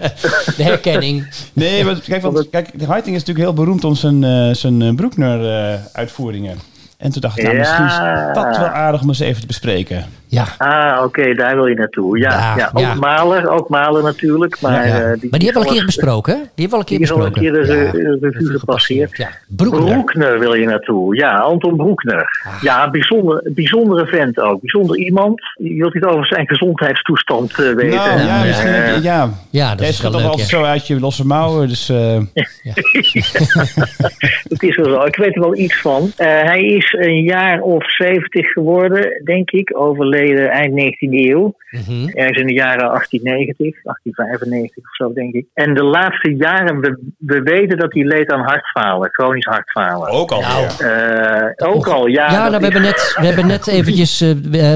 de 0.56 0.62
herkenning. 0.62 1.28
Nee, 1.52 1.84
maar 1.84 2.00
kijk, 2.00 2.22
want, 2.22 2.50
kijk, 2.50 2.78
de 2.78 2.86
Heiting 2.86 3.16
is 3.16 3.24
natuurlijk 3.24 3.46
heel 3.46 3.64
beroemd 3.64 3.84
om 3.84 3.94
zijn, 3.94 4.24
eh 4.24 4.54
zijn 4.54 4.82
eh, 4.82 4.94
Broekner-uitvoeringen. 4.94 6.58
En 6.96 7.12
toen 7.12 7.20
dacht 7.20 7.38
ik, 7.38 7.44
nou, 7.44 7.56
misschien 7.56 7.84
is 7.84 7.96
dat 8.34 8.56
wel 8.56 8.66
aardig 8.66 9.02
om 9.02 9.08
eens 9.08 9.18
even 9.18 9.40
te 9.40 9.46
bespreken. 9.46 10.04
Ja. 10.28 10.44
ah, 10.58 11.04
oké, 11.04 11.34
daar 11.34 11.54
wil 11.54 11.66
je 11.66 11.74
naartoe. 11.74 12.18
Ja, 12.18 12.30
Ja, 12.30 12.54
ja, 12.56 12.70
ook 12.72 12.80
ja. 12.80 12.94
Mahler, 12.94 13.48
ook 13.50 13.68
natuurlijk. 13.68 14.60
Maar, 14.60 14.86
ja. 14.86 14.94
eh, 14.94 15.04
maar 15.04 15.16
die 15.18 15.20
hebben 15.30 15.52
we 15.52 15.58
al 15.58 15.66
een 15.68 15.72
keer 15.76 15.84
besproken, 15.84 16.32
hè? 16.32 16.38
Die 16.54 16.68
hebben 16.68 16.68
we 16.68 16.74
al 16.74 16.80
een 16.80 16.84
keer 16.84 16.98
Die 16.98 17.06
is 17.06 17.12
al 17.12 17.24
een 17.26 17.32
besproken. 17.32 17.66
keer 17.66 17.92
de 17.92 17.98
Ja, 17.98 18.08
re- 18.10 18.18
revue 18.20 18.58
gepasseerd. 18.58 19.16
Ja. 19.16 19.28
Broekner. 19.48 19.84
Broekner 19.92 20.38
wil 20.38 20.54
je 20.54 20.66
naartoe. 20.66 21.16
Ja, 21.16 21.34
Anton 21.36 21.76
Broekner. 21.76 22.28
Ah. 22.46 22.62
Ja, 22.62 22.90
bijzonder, 22.90 23.42
bijzondere 23.54 24.06
vent 24.06 24.40
ook. 24.40 24.60
Bijzonder 24.60 24.96
iemand. 24.96 25.40
Je 25.54 25.74
wilt 25.74 25.94
iets 25.94 26.04
over 26.06 26.26
zijn 26.26 26.46
gezondheidstoestand 26.48 27.50
eh, 27.50 27.56
weten. 27.74 27.88
Nou, 27.96 28.20
ja, 28.20 28.42
misschien 28.44 28.68
eh, 28.70 28.94
je, 28.96 29.02
ja. 29.02 29.28
Ja, 29.50 29.70
dat 29.70 29.78
Jij 29.80 29.88
is 29.88 29.96
toch 30.00 30.14
altijd 30.14 30.38
ja. 30.38 30.44
zo 30.44 30.62
uit 30.62 30.86
je 30.86 31.00
losse 31.00 31.26
mouwen, 31.26 31.68
dus... 31.68 31.88
eh, 31.88 32.18
Het 34.48 34.62
is 34.68 34.76
wel 34.76 34.84
zo. 34.94 35.04
Ik 35.04 35.16
weet 35.16 35.34
er 35.34 35.40
wel 35.40 35.56
iets 35.56 35.80
van. 35.80 36.12
Eh, 36.16 36.26
hij 36.26 36.62
is 36.64 36.92
een 36.98 37.22
jaar 37.22 37.60
of 37.60 37.94
70 37.94 38.46
geworden, 38.52 39.20
denk 39.24 39.50
ik. 39.50 39.72
Overleden 39.78 40.14
eind 40.16 40.74
19e 40.74 41.20
eeuw. 41.30 41.54
Mhm. 41.88 42.08
Ergens 42.08 42.38
in 42.40 42.46
de 42.46 42.52
jaren 42.52 42.86
1890, 42.88 43.82
1895 43.82 44.84
of 44.84 44.94
zo, 44.96 45.12
denk 45.12 45.34
ik. 45.34 45.46
En 45.54 45.74
de 45.74 45.82
laatste 45.84 46.34
jaren, 46.36 46.80
we, 46.80 46.98
we 47.18 47.40
weten 47.42 47.78
dat 47.78 47.92
hij 47.92 48.02
leed 48.04 48.30
aan 48.32 48.40
hartfalen. 48.44 49.08
Chronisch 49.12 49.44
hartfalen. 49.44 50.08
ook 50.10 50.30
al. 50.30 50.40
Nou, 50.40 50.64
Eh, 50.78 51.68
ook 51.68 51.86
al, 51.88 52.06
ja. 52.06 52.30
Ja, 52.32 52.48
nou, 52.48 52.50
we, 52.50 52.56
is- 52.56 52.62
hebben 52.62 52.82
net, 52.82 53.16
we 53.20 53.26
hebben 53.26 53.46
net 53.46 53.66
eventjes, 53.78 54.20
eh, 54.20 54.30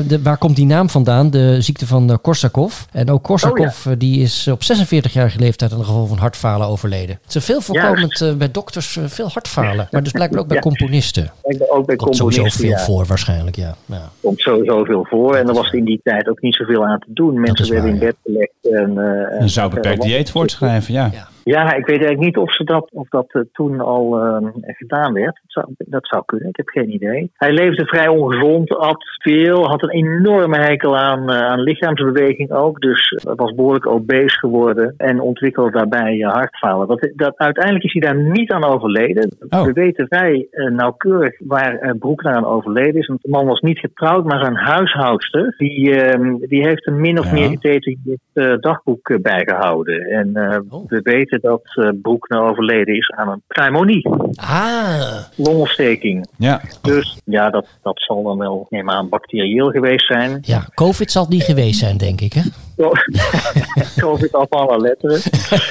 de, 0.09 0.21
waar 0.23 0.39
komt 0.39 0.57
die 0.57 0.67
naam 0.67 0.89
vandaan? 0.91 1.31
De 1.31 1.61
ziekte 1.61 1.87
van 1.87 2.11
eh, 2.11 2.17
Korsakoff. 2.23 2.87
En 2.93 3.11
ook 3.11 3.23
Korsakoff, 3.23 3.87
eh, 3.87 3.93
die 3.99 4.21
is 4.23 4.49
op 4.49 4.61
46-jarige 4.63 5.39
leeftijd 5.39 5.73
aan 5.73 5.79
de 5.79 5.85
gevolg 5.85 6.09
van 6.09 6.19
hartfalen 6.19 6.67
overleden. 6.67 7.19
Het 7.25 7.35
is 7.35 7.45
veel 7.45 7.61
voorkomend 7.61 8.21
eh, 8.21 8.33
bij 8.35 8.51
dokters, 8.51 8.97
eh, 8.97 9.05
veel 9.07 9.29
hartfalen. 9.29 9.89
Maar 9.91 10.03
dus 10.03 10.13
blijkbaar 10.13 10.41
ook 10.41 10.47
bij 10.47 10.57
Ja. 10.57 10.63
componisten. 10.63 11.31
Ook 11.69 11.87
bij 11.87 11.97
Komt 11.97 12.17
sowieso 12.17 12.45
veel 12.49 12.69
ja. 12.69 12.79
voor 12.79 13.05
waarschijnlijk, 13.07 13.57
ja. 13.57 13.75
ja. 13.87 14.09
komt 14.21 14.41
sowieso 14.41 14.85
veel 14.85 15.07
voor. 15.11 15.35
En 15.37 15.49
er 15.49 15.55
was 15.55 15.71
in 15.73 15.85
die 15.85 16.01
tijd 16.05 16.29
ook 16.29 16.41
niet 16.41 16.55
zoveel 16.55 16.87
aan 16.87 16.90
te 16.99 17.13
doen. 17.13 17.41
Mensen 17.41 17.73
werden 17.73 17.93
waar, 17.93 18.01
in 18.01 18.07
bed 18.07 18.17
gelegd. 18.25 18.53
En, 18.63 18.99
eh, 18.99 19.41
Een 19.41 19.49
zou 19.49 19.81
en 19.81 19.99
dieet 19.99 20.31
voortschrijven, 20.31 20.95
ja. 20.95 21.09
Ja. 21.13 21.29
Ja, 21.45 21.63
ik 21.75 21.87
weet 21.87 21.99
eigenlijk 22.03 22.19
niet 22.21 22.37
of, 22.37 22.53
ze 22.55 22.65
dat, 22.65 22.91
of 22.93 23.09
dat 23.09 23.27
eh, 23.33 23.43
toen 23.53 23.81
al 23.81 24.21
eh, 24.21 24.49
gedaan 24.65 25.13
werd. 25.13 25.41
Dat 25.43 25.53
zou, 25.53 25.67
dat 25.79 26.07
zou 26.07 26.23
kunnen, 26.27 26.49
ik 26.49 26.57
heb 26.57 26.69
geen 26.69 26.93
idee. 26.95 27.31
Hij 27.35 27.53
leefde 27.53 27.87
vrij 27.87 28.09
ongezond, 28.09 28.77
at 28.77 29.05
veel, 29.23 29.69
had 29.69 29.83
een 29.83 29.91
enorme 29.91 30.57
hekel 30.59 30.97
aan, 30.99 31.31
eh, 31.31 31.37
aan 31.47 31.61
lichaamsbeweging 31.61 32.51
ook. 32.53 32.81
Dus 32.81 33.09
eh, 33.11 33.33
was 33.37 33.55
behoorlijk 33.55 33.87
obese 33.87 34.39
geworden 34.39 34.95
en 34.97 35.21
ontwikkelde 35.21 35.71
daarbij 35.71 36.19
hartfalen. 36.19 36.89
Dat, 36.89 37.11
dat, 37.15 37.37
uiteindelijk 37.37 37.85
is 37.85 37.93
hij 37.93 38.03
daar 38.03 38.23
niet 38.23 38.53
aan 38.53 38.65
overleden. 38.65 39.31
Oh. 39.49 39.63
We 39.65 39.73
weten 39.73 40.07
vrij 40.09 40.47
nauwkeurig 40.51 41.35
waar 41.39 41.79
eh, 41.79 41.91
Broekner 41.99 42.33
aan 42.33 42.47
overleden 42.47 43.01
is. 43.01 43.07
Want 43.07 43.23
de 43.23 43.29
man 43.31 43.47
was 43.47 43.61
niet 43.61 43.79
getrouwd, 43.79 44.25
maar 44.25 44.41
zijn 44.45 44.57
huishoudster. 44.57 45.55
Die, 45.57 45.95
ehm, 45.95 46.37
die 46.37 46.67
heeft 46.67 46.85
hem 46.85 47.01
min 47.01 47.19
of 47.19 47.25
Ja. 47.27 47.33
meer 47.33 47.49
gedetailleerd 47.49 48.63
dagboek 48.63 49.09
eh, 49.09 49.19
bijgehouden. 49.19 50.01
En 50.05 50.29
Oh. 50.71 50.89
we 50.89 51.01
weten 51.03 51.40
dat 51.43 51.63
eh 51.75 51.89
Broekner 52.03 52.41
overleden 52.41 52.97
is 52.97 53.11
aan 53.17 53.29
een 53.29 53.43
pneumonie, 53.47 54.09
Ah, 54.35 55.17
longontsteking. 55.37 56.27
Ja. 56.39 56.61
Dus 56.83 57.19
ja, 57.25 57.51
dat, 57.51 57.67
dat 57.83 58.01
zal 58.01 58.23
dan 58.23 58.39
wel, 58.39 58.67
neem 58.71 58.91
aan, 58.91 59.09
bacterieel 59.09 59.71
geweest 59.71 60.07
zijn. 60.07 60.39
ja, 60.43 60.67
COVID 60.75 61.11
zal 61.11 61.23
het 61.23 61.33
niet 61.33 61.43
geweest 61.43 61.79
zijn, 61.79 61.97
denk 61.97 62.21
ik, 62.21 62.33
hè? 62.33 62.41
COVID 64.05 64.33
af 64.33 64.51
alle 64.51 64.79
letteren. 64.81 65.21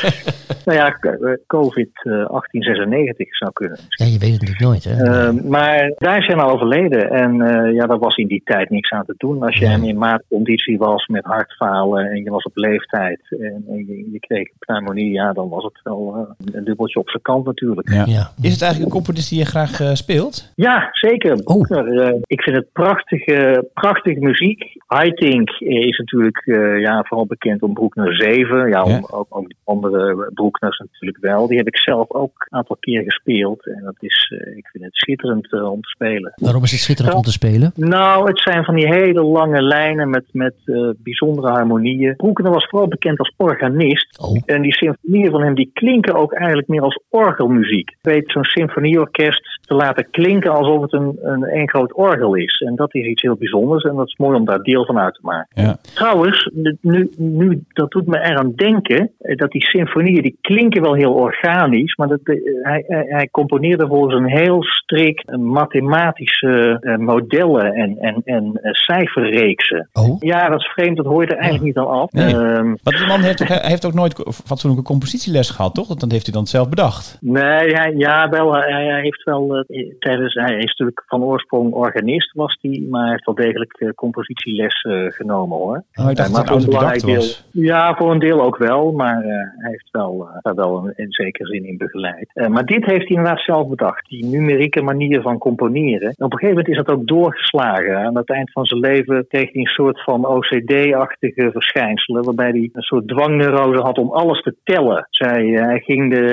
nou 0.66 0.78
ja, 0.78 0.90
k- 0.90 1.38
COVID 1.48 1.90
eh, 1.94 2.12
1896 2.12 3.38
zou 3.38 3.52
kunnen. 3.54 3.80
Ja, 3.88 4.06
je 4.06 4.20
weet 4.20 4.32
het 4.32 4.42
natuurlijk 4.42 4.60
nooit, 4.60 4.84
hè? 4.84 4.96
Uh, 5.04 5.44
maar 5.44 5.94
daar 5.98 6.26
hij 6.26 6.36
nou 6.36 6.52
overleden. 6.52 7.10
En 7.10 7.36
uh, 7.36 7.74
ja, 7.74 7.86
daar 7.86 8.00
was 8.00 8.16
in 8.16 8.28
die 8.28 8.42
tijd 8.46 8.70
niks 8.70 8.92
aan 8.92 9.06
te 9.06 9.14
doen. 9.18 9.44
Als 9.44 9.58
je 9.58 9.68
hem 9.68 9.84
in 9.84 9.98
maatconditie 9.98 10.78
was 10.78 11.08
met 11.08 11.26
hartfalen 11.26 12.06
en 12.12 12.24
je 12.24 12.30
was 12.30 12.44
op 12.44 12.58
leeftijd 12.58 13.20
en, 13.30 13.64
en 13.70 13.86
je, 13.88 14.12
je 14.12 14.20
kreeg 14.20 14.50
pneumonie, 14.60 15.12
ja, 15.12 15.34
dan 15.34 15.50
was 15.50 15.64
het 15.64 15.80
wel 15.84 16.16
uh, 16.40 16.56
een 16.56 16.64
dubbeltje 16.64 17.00
op 17.00 17.10
zijn 17.10 17.22
kant 17.22 17.46
natuurlijk. 17.46 17.90
Ja. 17.90 18.06
Ja. 18.06 18.32
Is 18.42 18.52
het 18.52 18.62
eigenlijk 18.62 18.92
een 18.92 18.98
componist 18.98 19.30
die 19.30 19.40
je 19.40 19.46
graag 19.46 19.80
eh, 19.80 19.94
speelt? 19.94 20.52
Ja, 20.56 20.88
zeker. 20.92 21.34
Oh. 21.44 21.78
Eh, 21.78 22.14
ik 22.26 22.42
vind 22.42 22.56
het 22.56 22.72
prachtige, 22.74 23.70
prachtige 23.74 24.20
muziek. 24.20 24.64
Haitink 24.88 25.50
is 25.60 25.98
natuurlijk 25.98 26.42
eh, 26.46 26.80
vooral 27.04 27.26
bekend 27.26 27.62
om 27.62 27.74
Broekner 27.74 28.16
7. 28.16 28.70
Ja, 28.70 28.84
om, 28.84 28.92
Ja. 28.92 29.02
Ook, 29.10 29.28
ook 29.30 29.48
die 29.48 29.58
andere 29.64 30.32
Broekners 30.34 30.78
natuurlijk 30.78 31.18
wel. 31.24 31.48
Die 31.48 31.58
heb 31.58 31.68
ik 31.68 31.78
zelf 31.78 32.12
ook 32.12 32.32
een 32.38 32.58
aantal 32.58 32.78
keer 32.80 33.04
gespeeld. 33.04 33.66
En 33.66 33.82
dat 33.84 33.96
is, 34.00 34.34
eh, 34.38 34.58
ik 34.58 34.68
vind 34.68 34.84
het 34.84 34.96
schitterend 34.96 35.54
eh, 35.54 35.72
om 35.72 35.82
te 35.82 35.90
spelen. 35.90 36.34
Waarom 36.36 36.64
is 36.64 36.72
het 36.72 36.80
schitterend 36.80 37.16
om 37.16 37.22
te 37.22 37.32
spelen? 37.32 37.72
Nou, 37.76 38.28
het 38.28 38.40
zijn 38.40 38.64
van 38.64 38.76
die 38.76 38.88
hele 38.88 39.24
lange 39.24 39.62
lijnen 39.62 40.10
met, 40.10 40.26
met 40.32 40.56
eh, 40.66 40.90
bijzondere 40.98 41.48
harmonieën. 41.48 42.16
Broekner 42.16 42.52
was 42.52 42.66
vooral 42.66 42.88
bekend 42.88 43.20
als 43.20 43.34
organist. 43.38 44.20
Oh, 44.20 44.38
En 44.46 44.62
die 44.62 44.74
symfonieën 44.74 45.32
van 45.32 45.42
hem 45.42 45.56
die 45.56 45.70
klinken 45.74 46.16
ook 46.16 46.34
eigenlijk 46.34 46.68
meer 46.68 46.82
als 46.82 47.00
orgelmuziek. 47.10 47.90
Ik 47.90 47.98
weet 48.02 48.32
zo'n 48.32 48.44
symfonieorkest 48.44 49.59
te 49.70 49.76
laten 49.76 50.08
klinken 50.12 50.52
alsof 50.52 50.82
het 50.82 50.94
een, 50.94 51.18
een, 51.22 51.56
een 51.58 51.70
groot 51.70 51.94
orgel 51.96 52.36
is. 52.36 52.60
En 52.66 52.76
dat 52.76 52.96
is 52.96 53.06
iets 53.06 53.22
heel 53.22 53.36
bijzonders 53.36 53.84
en 53.84 53.96
dat 53.96 54.08
is 54.08 54.16
mooi 54.18 54.38
om 54.38 54.46
daar 54.46 54.62
deel 54.64 54.86
van 54.86 55.00
uit 55.00 55.14
te 55.14 55.20
maken. 55.24 55.64
Ja. 55.64 55.78
Trouwens, 55.94 56.50
nu, 56.82 57.10
nu, 57.18 57.64
dat 57.74 57.92
doet 57.92 58.08
me 58.08 58.20
eraan 58.20 58.52
denken 58.56 59.12
eh, 59.20 59.38
dat 59.38 59.52
die 59.52 59.64
symfonieën 59.64 60.22
die 60.22 60.38
klinken 60.42 60.82
wel 60.82 60.94
heel 60.94 61.14
organisch, 61.14 61.96
maar 61.96 62.08
dat, 62.08 62.20
eh, 62.24 62.36
hij, 62.62 62.84
hij, 62.88 63.06
hij 63.08 63.28
componeerde 63.32 63.88
volgens 63.88 64.16
een 64.16 64.30
heel 64.30 64.64
strikt 64.64 65.30
eh, 65.30 65.38
mathematische 65.38 66.78
modellen 67.00 67.74
en, 67.74 67.98
en, 68.00 68.22
en 68.26 68.60
cijferreeksen. 68.62 69.90
oh. 69.94 70.16
Ja, 70.20 70.50
dat 70.50 70.60
is 70.60 70.68
vreemd, 70.68 70.98
dat 70.98 71.06
hoor 71.06 71.22
je 71.22 71.28
er 71.28 71.38
eigenlijk 71.38 71.64
niet 71.66 71.78
aan 71.78 71.88
af. 71.94 72.12
Nee. 72.12 72.26
Ehm, 72.26 72.66
Want 72.84 72.98
die 72.98 73.08
man 73.08 73.22
heeft, 73.22 73.42
ook- 73.42 73.48
hij 73.48 73.60
heeft 73.70 73.86
ook 73.86 73.94
nooit 73.94 74.16
fatsoenlijke 74.46 74.86
compositieles 74.86 75.50
gehad, 75.50 75.76
toch? 75.76 75.88
Dat 75.88 76.12
heeft 76.12 76.26
hij 76.26 76.34
dan 76.34 76.46
zelf 76.48 76.70
bedacht. 76.70 77.18
Nee, 77.22 77.74
hij, 77.74 77.94
ja, 77.98 78.30
wel. 78.30 78.54
Hij, 78.54 78.86
hij 78.86 79.02
heeft 79.02 79.24
wel 79.24 79.59
eh, 79.68 79.94
tijdens. 80.00 80.34
Hij 80.34 80.58
is 80.58 80.66
natuurlijk 80.66 81.04
van 81.08 81.24
oorsprong 81.24 81.74
organist, 81.74 82.34
was 82.34 82.58
hij, 82.62 82.86
maar 82.90 83.02
hij 83.02 83.12
heeft 83.12 83.26
wel 83.26 83.36
degelijk 83.36 83.74
eh, 83.74 83.90
compositieles 83.90 84.82
eh, 84.82 85.06
genomen 85.08 85.58
hoor. 85.58 85.84
Oh, 85.94 86.10
ik 86.10 86.16
dacht 86.16 86.30
Eh, 86.38 86.46
dat 86.46 86.66
belangrijk 86.66 87.02
was. 87.02 87.48
Ja, 87.52 87.96
voor 87.96 88.12
een 88.12 88.20
deel 88.20 88.42
ook 88.42 88.58
wel, 88.58 88.92
maar 88.92 89.22
hij 89.58 89.72
heeft 89.72 89.90
wel, 89.92 90.28
daar 90.42 90.56
wel 90.56 90.78
een, 90.78 90.94
in 90.96 91.12
zekere 91.12 91.48
zin 91.48 91.66
in 91.66 91.78
begeleid. 91.78 92.48
Maar 92.50 92.66
dit 92.66 92.86
heeft 92.86 93.08
hij 93.08 93.18
inderdaad 93.18 93.40
zelf 93.44 93.68
bedacht, 93.68 94.10
die 94.10 94.26
numerieke 94.26 94.82
manier 94.82 95.22
van 95.22 95.38
componeren. 95.38 96.08
En 96.18 96.26
op 96.26 96.34
een 96.34 96.40
gegeven 96.40 96.56
moment 96.56 96.68
is 96.68 96.78
dat 96.86 96.90
ook 96.96 97.08
doorgeslagen. 97.08 97.98
Aan 97.98 98.18
het 98.18 98.30
eind 98.30 98.52
van 98.52 98.66
zijn 98.66 98.80
leven 98.80 99.28
kreeg 99.28 99.52
hij 99.54 99.62
een 99.62 99.68
soort 99.68 100.04
van 100.04 100.26
OCD-achtige 100.28 101.50
verschijnselen, 101.52 102.24
waarbij 102.24 102.50
hij 102.50 102.70
een 102.74 102.82
soort 102.82 103.08
dwangneurose 103.08 103.82
had 103.82 103.98
om 103.98 104.12
alles 104.12 104.42
te 104.42 104.56
tellen. 104.64 105.08
Zij, 105.10 105.46
hij 105.46 105.80
ging 105.80 106.14
de. 106.14 106.28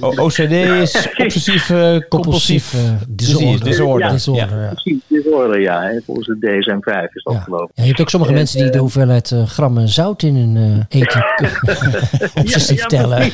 O- 0.00 0.24
OCD 0.24 0.50
is 0.52 1.08
obsessief 1.24 1.70
eh, 1.82 2.08
compulsief 2.08 2.74
eh, 2.74 2.80
disorder. 3.08 3.64
disorder. 3.64 4.06
Ja. 4.06 4.12
Disorder, 4.12 4.60
ja. 4.62 4.68
Precies, 4.68 4.98
disorder, 5.08 5.60
ja. 5.60 6.00
Volgens 6.06 6.26
de 6.26 6.36
DSM-5 6.38 7.14
is 7.14 7.22
dat 7.22 7.34
Ja. 7.34 7.40
geloof 7.40 7.62
ik. 7.62 7.70
Ja, 7.74 7.82
je 7.82 7.88
hebt 7.88 8.00
ook 8.00 8.10
sommige 8.10 8.32
En, 8.32 8.38
mensen 8.38 8.58
die 8.58 8.66
de 8.68 8.72
eh, 8.74 8.80
hoeveelheid 8.80 9.30
eh, 9.30 9.46
grammen 9.46 9.88
zout 9.88 10.22
in 10.22 10.36
hun 10.36 10.86
eh, 10.90 11.00
eten 11.00 11.24
obsessief 12.42 12.80
ja, 12.80 12.86
tellen. 12.96 13.30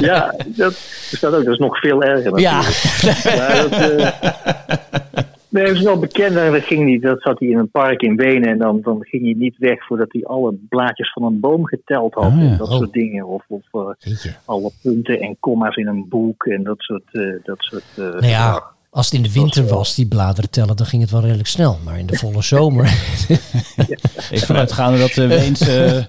Ja, 0.00 0.34
dat 0.46 0.72
is 1.10 1.18
dat 1.20 1.34
ook. 1.34 1.44
Dat 1.44 1.52
is 1.52 1.58
nog 1.58 1.78
veel 1.78 2.02
erger 2.02 2.38
Ja. 2.40 2.60
natuurlijk. 2.62 3.22
Ja, 3.36 3.62
dat, 3.62 3.72
eh, 3.90 5.24
nee, 5.56 5.66
dat 5.66 5.74
is 5.76 5.82
wel 5.82 5.98
bekend. 5.98 6.36
En 6.36 6.52
dat, 6.52 6.62
ging 6.62 6.84
niet, 6.84 7.02
dat 7.02 7.22
zat 7.22 7.38
hij 7.38 7.48
in 7.48 7.58
een 7.58 7.70
park 7.70 8.02
in 8.02 8.16
Wenen. 8.16 8.48
En 8.48 8.58
dan, 8.58 8.80
dan 8.82 8.98
ging 9.04 9.22
hij 9.22 9.34
niet 9.38 9.56
weg 9.58 9.86
voordat 9.86 10.12
hij 10.12 10.24
alle 10.24 10.54
blaadjes 10.68 11.12
van 11.12 11.22
een 11.22 11.40
boom 11.40 11.66
geteld 11.66 12.14
had. 12.14 12.32
Ja. 12.32 12.38
En 12.40 12.56
dat 12.56 12.68
Oh. 12.68 12.76
soort 12.76 12.92
dingen. 12.92 13.26
Of, 13.26 13.44
of 13.48 13.62
eh, 13.72 14.32
alle 14.44 14.70
punten 14.82 15.20
en 15.20 15.36
komma's 15.40 15.76
in 15.76 15.86
een 15.86 16.06
boek. 16.08 16.44
En 16.46 16.62
dat 16.62 16.78
soort... 16.78 17.02
eh, 17.12 17.22
dat 17.44 17.56
soort 17.58 17.84
eh, 17.96 18.04
Nou 18.04 18.26
ja, 18.26 18.62
als 18.90 19.06
het 19.06 19.14
in 19.14 19.22
de 19.22 19.32
winter 19.32 19.66
was, 19.66 19.94
die 19.94 20.08
bladeren 20.08 20.50
tellen, 20.50 20.76
dan 20.76 20.86
ging 20.86 21.02
het 21.02 21.10
wel 21.10 21.20
redelijk 21.20 21.48
snel. 21.48 21.78
Maar 21.84 21.98
in 21.98 22.06
de 22.06 22.16
volle 22.16 22.42
zomer. 22.42 22.84
Even 24.30 24.46
vanuitgaande 24.46 24.98
dat 24.98 25.12
de 25.12 25.26
Weens 25.26 25.60
eh, 25.60 25.96
eh, 25.98 26.04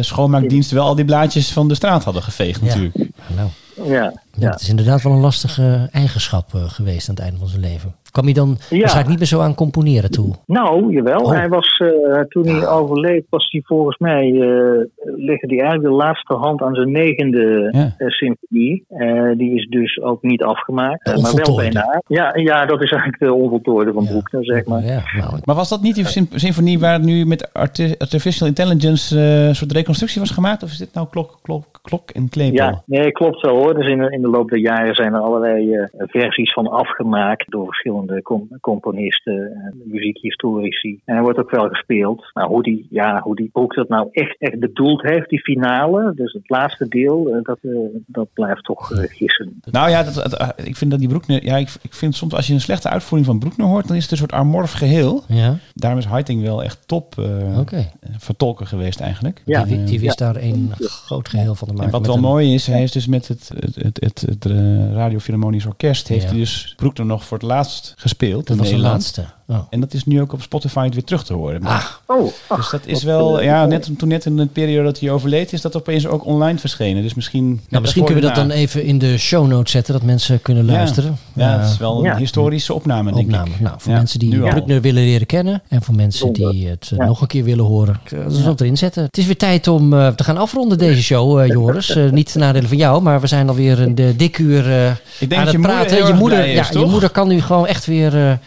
schoonmaakdiensten 0.00 0.76
wel 0.76 0.86
al 0.86 0.94
die 0.94 1.04
blaadjes 1.04 1.52
van 1.52 1.68
de 1.68 1.74
straat 1.74 2.04
hadden 2.04 2.22
geveegd 2.22 2.60
Ja. 2.64 2.90
Nou, 3.36 3.48
Ja, 3.90 3.94
ja, 3.94 4.12
ja. 4.36 4.50
het 4.50 4.60
is 4.60 4.68
inderdaad 4.68 5.02
wel 5.02 5.12
een 5.12 5.20
lastige 5.20 5.88
eigenschap 5.92 6.54
eh, 6.54 6.60
geweest 6.68 7.08
aan 7.08 7.14
het 7.14 7.24
einde 7.24 7.38
van 7.38 7.48
zijn 7.48 7.60
leven. 7.60 7.94
Kwam 8.10 8.24
hij 8.24 8.34
dan 8.34 8.48
Ja. 8.48 8.54
waarschijnlijk 8.78 9.08
niet 9.08 9.18
meer 9.18 9.26
zo 9.26 9.40
aan 9.40 9.54
componeren 9.54 10.10
toe? 10.10 10.34
Nou, 10.46 10.92
jawel. 10.94 11.20
Oh. 11.20 11.30
Hij 11.30 11.48
was, 11.48 11.78
eh, 11.78 12.20
toen 12.20 12.46
hij 12.46 12.68
overleed, 12.68 13.24
was 13.28 13.48
hij 13.50 13.60
volgens 13.64 13.98
mij, 13.98 14.24
eh 14.26 14.84
legde 15.16 15.46
hij 15.46 15.58
eigenlijk 15.60 15.82
de 15.82 15.90
laatste 15.96 16.34
hand 16.34 16.62
aan 16.62 16.74
zijn 16.74 16.90
negende 16.90 17.68
Ja. 17.72 17.94
symfonie. 18.08 18.84
Eh, 18.88 19.30
die 19.36 19.54
is 19.54 19.66
dus 19.68 20.00
ook 20.02 20.22
niet 20.22 20.42
afgemaakt. 20.42 21.04
De 21.04 21.20
maar 21.20 21.34
wel 21.34 21.56
bijna. 21.56 22.02
Ja, 22.06 22.36
ja, 22.36 22.66
dat 22.66 22.82
is 22.82 22.90
eigenlijk 22.90 23.22
de 23.22 23.34
onvoltooide 23.34 23.92
van 23.92 24.02
Ja. 24.04 24.10
Broekner, 24.10 24.44
zeg 24.44 24.64
maar. 24.64 24.84
Ja, 24.84 25.02
nou, 25.18 25.38
Maar 25.44 25.54
was 25.54 25.68
dat 25.68 25.82
niet 25.82 25.94
die 25.94 26.06
sym- 26.06 26.28
symfonie 26.34 26.78
waar 26.78 26.92
het 26.92 27.02
nu 27.02 27.26
met 27.26 27.52
arti- 27.52 27.94
artificial 27.98 28.48
intelligence 28.48 29.16
eh, 29.18 29.46
een 29.46 29.56
soort 29.56 29.72
reconstructie 29.72 30.20
was 30.20 30.30
gemaakt? 30.30 30.62
Of 30.62 30.70
is 30.70 30.78
dit 30.78 30.94
nou 30.94 31.06
klok, 31.10 31.38
klok, 31.42 31.64
klok 31.82 32.10
en 32.10 32.28
klepel? 32.28 32.54
Ja, 32.54 32.82
nee, 32.86 33.09
klopt 33.12 33.40
wel 33.40 33.56
hoor. 33.56 33.74
Dus 33.74 33.88
in 33.90 33.98
de, 33.98 34.10
in 34.10 34.20
de 34.22 34.28
loop 34.28 34.48
der 34.48 34.58
jaren 34.58 34.94
zijn 34.94 35.14
er 35.14 35.20
allerlei 35.20 35.74
eh, 35.74 35.84
versies 35.96 36.52
van 36.52 36.66
afgemaakt 36.70 37.50
door 37.50 37.64
verschillende 37.66 38.22
com- 38.22 38.48
componisten, 38.60 39.52
muziekhistorici. 39.84 41.00
En 41.04 41.14
hij 41.14 41.22
wordt 41.22 41.38
ook 41.38 41.50
wel 41.50 41.68
gespeeld. 41.68 42.30
Nou, 42.34 42.48
hoe 42.48 42.62
die, 42.62 42.86
ja, 42.90 43.20
hoe 43.22 43.36
die 43.36 43.50
ook 43.52 43.74
dat 43.74 43.88
nou 43.88 44.08
echt, 44.12 44.36
echt 44.38 44.58
bedoeld 44.60 45.02
heeft, 45.02 45.28
die 45.28 45.40
finale, 45.40 46.12
dus 46.14 46.32
het 46.32 46.48
laatste 46.50 46.88
deel, 46.88 47.28
eh, 47.28 47.42
dat, 47.42 47.58
eh, 47.62 47.70
dat 48.06 48.28
blijft 48.34 48.64
toch 48.64 48.86
gissen. 48.92 49.60
Nou 49.70 49.90
ja, 49.90 50.02
dat, 50.02 50.14
dat- 50.14 50.52
ik 50.64 50.76
vind 50.76 50.90
dat 50.90 51.00
die 51.00 51.08
Broekner... 51.08 51.44
Ja, 51.44 51.56
ik, 51.56 51.68
ik 51.82 51.94
vind 51.94 52.14
soms 52.14 52.34
als 52.34 52.46
je 52.46 52.52
een 52.54 52.60
slechte 52.60 52.88
uitvoering 52.88 53.28
van 53.30 53.38
Broekner 53.38 53.66
hoort, 53.66 53.88
dan 53.88 53.96
is 53.96 54.02
het 54.02 54.10
een 54.12 54.18
soort 54.18 54.32
amorf 54.32 54.72
geheel. 54.72 55.22
ja, 55.28 55.56
Daarom 55.74 55.98
is 55.98 56.06
Heiting 56.06 56.42
wel 56.42 56.62
echt 56.62 56.88
top 56.88 57.14
eh, 57.18 57.58
oké. 57.58 57.90
vertolker 58.18 58.66
geweest 58.66 59.00
eigenlijk. 59.00 59.42
Ja. 59.44 59.64
die, 59.64 59.84
die 59.84 60.00
wist 60.00 60.18
daar 60.18 60.36
een 60.36 60.70
groot 60.78 61.28
geheel 61.28 61.54
van 61.54 61.68
te 61.68 61.74
maken. 61.74 61.86
En 61.92 61.98
wat 61.98 62.06
wel 62.06 62.16
een- 62.16 62.20
mooi 62.22 62.54
is, 62.54 62.66
hij 62.66 62.82
is 62.82 62.92
dus 62.92 62.99
met 63.06 63.28
het, 63.28 63.50
het, 63.54 63.74
het, 63.74 64.00
het, 64.00 64.20
het, 64.20 64.46
eh, 64.46 64.92
Radio 64.92 65.18
Philharmonisch 65.18 65.66
Orkest, 65.66 66.08
heeft 66.08 66.24
hij 66.24 66.38
dus 66.38 66.72
Broekner 66.76 67.06
nog 67.06 67.24
voor 67.24 67.38
het 67.38 67.46
laatst 67.46 67.94
gespeeld 67.96 68.46
Dat 68.46 68.56
was 68.56 68.68
de 68.68 68.78
laatste. 68.78 69.26
Oh. 69.50 69.58
En 69.70 69.80
dat 69.80 69.94
is 69.94 70.04
nu 70.04 70.20
ook 70.20 70.32
op 70.32 70.42
Spotify 70.42 70.88
weer 70.92 71.04
terug 71.04 71.24
te 71.24 71.32
horen. 71.34 71.62
Ah, 71.66 71.84
Oh, 72.06 72.32
ach, 72.46 72.56
dus 72.58 72.70
dat 72.70 72.80
is 72.84 73.02
wel, 73.02 73.42
ja, 73.42 73.66
net, 73.66 73.90
toen 73.98 74.08
net 74.08 74.24
in 74.26 74.36
de 74.36 74.46
periode 74.46 74.84
dat 74.84 75.00
hij 75.00 75.10
overleed, 75.10 75.52
is 75.52 75.60
dat 75.60 75.76
opeens 75.76 76.06
ook 76.06 76.24
online 76.26 76.58
verschenen. 76.58 77.02
Dus 77.02 77.14
misschien. 77.14 77.60
nou, 77.68 77.82
misschien 77.82 78.04
kunnen 78.04 78.22
we 78.22 78.28
dat 78.28 78.36
dan 78.38 78.50
even 78.50 78.84
in 78.84 78.98
de 78.98 79.18
show 79.18 79.46
notes 79.46 79.72
zetten, 79.72 79.92
dat 79.92 80.02
mensen 80.02 80.42
kunnen 80.42 80.66
Ja. 80.66 80.72
luisteren. 80.72 81.18
Ja, 81.32 81.58
het 81.58 81.70
is 81.70 81.78
wel 81.78 81.98
een 81.98 82.04
Ja. 82.04 82.16
historische 82.16 82.74
opname, 82.74 83.12
denk 83.12 83.26
opname. 83.26 83.50
ik. 83.50 83.60
Nou, 83.60 83.74
voor 83.78 83.92
Ja, 83.92 83.98
mensen 83.98 84.18
die. 84.18 84.38
Bruckner 84.38 84.80
willen 84.80 85.02
leren 85.02 85.26
kennen 85.26 85.62
en 85.68 85.82
voor 85.82 85.94
mensen 85.94 86.32
die 86.32 86.68
het 86.68 86.88
eh, 86.92 86.98
Ja. 86.98 87.04
nog 87.04 87.20
een 87.20 87.26
keer 87.26 87.44
willen 87.44 87.64
horen. 87.64 88.00
Ik, 88.04 88.22
Dat 88.24 88.32
is 88.32 88.42
wat 88.44 88.60
erin 88.60 88.76
zetten. 88.76 89.02
Het 89.02 89.18
is 89.18 89.26
weer 89.26 89.36
tijd 89.36 89.68
om 89.68 89.92
eh, 89.92 90.08
te 90.08 90.24
gaan 90.24 90.36
afronden 90.36 90.78
deze 90.78 91.02
show, 91.02 91.38
eh, 91.40 91.46
Joris. 91.48 91.96
Niet 92.10 92.32
ten 92.32 92.40
nadele 92.40 92.68
van 92.68 92.76
jou, 92.76 93.02
maar 93.02 93.20
we 93.20 93.26
zijn 93.26 93.48
alweer 93.48 93.80
een 93.80 93.94
dik 94.16 94.38
uur 94.38 94.66
eh, 94.70 94.90
Ik 95.18 95.28
denk 95.28 95.32
aan 95.32 95.38
dat 95.38 95.38
het 95.44 95.50
je 95.52 95.58
moeder 95.58 95.76
praten. 95.76 95.96
heel 95.96 96.06
je, 96.06 96.12
moeder, 96.14 96.38
blij 96.38 96.52
is, 96.52 96.68
ja, 96.68 96.80
je 96.80 96.86
moeder 96.86 97.10
kan 97.10 97.28
nu 97.28 97.40
gewoon 97.40 97.66
echt 97.66 97.86
weer. 97.86 98.12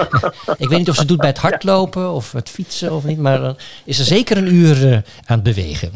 eh, 0.00 0.54
ik 0.58 0.68
weet 0.68 0.78
niet 0.78 0.88
of 0.88 0.94
ze 0.94 1.00
het 1.00 1.08
doet 1.08 1.18
bij 1.18 1.28
het 1.28 1.38
hardlopen 1.38 2.12
of 2.12 2.32
het 2.32 2.48
fietsen 2.48 2.92
of 2.92 3.04
niet, 3.04 3.18
maar 3.18 3.40
dan 3.40 3.56
is 3.84 3.98
er 3.98 4.04
zeker 4.04 4.36
een 4.36 4.54
uur 4.54 4.86
eh, 4.88 4.92
aan 4.92 5.02
het 5.26 5.42
bewegen. 5.42 5.90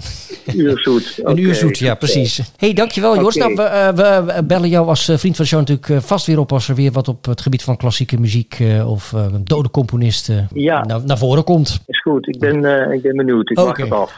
Uur 0.55 0.79
zoet. 0.83 1.19
Een 1.23 1.37
uur 1.39 1.55
zoet, 1.55 1.79
ja, 1.85 1.89
goed, 1.91 1.99
precies. 1.99 2.41
hey, 2.57 2.73
dankjewel 2.73 3.17
Joost. 3.21 3.37
Oké. 3.37 3.55
Nou, 3.55 3.57
we, 3.95 4.03
eh, 4.03 4.25
we 4.37 4.45
bellen 4.45 4.69
jou 4.69 4.89
als 4.89 5.09
eh, 5.09 5.17
vriend 5.19 5.37
van 5.37 5.45
de 5.45 5.51
show 5.51 5.61
natuurlijk 5.61 5.89
eh, 5.89 5.99
vast 6.01 6.27
weer 6.27 6.39
op 6.39 6.53
als 6.53 6.69
er 6.69 6.75
weer 6.75 6.93
wat 6.93 7.09
op 7.09 7.25
het 7.25 7.41
gebied 7.41 7.63
van 7.63 7.77
klassieke 7.77 8.21
muziek 8.21 8.57
eh, 8.61 8.91
of 8.91 9.13
eh, 9.13 9.25
een 9.33 9.45
dode 9.45 9.71
componist 9.71 10.29
eh, 10.29 10.37
Ja. 10.53 10.85
naar, 10.85 11.01
naar 11.05 11.19
voren 11.19 11.45
komt. 11.45 11.81
Is 11.87 12.01
goed, 12.01 12.29
ik 12.29 12.39
ben, 12.39 12.65
eh, 12.65 12.95
ik 12.95 13.03
ben 13.03 13.17
benieuwd. 13.17 13.51
Ik 13.51 13.59
Oké. 13.59 13.67
wacht 13.67 13.81
het 13.81 13.93
af. 13.93 14.13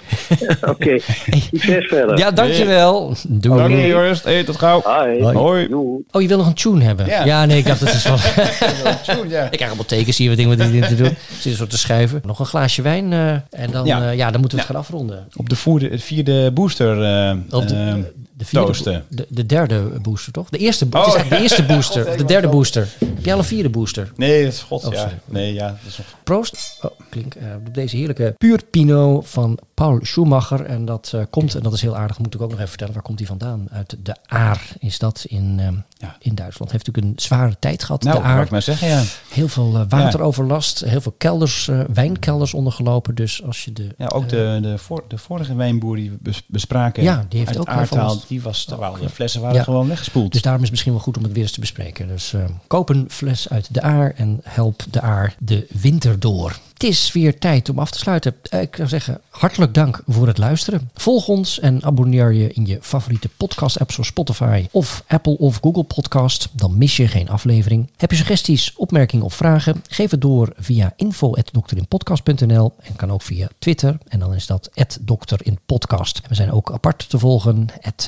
Oké, 0.75 0.99
succes 0.99 1.87
verder. 1.87 2.19
Ja, 2.19 2.31
dankjewel. 2.31 3.15
Doei. 3.29 3.65
Oké, 3.65 3.75
Joost. 3.87 4.25
Hey, 4.25 4.45
tot 4.45 4.57
gauw. 4.57 4.81
Hoi. 4.85 5.23
Hoi. 5.23 5.69
Oh, 6.11 6.23
je 6.23 6.29
wil 6.29 6.37
nog 6.37 6.47
een 6.47 6.55
tune 6.55 6.85
hebben? 6.85 7.07
Ja. 7.25 7.45
nee, 7.45 7.59
ik 7.59 7.67
dacht 7.67 7.81
het 7.81 7.89
is 7.95 8.03
van... 8.07 8.19
Tjoen, 9.15 9.29
ja. 9.29 9.45
ik 9.51 9.57
krijg 9.59 9.76
allemaal 9.77 9.99
tekens 9.99 10.19
hier, 10.19 10.29
wat 10.29 10.37
dingen 10.37 10.59
wat 10.59 10.67
ik 10.67 10.85
te 10.85 10.95
doen. 10.95 11.17
Zit 11.41 11.57
zo 11.57 11.67
te 11.67 11.79
schuiven. 11.79 12.21
Nog 12.25 12.39
een 12.39 12.47
glaasje 12.47 12.83
wijn 12.83 13.13
eh, 13.13 13.31
en 13.33 13.71
dan, 13.71 13.87
Ja. 13.87 14.11
ja. 14.11 14.31
dan 14.31 14.41
moeten 14.41 14.59
we 14.59 14.65
het 14.65 14.73
gaan 14.73 14.81
afronden. 14.81 15.29
Op 15.37 15.49
de 15.49 15.57
voerde, 15.57 15.99
vierde 15.99 16.51
booster 16.51 17.03
eh, 17.03 17.37
Op 17.51 17.69
de, 17.69 17.75
eh, 17.75 17.95
de, 18.37 18.45
vierde 18.45 18.67
toosten. 18.67 19.05
de, 19.09 19.27
de 19.29 19.47
derde 19.47 19.81
booster, 20.03 20.33
toch? 20.33 20.49
De 20.49 20.59
eerste, 20.59 20.87
bo- 20.87 20.99
Oh, 20.99 21.05
het 21.05 21.15
is 21.15 21.21
eigenlijk 21.21 21.49
de 21.49 21.55
eerste 21.57 21.75
booster. 21.75 22.05
God, 22.07 22.19
de 22.23 22.25
derde 22.25 22.49
booster. 22.49 22.89
Heb 22.99 23.25
jij 23.25 23.33
al 23.33 23.39
een 23.39 23.45
vierde 23.45 23.69
booster? 23.71 24.13
Nee, 24.17 24.45
dat 24.45 24.53
is 24.53 24.61
god, 24.63 24.85
Oh, 24.85 24.93
ja. 24.93 25.13
Nee, 25.25 25.53
ja. 25.55 25.67
Dat 25.69 25.79
is 25.87 25.97
nog... 25.99 26.07
Proost. 26.25 26.79
Oh, 26.83 26.91
klink. 27.11 27.35
eh, 27.35 27.47
op 27.67 27.75
deze 27.75 27.97
heerlijke 27.97 28.35
puur 28.39 28.63
Pinot 28.71 29.29
van 29.29 29.59
Paul 29.75 29.99
Schumacher. 30.03 30.65
En 30.65 30.85
dat 30.85 31.11
eh, 31.15 31.21
komt, 31.31 31.55
en 31.55 31.63
dat 31.63 31.73
is 31.73 31.81
heel 31.83 31.97
aardig, 31.97 32.19
moet 32.19 32.35
ik 32.35 32.41
ook 32.41 32.49
nog 32.49 32.57
even 32.59 32.69
vertellen. 32.69 32.95
Waar 32.95 33.03
komt 33.03 33.19
hij 33.19 33.29
vandaan? 33.29 33.67
Uit 33.71 33.97
de 34.03 34.17
Aar 34.27 34.63
is 34.79 34.99
dat 34.99 35.25
in, 35.29 35.55
eh, 35.59 35.69
Ja. 35.99 36.17
in 36.21 36.35
Duitsland. 36.35 36.73
Heeft 36.73 36.87
natuurlijk 36.87 37.15
een 37.17 37.21
zware 37.25 37.57
tijd 37.59 37.85
gehad, 37.85 38.03
Nou, 38.03 38.17
de 38.17 38.23
wou 38.23 38.35
Aar. 38.35 38.43
ik 38.45 38.51
maar 38.51 38.63
zeggen, 38.63 38.89
ja. 38.89 39.03
Heel 39.29 39.49
veel 39.49 39.75
eh, 39.75 39.81
wateroverlast, 39.89 40.81
heel 40.85 41.01
veel 41.01 41.15
kelders, 41.19 41.69
eh, 41.69 41.81
wijnkelders 41.95 42.55
ondergelopen. 42.55 43.15
Dus 43.15 43.43
als 43.45 43.65
je 43.65 43.73
de... 43.73 43.89
Ja, 43.99 44.07
ook 44.07 44.29
de, 44.29 44.59
de, 44.63 44.79
voor, 44.79 45.05
de 45.09 45.19
vorige 45.19 45.55
wijnboer 45.57 45.97
die 45.97 46.11
we 46.11 46.17
bes- 46.21 46.43
bespraken. 46.47 47.03
Ja, 47.03 47.25
die 47.29 47.39
heeft 47.39 47.59
ook 47.59 47.67
aardtaal, 47.69 48.21
Die 48.29 48.43
was, 48.43 48.67
Oh, 48.73 49.01
de 49.01 49.09
flessen 49.09 49.41
waren 49.41 49.57
Ja. 49.57 49.63
gewoon 49.63 49.89
weggespoeld. 49.89 50.33
Dus 50.33 50.43
daarom 50.43 50.61
is 50.63 50.67
het 50.67 50.73
misschien 50.77 50.93
wel 50.93 51.03
goed 51.03 51.17
om 51.17 51.23
het 51.23 51.33
weer 51.33 51.43
eens 51.43 51.53
te 51.53 51.61
bespreken. 51.61 52.09
Dus 52.09 52.33
eh, 52.33 52.45
koop 52.67 52.89
een 52.89 53.07
fles 53.11 53.49
uit 53.49 53.75
de 53.75 53.83
Aar 53.83 54.13
en 54.17 54.41
help 54.43 54.83
de 54.91 55.01
Aar 55.01 55.35
de 55.39 55.67
winter 55.81 56.21
door. 56.21 56.59
Het 56.77 56.85
is 56.85 57.13
weer 57.13 57.39
tijd 57.39 57.69
om 57.69 57.79
af 57.79 57.91
te 57.91 57.99
sluiten. 57.99 58.35
Eh, 58.43 58.61
ik 58.61 58.77
zou 58.77 58.89
zeggen, 58.89 59.21
hartelijk 59.29 59.75
dank 59.75 60.03
voor 60.07 60.27
het 60.27 60.39
luisteren. 60.39 60.91
Volg 60.95 61.29
ons 61.29 61.61
en 61.61 61.85
abonneer 61.85 62.33
je 62.33 62.53
in 62.53 62.67
je 62.67 62.79
favoriete 62.81 63.29
podcast-app 63.37 63.93
zoals 63.93 64.09
Spotify 64.09 64.67
of 64.71 65.05
Apple 65.07 65.39
of 65.39 65.59
Google 65.63 65.83
Podcast. 65.83 66.49
Dan 66.53 66.79
mis 66.79 66.97
je 66.97 67.09
geen 67.09 67.29
aflevering. 67.29 67.91
Heb 67.97 68.11
je 68.11 68.17
suggesties, 68.17 68.73
opmerkingen 68.77 69.25
of 69.25 69.35
vragen? 69.35 69.83
Geef 69.89 70.11
het 70.11 70.21
door 70.21 70.53
via 70.57 70.93
info.dokterinpodcast.nl 70.97 72.75
en 72.83 72.97
kan 72.97 73.13
ook 73.13 73.23
via 73.23 73.49
Twitter. 73.59 73.99
En 74.09 74.19
dan 74.19 74.35
is 74.35 74.47
dat 74.47 74.71
@dokterinpodcast. 75.01 76.21
We 76.29 76.35
zijn 76.35 76.53
ook 76.53 76.73
apart 76.73 77.09
te 77.09 77.19
volgen, 77.19 77.67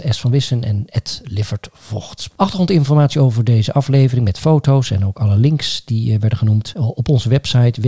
S 0.08 0.20
van 0.20 0.30
Wissen 0.30 0.64
en 0.64 0.84
Liffert 1.22 1.68
Vocht. 1.72 2.28
Achtergrondinformatie 2.36 3.20
over 3.20 3.44
deze 3.44 3.72
aflevering 3.72 4.24
met 4.24 4.38
foto's 4.38 4.90
en 4.90 5.06
ook 5.06 5.18
alle 5.18 5.36
links 5.36 5.82
die 5.84 6.12
eh, 6.12 6.20
werden 6.20 6.38
genoemd 6.38 6.72
op 6.76 7.08
onze 7.08 7.28
website 7.28 7.80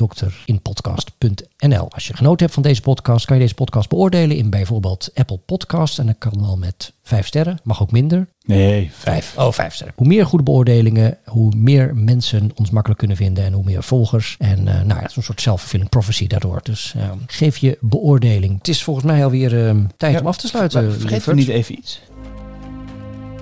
www.dokterinpodcast.nl. 0.00 1.88
Als 1.90 2.06
je 2.06 2.16
genoten 2.16 2.40
hebt 2.40 2.54
van 2.54 2.62
deze 2.62 2.80
podcast, 2.80 3.26
kan 3.26 3.36
je 3.36 3.42
deze 3.42 3.54
podcast 3.54 3.88
beoordelen 3.88 4.36
in 4.36 4.50
bijvoorbeeld 4.50 5.10
Apple 5.14 5.38
Podcasts. 5.46 5.98
En 5.98 6.06
dat 6.06 6.14
kan 6.18 6.44
al 6.44 6.56
met 6.56 6.92
vijf 7.02 7.26
sterren, 7.26 7.58
mag 7.62 7.82
ook 7.82 7.92
minder. 7.92 8.26
Nee, 8.44 8.90
vijf. 8.92 9.34
Oh, 9.38 9.52
vijf 9.52 9.74
sterren. 9.74 9.94
Hoe 9.96 10.06
meer 10.06 10.26
goede 10.26 10.44
beoordelingen, 10.44 11.18
hoe 11.24 11.54
meer 11.56 11.94
mensen 11.96 12.50
ons 12.54 12.70
makkelijk 12.70 12.98
kunnen 12.98 13.16
vinden 13.16 13.44
en 13.44 13.52
hoe 13.52 13.64
meer 13.64 13.82
volgers. 13.82 14.36
En 14.38 14.58
eh, 14.68 14.74
nou 14.74 14.88
ja, 14.88 15.00
het 15.00 15.10
is 15.10 15.16
een 15.16 15.22
soort 15.22 15.40
self-fulfilling 15.40 15.88
prophecy 15.90 16.26
daardoor. 16.26 16.60
Dus 16.62 16.94
eh, 16.96 17.10
geef 17.26 17.56
je 17.56 17.78
beoordeling. 17.80 18.58
Het 18.58 18.68
is 18.68 18.82
volgens 18.82 19.06
mij 19.06 19.24
alweer 19.24 19.68
eh, 19.68 19.74
tijd 19.96 20.12
Ja, 20.14 20.20
om 20.20 20.26
af 20.26 20.36
te 20.36 20.46
sluiten. 20.48 20.92
Vergeet 20.92 21.10
lieverd. 21.10 21.36
niet 21.36 21.48
even 21.48 21.78
iets. 21.78 22.00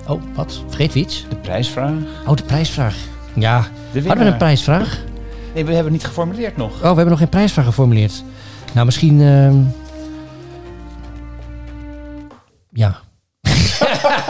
Oh, 0.07 0.21
wat? 0.35 0.61
Vergeet 0.67 0.93
we 0.93 0.99
iets? 0.99 1.25
De 1.29 1.35
prijsvraag. 1.35 1.93
Oh, 2.27 2.35
de 2.35 2.43
prijsvraag. 2.43 2.95
Ja, 3.35 3.67
De 3.91 4.01
hadden 4.07 4.25
we 4.25 4.31
een 4.31 4.37
prijsvraag? 4.37 5.03
Nee, 5.53 5.65
we 5.65 5.73
hebben 5.73 5.83
het 5.83 6.01
niet 6.01 6.05
geformuleerd 6.05 6.57
nog. 6.57 6.73
Oh, 6.73 6.79
we 6.79 6.85
hebben 6.87 7.07
nog 7.07 7.17
geen 7.17 7.29
prijsvraag 7.29 7.65
geformuleerd. 7.65 8.23
Nou, 8.73 8.85
misschien... 8.85 9.21
ehm, 9.21 9.57
ja. 12.71 12.99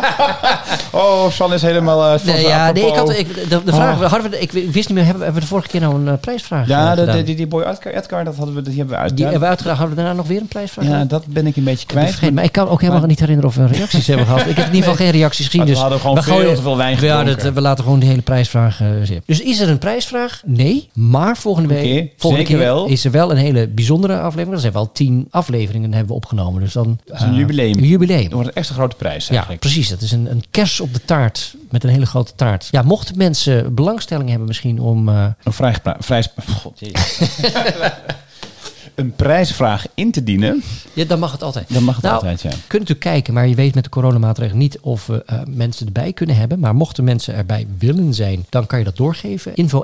Oh, 0.92 1.30
San 1.32 1.54
is 1.54 1.62
helemaal... 1.62 2.20
van 2.20 2.34
Nee, 2.34 2.42
ja, 2.48 2.72
nee, 2.72 2.88
ik 2.88 2.96
had, 2.96 3.10
ik, 3.18 3.50
de, 3.50 3.64
de 3.66 3.74
vraag, 3.74 4.02
Oh. 4.02 4.12
hadden 4.12 4.32
we, 4.32 4.40
ik 4.40 4.52
wist 4.52 4.74
niet 4.74 4.90
meer, 4.92 5.04
hebben, 5.06 5.24
hebben 5.24 5.34
we 5.34 5.40
de 5.40 5.48
vorige 5.48 5.68
keer 5.68 5.82
nou 5.82 5.96
een 5.96 6.08
eh, 6.08 6.14
prijsvraag 6.22 6.68
Ja, 6.68 6.84
eh, 6.90 6.94
de, 6.96 7.00
gedaan? 7.00 7.16
de- 7.18 7.24
die, 7.24 7.36
die 7.36 7.48
boy 7.48 7.62
Edgar, 7.64 7.94
Edgar, 7.94 8.24
dat 8.26 8.36
hadden 8.36 8.56
we, 8.56 8.62
die 8.62 8.78
hebben 8.78 8.96
we 8.96 9.02
uit. 9.02 9.16
Die 9.16 9.24
hebben 9.26 9.42
we 9.42 9.48
uitgedaan. 9.48 9.76
Hadden 9.76 9.96
we 9.96 10.02
daarna 10.02 10.18
nog 10.18 10.28
weer 10.28 10.42
een 10.42 10.48
prijsvraag? 10.48 10.86
ja, 10.86 11.04
dat 11.06 11.26
ben 11.26 11.48
ik 11.48 11.56
een 11.56 11.64
beetje 11.64 11.86
kwijt. 11.86 12.34
maar 12.34 12.44
ik 12.44 12.52
kan 12.52 12.68
ook 12.68 12.80
helemaal 12.80 13.00
Maar- 13.00 13.10
niet 13.10 13.20
herinneren 13.20 13.50
of 13.50 13.56
we 13.56 13.66
reacties 13.68 14.08
hebben 14.08 14.26
gehad. 14.26 14.40
Ik 14.42 14.46
heb 14.48 14.58
in 14.58 14.74
ieder 14.76 14.90
geval 14.90 14.96
geen 15.06 15.12
reacties 15.12 15.46
gezien. 15.46 15.60
Maar 15.60 15.68
we 15.68 15.74
Dus 15.74 15.82
hadden 15.82 16.00
gewoon 16.00 16.16
we 16.16 16.22
veel 16.24 16.34
gooien- 16.36 16.56
te 16.56 16.62
veel 16.62 16.78
wijn 16.78 16.92
Ja, 16.92 16.98
gedronken. 17.18 17.44
dat, 17.44 17.54
we 17.54 17.62
laten 17.62 17.84
gewoon 17.84 18.00
de 18.00 18.06
hele 18.06 18.22
prijsvraag 18.22 18.76
zitten. 19.04 19.24
Dus 19.26 19.40
is 19.42 19.60
er 19.60 19.70
een 19.70 19.78
prijsvraag? 19.78 20.42
Nee. 20.46 20.90
Maar 20.94 21.38
volgende 21.38 21.70
week 21.74 22.12
volgende 22.18 22.46
keer 22.46 22.58
wel. 22.58 22.86
is 22.88 23.06
er 23.06 23.12
wel 23.12 23.32
een 23.32 23.38
hele 23.38 23.68
bijzondere 23.68 24.20
aflevering. 24.20 24.54
Er 24.54 24.60
zijn 24.60 24.74
wel 24.74 24.92
tien 24.92 25.28
afleveringen 25.32 25.90
hebben 25.92 26.08
we 26.10 26.14
opgenomen. 26.14 26.62
Dus 26.62 26.74
dan, 26.74 27.00
is 27.14 27.22
een 27.22 27.34
jubileum. 27.36 27.78
Een 27.78 27.84
jubileum. 27.88 28.24
Dat 28.24 28.32
wordt 28.34 28.48
een 28.48 28.56
extra 28.56 28.76
grote 28.76 28.96
prijs 28.96 29.28
Ja, 29.28 29.32
eigenlijk. 29.32 29.62
Precies. 29.98 30.10
Dat 30.12 30.20
is 30.20 30.26
een, 30.26 30.32
een 30.38 30.44
kers 30.52 30.80
op 30.80 30.94
de 30.94 31.06
taart. 31.06 31.56
Met 31.70 31.84
een 31.84 31.90
hele 31.90 32.06
grote 32.06 32.36
taart. 32.36 32.68
Ja, 32.72 32.82
mochten 32.82 33.18
mensen 33.18 33.74
belangstelling 33.76 34.30
hebben 34.30 34.48
misschien 34.48 34.80
om... 34.80 35.10
eh, 35.10 35.26
Een 35.44 35.54
vrijspra- 35.54 35.96
vrijsp- 36.00 36.40
God, 36.62 36.80
jezus. 36.80 37.18
een 39.00 39.14
prijsvraag 39.16 39.86
in 39.94 40.12
te 40.12 40.24
dienen, 40.24 40.64
ja, 40.94 41.06
dan 41.06 41.20
mag 41.20 41.32
het 41.32 41.44
altijd. 41.44 41.74
dan 41.74 41.84
mag 41.84 41.96
het 41.96 42.04
Nou, 42.04 42.16
altijd, 42.16 42.42
ja. 42.42 42.50
Je 42.50 42.56
kunt 42.56 42.72
natuurlijk 42.72 43.00
kijken, 43.00 43.34
maar 43.34 43.48
je 43.48 43.56
weet 43.56 43.76
met 43.76 43.84
de 43.84 43.90
coronamaatregelen 43.90 44.58
niet 44.58 44.80
of 44.80 45.08
we 45.08 45.24
eh, 45.26 45.40
mensen 45.48 45.86
erbij 45.86 46.14
kunnen 46.14 46.36
hebben. 46.36 46.60
Maar 46.60 46.76
mochten 46.76 47.04
mensen 47.04 47.36
erbij 47.36 47.68
willen 47.78 48.14
zijn, 48.14 48.46
dan 48.50 48.66
kan 48.66 48.80
je 48.80 48.86
dat 48.86 48.98
doorgeven. 48.98 49.56
Info 49.56 49.84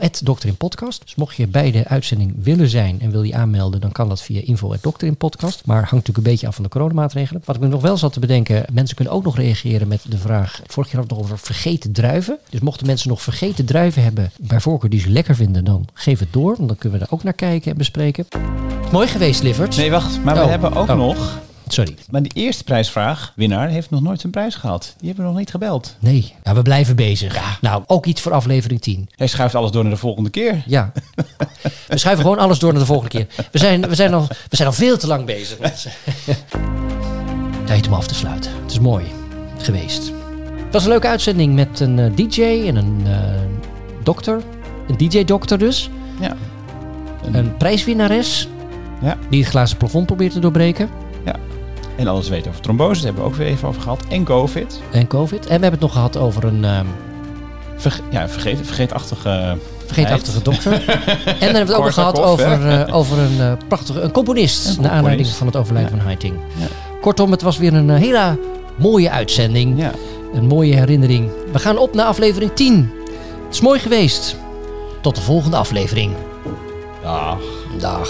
Podcast. 0.57 1.01
Dus 1.01 1.15
mocht 1.15 1.35
je 1.35 1.47
bij 1.47 1.71
de 1.71 1.87
uitzending 1.87 2.33
willen 2.37 2.69
zijn 2.69 3.01
en 3.01 3.11
wil 3.11 3.23
je 3.23 3.35
aanmelden, 3.35 3.81
dan 3.81 3.91
kan 3.91 4.09
dat 4.09 4.21
via 4.21 4.41
info 4.43 4.75
Podcast. 5.17 5.65
Maar 5.65 5.75
hangt 5.75 5.91
natuurlijk 5.91 6.17
een 6.17 6.31
beetje 6.31 6.47
af 6.47 6.55
van 6.55 6.63
de 6.63 6.69
coronamaatregelen. 6.69 7.41
Wat 7.45 7.55
ik 7.55 7.61
me 7.61 7.67
nog 7.67 7.81
wel 7.81 7.97
zat 7.97 8.13
te 8.13 8.19
bedenken, 8.19 8.65
mensen 8.71 8.95
kunnen 8.95 9.13
ook 9.13 9.23
nog 9.23 9.35
reageren 9.37 9.87
met 9.87 10.01
de 10.09 10.17
vraag. 10.17 10.61
Vorig 10.67 10.91
jaar 10.91 11.01
had 11.01 11.09
het 11.09 11.19
nog 11.19 11.27
over 11.27 11.45
vergeten 11.45 11.91
druiven. 11.91 12.37
Dus 12.49 12.59
mochten 12.59 12.85
mensen 12.85 13.09
nog 13.09 13.21
vergeten 13.21 13.65
druiven 13.65 14.03
hebben, 14.03 14.31
bij 14.39 14.59
voorkeur 14.59 14.89
die 14.89 14.99
ze 14.99 15.09
lekker 15.09 15.35
vinden, 15.35 15.63
dan 15.63 15.87
geef 15.93 16.19
het 16.19 16.33
door. 16.33 16.55
Want 16.55 16.67
dan 16.67 16.77
kunnen 16.77 16.99
we 16.99 17.05
daar 17.05 17.13
ook 17.17 17.23
naar 17.23 17.33
kijken 17.33 17.71
en 17.71 17.77
bespreken. 17.77 18.27
Mooi 18.91 19.04
geweest, 19.07 19.43
Lievert. 19.43 19.77
Nee, 19.77 19.91
wacht. 19.91 20.23
Maar 20.23 20.35
Oh. 20.37 20.43
we 20.43 20.49
hebben 20.49 20.73
ook 20.73 20.89
Oh. 20.89 20.95
nog... 20.97 21.39
Sorry. 21.67 21.95
Maar 22.09 22.21
die 22.21 22.31
eerste 22.33 22.63
prijsvraag, 22.63 23.33
winnaar, 23.35 23.69
heeft 23.69 23.89
nog 23.89 24.01
nooit 24.01 24.19
zijn 24.19 24.31
prijs 24.31 24.55
gehad. 24.55 24.93
Die 24.97 25.07
hebben 25.07 25.25
we 25.25 25.29
nog 25.31 25.39
niet 25.39 25.49
gebeld. 25.49 25.95
Nee, 25.99 26.33
ja, 26.43 26.53
we 26.55 26.61
blijven 26.61 26.95
bezig. 26.95 27.57
Nou, 27.61 27.83
ook 27.87 28.05
iets 28.05 28.21
voor 28.21 28.31
aflevering 28.33 28.81
10. 28.81 29.09
Hij 29.15 29.27
schuift 29.27 29.55
alles 29.55 29.71
door 29.71 29.83
naar 29.83 29.91
de 29.91 29.97
volgende 29.99 30.29
keer. 30.29 30.63
Ja. 30.65 30.91
We 31.87 31.97
schuiven 31.97 32.23
gewoon 32.25 32.39
alles 32.39 32.59
door 32.59 32.71
naar 32.71 32.79
de 32.81 32.85
volgende 32.87 33.09
keer. 33.11 33.27
We 33.51 33.57
zijn, 33.57 33.87
we 33.89 33.95
zijn, 33.95 34.13
al, 34.13 34.27
we 34.49 34.55
zijn 34.55 34.67
al 34.67 34.73
veel 34.73 34.97
te 34.97 35.07
lang 35.07 35.25
bezig. 35.25 35.59
mensen. 35.69 35.91
Tijd 37.65 37.87
om 37.87 37.93
af 37.93 38.07
te 38.07 38.15
sluiten. 38.15 38.51
Het 38.61 38.71
is 38.71 38.79
mooi 38.79 39.05
geweest. 39.57 40.11
Het 40.55 40.73
was 40.73 40.83
een 40.83 40.89
leuke 40.89 41.07
uitzending 41.07 41.53
met 41.55 41.79
een 41.79 41.99
eh, 41.99 42.15
DJ 42.15 42.41
en 42.67 42.75
een 42.75 43.01
eh, 43.05 43.13
dokter. 44.03 44.41
Een 44.87 44.97
DJ-dokter 44.97 45.57
dus. 45.57 45.89
Ja. 46.19 46.35
Een 47.31 47.57
prijswinnares. 47.57 48.47
Ja. 49.01 49.17
Die 49.29 49.41
het 49.41 49.49
glazen 49.49 49.77
plafond 49.77 50.05
probeert 50.05 50.31
te 50.31 50.39
doorbreken. 50.39 50.89
En 51.95 52.07
alles 52.07 52.29
weten 52.29 52.51
over 52.51 52.61
trombose, 52.61 52.93
daar 52.93 53.03
hebben 53.03 53.23
we 53.23 53.29
ook 53.29 53.35
weer 53.35 53.47
even 53.47 53.67
over 53.67 53.81
gehad. 53.81 54.03
En 54.09 54.23
COVID. 54.23 54.81
En 54.91 55.07
COVID. 55.07 55.39
En 55.39 55.45
we 55.45 55.51
hebben 55.51 55.71
het 55.71 55.79
nog 55.79 55.91
gehad 55.91 56.17
over 56.17 56.43
een 56.43 56.63
ehm, 56.63 56.85
Verge 57.75 58.01
ja, 58.09 58.29
vergeet, 58.29 58.57
vergeetachtige... 58.63 59.57
vergeetachtige 59.85 60.41
dokter. 60.41 60.73
en 60.73 60.79
dan 61.25 61.37
hebben 61.39 61.51
we 61.51 61.57
het 61.57 61.73
ook 61.73 61.83
nog 61.83 61.93
gehad 61.93 62.21
over, 62.21 62.69
eh, 62.69 62.95
over 62.95 63.19
een 63.19 63.39
eh, 63.39 63.51
prachtige 63.67 64.01
een 64.01 64.11
componist. 64.11 64.77
Een 64.77 64.81
Naar 64.81 64.91
aanleiding 64.91 65.27
van 65.27 65.47
het 65.47 65.55
overlijden 65.55 65.91
Ja. 65.91 65.97
van 65.97 66.05
Heiting. 66.05 66.35
Ja. 66.57 66.67
Kortom, 67.01 67.31
het 67.31 67.41
was 67.41 67.57
weer 67.57 67.73
een 67.73 67.89
eh, 67.89 67.97
hele 67.97 68.39
mooie 68.75 69.09
uitzending. 69.09 69.79
Ja. 69.79 69.91
Een 70.33 70.47
mooie 70.47 70.75
herinnering. 70.75 71.29
We 71.51 71.59
gaan 71.59 71.77
op 71.77 71.93
naar 71.93 72.05
aflevering 72.05 72.51
10. 72.53 72.91
Het 73.45 73.53
is 73.53 73.61
mooi 73.61 73.79
geweest. 73.79 74.35
Tot 75.01 75.15
de 75.15 75.21
volgende 75.21 75.57
aflevering. 75.57 76.11
Dag. 77.01 77.39
Dag. 77.79 78.09